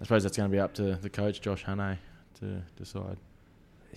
I 0.00 0.04
suppose 0.04 0.22
that's 0.24 0.36
going 0.36 0.50
to 0.50 0.52
be 0.54 0.60
up 0.60 0.74
to 0.74 0.96
the 0.96 1.08
coach, 1.08 1.40
Josh 1.40 1.64
Hannay, 1.64 1.98
to 2.40 2.62
decide. 2.76 3.16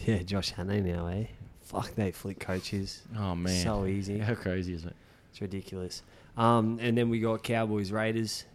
Yeah, 0.06 0.22
Josh 0.24 0.54
Hannay 0.54 0.84
now, 0.84 1.08
eh? 1.08 1.26
Fuck, 1.62 1.94
they 1.96 2.12
flick 2.12 2.40
coaches. 2.40 3.02
Oh, 3.18 3.36
man. 3.36 3.64
So 3.64 3.86
easy. 3.86 4.18
How 4.20 4.34
crazy 4.36 4.74
is 4.74 4.86
it? 4.86 4.96
It's 5.32 5.42
ridiculous. 5.42 6.02
Um, 6.38 6.80
and 6.82 6.98
then 6.98 7.10
we 7.10 7.20
got 7.20 7.44
Cowboys 7.44 7.92
Raiders. 7.92 8.46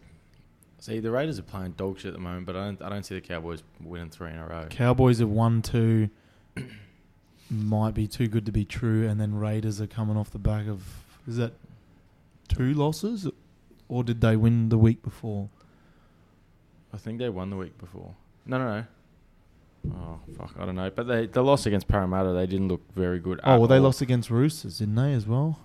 See, 0.85 0.99
the 0.99 1.09
Raiders 1.09 1.39
are 1.39 1.41
playing 1.41 1.71
dog 1.71 1.97
shit 1.97 2.09
at 2.09 2.13
the 2.13 2.19
moment, 2.19 2.45
but 2.45 2.55
I 2.55 2.65
don't, 2.65 2.81
I 2.83 2.89
don't 2.89 3.03
see 3.03 3.15
the 3.15 3.21
Cowboys 3.21 3.63
winning 3.83 4.11
three 4.11 4.29
in 4.29 4.37
a 4.37 4.45
row. 4.45 4.67
Cowboys 4.69 5.17
have 5.17 5.29
won 5.29 5.63
two. 5.63 6.11
Might 7.49 7.95
be 7.95 8.05
too 8.05 8.27
good 8.27 8.45
to 8.45 8.51
be 8.51 8.65
true, 8.65 9.07
and 9.07 9.19
then 9.19 9.33
Raiders 9.33 9.81
are 9.81 9.87
coming 9.87 10.15
off 10.15 10.29
the 10.29 10.37
back 10.37 10.67
of 10.67 10.83
is 11.27 11.37
that 11.37 11.53
two 12.47 12.75
losses, 12.75 13.27
or 13.89 14.03
did 14.03 14.21
they 14.21 14.35
win 14.35 14.69
the 14.69 14.77
week 14.77 15.01
before? 15.01 15.49
I 16.93 16.97
think 16.97 17.17
they 17.17 17.29
won 17.29 17.49
the 17.49 17.57
week 17.57 17.79
before. 17.79 18.13
No, 18.45 18.59
no, 18.59 18.85
no. 19.85 19.95
Oh, 19.97 20.19
fuck. 20.37 20.53
I 20.59 20.67
don't 20.67 20.75
know. 20.75 20.91
But 20.91 21.07
they, 21.07 21.25
the 21.25 21.43
loss 21.43 21.65
against 21.65 21.87
Parramatta, 21.87 22.31
they 22.33 22.45
didn't 22.45 22.67
look 22.67 22.93
very 22.93 23.17
good. 23.17 23.39
Oh, 23.43 23.57
well, 23.57 23.67
they 23.67 23.77
all. 23.77 23.85
lost 23.85 24.01
against 24.01 24.29
Roosters, 24.29 24.77
didn't 24.77 24.93
they 24.93 25.13
as 25.13 25.25
well? 25.25 25.61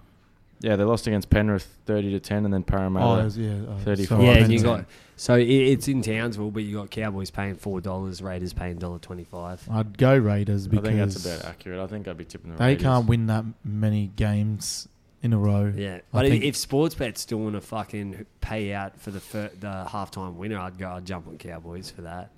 Yeah, 0.61 0.77
they 0.77 0.85
lost 0.85 1.07
against 1.07 1.31
Penrith 1.31 1.67
30 1.87 2.11
to 2.13 2.21
10 2.21 2.45
and 2.45 2.53
then 2.53 2.63
Parramatta. 2.63 3.07
Oh, 3.07 3.25
was- 3.25 3.39
yeah, 3.39 3.61
35. 3.85 4.21
yeah, 4.23 4.29
Oh, 4.29 4.33
and 4.35 4.53
you 4.53 4.63
got 4.63 4.85
so 5.17 5.35
it, 5.37 5.49
it's 5.49 5.89
in 5.89 6.03
Townsville, 6.03 6.51
but 6.51 6.63
you 6.63 6.77
got 6.77 6.91
Cowboys 6.91 7.31
paying 7.31 7.55
four 7.55 7.81
dollars, 7.81 8.23
Raiders 8.23 8.53
paying 8.53 8.77
dollar 8.77 8.99
twenty 8.99 9.25
five. 9.25 9.67
I'd 9.71 9.97
go 9.99 10.17
Raiders 10.17 10.67
I 10.67 10.71
because 10.71 10.85
think 10.87 10.99
that's 10.99 11.25
about 11.27 11.45
accurate. 11.51 11.81
I 11.81 11.87
think 11.87 12.09
I'd 12.09 12.17
be 12.19 12.25
tipping 12.25 12.53
the 12.53 12.57
they 12.59 12.67
Raiders. 12.69 12.83
can't 12.83 13.07
win 13.07 13.27
that 13.27 13.45
many 13.65 14.09
games 14.17 14.89
in 15.23 15.33
a 15.35 15.39
row. 15.39 15.73
Yeah, 15.75 16.01
but 16.13 16.27
think- 16.27 16.45
if 16.45 16.55
Sportsbet 16.55 17.17
still 17.19 17.39
want 17.39 17.55
to 17.55 17.61
fucking 17.61 18.25
pay 18.41 18.73
out 18.73 18.99
for 19.01 19.11
the 19.11 19.21
fir- 19.21 19.51
the 19.61 19.85
halftime 19.89 20.35
winner, 20.35 20.59
I'd 20.59 20.79
go. 20.79 20.89
I'd 20.91 21.05
jump 21.07 21.27
on 21.29 21.37
Cowboys 21.39 21.91
for 21.91 22.03
that. 22.03 22.31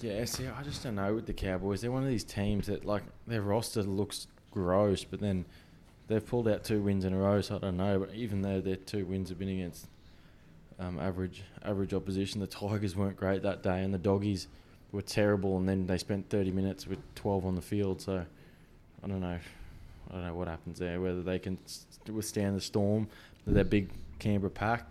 Yeah, 0.00 0.24
see, 0.26 0.46
I 0.46 0.62
just 0.62 0.82
don't 0.84 0.94
know 0.94 1.14
with 1.14 1.26
the 1.26 1.32
Cowboys. 1.34 1.80
They're 1.80 1.90
one 1.90 2.02
of 2.04 2.08
these 2.08 2.22
teams 2.24 2.66
that, 2.68 2.84
like, 2.84 3.02
their 3.26 3.42
roster 3.42 3.82
looks 3.82 4.26
gross, 4.52 5.02
but 5.02 5.18
then 5.20 5.44
they've 6.08 6.24
pulled 6.24 6.48
out 6.48 6.64
two 6.64 6.80
wins 6.80 7.04
in 7.04 7.12
a 7.12 7.18
row, 7.18 7.40
so 7.40 7.56
I 7.56 7.58
don't 7.58 7.76
know. 7.76 8.00
But 8.00 8.14
even 8.14 8.42
though 8.42 8.60
their 8.60 8.76
two 8.76 9.06
wins 9.06 9.28
have 9.28 9.38
been 9.38 9.48
against 9.48 9.86
um, 10.78 10.98
average 10.98 11.42
average 11.64 11.94
opposition, 11.94 12.40
the 12.40 12.46
Tigers 12.46 12.96
weren't 12.96 13.16
great 13.16 13.42
that 13.42 13.62
day, 13.62 13.82
and 13.82 13.94
the 13.94 13.98
Doggies 13.98 14.48
were 14.90 15.02
terrible, 15.02 15.56
and 15.58 15.68
then 15.68 15.86
they 15.86 15.98
spent 15.98 16.28
30 16.30 16.50
minutes 16.50 16.86
with 16.86 16.98
12 17.14 17.46
on 17.46 17.54
the 17.54 17.62
field, 17.62 18.00
so 18.00 18.24
I 19.04 19.06
don't 19.06 19.20
know. 19.20 19.38
I 20.10 20.12
don't 20.14 20.24
know 20.24 20.34
what 20.34 20.48
happens 20.48 20.78
there, 20.78 21.00
whether 21.00 21.22
they 21.22 21.38
can 21.38 21.58
withstand 22.10 22.56
the 22.56 22.60
storm 22.62 23.08
their 23.48 23.64
big 23.64 23.90
Canberra 24.18 24.50
pack. 24.50 24.86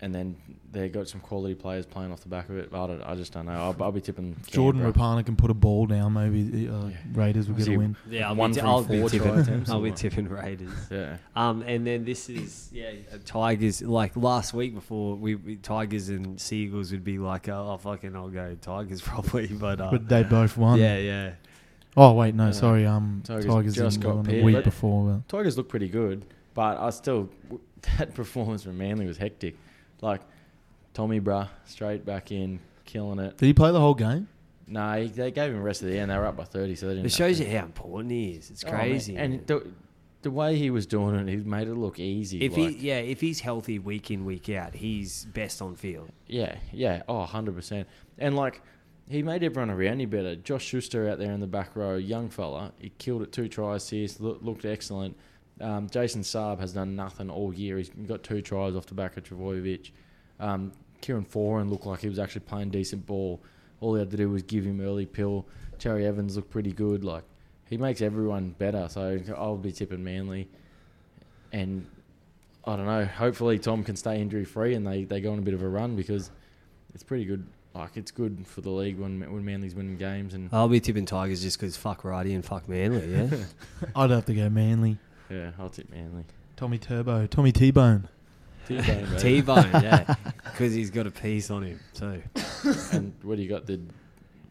And 0.00 0.14
then 0.14 0.36
they 0.70 0.88
got 0.88 1.08
some 1.08 1.20
quality 1.20 1.54
players 1.54 1.86
playing 1.86 2.12
off 2.12 2.20
the 2.20 2.28
back 2.28 2.48
of 2.50 2.58
it. 2.58 2.68
I, 2.74 2.86
don't, 2.86 3.02
I 3.02 3.14
just 3.14 3.32
don't 3.32 3.46
know. 3.46 3.52
I'll, 3.52 3.76
I'll 3.80 3.92
be 3.92 4.00
tipping 4.00 4.36
Jordan 4.48 4.82
Canberra. 4.82 4.92
Rapana 5.20 5.24
can 5.24 5.36
put 5.36 5.50
a 5.50 5.54
ball 5.54 5.86
down, 5.86 6.12
maybe 6.12 6.42
the 6.42 6.74
uh, 6.74 6.86
Yeah. 6.88 6.96
Raiders 7.14 7.48
will 7.48 7.54
get 7.54 7.68
a 7.68 7.76
win. 7.78 7.96
Yeah, 8.10 8.28
I'll 8.28 8.34
One 8.34 8.52
be, 8.52 8.58
from 8.58 8.68
I'll 8.68 8.82
be 8.82 9.08
tipping. 9.08 9.64
I'll 9.68 9.80
be 9.80 9.92
tipping 9.92 10.28
Raiders. 10.28 10.72
Yeah. 10.90 11.16
Um, 11.36 11.62
and 11.62 11.86
then 11.86 12.04
this 12.04 12.28
is 12.28 12.68
yeah, 12.72 12.90
uh, 13.12 13.18
Tigers. 13.24 13.80
Like 13.82 14.14
last 14.16 14.52
week 14.52 14.74
before 14.74 15.14
we, 15.14 15.36
we 15.36 15.56
Tigers 15.56 16.08
and 16.10 16.38
Seagulls 16.40 16.90
would 16.90 17.04
be 17.04 17.18
like, 17.18 17.48
oh, 17.48 17.70
oh, 17.72 17.76
fucking, 17.78 18.14
I'll 18.14 18.28
go 18.28 18.56
Tigers 18.60 19.00
probably, 19.10 19.46
but 19.46 19.80
uh, 19.80 19.90
But 19.92 20.08
they 20.08 20.24
both 20.24 20.56
won. 20.58 20.78
yeah, 20.80 20.98
yeah. 20.98 21.32
Oh 21.96 22.12
wait, 22.14 22.34
no, 22.34 22.46
Yeah. 22.46 22.50
sorry. 22.50 22.84
Um, 22.84 23.22
Tigers 23.24 23.46
Tigers, 23.46 23.74
just 23.76 24.00
got 24.00 24.12
go 24.12 24.18
on 24.18 24.24
the 24.24 24.42
week 24.42 24.64
before. 24.64 25.22
Tigers 25.28 25.56
look 25.56 25.68
pretty 25.68 25.88
good, 25.88 26.24
but 26.52 26.78
I 26.78 26.90
still 26.90 27.30
that 27.98 28.14
performance 28.14 28.64
from 28.64 28.76
Manly 28.76 29.06
was 29.06 29.16
hectic. 29.18 29.56
Like 30.04 30.20
Tommy 30.92 31.20
Bruh 31.20 31.48
straight 31.64 32.04
back 32.04 32.30
in, 32.30 32.60
killing 32.84 33.18
it. 33.18 33.36
Did 33.38 33.46
he 33.46 33.54
play 33.54 33.72
the 33.72 33.80
whole 33.80 33.94
game? 33.94 34.28
Nah, 34.66 34.96
he, 34.96 35.08
they 35.08 35.30
gave 35.30 35.52
him 35.52 35.62
rest 35.62 35.82
of 35.82 35.88
the 35.88 35.98
end. 35.98 36.10
They 36.10 36.16
were 36.16 36.26
up 36.26 36.36
by 36.36 36.44
thirty, 36.44 36.74
so 36.74 36.86
they 36.86 36.92
didn't. 36.94 37.06
It 37.06 37.10
have 37.12 37.16
shows 37.16 37.38
to- 37.38 37.44
you 37.50 37.58
how 37.58 37.64
important 37.64 38.10
he 38.12 38.30
is. 38.32 38.50
It's 38.50 38.64
Oh, 38.64 38.68
man. 38.70 38.76
crazy. 38.80 39.12
man. 39.14 39.22
And 39.32 39.46
the, 39.46 39.66
the 40.22 40.30
way 40.30 40.56
he 40.56 40.70
was 40.70 40.86
doing 40.86 41.14
it, 41.16 41.28
he 41.28 41.36
made 41.36 41.68
it 41.68 41.74
look 41.74 41.98
easy. 41.98 42.40
if 42.42 42.56
like, 42.56 42.76
he 42.76 42.88
yeah, 42.88 42.98
if 42.98 43.20
he's 43.20 43.40
healthy 43.40 43.78
week 43.78 44.10
in 44.10 44.24
week 44.24 44.48
out, 44.50 44.74
he's 44.74 45.24
best 45.26 45.60
on 45.60 45.74
field. 45.76 46.08
Yeah, 46.26 46.56
yeah, 46.72 47.02
oh, 47.08 47.26
100%. 47.26 47.84
And 48.18 48.34
like, 48.36 48.62
he 49.08 49.22
made 49.22 49.42
everyone 49.42 49.68
around 49.70 50.00
him 50.00 50.08
better. 50.08 50.34
Josh 50.36 50.64
Schuster 50.64 51.08
out 51.10 51.18
there 51.18 51.32
in 51.32 51.40
the 51.40 51.46
back 51.46 51.76
row, 51.76 51.96
young 51.96 52.30
fella, 52.30 52.72
he 52.78 52.90
killed 52.96 53.20
it 53.22 53.32
two 53.32 53.48
tries 53.48 53.88
here, 53.90 54.08
looked 54.18 54.64
excellent. 54.64 55.16
Um, 55.60 55.88
Jason 55.88 56.22
Saab 56.22 56.58
has 56.60 56.72
done 56.72 56.96
nothing 56.96 57.30
all 57.30 57.54
year. 57.54 57.78
He's 57.78 57.90
got 57.90 58.22
two 58.22 58.42
tries 58.42 58.74
off 58.74 58.86
the 58.86 58.94
back 58.94 59.16
of 59.16 59.24
Trbojevic. 59.24 59.90
Um, 60.40 60.72
Kieran 61.00 61.24
Foran 61.24 61.70
looked 61.70 61.86
like 61.86 62.00
he 62.00 62.08
was 62.08 62.18
actually 62.18 62.42
playing 62.42 62.70
decent 62.70 63.06
ball. 63.06 63.40
All 63.80 63.94
he 63.94 64.00
had 64.00 64.10
to 64.10 64.16
do 64.16 64.30
was 64.30 64.42
give 64.42 64.64
him 64.64 64.80
early 64.80 65.06
pill. 65.06 65.46
Cherry 65.78 66.06
Evans 66.06 66.36
looked 66.36 66.50
pretty 66.50 66.72
good. 66.72 67.04
Like, 67.04 67.24
he 67.68 67.76
makes 67.76 68.00
everyone 68.00 68.54
better. 68.58 68.88
So 68.88 69.20
I'll 69.36 69.56
be 69.56 69.72
tipping 69.72 70.02
Manly. 70.02 70.48
And 71.52 71.86
I 72.64 72.76
don't 72.76 72.86
know. 72.86 73.04
Hopefully, 73.04 73.58
Tom 73.58 73.84
can 73.84 73.96
stay 73.96 74.20
injury 74.20 74.44
free 74.44 74.74
and 74.74 74.86
they, 74.86 75.04
they 75.04 75.20
go 75.20 75.32
on 75.32 75.38
a 75.38 75.42
bit 75.42 75.54
of 75.54 75.62
a 75.62 75.68
run 75.68 75.94
because 75.96 76.30
it's 76.94 77.02
pretty 77.02 77.24
good. 77.24 77.46
Like 77.74 77.96
it's 77.96 78.12
good 78.12 78.46
for 78.46 78.60
the 78.60 78.70
league 78.70 79.00
when 79.00 79.20
when 79.32 79.44
Manly's 79.44 79.74
winning 79.74 79.96
games 79.96 80.32
and 80.32 80.48
I'll 80.52 80.68
be 80.68 80.78
tipping 80.78 81.06
Tigers 81.06 81.42
just 81.42 81.58
because 81.58 81.76
fuck 81.76 82.04
Righty 82.04 82.32
and 82.32 82.44
fuck 82.44 82.68
Manly. 82.68 83.12
Yeah, 83.12 83.36
I'd 83.96 84.10
have 84.10 84.26
to 84.26 84.34
go 84.34 84.48
Manly. 84.48 84.96
Yeah, 85.30 85.50
I'll 85.58 85.68
tip 85.70 85.90
Manly. 85.90 86.24
Tommy 86.56 86.78
Turbo, 86.78 87.26
Tommy 87.26 87.52
T 87.52 87.70
Bone. 87.70 88.08
T-Bone. 88.66 89.18
T 89.18 89.40
Bone. 89.42 89.70
Yeah, 89.74 90.14
because 90.44 90.72
he's 90.72 90.90
got 90.90 91.06
a 91.06 91.10
piece 91.10 91.50
on 91.50 91.62
him 91.64 91.80
too. 91.92 92.22
and 92.92 93.12
what 93.22 93.36
do 93.36 93.42
you 93.42 93.48
got? 93.48 93.66
The 93.66 93.78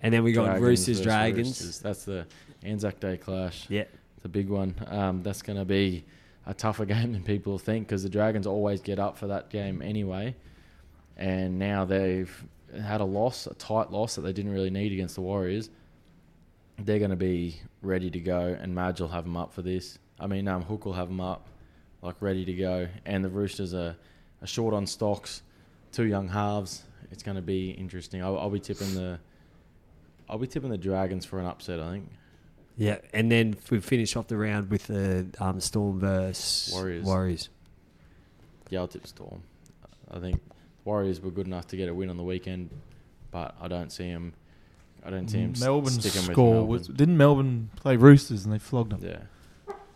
And 0.01 0.13
then 0.13 0.23
we 0.23 0.33
got 0.33 0.45
Dragons 0.45 0.63
Roosters 0.63 1.01
Dragons. 1.01 1.47
Roosters. 1.47 1.79
That's 1.79 2.05
the 2.05 2.27
Anzac 2.63 2.99
Day 2.99 3.17
clash. 3.17 3.65
Yeah, 3.69 3.85
the 4.21 4.29
big 4.29 4.49
one. 4.49 4.75
Um, 4.87 5.23
that's 5.23 5.41
going 5.41 5.57
to 5.57 5.65
be 5.65 6.03
a 6.45 6.53
tougher 6.53 6.85
game 6.93 7.13
than 7.13 7.23
people 7.23 7.57
think 7.57 7.87
because 7.87 8.03
the 8.03 8.09
Dragons 8.09 8.45
always 8.45 8.81
get 8.81 8.99
up 8.99 9.17
for 9.17 9.27
that 9.27 9.49
game 9.49 9.81
anyway. 9.81 10.35
and 11.17 11.57
now 11.57 11.83
they've 11.85 12.43
had 12.83 13.01
a 13.01 13.05
loss, 13.05 13.47
a 13.47 13.53
tight 13.55 13.91
loss 13.91 14.15
that 14.15 14.21
they 14.21 14.33
didn't 14.33 14.51
really 14.51 14.69
need 14.69 14.91
against 14.91 15.15
the 15.15 15.21
Warriors. 15.21 15.69
They're 16.77 16.99
going 16.99 17.11
to 17.11 17.15
be 17.15 17.61
ready 17.81 18.09
to 18.11 18.19
go, 18.19 18.57
and 18.59 18.73
Madge 18.75 18.99
will 18.99 19.07
have 19.09 19.23
them 19.23 19.37
up 19.37 19.53
for 19.53 19.61
this. 19.61 19.97
I 20.19 20.27
mean, 20.27 20.47
um, 20.47 20.63
Hook 20.63 20.85
will 20.85 20.93
have 20.93 21.07
them 21.07 21.19
up, 21.19 21.47
like 22.01 22.15
ready 22.21 22.45
to 22.45 22.53
go. 22.53 22.87
And 23.05 23.23
the 23.23 23.29
Roosters 23.29 23.73
are, 23.73 23.95
are 24.41 24.47
short 24.47 24.73
on 24.73 24.85
stocks, 24.87 25.41
two 25.91 26.05
young 26.05 26.29
halves. 26.29 26.83
It's 27.11 27.23
going 27.23 27.35
to 27.35 27.41
be 27.41 27.71
interesting. 27.71 28.23
I'll, 28.23 28.37
I'll 28.37 28.49
be 28.49 28.59
tipping 28.59 28.93
the, 28.95 29.19
I'll 30.29 30.37
be 30.37 30.47
tipping 30.47 30.69
the 30.69 30.77
Dragons 30.77 31.25
for 31.25 31.39
an 31.39 31.45
upset. 31.45 31.79
I 31.79 31.91
think. 31.91 32.09
Yeah, 32.75 32.97
and 33.13 33.31
then 33.31 33.55
we 33.69 33.79
finish 33.79 34.15
off 34.15 34.27
the 34.27 34.37
round 34.37 34.71
with 34.71 34.87
the 34.87 35.27
um, 35.39 35.59
Storm 35.59 35.99
versus 35.99 36.73
Warriors. 36.73 37.05
Warriors. 37.05 37.49
Yeah, 38.69 38.79
I'll 38.79 38.87
tip 38.87 39.05
Storm. 39.05 39.43
I 40.09 40.19
think 40.19 40.41
Warriors 40.85 41.21
were 41.21 41.31
good 41.31 41.47
enough 41.47 41.67
to 41.67 41.77
get 41.77 41.89
a 41.89 41.93
win 41.93 42.09
on 42.09 42.17
the 42.17 42.23
weekend, 42.23 42.69
but 43.29 43.55
I 43.61 43.67
don't 43.67 43.91
see 43.91 44.11
them. 44.11 44.33
I 45.05 45.09
don't 45.09 45.27
see 45.27 45.41
them 45.41 45.53
Melbourne's 45.59 45.99
sticking 45.99 46.21
with 46.27 46.31
score 46.31 46.53
Melbourne. 46.53 46.69
was 46.69 46.87
didn't 46.87 47.17
Melbourne 47.17 47.69
play 47.75 47.97
Roosters 47.97 48.45
and 48.45 48.53
they 48.53 48.59
flogged 48.59 48.91
them. 48.91 49.01
Yeah, 49.03 49.19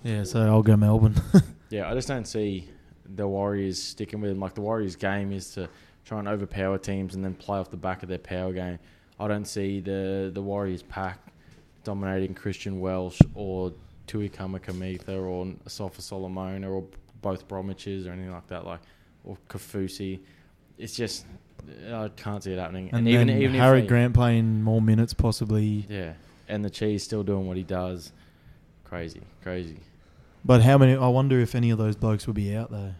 Yeah, 0.03 0.23
so 0.23 0.41
I'll 0.41 0.61
go 0.63 0.75
Melbourne. 0.77 1.15
yeah. 1.69 1.89
I 1.89 1.93
just 1.93 2.07
don't 2.07 2.27
see 2.27 2.69
the 3.15 3.27
Warriors 3.27 3.81
sticking 3.81 4.21
with 4.21 4.31
them. 4.31 4.39
Like 4.39 4.53
the 4.53 4.61
Warriors' 4.61 4.95
game 4.95 5.31
is 5.31 5.51
to 5.55 5.67
try 6.05 6.19
and 6.19 6.27
overpower 6.27 6.77
teams 6.77 7.15
and 7.15 7.23
then 7.23 7.33
play 7.33 7.57
off 7.57 7.69
the 7.71 7.77
back 7.77 8.03
of 8.03 8.09
their 8.09 8.17
power 8.17 8.53
game. 8.53 8.79
I 9.19 9.27
don't 9.27 9.45
see 9.45 9.79
the 9.79 10.29
the 10.33 10.41
Warriors 10.41 10.83
pack 10.83 11.19
dominating 11.83 12.35
Christian 12.35 12.79
Welch 12.79 13.19
or 13.33 13.73
Tui 14.05 14.29
Kamikamica 14.29 15.09
or 15.09 15.45
Asafa 15.65 16.01
Solomon 16.01 16.63
or 16.63 16.83
both 17.21 17.47
Bromwiches 17.47 18.07
or 18.07 18.11
anything 18.11 18.31
like 18.31 18.47
that. 18.47 18.65
Like 18.65 18.79
or 19.23 19.37
Kaufusi. 19.49 20.19
It's 20.77 20.95
just 20.95 21.25
I 21.91 22.09
can't 22.15 22.43
see 22.43 22.53
it 22.53 22.59
happening. 22.59 22.89
and 22.93 23.05
then 23.07 23.29
if 23.29 23.51
Harry 23.53 23.81
they- 23.81 23.87
Grant 23.87 24.13
playing 24.13 24.61
more 24.61 24.81
minutes 24.81 25.13
possibly. 25.13 25.85
Yeah, 25.89 26.13
and 26.47 26.63
the 26.63 26.69
cheese 26.69 27.03
still 27.03 27.23
doing 27.23 27.47
what 27.47 27.57
he 27.57 27.63
does. 27.63 28.11
Crazy, 28.89 29.21
crazy. 29.43 29.77
But 30.45 30.61
how 30.61 30.77
many? 30.77 30.95
I 30.95 31.07
wonder 31.07 31.39
if 31.41 31.55
any 31.55 31.71
of 31.71 31.77
those 31.77 31.95
blokes 31.95 32.25
will 32.25 32.33
be 32.33 32.55
out 32.55 32.71
though. 32.71 32.93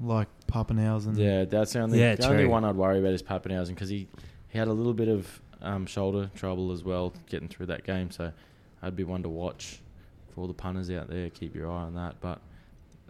Like 0.00 0.28
Papenhuyzen. 0.46 1.16
Yeah, 1.18 1.44
that's 1.44 1.72
the 1.72 1.80
only 1.80 1.98
Yeah, 2.00 2.14
the 2.14 2.26
only 2.28 2.44
true. 2.44 2.50
one 2.50 2.64
I'd 2.64 2.76
worry 2.76 3.00
about 3.00 3.12
is 3.12 3.22
Papenhuyzen 3.22 3.70
because 3.70 3.88
he 3.88 4.06
he 4.48 4.58
had 4.58 4.68
a 4.68 4.72
little 4.72 4.94
bit 4.94 5.08
of 5.08 5.40
um, 5.60 5.86
shoulder 5.86 6.30
trouble 6.34 6.72
as 6.72 6.84
well 6.84 7.12
getting 7.28 7.48
through 7.48 7.66
that 7.66 7.84
game. 7.84 8.10
So 8.10 8.32
I'd 8.82 8.96
be 8.96 9.04
one 9.04 9.22
to 9.24 9.28
watch 9.28 9.80
for 10.32 10.42
all 10.42 10.46
the 10.46 10.54
punters 10.54 10.90
out 10.90 11.08
there. 11.08 11.28
Keep 11.28 11.54
your 11.54 11.68
eye 11.70 11.82
on 11.82 11.94
that. 11.94 12.16
But 12.20 12.40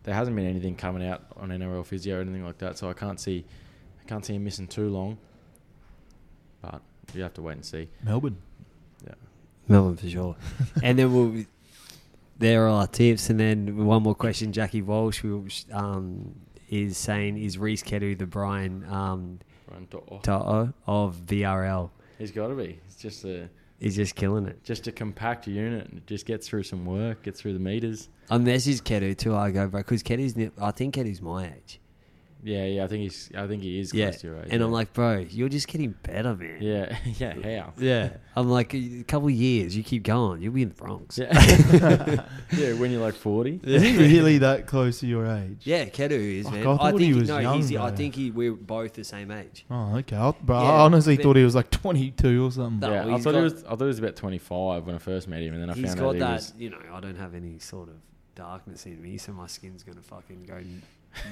there 0.02 0.14
hasn't 0.14 0.34
been 0.34 0.46
anything 0.46 0.74
coming 0.74 1.06
out 1.06 1.22
on 1.36 1.50
NRL 1.50 1.84
physio 1.84 2.18
or 2.18 2.20
anything 2.22 2.44
like 2.44 2.58
that, 2.58 2.78
so 2.78 2.88
I 2.88 2.94
can't 2.94 3.20
see 3.20 3.44
I 4.00 4.08
can't 4.08 4.24
see 4.24 4.34
him 4.34 4.44
missing 4.44 4.66
too 4.66 4.88
long. 4.88 5.18
But 6.62 6.80
you 7.14 7.22
have 7.22 7.34
to 7.34 7.42
wait 7.42 7.54
and 7.56 7.64
see. 7.64 7.88
Melbourne. 8.02 8.38
Melbourne 9.70 9.96
for 9.96 10.08
sure. 10.08 10.36
and 10.82 10.98
then 10.98 11.12
we'll. 11.12 11.44
There 12.38 12.64
are 12.64 12.68
our 12.68 12.86
tips, 12.86 13.28
and 13.28 13.38
then 13.38 13.84
one 13.84 14.02
more 14.02 14.14
question. 14.14 14.52
Jackie 14.52 14.80
Walsh 14.80 15.22
will, 15.22 15.46
um, 15.72 16.34
is 16.70 16.96
saying, 16.96 17.36
"Is 17.36 17.58
Reese 17.58 17.82
Kedu 17.82 18.18
the 18.18 18.26
Brian 18.26 18.84
um, 18.88 19.40
oh, 19.92 20.20
To'o 20.22 20.72
of 20.86 21.16
VRL? 21.26 21.90
he's 22.18 22.30
got 22.30 22.48
to 22.48 22.54
be. 22.54 22.80
It's 22.86 22.96
just 22.96 23.24
a 23.24 23.48
He's 23.78 23.96
just 23.96 24.14
killing 24.14 24.46
it." 24.46 24.62
just 24.64 24.86
a 24.86 24.92
compact 24.92 25.46
unit. 25.46 25.88
It 25.94 26.06
just 26.06 26.26
gets 26.26 26.48
through 26.48 26.62
some 26.62 26.84
work, 26.86 27.22
gets 27.22 27.40
through 27.40 27.52
the 27.52 27.58
meters. 27.58 28.08
I 28.30 28.38
messaged 28.38 28.82
Kedu 28.82 29.16
too. 29.16 29.34
I 29.34 29.50
go, 29.50 29.68
bro, 29.68 29.80
because 29.80 30.02
Kedu's, 30.02 30.50
I 30.60 30.70
think 30.70 30.94
Kedu's 30.94 31.20
my 31.20 31.46
age. 31.46 31.79
Yeah, 32.42 32.64
yeah. 32.64 32.84
I 32.84 32.86
think 32.86 33.02
he's. 33.02 33.30
I 33.36 33.46
think 33.46 33.62
he 33.62 33.78
is 33.80 33.92
Yeah, 33.92 34.06
close 34.10 34.20
to 34.22 34.26
your 34.28 34.36
age. 34.38 34.48
and 34.50 34.60
yeah. 34.60 34.66
I'm 34.66 34.72
like, 34.72 34.92
bro, 34.92 35.18
you're 35.18 35.48
just 35.48 35.68
getting 35.68 35.94
better, 36.02 36.34
man. 36.34 36.58
yeah, 36.60 36.96
yeah. 37.18 37.62
How? 37.62 37.72
Yeah. 37.78 38.10
I'm 38.36 38.48
like, 38.48 38.74
a 38.74 39.02
couple 39.04 39.28
of 39.28 39.34
years, 39.34 39.76
you 39.76 39.82
keep 39.82 40.02
going, 40.04 40.40
you'll 40.40 40.52
be 40.52 40.62
in 40.62 40.68
the 40.70 40.74
Broncos. 40.74 41.18
Yeah. 41.18 42.24
yeah, 42.52 42.72
when 42.74 42.90
you're 42.90 43.00
like 43.00 43.14
40. 43.14 43.60
Is 43.64 43.82
he 43.82 43.96
really 43.98 44.38
that 44.38 44.66
close 44.66 45.00
to 45.00 45.06
your 45.06 45.26
age? 45.26 45.58
Yeah, 45.64 45.84
Kedu 45.86 46.12
is 46.12 46.44
Fuck, 46.46 46.54
man. 46.54 46.62
I 46.62 46.64
thought 46.76 46.90
think 46.90 47.00
he 47.00 47.12
was 47.14 47.28
no, 47.28 47.38
young, 47.38 47.56
he's, 47.56 47.76
I 47.76 47.90
think 47.90 48.14
he, 48.14 48.30
we're 48.30 48.52
both 48.52 48.94
the 48.94 49.04
same 49.04 49.30
age. 49.30 49.66
Oh, 49.70 49.96
okay. 49.98 50.16
I, 50.16 50.32
but 50.42 50.54
Yeah, 50.62 50.70
I 50.70 50.80
honestly 50.80 51.16
thought 51.16 51.36
he 51.36 51.44
was 51.44 51.54
like 51.54 51.70
22 51.70 52.46
or 52.46 52.50
something. 52.50 52.88
No, 52.88 52.94
yeah, 52.94 53.14
I 53.14 53.18
thought, 53.18 53.32
got- 53.32 53.38
he 53.38 53.42
was, 53.42 53.64
I 53.64 53.70
thought 53.70 53.80
he 53.80 53.84
was 53.86 53.98
about 53.98 54.16
25 54.16 54.86
when 54.86 54.94
I 54.94 54.98
first 54.98 55.28
met 55.28 55.42
him, 55.42 55.54
and 55.54 55.62
then 55.62 55.70
I 55.70 55.74
found 55.74 56.00
out 56.00 56.12
he 56.14 56.18
that, 56.20 56.32
was. 56.32 56.52
you 56.56 56.70
know, 56.70 56.78
I 56.92 57.00
don't 57.00 57.18
have 57.18 57.34
any 57.34 57.58
sort 57.58 57.88
of 57.88 57.96
darkness 58.34 58.86
in 58.86 59.02
me, 59.02 59.18
so 59.18 59.32
my 59.32 59.46
skin's 59.46 59.82
gonna 59.82 60.00
fucking 60.00 60.44
go 60.44 60.62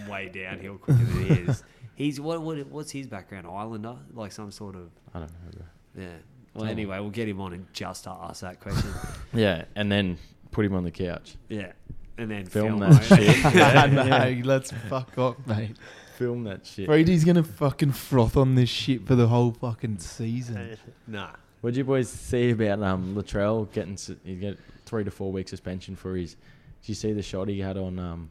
way 0.08 0.28
downhill 0.28 0.78
quicker 0.78 0.98
than 1.04 1.24
he 1.24 1.32
is. 1.50 1.62
He's 1.94 2.20
what, 2.20 2.40
what 2.42 2.64
what's 2.68 2.90
his 2.92 3.06
background? 3.08 3.46
Islander, 3.46 3.96
like 4.14 4.30
some 4.32 4.50
sort 4.52 4.76
of 4.76 4.90
I 5.14 5.18
don't 5.20 5.30
know. 5.30 5.50
Bro. 5.94 6.04
yeah. 6.04 6.08
Well, 6.54 6.64
anyway, 6.66 6.98
we'll 7.00 7.10
get 7.10 7.28
him 7.28 7.40
on 7.40 7.52
and 7.52 7.66
just 7.72 8.04
to 8.04 8.10
ask 8.10 8.40
that 8.42 8.60
question. 8.60 8.90
Yeah, 9.34 9.64
and 9.76 9.90
then 9.92 10.18
put 10.50 10.64
him 10.64 10.74
on 10.74 10.82
the 10.84 10.90
couch. 10.90 11.36
yeah, 11.48 11.72
and 12.16 12.30
then 12.30 12.46
Film 12.46 12.78
film, 12.78 12.90
that 12.92 13.10
it. 13.12 13.34
shit. 13.34 13.54
Yeah, 13.54 13.86
no, 13.86 14.04
yeah. 14.26 14.42
let's 14.44 14.70
fuck 14.88 15.16
off, 15.18 15.36
mate. 15.46 15.76
Film 16.16 16.44
that 16.44 16.66
shit. 16.66 16.86
Brady's 16.86 17.24
gonna 17.24 17.44
fucking 17.44 17.92
froth 17.92 18.36
on 18.36 18.54
this 18.54 18.68
shit 18.68 19.06
for 19.06 19.14
the 19.14 19.26
whole 19.28 19.52
fucking 19.52 19.98
season. 19.98 20.76
Nah, 21.06 21.30
What 21.60 21.70
did 21.70 21.78
you 21.78 21.84
boys 21.84 22.08
see 22.08 22.50
about 22.50 22.82
um, 22.82 23.14
Latrell 23.14 23.70
getting 23.72 23.92
s- 23.94 24.10
he 24.24 24.34
get 24.36 24.58
three 24.84 25.04
to 25.04 25.10
four 25.12 25.30
week 25.30 25.48
suspension 25.48 25.94
for 25.96 26.16
his? 26.16 26.34
Did 26.80 26.88
you 26.88 26.94
see 26.94 27.12
the 27.12 27.22
shot 27.22 27.48
he 27.48 27.60
had 27.60 27.76
on 27.76 27.98
um, 28.00 28.30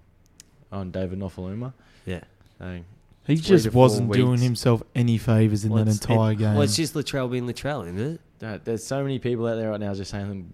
Oh, 0.72 0.80
on 0.80 0.92
David 0.92 1.20
Nofoaluma? 1.20 1.74
yeah. 2.06 2.22
Saying, 2.60 2.86
He 3.28 3.36
just 3.36 3.72
wasn't 3.74 4.12
doing 4.12 4.32
weeks. 4.32 4.44
himself 4.44 4.84
any 4.96 5.18
favors 5.18 5.64
in 5.64 5.72
Well, 5.72 5.86
that 5.86 5.92
entire 5.92 6.32
it- 6.32 6.40
game. 6.40 6.54
Well, 6.54 6.64
it's 6.64 6.76
just 6.76 6.94
Latrell 6.94 7.30
being 7.32 7.46
Latrell, 7.48 7.84
isn't 7.84 8.00
it? 8.00 8.22
that 8.40 8.66
there's 8.66 8.84
so 8.84 9.02
many 9.02 9.18
people 9.20 9.48
out 9.48 9.56
there 9.56 9.72
right 9.72 9.80
now 9.80 9.94
just 9.96 10.12
saying, 10.12 10.52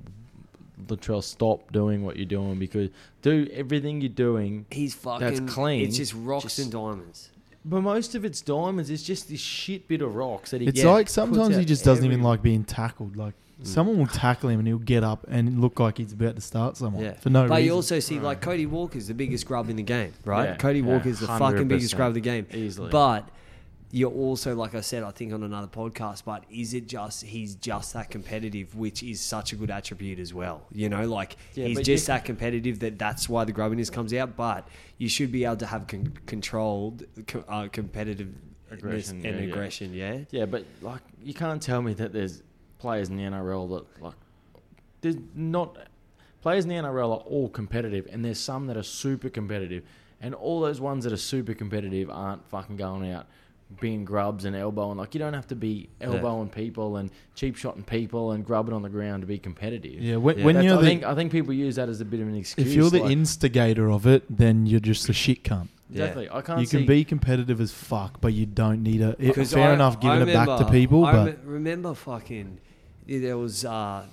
Latrell, 0.87 1.21
stop 1.23 1.71
doing 1.71 2.03
what 2.03 2.17
you're 2.17 2.25
doing 2.25 2.57
because 2.59 2.89
do 3.21 3.47
everything 3.53 4.01
you're 4.01 4.09
doing. 4.09 4.65
He's 4.71 4.93
fucking 4.95 5.27
That's 5.43 5.53
clean. 5.53 5.85
It's 5.87 5.97
just 5.97 6.13
rocks 6.13 6.43
Just- 6.43 6.59
and 6.59 6.71
diamonds. 6.71 7.29
But 7.65 7.81
most 7.81 8.13
of 8.15 8.25
it's 8.25 8.41
diamonds. 8.41 8.89
It's 8.89 9.03
just 9.03 9.29
this 9.29 9.39
shit 9.39 9.87
bit 9.87 10.01
of 10.01 10.15
rocks 10.15 10.51
that 10.51 10.59
he. 10.59 10.67
it's 10.67 10.83
yeah, 10.83 10.89
like 10.91 11.07
sometimes 11.07 11.55
he 11.55 11.63
just 11.63 11.85
doesn't 11.85 12.03
even 12.03 12.21
like 12.21 12.41
being 12.41 12.63
tackled. 12.65 13.15
Like. 13.15 13.33
Someone 13.61 13.97
will 13.97 14.07
tackle 14.07 14.49
him 14.49 14.59
and 14.59 14.67
he'll 14.67 14.77
get 14.79 15.03
up 15.03 15.25
and 15.29 15.61
look 15.61 15.79
like 15.79 15.97
he's 15.97 16.11
about 16.13 16.35
to 16.35 16.41
start 16.41 16.75
someone 16.75 17.03
Yeah, 17.03 17.13
for 17.13 17.29
no 17.29 17.47
but 17.47 17.55
reason. 17.55 17.65
you 17.65 17.73
also 17.73 17.99
see 17.99 18.19
like 18.19 18.41
Cody 18.41 18.65
Walker's 18.65 19.07
the 19.07 19.13
biggest 19.13 19.45
grub 19.45 19.69
in 19.69 19.75
the 19.75 19.83
game, 19.83 20.13
right? 20.25 20.45
Yeah, 20.49 20.55
Cody 20.55 20.79
yeah, 20.79 20.85
Walker's 20.87 21.19
the 21.19 21.27
fucking 21.27 21.67
biggest 21.67 21.93
100%. 21.93 21.97
grub 21.97 22.07
of 22.09 22.13
the 22.15 22.21
game. 22.21 22.47
easily. 22.53 22.89
But 22.89 23.29
you're 23.95 24.09
also, 24.11 24.55
like 24.55 24.73
I 24.73 24.81
said, 24.81 25.03
I 25.03 25.11
think 25.11 25.33
on 25.33 25.43
another 25.43 25.67
podcast. 25.67 26.23
But 26.25 26.45
is 26.49 26.73
it 26.73 26.87
just 26.87 27.23
he's 27.23 27.53
just 27.53 27.93
that 27.93 28.09
competitive, 28.09 28.75
which 28.75 29.03
is 29.03 29.21
such 29.21 29.53
a 29.53 29.55
good 29.55 29.69
attribute 29.69 30.17
as 30.17 30.33
well? 30.33 30.65
You 30.71 30.89
know, 30.89 31.07
like 31.07 31.37
Yeah, 31.53 31.67
he's 31.67 31.77
but 31.77 31.85
just 31.85 32.07
that 32.07 32.25
competitive 32.25 32.79
that 32.79 32.97
that's 32.97 33.29
why 33.29 33.43
the 33.45 33.53
grubbiness 33.53 33.91
comes 33.91 34.11
out. 34.15 34.35
But 34.35 34.67
you 34.97 35.07
should 35.07 35.31
be 35.31 35.45
able 35.45 35.57
to 35.57 35.67
have 35.67 35.85
con- 35.85 36.17
controlled 36.25 37.03
co- 37.27 37.43
uh, 37.47 37.67
competitive 37.67 38.29
Aggression, 38.71 39.17
and 39.17 39.25
yeah, 39.25 39.31
yeah. 39.43 39.47
aggression. 39.47 39.93
Yeah, 39.93 40.17
Yeah, 40.31 40.45
but 40.47 40.65
like 40.81 41.01
you 41.23 41.35
can't 41.35 41.61
tell 41.61 41.83
me 41.83 41.93
that 41.93 42.11
there's 42.11 42.41
players 42.83 43.07
in 43.09 43.15
the 43.15 43.23
NRL 43.23 43.69
that 43.69 44.03
like 44.03 44.13
there's 44.99 45.15
not 45.33 45.77
players 46.41 46.65
in 46.65 46.69
the 46.69 46.75
NRL 46.75 47.11
are 47.13 47.23
all 47.25 47.47
competitive, 47.49 48.07
and 48.11 48.23
there's 48.25 48.39
some 48.39 48.67
that 48.67 48.75
are 48.75 48.83
super 48.83 49.29
competitive, 49.29 49.83
and 50.21 50.35
all 50.35 50.59
those 50.59 50.81
ones 50.81 51.05
that 51.05 51.13
are 51.13 51.17
super 51.17 51.53
competitive 51.53 52.09
aren't 52.09 52.45
fucking 52.49 52.75
going 52.75 53.09
out 53.09 53.25
being 53.79 54.03
grubs 54.03 54.43
and 54.45 54.53
elbowing. 54.55 54.97
Like 54.97 55.15
you 55.15 55.19
don't 55.19 55.33
have 55.33 55.47
to 55.47 55.55
be 55.55 55.87
elbowing 56.01 56.49
people 56.49 56.97
and 56.97 57.09
cheap 57.35 57.55
shotting 57.55 57.83
people 57.83 58.33
and 58.33 58.45
grubbing 58.45 58.73
on 58.75 58.81
the 58.83 58.89
ground 58.89 59.21
to 59.21 59.27
be 59.27 59.39
competitive. 59.39 60.01
yeah, 60.01 60.17
when, 60.17 60.37
Yeah. 60.37 60.45
when 60.45 60.61
you're 60.61 60.77
I 60.77 60.81
the, 60.81 60.87
think 60.87 61.03
I 61.05 61.15
think 61.15 61.31
people 61.31 61.53
use 61.53 61.75
that 61.77 61.87
as 61.89 62.01
a 62.01 62.05
bit 62.05 62.19
of 62.19 62.27
an 62.27 62.35
excuse. 62.35 62.67
if 62.67 62.73
you're 62.73 62.89
the 62.91 62.99
like- 62.99 63.11
instigator 63.11 63.89
of 63.89 64.05
it, 64.05 64.23
then 64.29 64.65
you're 64.67 64.81
just 64.81 65.07
a 65.07 65.13
shit 65.13 65.43
cunt. 65.45 65.69
exactly, 65.89 66.29
I 66.29 66.41
can't. 66.41 66.59
You 66.61 66.67
can 66.67 66.85
be 66.85 67.03
competitive 67.05 67.59
as 67.61 67.71
fuck, 67.71 68.19
but 68.21 68.33
you 68.33 68.45
don't 68.45 68.83
need 68.83 69.01
a. 69.01 69.15
It, 69.17 69.33
'Cause 69.33 69.53
fair 69.53 69.69
I- 69.71 69.73
enough, 69.73 69.99
giving 70.01 70.19
I 70.19 70.29
it 70.29 70.33
back 70.33 70.59
to 70.59 70.65
people, 70.69 71.05
I 71.05 71.11
but 71.13 71.45
remember 71.45 71.93
fucking 71.95 72.59
there 73.07 73.37
was 73.37 73.65
uh, 73.65 74.05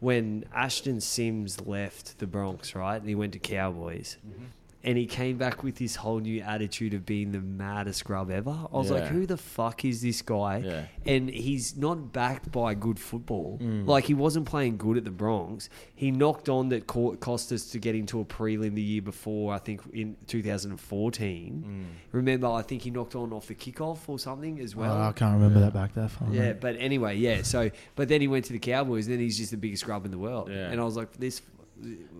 when 0.00 0.44
Ashton 0.54 1.00
Sims 1.00 1.60
left 1.60 2.18
the 2.18 2.26
Broncos, 2.26 2.74
right, 2.74 2.96
and 2.96 3.08
he 3.08 3.14
went 3.14 3.32
to 3.32 3.38
Cowboys. 3.38 4.16
Mm-hmm. 4.26 4.44
And 4.84 4.98
he 4.98 5.06
came 5.06 5.38
back 5.38 5.62
with 5.62 5.76
this 5.76 5.96
whole 5.96 6.20
new 6.20 6.42
attitude 6.42 6.92
of 6.92 7.06
being 7.06 7.32
the 7.32 7.40
maddest 7.40 8.04
grub 8.04 8.30
ever. 8.30 8.50
I 8.50 8.76
was 8.76 8.90
like, 8.90 9.04
who 9.04 9.24
the 9.24 9.38
fuck 9.38 9.82
is 9.84 10.02
this 10.02 10.20
guy? 10.20 10.58
Yeah. 10.58 10.84
And 11.06 11.30
he's 11.30 11.74
not 11.76 12.12
backed 12.12 12.52
by 12.52 12.74
good 12.74 13.00
football. 13.00 13.58
Mm. 13.62 13.86
Like, 13.86 14.04
he 14.04 14.12
wasn't 14.12 14.44
playing 14.44 14.76
good 14.76 14.98
at 14.98 15.04
the 15.04 15.10
Broncos. 15.10 15.70
He 15.94 16.10
knocked 16.10 16.50
on 16.50 16.68
that 16.68 16.86
cost 16.86 17.50
us 17.50 17.70
to 17.70 17.78
get 17.78 17.94
into 17.94 18.20
a 18.20 18.26
prelim 18.26 18.74
the 18.74 18.82
year 18.82 19.00
before, 19.00 19.54
I 19.54 19.58
think 19.58 19.80
in 19.94 20.16
2014. 20.26 21.64
Mm. 21.66 21.84
Remember, 22.12 22.48
I 22.48 22.62
think 22.62 22.82
he 22.82 22.90
knocked 22.90 23.14
on 23.14 23.32
off 23.32 23.46
the 23.46 23.54
kickoff 23.54 24.00
or 24.06 24.18
something 24.18 24.60
as 24.60 24.76
well. 24.76 25.00
I 25.00 25.12
can't 25.12 25.34
remember 25.34 25.60
Yeah. 25.60 25.66
that 25.66 25.74
back 25.74 25.94
that 25.94 26.10
far. 26.10 26.28
Yeah, 26.30 26.52
but 26.52 26.76
anyway, 26.78 27.16
yeah. 27.16 27.42
So, 27.42 27.70
but 27.96 28.08
then 28.08 28.20
he 28.20 28.28
went 28.28 28.44
to 28.46 28.52
the 28.52 28.58
Cowboys, 28.58 29.06
and 29.06 29.14
then 29.14 29.20
he's 29.20 29.38
just 29.38 29.50
the 29.50 29.56
biggest 29.56 29.84
grub 29.84 30.04
in 30.04 30.10
the 30.10 30.18
world. 30.18 30.50
Yeah. 30.50 30.68
And 30.70 30.80
I 30.80 30.84
was 30.84 30.96
like, 30.96 31.12
this. 31.16 31.40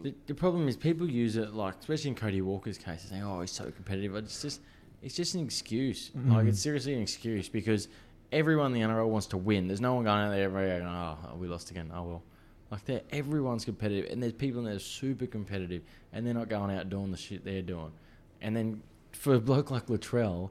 The, 0.02 0.14
the 0.26 0.34
problem 0.34 0.68
is 0.68 0.76
people 0.76 1.08
use 1.10 1.36
it 1.36 1.54
like, 1.54 1.76
especially 1.80 2.10
in 2.10 2.14
Cody 2.16 2.42
Walker's 2.42 2.78
case, 2.78 3.02
saying, 3.08 3.22
"Oh, 3.22 3.40
he's 3.40 3.50
so 3.50 3.64
competitive." 3.70 4.14
It's 4.16 4.40
just, 4.42 4.60
it's 5.02 5.14
just 5.16 5.34
an 5.34 5.42
excuse. 5.44 6.10
Like 6.14 6.44
Mm. 6.46 6.48
it's 6.48 6.60
seriously 6.60 6.94
an 6.94 7.02
excuse 7.02 7.48
because 7.48 7.88
everyone 8.32 8.74
in 8.74 8.80
the 8.80 8.86
NRL 8.86 9.08
wants 9.08 9.26
to 9.28 9.36
win. 9.36 9.66
There's 9.68 9.80
no 9.80 9.94
one 9.94 10.04
going 10.04 10.20
out 10.20 10.30
there 10.30 10.44
every 10.44 10.66
going, 10.66 10.82
"Oh, 10.86 11.16
we 11.38 11.46
lost 11.48 11.70
again." 11.70 11.90
Oh 11.94 12.02
well. 12.02 12.22
Like 12.70 13.04
everyone's 13.12 13.64
competitive, 13.64 14.10
and 14.10 14.22
there's 14.22 14.32
people 14.32 14.58
in 14.60 14.64
there 14.66 14.78
super 14.78 15.26
competitive, 15.26 15.82
and 16.12 16.26
they're 16.26 16.34
not 16.34 16.48
going 16.48 16.76
out 16.76 16.88
doing 16.90 17.10
the 17.10 17.16
shit 17.16 17.44
they're 17.44 17.62
doing. 17.62 17.92
And 18.40 18.56
then 18.56 18.82
for 19.12 19.34
a 19.34 19.38
bloke 19.40 19.70
like 19.70 19.86
Latrell, 19.86 20.50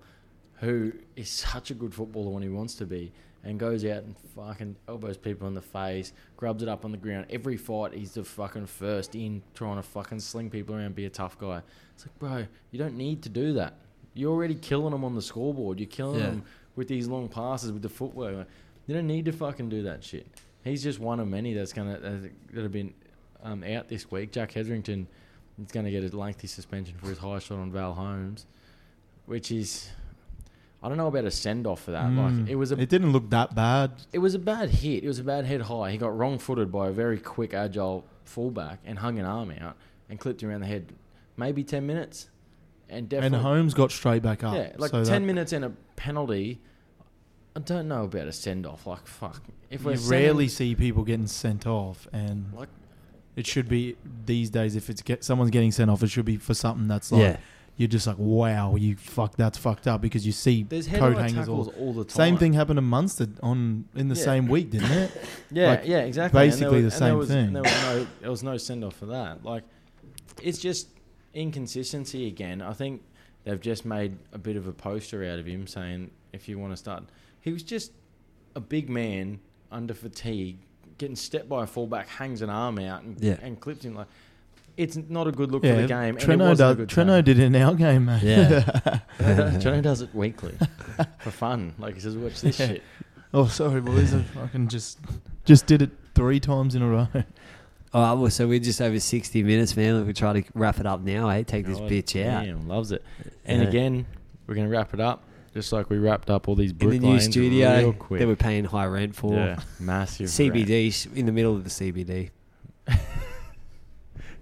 who 0.59 0.93
is 1.17 1.29
such 1.29 1.69
a 1.69 1.73
good 1.73 1.93
footballer 1.93 2.29
when 2.31 2.41
he 2.43 2.49
wants 2.49 2.75
to 2.75 2.85
be, 2.85 3.11
and 3.43 3.59
goes 3.59 3.83
out 3.85 4.03
and 4.03 4.15
fucking 4.35 4.75
elbows 4.87 5.17
people 5.17 5.47
in 5.47 5.53
the 5.53 5.61
face, 5.61 6.13
grubs 6.37 6.63
it 6.63 6.69
up 6.69 6.85
on 6.85 6.91
the 6.91 6.97
ground. 6.97 7.25
Every 7.29 7.57
fight, 7.57 7.93
he's 7.93 8.13
the 8.13 8.23
fucking 8.23 8.67
first 8.67 9.15
in, 9.15 9.41
trying 9.53 9.75
to 9.75 9.83
fucking 9.83 10.19
sling 10.21 10.49
people 10.49 10.75
around, 10.75 10.95
be 10.95 11.05
a 11.05 11.09
tough 11.09 11.37
guy. 11.37 11.61
It's 11.95 12.05
like, 12.05 12.19
bro, 12.19 12.45
you 12.71 12.79
don't 12.79 12.95
need 12.95 13.21
to 13.23 13.29
do 13.29 13.53
that. 13.53 13.73
You're 14.13 14.31
already 14.31 14.55
killing 14.55 14.91
them 14.91 15.03
on 15.03 15.15
the 15.15 15.21
scoreboard. 15.21 15.79
You're 15.79 15.89
killing 15.89 16.19
Yeah. 16.19 16.27
them 16.27 16.43
with 16.75 16.87
these 16.87 17.07
long 17.07 17.27
passes, 17.27 17.71
with 17.71 17.81
the 17.81 17.89
footwork. 17.89 18.47
You 18.87 18.95
don't 18.95 19.07
need 19.07 19.25
to 19.25 19.31
fucking 19.31 19.69
do 19.69 19.83
that 19.83 20.03
shit. 20.03 20.27
He's 20.63 20.81
just 20.83 20.99
one 20.99 21.19
of 21.19 21.27
many 21.27 21.53
that's 21.53 21.73
gonna 21.73 21.99
that 21.99 22.61
have 22.61 22.71
been 22.71 22.93
um, 23.43 23.63
out 23.63 23.89
this 23.89 24.09
week. 24.09 24.31
Jack 24.31 24.53
Hetherington 24.53 25.07
is 25.61 25.71
going 25.71 25.85
to 25.85 25.91
get 25.91 26.03
a 26.11 26.15
lengthy 26.17 26.47
suspension 26.47 26.95
for 26.97 27.07
his 27.07 27.17
high 27.17 27.39
shot 27.39 27.59
on 27.59 27.71
Val 27.71 27.93
Holmes, 27.93 28.45
which 29.25 29.51
is 29.51 29.89
I 30.83 30.89
don't 30.89 30.97
know 30.97 31.07
about 31.07 31.23
a 31.25 31.31
send 31.31 31.65
off 31.65 31.81
for 31.83 31.91
that. 31.91 32.03
Mm. 32.05 32.41
Like 32.41 32.49
it 32.49 32.55
was 32.55 32.71
a 32.73 32.79
It 32.79 32.89
didn't 32.89 33.13
look 33.13 33.29
that 33.29 33.55
bad. 33.55 33.91
it 34.11 34.19
was 34.19 34.35
a 34.35 34.39
bad 34.39 34.69
hit. 34.69 35.03
It 35.03 35.07
was 35.07 35.19
a 35.19 35.23
bad 35.23 35.45
head 35.45 35.61
high. 35.61 35.91
He 35.91 35.97
got 35.97 36.15
wrong 36.17 36.37
footed 36.39 36.71
by 36.71 36.89
a 36.89 36.91
very 36.91 37.17
quick, 37.19 37.53
agile 37.53 38.03
fullback 38.25 38.79
and 38.85 38.99
hung 38.99 39.17
an 39.17 39.25
arm 39.25 39.53
out 39.61 39.77
and 40.09 40.19
clipped 40.19 40.43
him 40.43 40.49
around 40.49 40.61
the 40.61 40.67
head. 40.67 40.91
Maybe 41.37 41.63
ten 41.63 41.87
minutes, 41.87 42.29
and 42.89 43.11
And 43.13 43.33
Holmes 43.35 43.73
got 43.73 43.91
straight 43.91 44.21
back 44.21 44.43
up. 44.43 44.55
yeah, 44.55 44.73
like 44.77 44.91
so 44.91 45.03
ten 45.05 45.21
that- 45.21 45.25
minutes 45.27 45.53
and 45.53 45.63
a 45.65 45.71
penalty. 45.95 46.59
I 47.55 47.59
don't 47.59 47.87
know 47.87 48.03
about 48.05 48.27
a 48.27 48.31
send 48.31 48.65
off. 48.65 48.85
Like 48.85 49.07
fuck, 49.07 49.41
if 49.69 49.83
we're 49.85 49.91
You 49.91 49.97
sending- 49.97 50.19
rarely 50.25 50.47
see 50.47 50.75
people 50.75 51.03
getting 51.03 51.27
sent 51.27 51.65
off, 51.65 52.07
and 52.11 52.51
like 52.53 52.69
it 53.35 53.47
should 53.47 53.69
be 53.69 53.95
these 54.25 54.49
days. 54.49 54.75
If 54.75 54.89
it's 54.89 55.01
get 55.01 55.23
someone's 55.23 55.51
getting 55.51 55.71
sent 55.71 55.89
off, 55.89 56.03
it 56.03 56.09
should 56.09 56.25
be 56.25 56.37
for 56.37 56.53
something 56.53 56.87
that's 56.87 57.11
like 57.11 57.21
yeah. 57.21 57.37
You're 57.75 57.87
just 57.87 58.05
like, 58.05 58.17
wow, 58.19 58.75
you 58.75 58.95
fuck, 58.95 59.35
that's 59.35 59.57
fucked 59.57 59.87
up 59.87 59.99
because 60.01 60.25
you 60.25 60.31
see 60.31 60.63
there's 60.63 60.87
coat 60.87 61.17
hangers 61.17 61.33
tackles 61.33 61.67
all. 61.69 61.73
all, 61.87 61.93
the 61.93 62.03
time. 62.03 62.15
Same 62.15 62.37
thing 62.37 62.53
happened 62.53 62.77
to 62.77 62.81
Munster 62.81 63.27
on 63.41 63.85
in 63.95 64.09
the 64.09 64.15
Yeah. 64.15 64.23
same 64.23 64.47
week, 64.47 64.69
didn't 64.71 64.91
it? 64.91 65.11
Yeah, 65.51 65.69
Like, 65.69 65.81
yeah, 65.85 65.99
exactly. 65.99 66.41
And 66.43 66.51
there 66.51 66.57
basically 66.69 66.83
was- 66.83 66.99
the 66.99 67.05
and 67.05 67.05
there 67.05 67.09
same 67.09 67.17
was- 67.17 67.27
thing. 67.29 67.45
and 67.47 67.55
There 67.55 67.63
was 67.63 67.81
no, 67.83 68.07
there 68.21 68.29
was 68.31 68.43
no 68.43 68.57
send 68.57 68.83
off 68.83 68.95
for 68.95 69.07
that. 69.07 69.43
Like, 69.43 69.63
it's 70.41 70.59
just 70.59 70.87
inconsistency 71.33 72.27
again. 72.27 72.61
I 72.61 72.73
think 72.73 73.01
they've 73.43 73.59
just 73.59 73.85
made 73.85 74.17
a 74.31 74.37
bit 74.37 74.55
of 74.55 74.67
a 74.67 74.71
poster 74.73 75.23
out 75.25 75.39
of 75.39 75.45
him, 75.45 75.67
saying 75.67 76.11
if 76.31 76.47
you 76.47 76.57
want 76.59 76.73
to 76.73 76.77
start, 76.77 77.03
he 77.41 77.51
was 77.51 77.63
just 77.63 77.91
a 78.55 78.59
big 78.59 78.89
man 78.89 79.39
under 79.71 79.93
fatigue, 79.93 80.59
getting 80.97 81.15
stepped 81.15 81.49
by 81.49 81.63
a 81.63 81.67
fullback, 81.67 82.07
hangs 82.07 82.41
an 82.41 82.49
arm 82.49 82.79
out 82.79 83.03
and, 83.03 83.19
Yeah. 83.19 83.37
and 83.41 83.59
clips 83.59 83.83
him 83.83 83.95
like. 83.95 84.07
It's 84.75 84.97
not 84.97 85.27
a 85.27 85.31
good 85.31 85.51
look 85.51 85.61
for 85.63 85.67
the 85.75 85.87
game. 85.87 86.15
and 86.15 86.17
it 86.17 86.25
Treno, 86.25 86.51
a 86.51 86.55
does, 86.55 86.75
good 86.77 86.89
Treno 86.89 87.23
did 87.23 87.37
it 87.39 87.43
in 87.43 87.55
our 87.55 87.75
game, 87.75 88.05
mate. 88.05 88.23
Yeah. 88.23 88.61
Treno 89.19 89.81
does 89.81 90.01
it 90.01 90.13
weekly 90.15 90.55
for 91.19 91.31
fun. 91.31 91.73
Like 91.77 91.93
he 91.95 91.99
says, 91.99 92.17
watch 92.17 92.41
this 92.41 92.59
Yeah. 92.59 92.67
shit. 92.67 92.83
oh, 93.33 93.47
sorry, 93.47 93.81
boys. 93.81 94.13
I 94.13 94.21
fucking 94.23 94.69
just 94.69 94.99
just 95.45 95.65
did 95.67 95.81
it 95.83 95.91
three 96.15 96.39
times 96.39 96.73
in 96.75 96.81
a 96.81 96.87
row. 96.87 97.07
Oh, 97.95 98.15
well, 98.19 98.31
so 98.31 98.47
we're 98.47 98.59
just 98.59 98.81
over 98.81 98.99
60 98.99 99.43
minutes, 99.43 99.77
man. 99.77 100.05
We 100.07 100.13
try 100.13 100.41
to 100.41 100.43
wrap 100.55 100.79
it 100.79 100.87
up 100.87 101.01
now, 101.01 101.29
eh? 101.29 101.43
Take 101.43 101.67
this 101.67 101.77
Oh, 101.77 101.81
bitch 101.83 102.19
out. 102.25 102.43
Damn, 102.45 102.67
loves 102.67 102.91
it. 102.91 103.03
And 103.45 103.61
Yeah. 103.61 103.67
again, 103.69 104.05
we're 104.47 104.55
going 104.55 104.65
to 104.67 104.71
wrap 104.75 104.95
it 104.95 104.99
up 104.99 105.23
just 105.53 105.71
like 105.71 105.91
we 105.91 105.99
wrapped 105.99 106.31
up 106.31 106.47
all 106.47 106.55
these 106.55 106.71
In 106.71 106.77
brick 106.77 106.99
the 107.01 107.05
new 107.05 107.11
lanes 107.11 107.25
studio 107.25 107.77
real 107.77 107.93
quick. 107.93 108.19
that 108.19 108.27
we're 108.27 108.35
paying 108.35 108.65
high 108.65 108.87
rent 108.87 109.15
for. 109.15 109.35
yeah, 109.35 109.59
massive 109.79 110.25
CBD, 110.29 110.91
sh- 110.91 111.05
in 111.13 111.27
the 111.27 111.31
middle 111.31 111.55
of 111.55 111.63
the 111.63 111.69
CBD. 111.69 112.31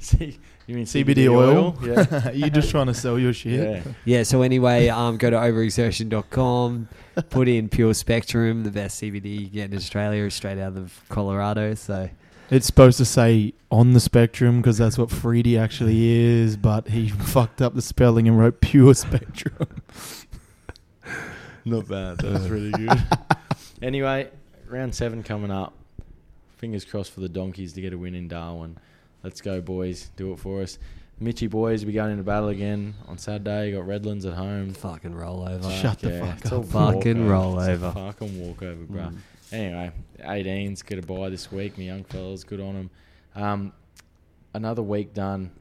rent. 0.19 0.33
C- 0.33 0.39
you 0.67 0.75
mean 0.75 0.85
CBD 0.85 1.29
oil? 1.29 1.75
Yeah. 1.83 2.31
You're 2.33 2.49
just 2.49 2.69
trying 2.71 2.87
to 2.87 2.93
sell 2.93 3.19
your 3.19 3.33
shit. 3.33 3.83
yeah. 3.85 3.91
Yeah, 4.05 4.23
so 4.23 4.41
anyway, 4.41 4.87
um, 4.87 5.17
go 5.17 5.29
to 5.29 5.35
overexertion.com, 5.35 6.87
put 7.29 7.47
in 7.47 7.67
Pure 7.69 7.93
Spectrum, 7.95 8.63
the 8.63 8.71
best 8.71 9.01
CBD 9.01 9.39
you 9.41 9.47
get 9.47 9.71
in 9.71 9.77
Australia, 9.77 10.29
straight 10.31 10.59
out 10.59 10.77
of 10.77 11.01
Colorado. 11.09 11.73
So, 11.75 12.09
It's 12.49 12.65
supposed 12.67 12.97
to 12.99 13.05
say 13.05 13.53
on 13.69 13.93
the 13.93 13.99
spectrum 13.99 14.61
because 14.61 14.77
that's 14.77 14.97
what 14.97 15.09
Freedy 15.09 15.59
actually 15.59 16.07
is, 16.09 16.55
but 16.57 16.87
he 16.89 17.09
fucked 17.09 17.61
up 17.61 17.73
the 17.75 17.81
spelling 17.81 18.27
and 18.27 18.37
wrote 18.39 18.61
pure 18.61 18.93
spectrum. 18.93 19.81
Not 21.65 21.87
bad. 21.87 22.17
That's 22.19 22.47
really 22.47 22.71
good. 22.71 23.01
anyway, 23.81 24.29
round 24.67 24.95
seven 24.95 25.21
coming 25.23 25.51
up. 25.51 25.73
Fingers 26.57 26.85
crossed 26.85 27.11
for 27.11 27.19
the 27.21 27.29
Donkeys 27.29 27.73
to 27.73 27.81
get 27.81 27.93
a 27.93 27.97
win 27.97 28.15
in 28.15 28.27
Darwin. 28.27 28.77
Let's 29.23 29.41
go, 29.41 29.61
boys. 29.61 30.09
Do 30.15 30.33
it 30.33 30.39
for 30.39 30.61
us. 30.61 30.79
Mitchy 31.19 31.45
boys, 31.45 31.85
we 31.85 31.93
going 31.93 32.11
into 32.11 32.23
battle 32.23 32.49
again 32.49 32.95
on 33.07 33.19
Saturday. 33.19 33.69
You 33.69 33.75
got 33.75 33.85
Redlands 33.85 34.25
at 34.25 34.33
home. 34.33 34.73
fucking 34.73 35.13
rollover. 35.13 35.71
Shut 35.79 35.99
the 35.99 36.19
fuck 36.19 36.37
it's 36.39 36.47
up. 36.47 36.53
all 36.53 36.63
Fucking 36.63 37.27
walkover. 37.27 37.71
It's 37.71 37.83
a 37.83 37.85
rollover. 37.85 37.93
fucking 37.93 38.41
walkover, 38.43 38.83
bro. 38.85 39.01
Mm. 39.01 39.17
Anyway, 39.51 39.91
18's 40.19 40.81
get 40.81 40.97
a 40.97 41.01
buy 41.03 41.29
this 41.29 41.51
week. 41.51 41.77
My 41.77 41.83
young 41.83 42.03
fellas, 42.05 42.43
good 42.43 42.59
on 42.59 42.73
them. 42.73 42.89
Um, 43.35 43.73
another 44.55 44.81
week 44.81 45.13
done. 45.13 45.51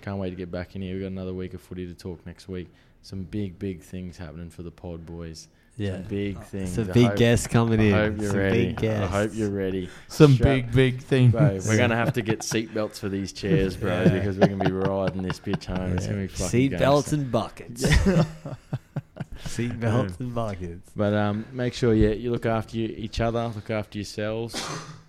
Can't 0.00 0.18
wait 0.18 0.30
to 0.30 0.36
get 0.36 0.50
back 0.50 0.76
in 0.76 0.82
here. 0.82 0.94
We've 0.94 1.02
got 1.02 1.08
another 1.08 1.34
week 1.34 1.52
of 1.52 1.60
footy 1.60 1.86
to 1.86 1.94
talk 1.94 2.24
next 2.24 2.48
week. 2.48 2.68
Some 3.02 3.24
big, 3.24 3.58
big 3.58 3.82
things 3.82 4.16
happening 4.16 4.48
for 4.48 4.62
the 4.62 4.70
pod, 4.70 5.04
boys. 5.04 5.48
Yeah. 5.78 5.92
Some 5.96 6.02
big 6.04 6.42
things. 6.44 6.72
Some 6.74 6.90
I 6.90 6.92
big 6.94 7.06
hope- 7.08 7.16
guests 7.16 7.46
coming 7.46 7.80
I 7.80 7.84
in. 7.84 7.92
hope 7.92 8.20
you're 8.22 8.30
Some 8.30 8.38
ready. 8.38 8.66
big 8.66 8.78
I 8.78 8.80
guests. 8.80 9.12
hope 9.12 9.30
you're 9.34 9.50
ready. 9.50 9.90
Some 10.08 10.32
Strap- 10.34 10.48
big, 10.48 10.72
big 10.72 11.02
things. 11.02 11.32
Bro, 11.32 11.58
we're 11.66 11.76
gonna 11.76 11.96
have 11.96 12.14
to 12.14 12.22
get 12.22 12.38
seatbelts 12.40 12.98
for 12.98 13.08
these 13.10 13.32
chairs, 13.32 13.76
bro, 13.76 13.90
Yeah. 14.04 14.08
because 14.08 14.38
we're 14.38 14.48
gonna 14.48 14.64
be 14.64 14.72
riding 14.72 15.22
this 15.22 15.38
bitch 15.38 15.66
home. 15.66 15.92
It's 15.96 16.06
gonna 16.06 16.22
be 16.22 16.28
fucking 16.28 16.46
Seat 16.48 16.68
gangster. 16.78 17.16
and 17.16 17.30
buckets. 17.30 17.84
Seat 19.44 19.78
belts 19.78 20.18
and 20.18 20.34
buckets. 20.34 20.90
But 20.96 21.12
um, 21.12 21.44
make 21.52 21.74
sure 21.74 21.92
you, 21.94 22.10
you 22.12 22.30
look 22.30 22.46
after 22.46 22.76
you, 22.78 22.86
each 22.96 23.20
other, 23.20 23.52
look 23.54 23.70
after 23.70 23.98
yourselves, 23.98 24.60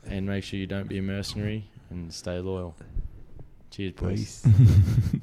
and 0.05 0.25
make 0.25 0.43
sure 0.43 0.59
you 0.59 0.67
don't 0.67 0.87
be 0.89 0.97
a 0.97 1.01
mercenary 1.01 1.65
and 1.89 2.13
stay 2.13 2.39
loyal. 2.39 2.75
Cheers, 3.71 3.93
boys. 3.93 4.43
Peace. 4.45 4.45